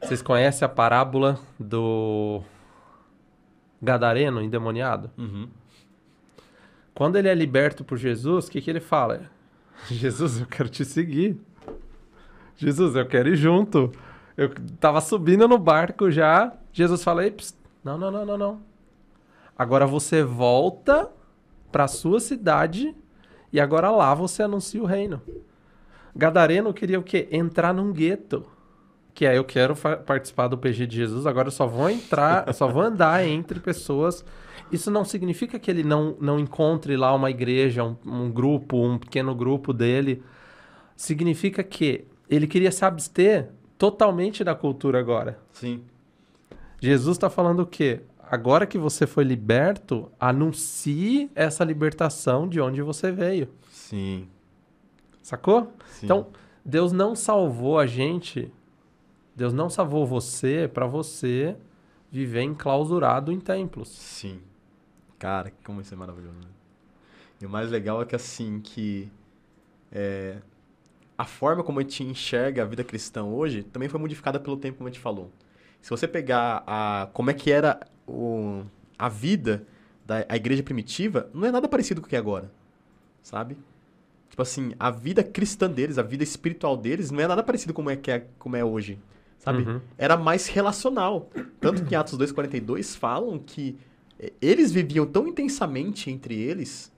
Vocês 0.02 0.20
conhecem 0.20 0.66
a 0.66 0.68
parábola 0.68 1.38
do 1.60 2.42
Gadareno 3.80 4.42
endemoniado? 4.42 5.12
Uhum. 5.16 5.48
Quando 7.00 7.16
ele 7.16 7.28
é 7.28 7.34
liberto 7.34 7.82
por 7.82 7.96
Jesus, 7.96 8.46
o 8.46 8.50
que, 8.50 8.60
que 8.60 8.68
ele 8.68 8.78
fala? 8.78 9.22
Jesus, 9.88 10.38
eu 10.38 10.46
quero 10.46 10.68
te 10.68 10.84
seguir. 10.84 11.34
Jesus, 12.58 12.94
eu 12.94 13.06
quero 13.06 13.30
ir 13.30 13.36
junto. 13.36 13.90
Eu 14.36 14.50
tava 14.78 15.00
subindo 15.00 15.48
no 15.48 15.56
barco 15.56 16.10
já. 16.10 16.52
Jesus 16.74 17.02
fala: 17.02 17.24
Ei, 17.24 17.34
não, 17.82 17.96
não, 17.96 18.10
não, 18.10 18.26
não, 18.26 18.36
não. 18.36 18.60
Agora 19.58 19.86
você 19.86 20.22
volta 20.22 21.10
para 21.72 21.88
sua 21.88 22.20
cidade 22.20 22.94
e 23.50 23.58
agora 23.58 23.90
lá 23.90 24.14
você 24.14 24.42
anuncia 24.42 24.82
o 24.82 24.84
reino. 24.84 25.22
Gadareno 26.14 26.74
queria 26.74 27.00
o 27.00 27.02
quê? 27.02 27.26
Entrar 27.32 27.72
num 27.72 27.94
gueto 27.94 28.44
que 29.14 29.24
é 29.24 29.38
eu 29.38 29.44
quero 29.44 29.74
participar 29.74 30.48
do 30.48 30.58
PG 30.58 30.86
de 30.86 30.96
Jesus, 30.96 31.26
agora 31.26 31.48
eu 31.48 31.52
só 31.52 31.66
vou 31.66 31.88
entrar, 31.88 32.52
só 32.52 32.68
vou 32.68 32.82
andar 32.82 33.26
entre 33.26 33.58
pessoas. 33.58 34.22
Isso 34.70 34.90
não 34.90 35.04
significa 35.04 35.58
que 35.58 35.70
ele 35.70 35.82
não, 35.82 36.16
não 36.20 36.38
encontre 36.38 36.96
lá 36.96 37.14
uma 37.14 37.30
igreja, 37.30 37.84
um, 37.84 37.96
um 38.04 38.30
grupo, 38.30 38.76
um 38.76 38.98
pequeno 38.98 39.34
grupo 39.34 39.72
dele. 39.72 40.22
Significa 40.96 41.62
que 41.62 42.04
ele 42.28 42.46
queria 42.46 42.70
se 42.70 42.84
abster 42.84 43.50
totalmente 43.76 44.44
da 44.44 44.54
cultura 44.54 45.00
agora. 45.00 45.38
Sim. 45.52 45.82
Jesus 46.80 47.16
está 47.16 47.28
falando 47.28 47.60
o 47.60 47.66
quê? 47.66 48.00
Agora 48.30 48.66
que 48.66 48.78
você 48.78 49.06
foi 49.06 49.24
liberto, 49.24 50.10
anuncie 50.20 51.30
essa 51.34 51.64
libertação 51.64 52.48
de 52.48 52.60
onde 52.60 52.80
você 52.80 53.10
veio. 53.10 53.48
Sim. 53.70 54.28
Sacou? 55.20 55.72
Sim. 55.86 56.06
Então, 56.06 56.26
Deus 56.64 56.92
não 56.92 57.16
salvou 57.16 57.78
a 57.78 57.86
gente, 57.86 58.52
Deus 59.34 59.52
não 59.52 59.68
salvou 59.68 60.06
você 60.06 60.70
para 60.72 60.86
você 60.86 61.56
viver 62.10 62.42
enclausurado 62.42 63.32
em 63.32 63.40
templos. 63.40 63.88
Sim. 63.88 64.40
Cara, 65.20 65.52
como 65.62 65.82
isso 65.82 65.92
é 65.92 65.96
maravilhoso. 65.96 66.38
Né? 66.38 66.48
E 67.42 67.46
o 67.46 67.50
mais 67.50 67.70
legal 67.70 68.00
é 68.00 68.06
que 68.06 68.16
assim, 68.16 68.58
que 68.58 69.08
é, 69.92 70.38
a 71.16 71.26
forma 71.26 71.62
como 71.62 71.78
a 71.78 71.82
gente 71.82 72.02
enxerga 72.02 72.62
a 72.62 72.64
vida 72.64 72.82
cristã 72.82 73.22
hoje 73.22 73.62
também 73.62 73.86
foi 73.86 74.00
modificada 74.00 74.40
pelo 74.40 74.56
tempo, 74.56 74.78
como 74.78 74.88
a 74.88 74.90
gente 74.90 75.00
falou. 75.00 75.30
Se 75.82 75.90
você 75.90 76.08
pegar 76.08 76.64
a, 76.66 77.08
como 77.12 77.30
é 77.30 77.34
que 77.34 77.52
era 77.52 77.78
o, 78.08 78.64
a 78.98 79.10
vida 79.10 79.66
da 80.06 80.24
a 80.26 80.36
igreja 80.36 80.62
primitiva, 80.62 81.28
não 81.34 81.46
é 81.46 81.52
nada 81.52 81.68
parecido 81.68 82.00
com 82.00 82.06
o 82.06 82.10
que 82.10 82.16
é 82.16 82.18
agora, 82.18 82.50
sabe? 83.22 83.58
Tipo 84.30 84.40
assim, 84.40 84.72
a 84.78 84.90
vida 84.90 85.22
cristã 85.22 85.70
deles, 85.70 85.98
a 85.98 86.02
vida 86.02 86.24
espiritual 86.24 86.78
deles, 86.78 87.10
não 87.10 87.20
é 87.20 87.26
nada 87.26 87.42
parecido 87.42 87.74
como 87.74 87.90
é 87.90 87.96
que 87.96 88.10
é, 88.10 88.26
como 88.38 88.56
é 88.56 88.64
hoje, 88.64 88.98
sabe? 89.38 89.64
Uhum. 89.64 89.82
Era 89.98 90.16
mais 90.16 90.46
relacional. 90.46 91.28
Tanto 91.60 91.84
que 91.84 91.94
em 91.94 91.96
Atos 91.98 92.16
2:42 92.16 92.96
falam 92.96 93.38
que 93.38 93.76
eles 94.40 94.72
viviam 94.72 95.06
tão 95.06 95.26
intensamente 95.26 96.10
entre 96.10 96.34
eles, 96.38 96.92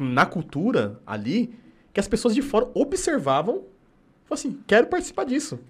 na 0.00 0.24
cultura 0.24 1.00
ali, 1.06 1.54
que 1.92 2.00
as 2.00 2.08
pessoas 2.08 2.34
de 2.34 2.42
fora 2.42 2.70
observavam, 2.74 3.64
assim, 4.30 4.62
quero 4.66 4.86
participar 4.86 5.24
disso. 5.24 5.60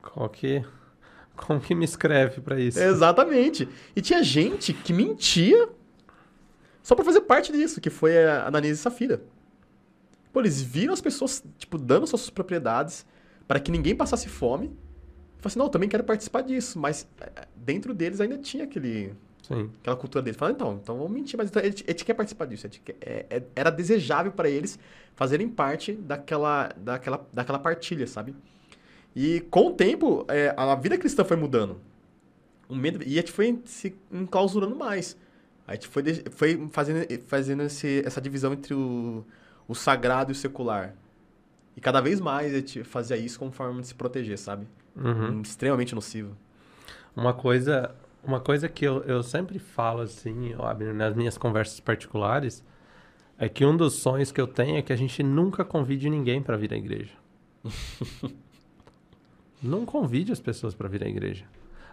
Qual 0.00 0.28
que 0.28 0.64
como 1.36 1.60
que 1.60 1.74
me 1.74 1.84
escreve 1.84 2.40
para 2.40 2.58
isso? 2.58 2.80
Exatamente. 2.80 3.68
E 3.94 4.00
tinha 4.00 4.22
gente 4.22 4.72
que 4.72 4.92
mentia 4.92 5.68
só 6.82 6.94
para 6.94 7.04
fazer 7.04 7.20
parte 7.22 7.52
disso, 7.52 7.80
que 7.80 7.90
foi 7.90 8.24
a 8.24 8.46
Ananias 8.46 8.78
e 8.78 8.80
Safira. 8.80 9.22
Pô, 10.32 10.40
eles 10.40 10.62
viram 10.62 10.94
as 10.94 11.00
pessoas, 11.00 11.44
tipo, 11.58 11.76
dando 11.78 12.06
suas 12.06 12.30
propriedades 12.30 13.04
para 13.46 13.60
que 13.60 13.70
ninguém 13.70 13.94
passasse 13.94 14.28
fome. 14.28 14.68
E 14.68 15.46
assim, 15.46 15.58
não, 15.58 15.66
eu 15.66 15.70
também 15.70 15.88
quero 15.88 16.04
participar 16.04 16.42
disso. 16.42 16.78
Mas 16.78 17.06
é, 17.20 17.46
dentro 17.54 17.92
deles 17.92 18.20
ainda 18.20 18.38
tinha 18.38 18.64
aquele, 18.64 19.14
Sim. 19.46 19.70
aquela 19.80 19.96
cultura 19.96 20.22
deles. 20.22 20.38
Falaram, 20.38 20.56
então, 20.56 20.80
então 20.82 20.96
vamos 20.96 21.12
mentir, 21.12 21.36
mas 21.36 21.48
então, 21.48 21.62
a, 21.62 21.64
gente, 21.64 21.84
a 21.86 21.90
gente 21.90 22.04
quer 22.04 22.14
participar 22.14 22.46
disso. 22.46 22.68
Quer, 22.68 22.96
é, 23.00 23.26
é, 23.30 23.42
era 23.54 23.70
desejável 23.70 24.32
para 24.32 24.48
eles 24.48 24.78
fazerem 25.14 25.48
parte 25.48 25.92
daquela, 25.92 26.70
daquela, 26.76 27.26
daquela 27.32 27.58
partilha, 27.58 28.06
sabe? 28.06 28.34
E 29.14 29.40
com 29.50 29.68
o 29.68 29.72
tempo, 29.72 30.24
é, 30.28 30.54
a 30.56 30.74
vida 30.74 30.98
cristã 30.98 31.24
foi 31.24 31.36
mudando. 31.36 31.80
O 32.68 32.74
medo, 32.74 33.02
e 33.02 33.14
a 33.14 33.20
gente 33.20 33.32
foi 33.32 33.60
se 33.64 33.96
enclausurando 34.12 34.74
mais. 34.74 35.16
A 35.66 35.74
gente 35.74 35.88
foi, 35.88 36.02
foi 36.30 36.68
fazendo, 36.70 37.06
fazendo 37.26 37.62
esse, 37.62 38.02
essa 38.04 38.20
divisão 38.20 38.52
entre 38.52 38.74
o 38.74 39.24
o 39.68 39.74
sagrado 39.74 40.30
e 40.30 40.32
o 40.32 40.34
secular. 40.34 40.94
E 41.76 41.80
cada 41.80 42.00
vez 42.00 42.20
mais 42.20 42.52
a 42.52 42.56
gente 42.56 42.84
fazia 42.84 43.16
isso 43.16 43.38
como 43.38 43.50
forma 43.50 43.80
de 43.80 43.88
se 43.88 43.94
proteger, 43.94 44.38
sabe? 44.38 44.66
Uhum. 44.94 45.42
Extremamente 45.42 45.94
nocivo. 45.94 46.36
Uma 47.14 47.34
coisa, 47.34 47.94
uma 48.26 48.40
coisa 48.40 48.68
que 48.68 48.84
eu, 48.84 49.02
eu 49.04 49.22
sempre 49.22 49.58
falo 49.58 50.00
assim, 50.00 50.54
nas 50.94 51.14
minhas 51.14 51.38
conversas 51.38 51.80
particulares, 51.80 52.64
é 53.38 53.48
que 53.48 53.64
um 53.64 53.76
dos 53.76 53.94
sonhos 53.94 54.32
que 54.32 54.40
eu 54.40 54.46
tenho 54.46 54.76
é 54.76 54.82
que 54.82 54.92
a 54.92 54.96
gente 54.96 55.22
nunca 55.22 55.64
convide 55.64 56.10
ninguém 56.10 56.42
para 56.42 56.56
vir 56.56 56.72
à 56.72 56.76
igreja. 56.76 57.12
Não 59.62 59.86
convide 59.86 60.32
as 60.32 60.40
pessoas 60.40 60.74
para 60.74 60.88
vir 60.88 61.04
à 61.04 61.08
igreja. 61.08 61.44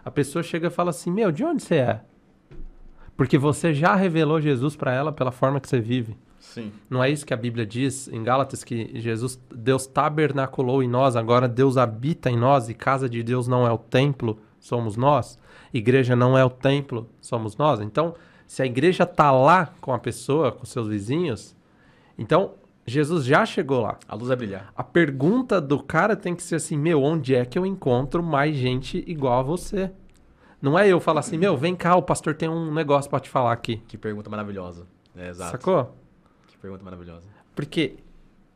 A 0.04 0.10
pessoa 0.10 0.42
chega 0.42 0.68
e 0.68 0.70
fala 0.70 0.90
assim: 0.90 1.10
Meu, 1.10 1.32
de 1.32 1.44
onde 1.44 1.62
você 1.62 1.76
é? 1.76 2.00
Porque 3.16 3.38
você 3.38 3.72
já 3.72 3.94
revelou 3.94 4.40
Jesus 4.40 4.76
para 4.76 4.92
ela 4.92 5.12
pela 5.12 5.32
forma 5.32 5.60
que 5.60 5.68
você 5.68 5.80
vive. 5.80 6.16
Sim. 6.38 6.72
Não 6.90 7.02
é 7.02 7.10
isso 7.10 7.24
que 7.24 7.32
a 7.32 7.36
Bíblia 7.36 7.64
diz 7.64 8.06
em 8.08 8.22
Gálatas 8.22 8.62
que 8.62 9.00
Jesus, 9.00 9.40
Deus 9.54 9.86
tabernaculou 9.86 10.82
em 10.82 10.88
nós, 10.88 11.16
agora 11.16 11.48
Deus 11.48 11.76
habita 11.76 12.28
em 12.28 12.36
nós 12.36 12.68
e 12.68 12.74
casa 12.74 13.08
de 13.08 13.22
Deus 13.22 13.48
não 13.48 13.66
é 13.66 13.72
o 13.72 13.78
templo, 13.78 14.38
somos 14.64 14.96
nós. 14.96 15.38
Igreja 15.72 16.16
não 16.16 16.38
é 16.38 16.44
o 16.44 16.48
templo, 16.48 17.06
somos 17.20 17.56
nós. 17.56 17.80
Então, 17.80 18.14
se 18.46 18.62
a 18.62 18.66
igreja 18.66 19.04
tá 19.04 19.30
lá 19.30 19.66
com 19.80 19.92
a 19.92 19.98
pessoa, 19.98 20.50
com 20.50 20.64
seus 20.64 20.88
vizinhos, 20.88 21.54
então 22.16 22.54
Jesus 22.86 23.26
já 23.26 23.44
chegou 23.44 23.82
lá. 23.82 23.98
A 24.08 24.14
luz 24.14 24.28
vai 24.28 24.36
brilhar. 24.36 24.72
A 24.74 24.82
pergunta 24.82 25.60
do 25.60 25.82
cara 25.82 26.16
tem 26.16 26.34
que 26.34 26.42
ser 26.42 26.56
assim: 26.56 26.78
meu, 26.78 27.02
onde 27.02 27.34
é 27.34 27.44
que 27.44 27.58
eu 27.58 27.66
encontro 27.66 28.22
mais 28.22 28.56
gente 28.56 29.04
igual 29.06 29.40
a 29.40 29.42
você? 29.42 29.92
Não 30.62 30.78
é 30.78 30.88
eu 30.88 30.98
falar 30.98 31.20
assim, 31.20 31.36
meu, 31.36 31.58
vem 31.58 31.76
cá, 31.76 31.94
o 31.94 32.02
pastor 32.02 32.34
tem 32.34 32.48
um 32.48 32.72
negócio 32.72 33.10
para 33.10 33.20
te 33.20 33.28
falar 33.28 33.52
aqui. 33.52 33.82
Que 33.86 33.98
pergunta 33.98 34.30
maravilhosa. 34.30 34.86
É, 35.14 35.28
exato. 35.28 35.50
Sacou? 35.50 35.94
Pergunta 36.62 36.82
maravilhosa. 36.82 37.26
Porque 37.54 37.98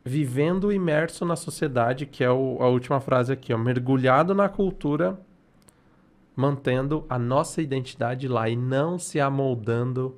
vivendo 0.03 0.71
imerso 0.71 1.23
na 1.23 1.35
sociedade, 1.35 2.07
que 2.07 2.23
é 2.23 2.31
o, 2.31 2.57
a 2.61 2.67
última 2.67 2.99
frase 2.99 3.31
aqui, 3.31 3.53
ó, 3.53 3.57
mergulhado 3.59 4.33
na 4.33 4.49
cultura, 4.49 5.19
mantendo 6.39 7.05
a 7.09 7.19
nossa 7.19 7.61
identidade 7.61 8.25
lá 8.25 8.47
e 8.47 8.55
não 8.55 8.97
se 8.97 9.19
amoldando 9.19 10.15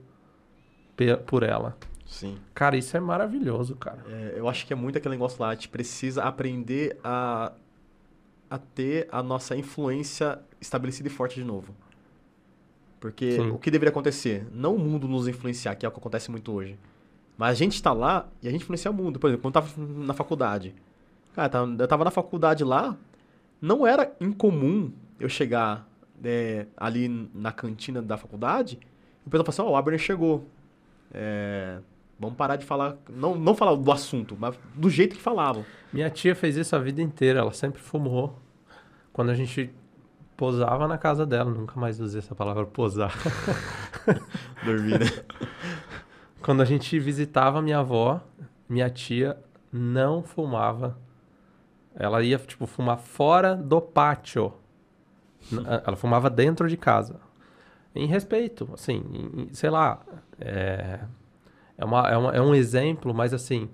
por 1.25 1.41
ela. 1.41 1.75
Sim. 2.05 2.37
Cara, 2.53 2.77
isso 2.77 2.95
é 2.95 2.99
maravilhoso, 2.99 3.75
cara. 3.75 4.05
É, 4.07 4.35
eu 4.37 4.47
acho 4.47 4.67
que 4.67 4.71
é 4.71 4.75
muito 4.75 4.99
aquele 4.99 5.15
negócio 5.15 5.41
lá, 5.41 5.49
a 5.49 5.53
gente 5.55 5.69
precisa 5.69 6.23
aprender 6.23 6.99
a, 7.03 7.53
a 8.47 8.59
ter 8.59 9.07
a 9.11 9.23
nossa 9.23 9.55
influência 9.55 10.37
estabelecida 10.59 11.07
e 11.07 11.11
forte 11.11 11.35
de 11.35 11.43
novo. 11.43 11.73
Porque 12.99 13.31
Sim. 13.31 13.49
o 13.49 13.57
que 13.57 13.71
deveria 13.71 13.89
acontecer? 13.89 14.45
Não 14.53 14.75
o 14.75 14.79
mundo 14.79 15.07
nos 15.07 15.27
influenciar, 15.27 15.73
que 15.73 15.87
é 15.87 15.89
o 15.89 15.91
que 15.91 15.97
acontece 15.97 16.29
muito 16.29 16.51
hoje. 16.51 16.77
Mas 17.35 17.49
a 17.49 17.55
gente 17.55 17.73
está 17.73 17.93
lá 17.93 18.29
e 18.43 18.47
a 18.47 18.51
gente 18.51 18.61
influencia 18.61 18.91
o 18.91 18.93
mundo. 18.93 19.19
Por 19.19 19.27
exemplo, 19.27 19.41
quando 19.41 19.55
eu 19.55 19.59
estava 19.61 19.87
na 20.05 20.13
faculdade. 20.13 20.75
Cara, 21.33 21.51
eu 21.57 21.83
estava 21.83 22.03
na 22.03 22.11
faculdade 22.11 22.63
lá, 22.63 22.95
não 23.59 23.87
era 23.87 24.15
incomum 24.21 24.91
eu 25.19 25.27
chegar 25.27 25.89
é, 26.23 26.67
ali 26.77 27.07
na 27.33 27.51
cantina 27.51 28.01
da 28.01 28.17
faculdade 28.17 28.79
e 29.25 29.27
o 29.27 29.29
pessoal 29.29 29.45
falava 29.45 29.49
assim, 29.49 29.61
ó, 29.61 29.65
oh, 29.65 29.71
o 29.71 29.75
Abner 29.75 29.99
chegou. 29.99 30.47
É, 31.13 31.79
vamos 32.19 32.35
parar 32.35 32.55
de 32.55 32.65
falar, 32.65 32.97
não, 33.09 33.35
não 33.35 33.53
falar 33.53 33.75
do 33.75 33.91
assunto, 33.91 34.35
mas 34.39 34.57
do 34.75 34.89
jeito 34.89 35.15
que 35.15 35.21
falavam. 35.21 35.65
Minha 35.91 36.09
tia 36.09 36.35
fez 36.35 36.55
isso 36.55 36.75
a 36.75 36.79
vida 36.79 37.01
inteira, 37.01 37.39
ela 37.39 37.53
sempre 37.53 37.81
fumou. 37.81 38.39
Quando 39.11 39.29
a 39.29 39.35
gente 39.35 39.71
posava 40.37 40.87
na 40.87 40.97
casa 40.97 41.25
dela, 41.25 41.51
nunca 41.51 41.79
mais 41.79 41.99
usei 41.99 42.19
essa 42.19 42.33
palavra 42.33 42.65
posar. 42.65 43.13
Dormir, 44.63 44.99
né? 44.99 45.05
Quando 46.41 46.61
a 46.61 46.65
gente 46.65 46.97
visitava 46.97 47.61
minha 47.61 47.79
avó, 47.79 48.21
minha 48.67 48.89
tia 48.89 49.37
não 49.71 50.23
fumava. 50.23 50.97
Ela 51.93 52.23
ia, 52.23 52.37
tipo, 52.39 52.65
fumar 52.65 52.97
fora 52.97 53.55
do 53.55 53.79
pátio. 53.79 54.53
Ela 55.85 55.95
fumava 55.95 56.29
dentro 56.29 56.67
de 56.67 56.77
casa. 56.77 57.19
Em 57.93 58.05
respeito, 58.05 58.69
assim, 58.73 59.03
em, 59.13 59.53
sei 59.53 59.69
lá. 59.69 60.01
É, 60.39 60.99
é, 61.77 61.85
uma, 61.85 62.09
é, 62.09 62.17
uma, 62.17 62.31
é 62.31 62.41
um 62.41 62.55
exemplo, 62.55 63.13
mas 63.13 63.33
assim. 63.33 63.69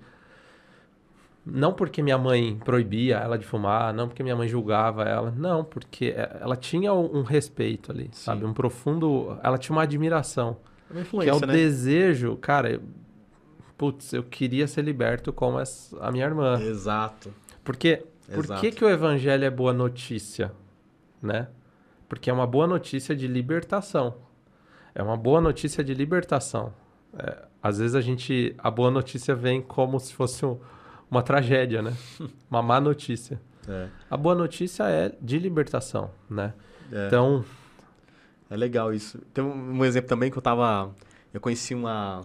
Não 1.50 1.72
porque 1.72 2.02
minha 2.02 2.18
mãe 2.18 2.58
proibia 2.62 3.16
ela 3.16 3.38
de 3.38 3.46
fumar, 3.46 3.94
não 3.94 4.06
porque 4.06 4.22
minha 4.22 4.36
mãe 4.36 4.46
julgava 4.46 5.04
ela, 5.04 5.30
não, 5.34 5.64
porque 5.64 6.14
é, 6.14 6.38
ela 6.42 6.56
tinha 6.56 6.92
um 6.92 7.22
respeito 7.22 7.90
ali, 7.90 8.10
Sim. 8.12 8.24
sabe? 8.24 8.44
Um 8.44 8.52
profundo. 8.52 9.38
Ela 9.42 9.56
tinha 9.56 9.74
uma 9.74 9.82
admiração. 9.82 10.58
Uma 10.90 11.00
influência, 11.00 11.32
que 11.32 11.42
é 11.42 11.46
o 11.46 11.46
né? 11.46 11.52
desejo, 11.52 12.36
cara. 12.36 12.80
Putz, 13.78 14.12
eu 14.12 14.24
queria 14.24 14.66
ser 14.66 14.82
liberto 14.82 15.32
como 15.32 15.58
a 15.58 16.12
minha 16.12 16.24
irmã. 16.24 16.60
Exato. 16.60 17.32
Porque 17.62 18.04
por 18.32 18.44
Exato. 18.44 18.60
que, 18.60 18.72
que 18.72 18.84
o 18.84 18.90
evangelho 18.90 19.44
é 19.44 19.50
boa 19.50 19.72
notícia, 19.72 20.52
né? 21.22 21.48
Porque 22.08 22.30
é 22.30 22.32
uma 22.32 22.46
boa 22.46 22.66
notícia 22.66 23.14
de 23.14 23.26
libertação. 23.26 24.16
É 24.94 25.02
uma 25.02 25.16
boa 25.16 25.40
notícia 25.40 25.84
de 25.84 25.94
libertação. 25.94 26.72
É, 27.16 27.44
às 27.62 27.78
vezes 27.78 27.94
a 27.94 28.00
gente 28.00 28.54
a 28.58 28.70
boa 28.70 28.90
notícia 28.90 29.34
vem 29.34 29.60
como 29.60 29.98
se 30.00 30.12
fosse 30.14 30.44
um, 30.44 30.58
uma 31.10 31.22
tragédia, 31.22 31.82
né? 31.82 31.94
uma 32.50 32.62
má 32.62 32.80
notícia. 32.80 33.40
É. 33.68 33.88
A 34.10 34.16
boa 34.16 34.34
notícia 34.34 34.84
é 34.84 35.12
de 35.20 35.38
libertação, 35.38 36.10
né? 36.28 36.54
É. 36.90 37.06
Então 37.06 37.44
é 38.50 38.56
legal 38.56 38.92
isso. 38.92 39.18
Tem 39.34 39.44
um, 39.44 39.84
exemplo 39.84 40.08
também 40.08 40.30
que 40.30 40.38
eu 40.38 40.42
tava. 40.42 40.94
Eu 41.32 41.40
conheci 41.40 41.74
uma, 41.74 42.22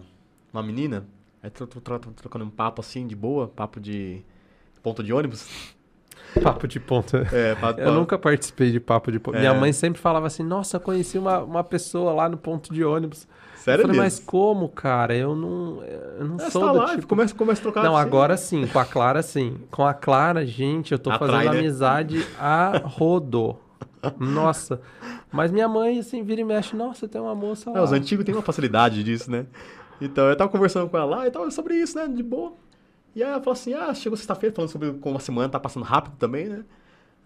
uma 0.52 0.62
menina, 0.62 1.06
aí 1.42 1.50
trocando 1.50 2.44
um 2.44 2.50
papo 2.50 2.80
assim, 2.80 3.06
de 3.06 3.14
boa, 3.14 3.48
papo 3.48 3.78
de 3.78 4.24
ponto 4.82 5.02
de 5.02 5.12
ônibus. 5.12 5.74
Papo 6.42 6.66
de 6.66 6.80
ponta. 6.80 7.26
É, 7.32 7.54
papo, 7.54 7.80
Eu 7.80 7.92
nunca 7.92 8.18
participei 8.18 8.70
de 8.72 8.80
papo 8.80 9.12
de 9.12 9.18
ponta. 9.20 9.38
É. 9.38 9.40
Minha 9.40 9.54
mãe 9.54 9.72
sempre 9.72 10.00
falava 10.00 10.26
assim: 10.26 10.42
Nossa, 10.42 10.80
conheci 10.80 11.16
uma, 11.18 11.38
uma 11.38 11.64
pessoa 11.64 12.12
lá 12.12 12.28
no 12.28 12.36
ponto 12.36 12.72
de 12.72 12.84
ônibus. 12.84 13.26
Sério 13.56 13.80
eu 13.82 13.86
falei, 13.86 14.00
mesmo? 14.00 14.18
mas 14.18 14.26
como, 14.26 14.68
cara? 14.68 15.16
Eu 15.16 15.34
não, 15.34 15.82
eu 16.18 16.24
não 16.26 16.36
É, 16.36 16.50
sou 16.50 16.66
tá 16.66 16.72
do 16.72 16.78
lá, 16.78 16.88
tipo... 16.96 17.06
começa, 17.06 17.34
começa 17.34 17.60
a 17.60 17.62
trocar 17.62 17.82
Não, 17.82 17.96
assim. 17.96 18.06
agora 18.06 18.36
sim, 18.36 18.66
com 18.66 18.78
a 18.78 18.84
Clara 18.84 19.22
sim. 19.22 19.56
Com 19.70 19.86
a 19.86 19.94
Clara, 19.94 20.44
gente, 20.44 20.92
eu 20.92 20.98
tô 20.98 21.10
Atrai, 21.10 21.30
fazendo 21.30 21.52
né? 21.54 21.58
amizade 21.60 22.26
a 22.38 22.78
rodo. 22.84 23.56
Nossa. 24.18 24.80
Mas 25.32 25.50
minha 25.50 25.66
mãe, 25.66 25.98
assim, 25.98 26.22
vira 26.22 26.42
e 26.42 26.44
mexe, 26.44 26.76
nossa, 26.76 27.08
tem 27.08 27.18
uma 27.20 27.34
moça 27.34 27.70
lá. 27.70 27.78
É, 27.78 27.82
os 27.82 27.92
antigos 27.92 28.24
têm 28.24 28.34
uma 28.34 28.42
facilidade 28.42 29.02
disso, 29.02 29.30
né? 29.30 29.46
Então, 30.00 30.28
eu 30.28 30.36
tava 30.36 30.50
conversando 30.50 30.88
com 30.90 30.96
ela 30.98 31.06
lá 31.06 31.26
e 31.26 31.30
tal, 31.30 31.50
sobre 31.50 31.74
isso, 31.76 31.96
né? 31.96 32.06
De 32.06 32.22
boa. 32.22 32.52
E 33.14 33.22
aí 33.22 33.30
ela 33.30 33.38
falou 33.40 33.52
assim, 33.52 33.74
ah, 33.74 33.94
chegou 33.94 34.16
sexta-feira, 34.16 34.54
falando 34.54 34.70
sobre 34.70 34.92
como 34.94 35.16
a 35.16 35.20
semana 35.20 35.48
tá 35.48 35.60
passando 35.60 35.84
rápido 35.84 36.16
também, 36.18 36.48
né? 36.48 36.64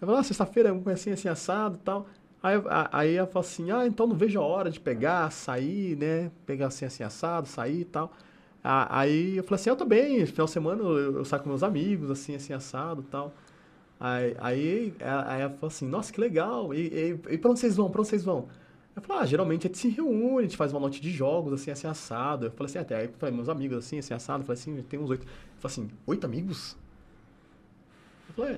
Eu 0.01 0.07
falei, 0.07 0.21
ah, 0.21 0.25
sexta-feira, 0.25 0.73
um 0.75 0.83
assim, 0.91 1.11
assim, 1.13 1.29
assado 1.29 1.77
e 1.77 1.81
tal. 1.81 2.07
Aí, 2.43 2.57
a- 2.69 2.91
aí 2.93 3.15
ela 3.17 3.27
falou 3.27 3.41
assim, 3.47 3.71
ah, 3.71 3.87
então 3.87 4.07
não 4.07 4.17
vejo 4.17 4.41
a 4.41 4.45
hora 4.45 4.71
de 4.71 4.81
pegar, 4.81 5.31
sair, 5.33 5.97
né? 5.97 6.31
Pegar 6.47 6.69
assim, 6.69 6.85
assim, 6.87 7.03
assado, 7.05 7.49
sair 7.49 7.81
e 7.83 7.85
tal. 7.85 8.13
Aí 8.63 9.37
eu 9.37 9.45
falei 9.45 9.57
assim, 9.61 9.71
eu 9.71 9.77
também, 9.77 10.27
final 10.27 10.47
de 10.47 10.53
semana 10.53 10.83
eu, 10.83 11.19
eu 11.19 11.25
saio 11.25 11.43
com 11.43 11.49
meus 11.49 11.63
amigos, 11.63 12.11
assim, 12.11 12.35
assim, 12.35 12.53
assado 12.53 13.03
e 13.03 13.05
tal. 13.05 13.33
Aí, 14.01 14.37
aí, 14.41 14.95
aí 15.27 15.41
ela 15.43 15.51
falou 15.55 15.69
assim, 15.69 15.87
nossa, 15.89 16.13
que 16.13 16.21
legal, 16.21 16.73
e, 16.75 16.89
e, 16.89 17.35
e 17.35 17.39
pra 17.39 17.51
onde 17.51 17.61
vocês 17.61 17.77
vão, 17.77 17.91
pra 17.91 18.01
onde 18.01 18.09
vocês 18.11 18.25
vão? 18.25 18.49
Eu 18.99 19.03
falei, 19.03 19.23
ah, 19.23 19.27
geralmente 19.27 19.67
a 19.67 19.69
gente 19.69 19.79
se 19.79 19.89
reúne, 19.89 20.41
a 20.41 20.43
gente 20.43 20.57
faz 20.57 20.73
uma 20.73 20.81
noite 20.81 21.01
de 21.01 21.11
jogos, 21.13 21.53
assim, 21.53 21.71
assim, 21.71 21.87
assado. 21.87 22.47
Eu 22.47 22.51
falei 22.51 22.69
assim, 22.69 22.79
até 22.79 22.97
aí 22.97 23.09
falei, 23.17 23.35
meus 23.35 23.49
amigos, 23.49 23.79
assim, 23.79 23.99
assim, 23.99 24.13
assado. 24.13 24.43
Eu 24.43 24.47
falei 24.47 24.61
assim, 24.61 24.83
tem 24.83 24.99
uns 24.99 25.09
oito. 25.09 25.23
Eu 25.25 25.61
falei 25.61 25.73
assim, 25.73 25.91
oito 26.07 26.25
amigos? 26.25 26.77
Eu 28.29 28.35
falei, 28.35 28.55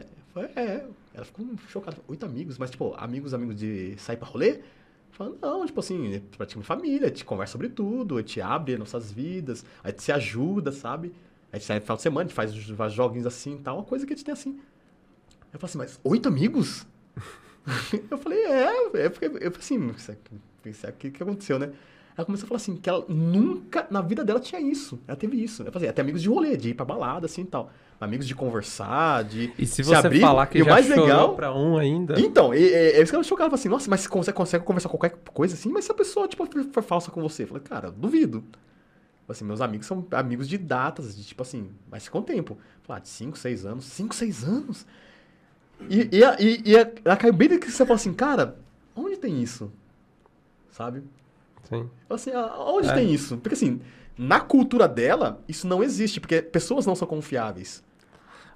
é. 0.57 0.61
É. 0.61 0.87
Ela 1.13 1.25
ficou 1.27 1.47
chocada. 1.69 1.99
Oito 2.09 2.25
amigos? 2.25 2.57
Mas, 2.57 2.71
tipo, 2.71 2.95
amigos, 2.97 3.35
amigos 3.35 3.55
de 3.57 3.97
sair 3.99 4.17
pra 4.17 4.27
rolê? 4.27 4.53
Eu 4.53 4.63
falei, 5.11 5.35
não, 5.43 5.67
tipo 5.67 5.79
assim, 5.79 6.15
é 6.15 6.23
praticamente 6.37 6.67
família, 6.67 7.07
a 7.07 7.11
gente 7.11 7.25
conversa 7.25 7.53
sobre 7.53 7.69
tudo, 7.69 8.17
a 8.17 8.21
gente 8.21 8.41
abre 8.41 8.79
nossas 8.79 9.13
vidas, 9.13 9.65
a 9.85 9.91
gente 9.91 10.03
se 10.03 10.11
ajuda, 10.11 10.73
sabe? 10.73 11.13
A 11.53 11.59
gente 11.59 11.67
sai 11.67 11.77
no 11.81 11.83
final 11.83 11.97
de 11.97 12.03
semana, 12.03 12.21
a 12.21 12.29
gente 12.29 12.35
faz, 12.35 12.71
faz 12.71 12.93
joguinhos 12.95 13.27
assim 13.27 13.57
e 13.57 13.59
tal, 13.59 13.77
uma 13.77 13.85
coisa 13.85 14.07
que 14.07 14.13
a 14.15 14.17
gente 14.17 14.25
tem 14.25 14.33
assim. 14.33 14.59
Eu 15.53 15.59
falei 15.59 15.71
assim, 15.71 15.79
mas 15.79 16.01
oito 16.03 16.29
amigos? 16.29 16.87
eu 18.11 18.19
falei, 18.19 18.39
é, 18.45 18.87
eu 18.95 19.11
fiquei, 19.11 19.29
eu 19.29 19.51
falei 19.51 19.59
assim, 19.59 19.79
o 19.79 20.93
que 21.11 21.23
aconteceu, 21.23 21.59
né? 21.59 21.71
Ela 22.17 22.25
começou 22.27 22.45
a 22.45 22.49
falar 22.49 22.57
assim, 22.57 22.77
que 22.77 22.89
ela 22.91 23.05
nunca 23.09 23.87
na 23.91 24.03
vida 24.03 24.23
dela 24.25 24.41
tinha 24.41 24.61
isso. 24.61 24.99
Ela 25.09 25.17
teve 25.17 25.43
isso. 25.43 25.63
Eu 25.63 25.73
falei, 25.73 25.89
até 25.89 26.03
amigos 26.03 26.21
de 26.21 26.29
rolê, 26.29 26.57
de 26.57 26.71
ir 26.71 26.75
pra 26.75 26.85
balada, 26.85 27.25
assim 27.27 27.43
e 27.43 27.47
tal. 27.47 27.71
Amigos 28.01 28.27
de 28.27 28.35
conversar, 28.35 29.25
de. 29.25 29.53
E 29.59 29.65
se 29.67 29.77
se 29.77 29.83
você 29.85 29.95
abrir, 29.95 30.21
falar 30.21 30.47
que 30.47 30.59
e 30.59 30.63
o 30.63 30.65
já 30.65 30.71
mais 30.73 30.89
legal- 30.89 31.35
pra 31.35 31.55
um 31.55 31.79
ainda... 31.79 32.21
Então, 32.21 32.53
e- 32.55 32.59
e- 32.59 32.73
é 32.73 33.03
isso 33.03 33.11
que 33.11 33.15
ela 33.17 33.25
chocava. 33.25 33.45
Ela 33.47 33.51
falou 33.51 33.61
assim, 33.61 33.69
nossa, 33.69 33.89
mas 33.91 34.01
você 34.01 34.33
consegue 34.33 34.65
conversar 34.65 34.89
qualquer 34.89 35.11
coisa 35.33 35.55
assim? 35.55 35.71
Mas 35.71 35.85
se 35.85 35.93
a 35.93 35.95
pessoa, 35.95 36.27
tipo, 36.29 36.47
for 36.73 36.83
falsa 36.83 37.11
com 37.11 37.23
você? 37.23 37.45
Eu 37.45 37.49
falei, 37.49 37.63
cara, 37.63 37.91
duvido. 37.91 38.45
Assim, 39.29 39.45
meus 39.45 39.61
amigos 39.61 39.87
são 39.87 40.05
amigos 40.13 40.49
de 40.49 40.59
datas, 40.59 41.17
de 41.17 41.23
tipo 41.25 41.41
assim, 41.43 41.71
mas 41.91 42.09
com 42.09 42.21
tempo. 42.21 42.59
Falar 42.83 42.99
de 42.99 43.09
5, 43.09 43.39
6 43.39 43.65
anos. 43.65 43.85
5, 43.85 44.15
6 44.15 44.45
anos? 44.45 44.85
E, 45.89 46.09
e, 46.19 46.25
a- 46.25 46.37
e, 46.39 46.63
e 46.65 46.77
a- 46.77 47.17
caiu 47.17 47.33
bem 47.33 47.59
que 47.59 47.71
você 47.71 47.85
falou 47.85 47.95
assim, 47.97 48.13
cara, 48.13 48.57
onde 48.95 49.17
tem 49.17 49.43
isso? 49.43 49.71
Sabe? 50.71 51.03
Sim. 51.69 51.89
Assim, 52.09 52.31
a- 52.33 52.57
onde 52.59 52.89
É. 52.89 52.95
tem 52.95 53.13
isso? 53.13 53.37
Porque 53.39 53.55
assim, 53.55 53.81
na 54.17 54.41
cultura 54.41 54.87
dela, 54.89 55.43
isso 55.49 55.67
não 55.67 55.83
existe, 55.83 56.21
porque 56.21 56.43
pessoas 56.43 56.87
não 56.87 56.95
são 56.95 57.07
confiáveis. 57.09 57.83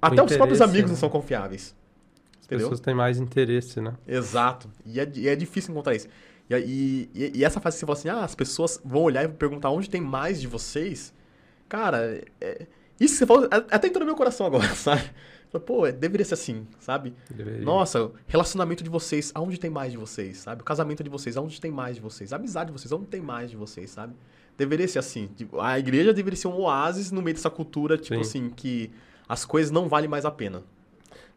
Até 0.01 0.21
os 0.23 0.35
próprios 0.35 0.61
amigos 0.61 0.91
né? 0.91 0.93
não 0.93 0.99
são 0.99 1.09
confiáveis. 1.09 1.75
As 2.39 2.45
Entendeu? 2.45 2.65
pessoas 2.67 2.79
têm 2.79 2.93
mais 2.93 3.17
interesse, 3.17 3.81
né? 3.81 3.93
Exato. 4.07 4.69
E 4.85 4.99
é, 4.99 5.11
e 5.15 5.27
é 5.27 5.35
difícil 5.35 5.71
encontrar 5.71 5.95
isso. 5.95 6.07
E, 6.49 7.09
e, 7.15 7.31
e- 7.39 7.43
essa 7.43 7.59
fase 7.59 7.75
que 7.75 7.79
você 7.79 7.85
fala 7.87 7.97
assim, 7.97 8.09
ah, 8.09 8.23
as 8.23 8.35
pessoas 8.35 8.79
vão 8.85 9.01
olhar 9.01 9.23
e 9.23 9.27
perguntar 9.29 9.71
onde 9.71 9.89
tem 9.89 9.99
mais 9.99 10.39
de 10.39 10.47
vocês. 10.47 11.11
Cara, 11.67 12.21
é- 12.39 12.67
isso 12.99 13.13
que 13.13 13.19
você 13.19 13.25
falou, 13.25 13.47
até 13.51 13.87
entrou 13.87 14.01
no 14.01 14.05
meu 14.05 14.15
coração 14.15 14.45
agora, 14.45 14.67
sabe? 14.75 15.01
Pô, 15.59 15.85
é- 15.85 15.91
deveria 15.91 16.25
ser 16.25 16.33
assim, 16.35 16.67
sabe? 16.79 17.13
Deveria. 17.29 17.61
Nossa, 17.65 18.11
relacionamento 18.27 18.83
de 18.83 18.89
vocês, 18.89 19.31
aonde 19.35 19.59
tem 19.59 19.69
mais 19.69 19.91
de 19.91 19.97
vocês, 19.97 20.37
sabe? 20.37 20.61
O 20.61 20.65
casamento 20.65 21.03
de 21.03 21.09
vocês, 21.09 21.37
aonde 21.37 21.59
tem 21.59 21.71
mais 21.71 21.95
de 21.95 22.01
vocês? 22.01 22.33
A 22.33 22.35
amizade 22.35 22.71
de 22.71 22.77
vocês, 22.77 22.91
aonde 22.91 23.07
tem 23.07 23.21
mais 23.21 23.49
de 23.49 23.55
vocês, 23.57 23.89
sabe? 23.89 24.13
Deveria 24.57 24.87
ser 24.87 24.99
assim. 24.99 25.29
A 25.59 25.77
igreja 25.77 26.13
deveria 26.13 26.37
ser 26.37 26.47
um 26.47 26.59
oásis 26.61 27.11
no 27.11 27.21
meio 27.21 27.35
dessa 27.35 27.49
cultura, 27.49 27.97
tipo 27.97 28.15
Sim. 28.15 28.21
assim, 28.21 28.49
que 28.49 28.91
as 29.27 29.43
coisas 29.43 29.71
não 29.71 29.89
valem 29.89 30.09
mais 30.09 30.25
a 30.25 30.31
pena. 30.31 30.63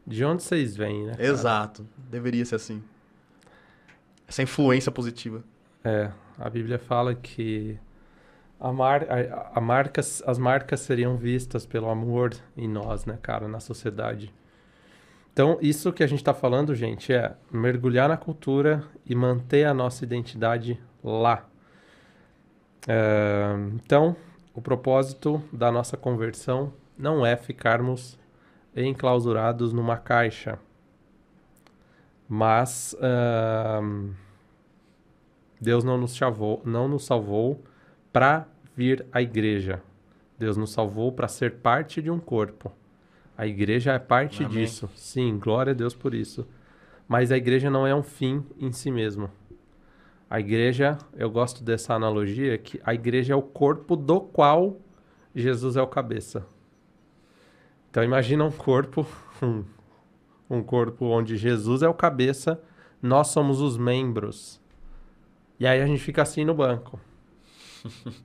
De 0.07 0.25
onde 0.25 0.43
vocês 0.43 0.77
vêm, 0.77 1.05
né? 1.05 1.13
cara? 1.13 1.27
Exato. 1.27 1.87
Deveria 2.11 2.45
ser 2.45 2.55
assim. 2.55 2.83
Essa 4.27 4.43
influência 4.43 4.93
positiva. 4.93 5.43
É, 5.85 6.11
a 6.39 6.49
Bíblia 6.49 6.79
fala 6.79 7.15
que 7.15 7.79
a 8.61 8.73
mar, 8.73 9.07
a, 9.09 9.59
a 9.59 9.61
marcas, 9.61 10.23
as 10.27 10.39
marcas 10.39 10.81
seriam 10.81 11.17
vistas 11.17 11.65
pelo 11.65 11.89
amor 11.89 12.35
em 12.57 12.69
nós, 12.69 13.05
né, 13.05 13.19
cara, 13.23 13.47
na 13.47 13.61
sociedade. 13.61 14.33
Então, 15.33 15.59
isso 15.61 15.93
que 15.93 16.03
a 16.03 16.07
gente 16.07 16.19
está 16.19 16.35
falando, 16.35 16.75
gente, 16.75 17.13
é 17.13 17.37
mergulhar 17.53 18.09
na 18.09 18.17
cultura 18.17 18.83
e 19.07 19.15
manter 19.15 19.65
a 19.65 19.73
nossa 19.73 20.05
identidade 20.05 20.81
lá. 21.03 21.47
É, 22.89 23.55
então, 23.75 24.17
o 24.53 24.61
propósito 24.61 25.41
da 25.53 25.71
nossa 25.71 25.97
conversão 25.97 26.73
não 26.99 27.25
é 27.25 27.37
ficarmos 27.37 28.19
enclausurados 28.75 29.73
numa 29.73 29.97
caixa, 29.97 30.59
mas 32.29 32.97
ahn, 33.01 34.11
Deus 35.61 35.85
não 35.85 35.97
nos 35.97 36.17
salvou, 36.17 36.61
não 36.65 36.89
nos 36.89 37.07
salvou 37.07 37.63
para 38.19 38.49
vir 38.75 39.07
à 39.13 39.23
igreja. 39.23 39.81
Deus 40.37 40.57
nos 40.57 40.73
salvou 40.73 41.13
para 41.13 41.29
ser 41.29 41.59
parte 41.59 42.03
de 42.03 42.11
um 42.11 42.19
corpo. 42.19 42.73
A 43.37 43.47
igreja 43.47 43.93
é 43.93 43.99
parte 44.01 44.43
Amém. 44.43 44.59
disso. 44.59 44.91
Sim, 44.97 45.39
glória 45.39 45.71
a 45.71 45.75
Deus 45.75 45.95
por 45.95 46.13
isso. 46.13 46.45
Mas 47.07 47.31
a 47.31 47.37
igreja 47.37 47.71
não 47.71 47.87
é 47.87 47.95
um 47.95 48.03
fim 48.03 48.45
em 48.59 48.73
si 48.73 48.91
mesmo. 48.91 49.31
A 50.29 50.41
igreja, 50.41 50.99
eu 51.17 51.31
gosto 51.31 51.63
dessa 51.63 51.95
analogia, 51.95 52.59
que 52.59 52.81
a 52.83 52.93
igreja 52.93 53.35
é 53.35 53.37
o 53.37 53.41
corpo 53.41 53.95
do 53.95 54.21
qual 54.21 54.81
Jesus 55.33 55.77
é 55.77 55.81
o 55.81 55.87
cabeça. 55.87 56.45
Então 57.89 58.03
imagina 58.03 58.45
um 58.45 58.51
corpo, 58.51 59.07
um, 59.41 59.63
um 60.51 60.61
corpo 60.61 61.05
onde 61.05 61.37
Jesus 61.37 61.85
é 61.85 61.89
o 61.89 61.95
cabeça, 61.95 62.61
nós 63.01 63.29
somos 63.29 63.61
os 63.61 63.79
membros. 63.79 64.61
E 65.61 65.69
aí 65.69 65.81
a 65.81 65.87
gente 65.87 66.03
fica 66.03 66.23
assim 66.23 66.45
no 66.45 66.53
banco. 66.53 66.99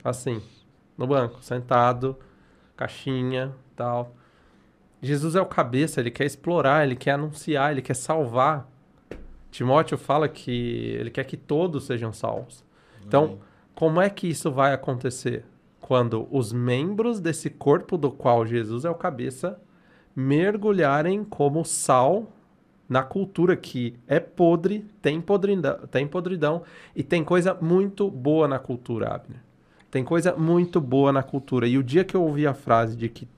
Assim, 0.04 0.42
no 0.98 1.08
banco, 1.08 1.44
sentado, 1.44 2.18
caixinha, 2.76 3.54
tal. 3.76 4.16
Jesus 5.02 5.36
é 5.36 5.42
o 5.42 5.46
cabeça, 5.46 6.00
ele 6.00 6.12
quer 6.12 6.26
explorar, 6.26 6.86
ele 6.86 6.96
quer 6.96 7.12
anunciar, 7.12 7.72
ele 7.72 7.82
quer 7.82 7.96
salvar. 7.96 8.70
Timóteo 9.52 9.98
fala 9.98 10.28
que 10.28 10.52
ele 11.00 11.10
quer 11.10 11.26
que 11.26 11.38
todos 11.38 11.86
sejam 11.86 12.14
salvos. 12.14 12.64
Então, 13.06 13.40
como 13.76 14.00
é 14.00 14.10
que 14.10 14.28
isso 14.28 14.52
vai 14.52 14.74
acontecer? 14.74 15.46
Quando 15.80 16.28
os 16.32 16.54
membros 16.54 17.20
desse 17.20 17.50
corpo 17.50 17.98
do 17.98 18.10
qual 18.10 18.46
Jesus 18.46 18.86
é 18.86 18.90
o 18.90 18.96
cabeça 18.96 19.60
mergulharem 20.16 21.24
como 21.24 21.66
sal 21.66 22.32
na 22.88 23.04
cultura 23.04 23.58
que 23.58 23.96
é 24.08 24.20
podre, 24.20 24.86
tem 25.02 25.20
podridão, 25.20 25.80
tem 25.88 26.08
podridão 26.08 26.64
e 26.96 27.04
tem 27.04 27.24
coisa 27.24 27.54
muito 27.60 28.10
boa 28.10 28.48
na 28.48 28.60
cultura, 28.60 29.16
Abner. 29.16 29.40
Tem 29.94 30.04
coisa 30.04 30.36
muito 30.36 30.82
boa 30.82 31.14
na 31.14 31.22
cultura. 31.22 31.68
E 31.68 31.78
o 31.78 31.84
dia 31.84 32.04
que 32.04 32.16
eu 32.16 32.24
ouvi 32.24 32.48
a 32.48 32.54
frase 32.56 32.98
de 32.98 33.08
que 33.08 33.30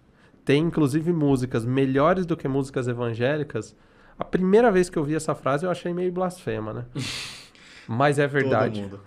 tem 0.46 0.64
inclusive 0.64 1.12
músicas 1.12 1.66
melhores 1.66 2.26
do 2.26 2.38
que 2.38 2.48
músicas 2.48 2.88
evangélicas, 2.88 3.76
a 4.18 4.24
primeira 4.24 4.72
vez 4.72 4.90
que 4.90 4.98
eu 4.98 5.04
vi 5.04 5.16
essa 5.16 5.36
frase 5.36 5.66
eu 5.66 5.70
achei 5.70 5.94
meio 5.94 6.14
blasfema, 6.14 6.72
né? 6.72 6.86
Mas 7.86 8.20
é 8.20 8.26
verdade. 8.26 8.80
Todo 8.80 8.84
mundo. 8.84 9.02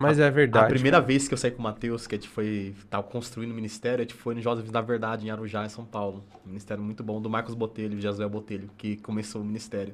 Mas 0.00 0.18
é 0.18 0.30
verdade. 0.30 0.64
A 0.64 0.68
primeira 0.68 0.98
vez 0.98 1.28
que 1.28 1.34
eu 1.34 1.36
saí 1.36 1.50
com 1.50 1.58
o 1.58 1.62
Matheus, 1.62 2.06
que 2.06 2.14
a 2.14 2.18
gente 2.18 2.30
foi. 2.30 2.74
Tava 2.88 3.02
construindo 3.02 3.50
o 3.50 3.54
ministério, 3.54 3.98
a 3.98 4.04
gente 4.04 4.14
foi 4.14 4.34
no 4.34 4.40
Jovens 4.40 4.70
da 4.70 4.80
Verdade, 4.80 5.26
em 5.26 5.30
Arujá, 5.30 5.62
em 5.62 5.68
São 5.68 5.84
Paulo. 5.84 6.24
Um 6.42 6.48
ministério 6.48 6.82
muito 6.82 7.04
bom, 7.04 7.20
do 7.20 7.28
Marcos 7.28 7.54
Botelho 7.54 7.98
e 7.98 8.00
Josué 8.00 8.26
Botelho, 8.26 8.70
que 8.78 8.96
começou 8.96 9.42
o 9.42 9.44
ministério. 9.44 9.92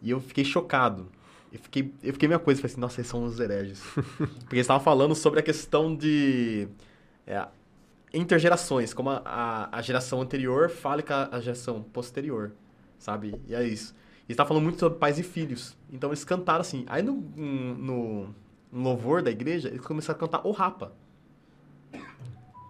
E 0.00 0.12
eu 0.12 0.20
fiquei 0.20 0.44
chocado. 0.44 1.08
Eu 1.52 1.58
fiquei, 1.58 1.94
eu 2.02 2.12
fiquei 2.14 2.28
minha 2.28 2.38
coisa, 2.38 2.60
falei 2.60 2.72
assim, 2.72 2.80
nossa, 2.80 3.00
eles 3.00 3.10
são 3.10 3.24
os 3.24 3.38
hereges. 3.38 3.82
Porque 4.16 4.56
eles 4.56 4.64
estavam 4.64 4.82
falando 4.82 5.14
sobre 5.14 5.38
a 5.40 5.42
questão 5.42 5.94
de. 5.94 6.66
é, 7.26 7.46
intergerações, 8.14 8.92
como 8.92 9.10
a, 9.10 9.22
a, 9.24 9.78
a 9.78 9.82
geração 9.82 10.20
anterior 10.20 10.70
fala 10.70 11.02
com 11.02 11.12
a, 11.12 11.28
a 11.32 11.40
geração 11.40 11.82
posterior, 11.82 12.52
sabe? 12.98 13.40
E 13.46 13.54
é 13.54 13.66
isso. 13.66 13.94
Eles 14.20 14.30
estavam 14.30 14.48
falando 14.48 14.64
muito 14.64 14.78
sobre 14.78 14.98
pais 14.98 15.18
e 15.18 15.22
filhos. 15.22 15.76
Então 15.90 16.10
eles 16.10 16.24
cantaram 16.24 16.60
assim. 16.60 16.84
Aí 16.88 17.02
no, 17.02 17.14
no, 17.14 18.24
no 18.70 18.82
louvor 18.82 19.22
da 19.22 19.30
igreja, 19.30 19.68
eles 19.68 19.80
começaram 19.80 20.16
a 20.16 20.20
cantar 20.20 20.46
O 20.46 20.52
Rapa. 20.52 20.92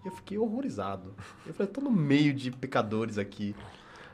Eu 0.04 0.10
fiquei 0.10 0.36
horrorizado. 0.36 1.14
Eu 1.46 1.54
falei, 1.54 1.72
tô 1.72 1.80
no 1.80 1.90
meio 1.90 2.34
de 2.34 2.50
pecadores 2.50 3.18
aqui. 3.18 3.54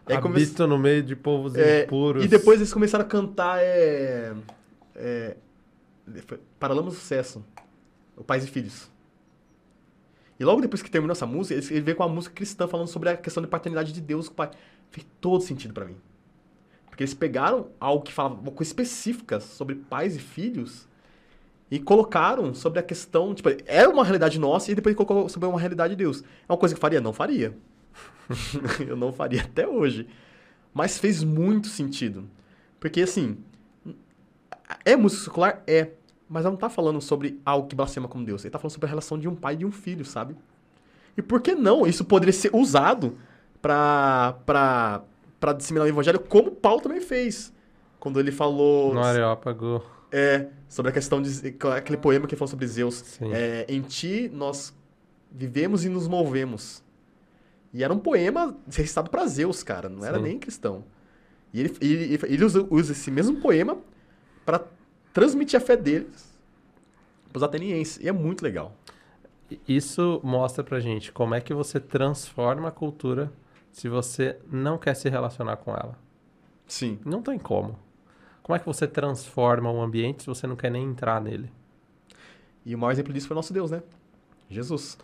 E 0.08 0.12
aí 0.14 0.20
come- 0.20 0.66
no 0.66 0.78
meio 0.78 1.02
de 1.02 1.14
povos 1.14 1.54
É, 1.54 1.84
impuros. 1.84 2.24
E 2.24 2.28
depois 2.28 2.58
eles 2.60 2.72
começaram 2.72 3.04
a 3.04 3.08
cantar 3.08 3.58
é, 3.60 4.32
é, 4.96 5.36
Paralamas 6.58 6.94
do 6.94 6.98
Sucesso, 7.00 7.44
o 8.16 8.24
Pais 8.24 8.44
e 8.44 8.46
Filhos. 8.48 8.90
E 10.40 10.44
logo 10.44 10.60
depois 10.60 10.82
que 10.82 10.90
terminou 10.90 11.12
essa 11.12 11.26
música, 11.26 11.54
ele- 11.60 11.80
veio 11.80 11.96
com 11.96 12.04
uma 12.04 12.14
música 12.14 12.34
cristã 12.34 12.66
falando 12.68 12.86
sobre 12.88 13.10
a 13.10 13.16
questão 13.16 13.42
de 13.42 13.48
paternidade 13.48 13.92
de 13.92 14.00
Deus 14.00 14.28
com 14.28 14.34
o 14.34 14.36
pai. 14.36 14.50
Fez 14.90 15.06
todo 15.20 15.42
sentido 15.42 15.74
pra 15.74 15.84
mim. 15.84 15.96
Porque 16.88 17.02
eles 17.02 17.12
pegaram 17.14 17.68
algo 17.78 18.02
que 18.02 18.12
falava 18.12 18.34
uma 18.36 18.50
coisa 18.52 18.70
específica 18.70 19.40
sobre 19.40 19.74
pais 19.74 20.16
e 20.16 20.18
filhos 20.18 20.88
e 21.70 21.78
colocaram 21.78 22.54
sobre 22.54 22.78
a 22.78 22.82
questão, 22.82 23.34
tipo, 23.34 23.48
era 23.66 23.90
uma 23.90 24.02
realidade 24.04 24.38
nossa 24.38 24.72
e 24.72 24.74
depois 24.74 24.94
colocou 24.96 25.28
sobre 25.28 25.48
uma 25.48 25.60
realidade 25.60 25.94
de 25.94 26.02
Deus. 26.02 26.22
É 26.48 26.52
uma 26.52 26.56
coisa 26.58 26.74
que 26.74 26.78
eu 26.78 26.80
faria? 26.80 27.00
Não 27.00 27.12
faria. 27.12 27.54
eu 28.86 28.96
não 28.96 29.12
faria 29.12 29.42
até 29.42 29.66
hoje. 29.66 30.06
Mas 30.72 30.98
fez 30.98 31.24
muito 31.24 31.66
sentido. 31.68 32.24
Porque, 32.78 33.00
assim, 33.02 33.38
é 34.84 34.96
música 34.96 35.24
secular? 35.24 35.62
É. 35.66 35.90
Mas 36.28 36.44
ela 36.44 36.52
não 36.52 36.58
tá 36.58 36.68
falando 36.68 37.00
sobre 37.00 37.40
algo 37.44 37.66
que 37.68 37.74
blasfema 37.74 38.06
como 38.06 38.24
Deus. 38.24 38.44
Ele 38.44 38.50
tá 38.50 38.58
falando 38.58 38.72
sobre 38.72 38.86
a 38.86 38.90
relação 38.90 39.18
de 39.18 39.26
um 39.26 39.34
pai 39.34 39.54
e 39.54 39.58
de 39.58 39.66
um 39.66 39.72
filho, 39.72 40.04
sabe? 40.04 40.36
E 41.16 41.22
por 41.22 41.40
que 41.40 41.54
não? 41.54 41.86
Isso 41.86 42.04
poderia 42.04 42.32
ser 42.34 42.54
usado 42.54 43.16
pra, 43.62 44.36
pra, 44.44 45.02
pra 45.40 45.52
disseminar 45.54 45.86
o 45.86 45.88
evangelho, 45.88 46.20
como 46.20 46.50
Paulo 46.52 46.80
também 46.82 47.00
fez. 47.00 47.52
Quando 47.98 48.20
ele 48.20 48.30
falou 48.30 48.94
No 48.94 49.02
Areópago. 49.02 49.82
é, 50.12 50.48
sobre 50.68 50.90
a 50.90 50.92
questão 50.92 51.20
de. 51.20 51.56
aquele 51.76 51.96
poema 51.96 52.26
que 52.28 52.36
falou 52.36 52.48
sobre 52.48 52.66
Zeus. 52.66 53.18
É, 53.32 53.64
em 53.68 53.80
ti 53.80 54.30
nós 54.32 54.72
vivemos 55.32 55.84
e 55.84 55.88
nos 55.88 56.06
movemos. 56.06 56.84
E 57.72 57.84
era 57.84 57.92
um 57.92 57.98
poema 57.98 58.56
recitado 58.66 59.10
pra 59.10 59.26
Zeus, 59.26 59.62
cara. 59.62 59.88
Não 59.88 60.04
era 60.04 60.16
Sim. 60.18 60.24
nem 60.24 60.38
cristão. 60.38 60.84
E 61.52 61.60
ele, 61.60 61.76
ele, 61.80 62.20
ele 62.26 62.44
usa, 62.44 62.66
usa 62.70 62.92
esse 62.92 63.10
mesmo 63.10 63.40
poema 63.40 63.78
pra 64.44 64.64
transmitir 65.12 65.58
a 65.58 65.60
fé 65.60 65.76
deles 65.76 66.38
pros 67.30 67.42
atenienses. 67.42 67.98
E 67.98 68.08
é 68.08 68.12
muito 68.12 68.42
legal. 68.42 68.74
Isso 69.66 70.20
mostra 70.22 70.62
pra 70.62 70.80
gente 70.80 71.10
como 71.12 71.34
é 71.34 71.40
que 71.40 71.54
você 71.54 71.80
transforma 71.80 72.68
a 72.68 72.72
cultura 72.72 73.32
se 73.72 73.88
você 73.88 74.38
não 74.50 74.76
quer 74.78 74.94
se 74.94 75.08
relacionar 75.08 75.56
com 75.56 75.72
ela. 75.72 75.98
Sim. 76.66 76.98
Não 77.04 77.22
tem 77.22 77.38
como. 77.38 77.78
Como 78.42 78.56
é 78.56 78.58
que 78.58 78.66
você 78.66 78.86
transforma 78.86 79.70
um 79.70 79.82
ambiente 79.82 80.22
se 80.22 80.26
você 80.26 80.46
não 80.46 80.56
quer 80.56 80.70
nem 80.70 80.84
entrar 80.84 81.20
nele? 81.20 81.50
E 82.64 82.74
o 82.74 82.78
maior 82.78 82.92
exemplo 82.92 83.12
disso 83.12 83.28
foi 83.28 83.34
o 83.34 83.36
nosso 83.36 83.52
Deus, 83.52 83.70
né? 83.70 83.82
Jesus. 84.50 84.98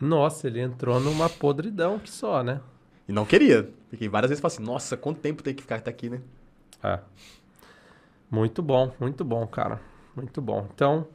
Nossa, 0.00 0.46
ele 0.46 0.60
entrou 0.60 1.00
numa 1.00 1.28
podridão 1.28 1.98
que 1.98 2.10
só, 2.10 2.42
né? 2.42 2.60
E 3.08 3.12
não 3.12 3.24
queria. 3.24 3.68
Porque 3.88 4.08
várias 4.08 4.30
vezes 4.30 4.44
assim, 4.44 4.62
nossa, 4.62 4.96
quanto 4.96 5.20
tempo 5.20 5.42
tem 5.42 5.54
que 5.54 5.62
ficar 5.62 5.76
até 5.76 5.90
aqui, 5.90 6.10
né? 6.10 6.20
É. 6.82 7.00
Muito 8.30 8.62
bom, 8.62 8.92
muito 9.00 9.24
bom, 9.24 9.46
cara. 9.46 9.80
Muito 10.14 10.40
bom. 10.42 10.68
Então, 10.74 11.06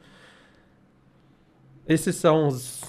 esses 1.86 2.16
são 2.16 2.48
os 2.48 2.82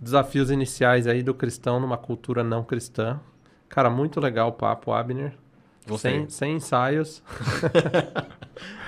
desafios 0.00 0.50
iniciais 0.50 1.06
aí 1.06 1.22
do 1.22 1.34
cristão 1.34 1.80
numa 1.80 1.96
cultura 1.96 2.44
não 2.44 2.62
cristã. 2.62 3.18
Cara, 3.68 3.88
muito 3.88 4.20
legal 4.20 4.48
o 4.48 4.52
papo, 4.52 4.92
Abner. 4.92 5.34
Gostei. 5.88 6.12
Sem, 6.12 6.28
sem 6.28 6.56
ensaios. 6.56 7.22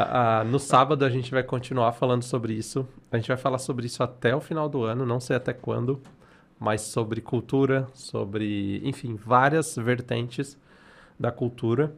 Ah, 0.00 0.44
no 0.44 0.60
sábado 0.60 1.04
a 1.04 1.10
gente 1.10 1.30
vai 1.30 1.42
continuar 1.42 1.92
falando 1.92 2.22
sobre 2.22 2.52
isso. 2.52 2.86
A 3.10 3.16
gente 3.16 3.26
vai 3.26 3.36
falar 3.36 3.58
sobre 3.58 3.86
isso 3.86 4.02
até 4.02 4.34
o 4.34 4.40
final 4.40 4.68
do 4.68 4.84
ano, 4.84 5.04
não 5.04 5.18
sei 5.18 5.34
até 5.34 5.52
quando, 5.52 6.00
mas 6.58 6.82
sobre 6.82 7.20
cultura, 7.20 7.88
sobre, 7.92 8.80
enfim, 8.86 9.16
várias 9.16 9.74
vertentes 9.76 10.56
da 11.18 11.32
cultura. 11.32 11.92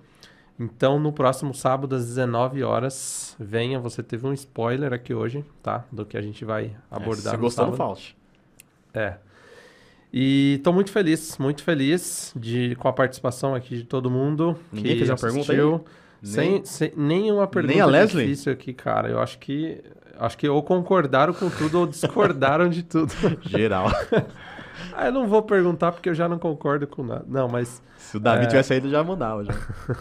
Então, 0.59 0.99
no 0.99 1.13
próximo 1.13 1.55
sábado, 1.55 1.95
às 1.95 2.07
19 2.07 2.63
horas, 2.63 3.37
venha. 3.39 3.79
Você 3.81 4.03
teve 4.03 4.27
um 4.27 4.33
spoiler 4.33 4.93
aqui 4.93 5.13
hoje, 5.15 5.45
tá? 5.63 5.85
Do 5.91 6.05
que 6.05 6.17
a 6.17 6.23
gente 6.23 6.45
vai 6.45 6.77
abordar 6.91 7.35
Se 7.35 7.41
no 7.41 7.51
sábado. 7.51 7.77
falte. 7.77 8.17
É. 8.95 9.17
E 10.13 10.61
tô 10.65 10.73
muito 10.73 10.91
feliz, 10.91 11.39
muito 11.39 11.63
feliz 11.63 12.33
de, 12.35 12.75
com 12.77 12.89
a 12.89 12.93
participação 12.93 13.55
aqui 13.55 13.77
de 13.77 13.85
todo 13.85 14.11
mundo. 14.11 14.57
Ninguém 14.73 14.93
que 14.93 14.99
fez 14.99 15.11
uma 15.11 15.17
pergunta 15.17 15.53
assistiu. 15.53 15.85
Nem- 16.23 16.33
Sem, 16.33 16.65
sem 16.65 16.93
nenhuma 16.97 17.47
pergunta 17.47 17.73
Nem 17.75 17.81
a 17.83 17.87
Leslie? 17.87 18.25
difícil 18.27 18.53
aqui, 18.53 18.73
cara. 18.75 19.09
Eu 19.09 19.21
acho 19.21 19.39
que 19.39 19.83
acho 20.19 20.37
que 20.37 20.47
ou 20.49 20.63
concordaram 20.63 21.33
com 21.33 21.49
tudo 21.49 21.81
ou 21.81 21.87
discordaram 21.87 22.69
de 22.69 22.83
tudo. 22.83 23.13
Geral. 23.43 23.87
ah, 24.95 25.07
eu 25.07 25.13
não 25.13 25.27
vou 25.27 25.43
perguntar 25.43 25.93
porque 25.93 26.11
eu 26.11 26.15
já 26.15 26.29
não 26.29 26.39
concordo 26.39 26.87
com 26.87 27.03
nada. 27.03 27.25
Não, 27.27 27.49
mas 27.49 27.83
Se 27.97 28.19
o 28.19 28.21
Davi 28.21 28.45
É. 28.45 28.47
tivesse 28.49 28.69
saído, 28.69 28.91
já 28.91 29.03
mandava. 29.03 29.45
Já. 29.45 29.55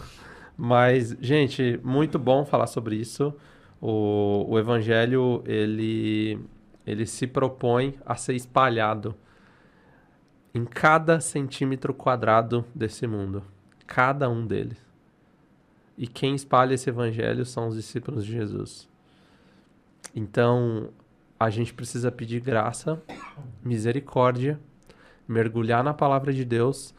Mas, 0.62 1.16
gente, 1.22 1.80
muito 1.82 2.18
bom 2.18 2.44
falar 2.44 2.66
sobre 2.66 2.94
isso. 2.96 3.32
O, 3.80 4.44
o 4.46 4.58
evangelho, 4.58 5.42
ele, 5.46 6.38
ele 6.86 7.06
se 7.06 7.26
propõe 7.26 7.98
a 8.04 8.14
ser 8.14 8.34
espalhado 8.34 9.14
em 10.54 10.66
cada 10.66 11.18
centímetro 11.18 11.94
quadrado 11.94 12.62
desse 12.74 13.06
mundo. 13.06 13.42
Cada 13.86 14.28
um 14.28 14.46
deles. 14.46 14.76
E 16.00 16.06
quem 16.06 16.34
espalha 16.34 16.72
esse 16.72 16.88
evangelho 16.88 17.44
são 17.44 17.68
os 17.68 17.74
discípulos 17.74 18.24
de 18.24 18.32
Jesus. 18.32 18.88
Então, 20.16 20.88
a 21.38 21.50
gente 21.50 21.74
precisa 21.74 22.10
pedir 22.10 22.40
graça, 22.40 23.02
misericórdia, 23.62 24.58
mergulhar 25.28 25.84
na 25.84 25.92
palavra 25.92 26.32
de 26.32 26.42
Deus, 26.42 26.94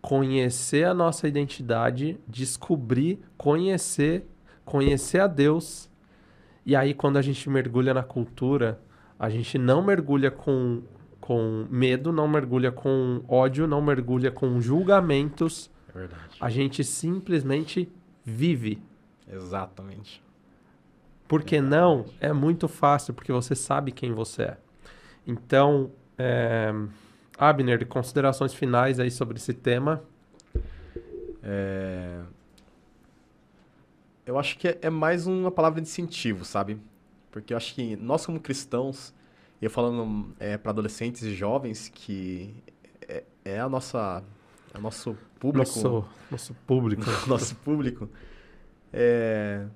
conhecer 0.00 0.84
a 0.84 0.94
nossa 0.94 1.26
identidade, 1.26 2.16
descobrir, 2.28 3.18
conhecer, 3.36 4.24
conhecer 4.64 5.18
a 5.18 5.26
Deus. 5.26 5.90
E 6.64 6.76
aí, 6.76 6.94
quando 6.94 7.16
a 7.16 7.22
gente 7.22 7.50
mergulha 7.50 7.92
na 7.92 8.04
cultura, 8.04 8.80
a 9.18 9.28
gente 9.30 9.58
não 9.58 9.82
mergulha 9.82 10.30
com, 10.30 10.80
com 11.20 11.66
medo, 11.68 12.12
não 12.12 12.28
mergulha 12.28 12.70
com 12.70 13.24
ódio, 13.26 13.66
não 13.66 13.82
mergulha 13.82 14.30
com 14.30 14.60
julgamentos. 14.60 15.68
É. 15.92 16.06
A 16.40 16.48
gente 16.48 16.84
simplesmente 16.84 17.92
vive. 18.24 18.82
Exatamente. 19.30 20.22
Porque 21.28 21.60
não 21.60 22.06
é 22.20 22.32
muito 22.32 22.68
fácil, 22.68 23.14
porque 23.14 23.32
você 23.32 23.54
sabe 23.54 23.92
quem 23.92 24.12
você 24.12 24.42
é. 24.42 24.58
Então, 25.26 25.90
é... 26.18 26.72
Abner, 27.36 27.86
considerações 27.86 28.54
finais 28.54 29.00
aí 29.00 29.10
sobre 29.10 29.38
esse 29.38 29.52
tema. 29.52 30.02
É... 31.42 32.22
Eu 34.26 34.38
acho 34.38 34.56
que 34.58 34.68
é- 34.68 34.78
é 34.82 34.90
mais 34.90 35.26
uma 35.26 35.50
palavra 35.50 35.80
de 35.80 35.88
incentivo, 35.88 36.44
sabe? 36.44 36.78
Porque 37.30 37.52
eu 37.52 37.56
acho 37.56 37.74
que 37.74 37.96
nós, 37.96 38.24
como 38.24 38.40
cristãos, 38.40 39.12
e 39.60 39.64
eu 39.64 39.70
falando 39.70 40.34
é, 40.38 40.56
para 40.56 40.70
adolescentes 40.70 41.22
e 41.22 41.34
jovens, 41.34 41.88
que 41.88 42.54
é, 43.08 43.24
é 43.44 43.60
a 43.60 43.68
nossa, 43.68 44.22
é 44.72 44.78
o 44.78 44.80
nosso 44.80 45.16
público, 45.44 45.58
Nosso, 45.58 46.04
nosso 46.30 46.54
público. 46.66 47.02
nosso 47.28 47.56
público, 47.56 48.08
é... 48.92 49.66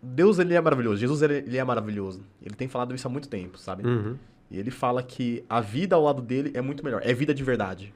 Deus 0.00 0.38
ele 0.38 0.54
é 0.54 0.60
maravilhoso, 0.60 0.98
Jesus 0.98 1.22
ele, 1.22 1.56
é 1.56 1.64
maravilhoso. 1.64 2.24
Ele 2.40 2.54
tem 2.54 2.68
falado 2.68 2.94
isso 2.94 3.06
há 3.06 3.10
muito 3.10 3.28
tempo, 3.28 3.56
sabe? 3.58 3.86
Uhum. 3.86 4.16
E 4.50 4.58
ele 4.58 4.70
fala 4.70 5.02
que 5.02 5.44
a 5.48 5.60
vida 5.60 5.96
ao 5.96 6.02
lado 6.02 6.20
dele 6.20 6.50
é 6.54 6.60
muito 6.60 6.84
melhor. 6.84 7.00
É 7.04 7.12
vida 7.12 7.32
de 7.32 7.42
verdade. 7.42 7.94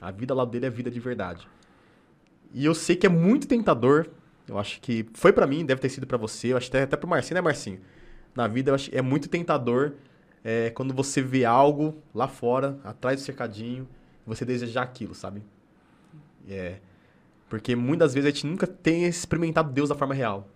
A 0.00 0.10
vida 0.10 0.32
ao 0.32 0.38
lado 0.38 0.50
dele 0.50 0.66
é 0.66 0.70
vida 0.70 0.90
de 0.90 1.00
verdade. 1.00 1.48
E 2.52 2.64
eu 2.64 2.74
sei 2.74 2.96
que 2.96 3.06
é 3.06 3.08
muito 3.08 3.46
tentador. 3.46 4.08
Eu 4.48 4.58
acho 4.58 4.80
que 4.80 5.06
foi 5.14 5.32
pra 5.32 5.46
mim, 5.46 5.64
deve 5.64 5.80
ter 5.80 5.88
sido 5.88 6.06
pra 6.06 6.18
você. 6.18 6.52
Eu 6.52 6.56
acho 6.56 6.70
que 6.70 6.76
até 6.76 6.96
pro 6.96 7.08
Marcinho, 7.08 7.36
né, 7.36 7.40
Marcinho? 7.40 7.80
Na 8.34 8.46
vida, 8.48 8.70
eu 8.70 8.74
acho 8.74 8.90
que 8.90 8.96
é 8.96 9.02
muito 9.02 9.28
tentador 9.28 9.92
é, 10.44 10.70
quando 10.70 10.92
você 10.92 11.22
vê 11.22 11.44
algo 11.44 12.02
lá 12.14 12.26
fora, 12.26 12.78
atrás 12.84 13.20
do 13.20 13.24
cercadinho, 13.24 13.88
você 14.28 14.44
desejar 14.44 14.82
aquilo, 14.82 15.14
sabe? 15.14 15.42
É. 16.48 16.78
Porque 17.48 17.74
muitas 17.74 18.14
vezes 18.14 18.28
a 18.28 18.30
gente 18.30 18.46
nunca 18.46 18.66
tem 18.66 19.04
experimentado 19.04 19.72
Deus 19.72 19.88
da 19.88 19.94
forma 19.94 20.14
real. 20.14 20.48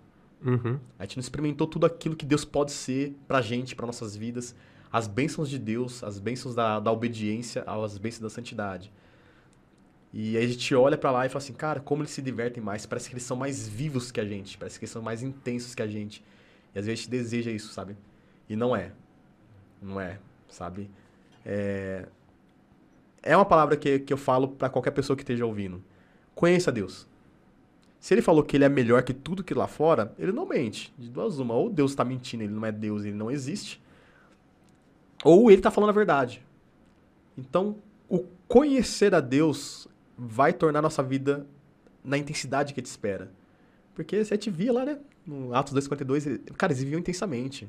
Uhum. 0.44 0.78
A 0.98 1.04
gente 1.04 1.16
não 1.16 1.20
experimentou 1.22 1.66
tudo 1.66 1.86
aquilo 1.86 2.16
que 2.16 2.26
Deus 2.26 2.44
pode 2.44 2.72
ser 2.72 3.16
pra 3.26 3.40
gente, 3.40 3.74
pra 3.74 3.86
nossas 3.86 4.16
vidas. 4.16 4.54
As 4.92 5.06
bênçãos 5.06 5.48
de 5.48 5.58
Deus, 5.58 6.04
as 6.04 6.18
bênçãos 6.18 6.54
da, 6.54 6.78
da 6.78 6.92
obediência, 6.92 7.62
as 7.62 7.96
bênçãos 7.96 8.22
da 8.22 8.30
santidade. 8.30 8.92
E 10.12 10.36
aí 10.36 10.44
a 10.44 10.46
gente 10.46 10.74
olha 10.74 10.98
pra 10.98 11.10
lá 11.10 11.24
e 11.24 11.28
fala 11.30 11.38
assim, 11.38 11.54
cara, 11.54 11.80
como 11.80 12.02
eles 12.02 12.12
se 12.12 12.20
divertem 12.20 12.62
mais. 12.62 12.84
Parece 12.84 13.08
que 13.08 13.14
eles 13.14 13.22
são 13.22 13.36
mais 13.36 13.66
vivos 13.66 14.12
que 14.12 14.20
a 14.20 14.24
gente. 14.26 14.58
Parece 14.58 14.78
que 14.78 14.84
eles 14.84 14.92
são 14.92 15.00
mais 15.00 15.22
intensos 15.22 15.74
que 15.74 15.80
a 15.80 15.86
gente. 15.86 16.22
E 16.74 16.78
às 16.78 16.84
vezes 16.84 17.00
a 17.00 17.02
gente 17.02 17.10
deseja 17.10 17.50
isso, 17.50 17.72
sabe? 17.72 17.96
E 18.48 18.54
não 18.54 18.76
é. 18.76 18.92
Não 19.80 19.98
é, 19.98 20.18
sabe? 20.48 20.90
É, 21.44 22.06
é 23.22 23.36
uma 23.36 23.44
palavra 23.44 23.76
que, 23.76 24.00
que 24.00 24.12
eu 24.12 24.16
falo 24.16 24.48
pra 24.48 24.68
qualquer 24.68 24.90
pessoa 24.90 25.16
que 25.16 25.22
esteja 25.22 25.46
ouvindo. 25.46 25.82
Conheça 26.34 26.72
Deus. 26.72 27.06
Se 28.00 28.12
ele 28.12 28.22
falou 28.22 28.42
que 28.42 28.56
ele 28.56 28.64
é 28.64 28.68
melhor 28.68 29.02
que 29.04 29.14
tudo 29.14 29.44
que 29.44 29.54
lá 29.54 29.68
fora, 29.68 30.12
ele 30.18 30.32
não 30.32 30.44
mente. 30.44 30.92
De 30.98 31.08
duas 31.08 31.38
uma. 31.38 31.54
Ou 31.54 31.70
Deus 31.70 31.92
está 31.92 32.04
mentindo, 32.04 32.42
ele 32.42 32.52
não 32.52 32.66
é 32.66 32.72
Deus, 32.72 33.04
ele 33.04 33.14
não 33.14 33.30
existe. 33.30 33.80
Ou 35.24 35.50
ele 35.50 35.60
está 35.60 35.70
falando 35.70 35.90
a 35.90 35.92
verdade. 35.92 36.44
Então, 37.38 37.76
o 38.08 38.24
conhecer 38.48 39.14
a 39.14 39.20
Deus 39.20 39.86
vai 40.18 40.52
tornar 40.52 40.82
nossa 40.82 41.02
vida 41.02 41.46
na 42.04 42.18
intensidade 42.18 42.74
que 42.74 42.82
te 42.82 42.86
espera. 42.86 43.30
Porque 43.94 44.24
você 44.24 44.36
te 44.36 44.50
via 44.50 44.72
lá, 44.72 44.84
né? 44.84 44.98
No 45.24 45.54
Atos 45.54 45.72
2,52, 45.72 46.52
cara, 46.56 46.72
eles 46.72 46.82
viviam 46.82 46.98
intensamente. 46.98 47.68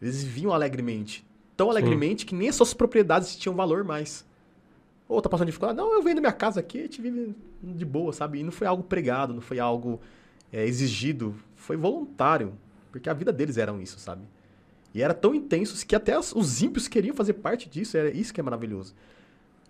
Eles 0.00 0.24
viviam 0.24 0.52
alegremente. 0.52 1.26
Tão 1.56 1.70
alegremente 1.70 2.22
Sim. 2.22 2.26
que 2.26 2.34
nem 2.34 2.48
as 2.48 2.54
suas 2.54 2.74
propriedades 2.74 3.36
tinham 3.36 3.54
valor 3.54 3.84
mais. 3.84 4.25
Ou 5.08 5.22
tá 5.22 5.28
passando 5.28 5.46
dificuldade? 5.46 5.78
Não, 5.78 5.92
eu 5.94 6.02
vendo 6.02 6.20
minha 6.20 6.32
casa 6.32 6.60
aqui, 6.60 6.80
a 6.80 6.82
gente 6.82 7.00
vive 7.00 7.34
de 7.62 7.84
boa, 7.84 8.12
sabe? 8.12 8.40
E 8.40 8.42
não 8.42 8.50
foi 8.50 8.66
algo 8.66 8.82
pregado, 8.82 9.32
não 9.32 9.40
foi 9.40 9.58
algo 9.60 10.00
é, 10.52 10.64
exigido. 10.64 11.34
Foi 11.54 11.76
voluntário. 11.76 12.54
Porque 12.90 13.08
a 13.08 13.14
vida 13.14 13.32
deles 13.32 13.56
era 13.56 13.72
isso, 13.80 13.98
sabe? 13.98 14.22
E 14.92 15.02
era 15.02 15.14
tão 15.14 15.34
intenso 15.34 15.86
que 15.86 15.94
até 15.94 16.18
os 16.18 16.62
ímpios 16.62 16.88
queriam 16.88 17.14
fazer 17.14 17.34
parte 17.34 17.68
disso. 17.68 17.96
Era 17.96 18.10
isso 18.10 18.32
que 18.32 18.40
é 18.40 18.42
maravilhoso. 18.42 18.94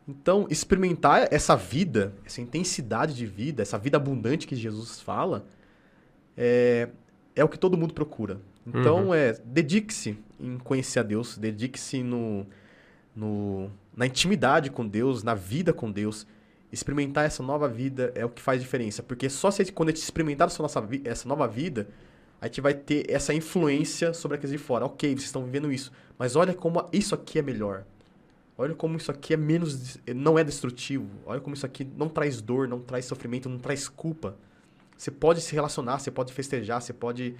Então, 0.08 0.46
experimentar 0.48 1.28
essa 1.32 1.56
vida, 1.56 2.14
essa 2.24 2.40
intensidade 2.40 3.14
de 3.14 3.26
vida, 3.26 3.60
essa 3.60 3.76
vida 3.76 3.96
abundante 3.96 4.46
que 4.46 4.54
Jesus 4.54 5.00
fala, 5.00 5.44
é, 6.36 6.88
é 7.34 7.42
o 7.42 7.48
que 7.48 7.58
todo 7.58 7.76
mundo 7.76 7.92
procura. 7.92 8.40
Então, 8.64 9.06
uhum. 9.06 9.14
é 9.14 9.32
dedique-se 9.44 10.16
em 10.40 10.58
conhecer 10.58 11.00
a 11.00 11.02
Deus, 11.02 11.36
dedique-se 11.36 12.02
no, 12.02 12.46
no, 13.14 13.70
na 13.96 14.06
intimidade 14.06 14.70
com 14.70 14.86
Deus, 14.86 15.22
na 15.22 15.34
vida 15.34 15.72
com 15.72 15.90
Deus. 15.90 16.26
Experimentar 16.70 17.24
essa 17.24 17.42
nova 17.42 17.66
vida 17.66 18.12
é 18.14 18.24
o 18.24 18.28
que 18.28 18.42
faz 18.42 18.60
diferença. 18.60 19.02
Porque 19.02 19.30
só 19.30 19.50
se 19.50 19.64
quando 19.72 19.88
a 19.88 19.92
gente 19.92 20.02
experimentar 20.02 20.48
essa, 20.48 20.62
nossa, 20.62 20.86
essa 21.04 21.26
nova 21.26 21.48
vida, 21.48 21.88
a 22.40 22.46
gente 22.46 22.60
vai 22.60 22.74
ter 22.74 23.10
essa 23.10 23.32
influência 23.32 24.12
sobre 24.12 24.36
aqueles 24.36 24.52
de 24.52 24.58
fora. 24.58 24.84
Ok, 24.84 25.08
vocês 25.10 25.24
estão 25.24 25.44
vivendo 25.44 25.72
isso, 25.72 25.90
mas 26.18 26.36
olha 26.36 26.52
como 26.52 26.86
isso 26.92 27.14
aqui 27.14 27.38
é 27.38 27.42
melhor. 27.42 27.84
Olha 28.58 28.74
como 28.74 28.96
isso 28.96 29.10
aqui 29.10 29.34
é 29.34 29.36
menos. 29.36 29.98
não 30.14 30.38
é 30.38 30.44
destrutivo. 30.44 31.08
Olha 31.24 31.40
como 31.40 31.54
isso 31.54 31.64
aqui 31.64 31.86
não 31.96 32.08
traz 32.08 32.40
dor, 32.40 32.68
não 32.68 32.80
traz 32.80 33.04
sofrimento, 33.06 33.48
não 33.48 33.58
traz 33.58 33.88
culpa. 33.88 34.36
Você 34.96 35.10
pode 35.10 35.40
se 35.40 35.54
relacionar, 35.54 35.98
você 35.98 36.10
pode 36.10 36.32
festejar, 36.32 36.80
você 36.80 36.92
pode 36.92 37.34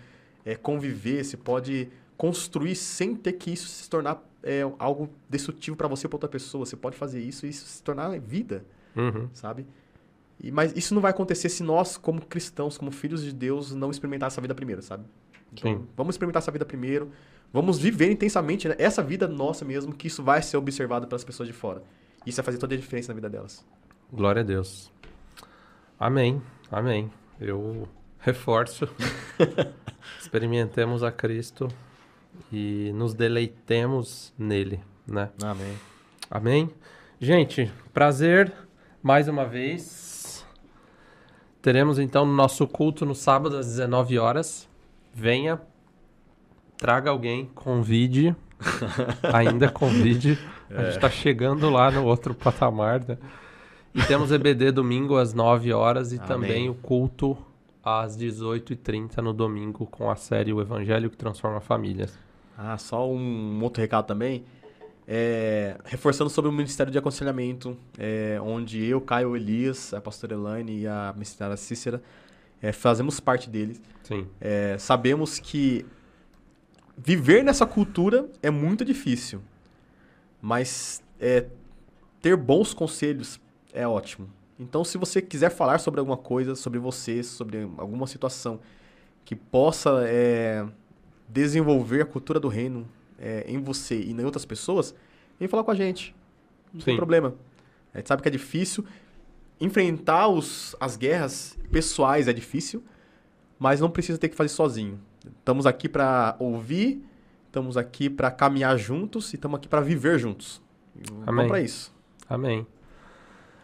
é, 0.45 0.55
conviver, 0.55 1.25
você 1.25 1.37
pode 1.37 1.89
construir 2.17 2.75
sem 2.75 3.15
ter 3.15 3.33
que 3.33 3.51
isso 3.51 3.67
se 3.67 3.89
tornar 3.89 4.23
é, 4.47 4.63
algo 4.79 5.11
destrutivo 5.29 5.77
para 5.77 5.89
você 5.89 6.07
ou 6.07 6.11
para 6.11 6.17
outra 6.17 6.29
pessoa. 6.29 6.65
Você 6.65 6.77
pode 6.77 6.97
fazer 6.97 7.21
isso 7.21 7.45
e 7.45 7.49
isso 7.49 7.67
se 7.67 7.83
tornar 7.83 8.19
vida, 8.21 8.65
uhum. 8.95 9.29
sabe? 9.33 9.67
E, 10.41 10.53
mas 10.53 10.73
isso 10.77 10.95
não 10.95 11.03
vai 11.03 11.11
acontecer 11.11 11.49
se 11.49 11.65
nós, 11.65 11.97
como 11.97 12.25
cristãos, 12.25 12.79
como 12.79 12.93
filhos 12.93 13.23
de 13.23 13.33
Deus, 13.33 13.75
não 13.75 13.91
experimentar 13.91 14.29
essa 14.29 14.41
vida 14.41 14.55
primeiro, 14.55 14.81
sabe? 14.83 15.05
Então, 15.53 15.73
Sim. 15.73 15.87
vamos 15.97 16.15
experimentar 16.15 16.41
essa 16.41 16.53
vida 16.53 16.65
primeiro. 16.65 17.11
Vamos 17.53 17.79
viver 17.79 18.11
intensamente 18.11 18.69
né? 18.69 18.77
essa 18.79 19.03
vida 19.03 19.27
nossa 19.27 19.65
mesmo, 19.65 19.93
que 19.93 20.07
isso 20.07 20.23
vai 20.23 20.41
ser 20.43 20.57
observado 20.57 21.07
pelas 21.09 21.25
pessoas 21.25 21.49
de 21.49 21.53
fora. 21.53 21.83
Isso 22.25 22.37
vai 22.37 22.45
fazer 22.45 22.59
toda 22.59 22.75
a 22.75 22.79
diferença 22.79 23.09
na 23.09 23.15
vida 23.15 23.29
delas. 23.29 23.67
Glória 24.13 24.43
a 24.43 24.45
Deus. 24.45 24.93
Amém. 25.99 26.41
Amém. 26.71 27.11
Eu 27.41 27.89
reforço. 28.19 28.89
Experimentemos 30.21 31.03
a 31.03 31.11
Cristo 31.11 31.69
e 32.53 32.93
nos 32.95 33.15
deleitemos 33.15 34.33
nele, 34.39 34.81
né? 35.07 35.31
Amém. 35.43 35.77
Amém. 36.31 36.71
Gente, 37.21 37.71
prazer 37.93 38.53
mais 39.03 39.29
uma 39.29 39.45
vez. 39.45 40.45
Teremos 41.63 41.99
então 41.99 42.25
nosso 42.25 42.67
culto 42.67 43.05
no 43.05 43.15
sábado 43.15 43.57
às 43.57 43.67
19 43.67 44.19
horas. 44.19 44.69
Venha 45.13 45.61
traga 46.77 47.11
alguém, 47.11 47.51
convide, 47.55 48.35
ainda 49.33 49.69
convide. 49.69 50.39
É. 50.71 50.77
A 50.77 50.83
gente 50.85 50.97
está 50.97 51.11
chegando 51.11 51.71
lá 51.71 51.91
no 51.91 52.05
outro 52.05 52.35
patamar, 52.35 53.05
né? 53.07 53.19
E 53.95 54.03
temos 54.03 54.31
EBD 54.31 54.73
domingo 54.73 55.17
às 55.17 55.33
9 55.33 55.73
horas 55.73 56.13
e 56.13 56.17
Amém. 56.17 56.29
também 56.29 56.69
o 56.69 56.75
culto 56.75 57.37
às 57.83 58.17
18h30 58.17 59.19
no 59.19 59.33
domingo 59.33 59.87
com 59.87 60.11
a 60.11 60.17
série 60.17 60.53
O 60.53 60.61
Evangelho 60.61 61.09
que 61.09 61.17
Transforma 61.17 61.61
Famílias. 61.61 62.19
Ah, 62.57 62.79
só 62.79 63.09
um 63.09 63.63
outro 63.63 63.81
recado 63.81 64.07
também. 64.07 64.45
É, 65.09 65.77
reforçando 65.85 66.29
sobre 66.31 66.49
o 66.49 66.53
Ministério 66.53 66.91
de 66.91 66.99
Aconselhamento, 66.99 67.77
é, 67.97 68.41
onde 68.43 68.85
eu, 68.85 69.01
Caio 69.01 69.37
Elias, 69.37 69.95
a 69.95 70.01
pastora 70.01 70.35
Elaine 70.35 70.81
e 70.81 70.87
a 70.87 71.15
missionária 71.17 71.57
Cícera 71.57 72.03
é, 72.61 72.73
fazemos 72.73 73.21
parte 73.21 73.49
deles. 73.49 73.81
Sim. 74.03 74.27
É, 74.41 74.77
sabemos 74.79 75.39
que 75.39 75.87
viver 76.97 77.45
nessa 77.45 77.67
cultura 77.67 78.29
é 78.43 78.51
muito 78.51 78.85
difícil. 78.85 79.41
Mas 80.41 81.03
é, 81.21 81.47
ter 82.21 82.37
bons 82.37 82.73
conselhos 82.75 83.41
é 83.73 83.87
ótimo. 83.87 84.29
Então, 84.59 84.85
se 84.85 84.97
você 84.97 85.21
quiser 85.21 85.51
falar 85.51 85.79
sobre 85.79 86.01
alguma 86.01 86.17
coisa, 86.17 86.55
sobre 86.55 86.79
você, 86.79 87.23
sobre 87.23 87.69
alguma 87.77 88.07
situação 88.07 88.59
que 89.25 89.37
possa 89.37 90.03
é, 90.07 90.67
desenvolver 91.29 92.03
a 92.03 92.07
cultura 92.07 92.39
do 92.39 92.49
reino 92.49 92.87
é, 93.19 93.45
em 93.47 93.61
você 93.61 93.99
e 93.99 94.13
em 94.13 94.25
outras 94.25 94.45
pessoas, 94.45 94.95
vem 95.39 95.49
falar 95.49 95.65
com 95.65 95.71
a 95.71 95.75
gente. 95.75 96.15
Não 96.73 96.81
Sim. 96.81 96.87
tem 96.87 96.97
problema. 96.97 97.35
A 97.93 97.99
gente 97.99 98.09
sabe 98.09 98.23
que 98.23 98.29
é 98.29 98.31
difícil. 98.31 98.85
Enfrentar 99.61 100.29
os, 100.29 100.77
as 100.79 100.97
guerras 100.97 101.59
pessoais 101.71 102.29
é 102.29 102.33
difícil, 102.33 102.85
mas 103.59 103.81
não 103.81 103.91
precisa 103.91 104.19
ter 104.19 104.29
que 104.29 104.37
fazer 104.37 104.51
sozinho. 104.51 105.01
Estamos 105.39 105.67
aqui 105.67 105.89
para 105.89 106.37
ouvir, 106.39 107.03
estamos 107.47 107.77
aqui 107.77 108.11
para 108.11 108.31
caminhar 108.31 108.77
juntos 108.79 109.33
e 109.33 109.37
estamos 109.37 109.59
aqui 109.59 109.67
para 109.67 109.81
viver 109.81 110.19
juntos. 110.19 110.61
Amém. 111.09 111.25
Vamos 111.25 111.49
para 111.49 111.61
isso. 111.61 111.95
Amém. 112.29 112.67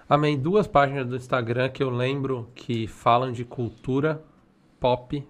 Amém. 0.08 0.38
Duas 0.38 0.66
páginas 0.66 1.06
do 1.06 1.16
Instagram 1.16 1.68
que 1.68 1.82
eu 1.82 1.90
lembro 1.90 2.48
que 2.54 2.86
falam 2.86 3.32
de 3.32 3.44
cultura 3.44 4.22
pop 4.80 5.24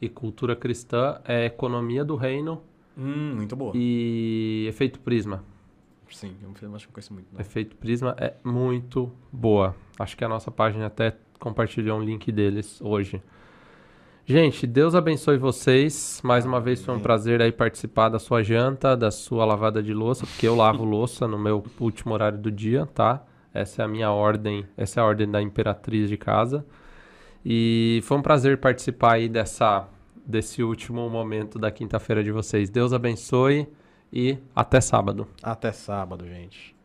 e 0.00 0.08
cultura 0.08 0.54
cristã 0.54 1.20
é 1.24 1.46
Economia 1.46 2.04
do 2.04 2.16
Reino. 2.16 2.62
Hum, 2.96 3.34
muito 3.36 3.54
boa. 3.54 3.72
E 3.74 4.66
Efeito 4.68 5.00
Prisma. 5.00 5.44
Sim, 6.10 6.34
eu 6.42 6.50
acho 6.74 6.86
que 6.86 6.90
eu 6.90 6.94
conheço 6.94 7.12
muito. 7.12 7.26
Não. 7.32 7.40
Efeito 7.40 7.76
Prisma 7.76 8.14
é 8.18 8.34
muito 8.44 9.12
boa. 9.32 9.74
Acho 9.98 10.16
que 10.16 10.24
a 10.24 10.28
nossa 10.28 10.50
página 10.50 10.86
até 10.86 11.16
compartilhou 11.38 11.98
um 11.98 12.02
link 12.02 12.30
deles 12.30 12.80
hoje. 12.80 13.22
Gente, 14.24 14.66
Deus 14.66 14.94
abençoe 14.94 15.38
vocês. 15.38 16.20
Mais 16.24 16.44
uma 16.44 16.60
vez 16.60 16.84
foi 16.84 16.94
um 16.94 17.00
prazer 17.00 17.40
aí 17.40 17.52
participar 17.52 18.08
da 18.08 18.18
sua 18.18 18.42
janta, 18.42 18.96
da 18.96 19.10
sua 19.10 19.44
lavada 19.44 19.82
de 19.82 19.94
louça, 19.94 20.26
porque 20.26 20.48
eu 20.48 20.56
lavo 20.56 20.82
louça 20.84 21.28
no 21.28 21.38
meu 21.38 21.64
último 21.78 22.12
horário 22.12 22.38
do 22.38 22.50
dia, 22.50 22.86
tá? 22.86 23.24
Essa 23.54 23.82
é 23.82 23.84
a 23.84 23.88
minha 23.88 24.10
ordem, 24.10 24.66
essa 24.76 25.00
é 25.00 25.02
a 25.02 25.06
ordem 25.06 25.30
da 25.30 25.40
imperatriz 25.40 26.08
de 26.08 26.16
casa. 26.16 26.66
E 27.48 28.00
foi 28.02 28.18
um 28.18 28.22
prazer 28.22 28.58
participar 28.58 29.12
aí 29.14 29.28
dessa 29.28 29.88
desse 30.26 30.64
último 30.64 31.08
momento 31.08 31.60
da 31.60 31.70
quinta-feira 31.70 32.24
de 32.24 32.32
vocês. 32.32 32.68
Deus 32.68 32.92
abençoe 32.92 33.68
e 34.12 34.36
até 34.52 34.80
sábado. 34.80 35.28
Até 35.40 35.70
sábado, 35.70 36.26
gente. 36.26 36.74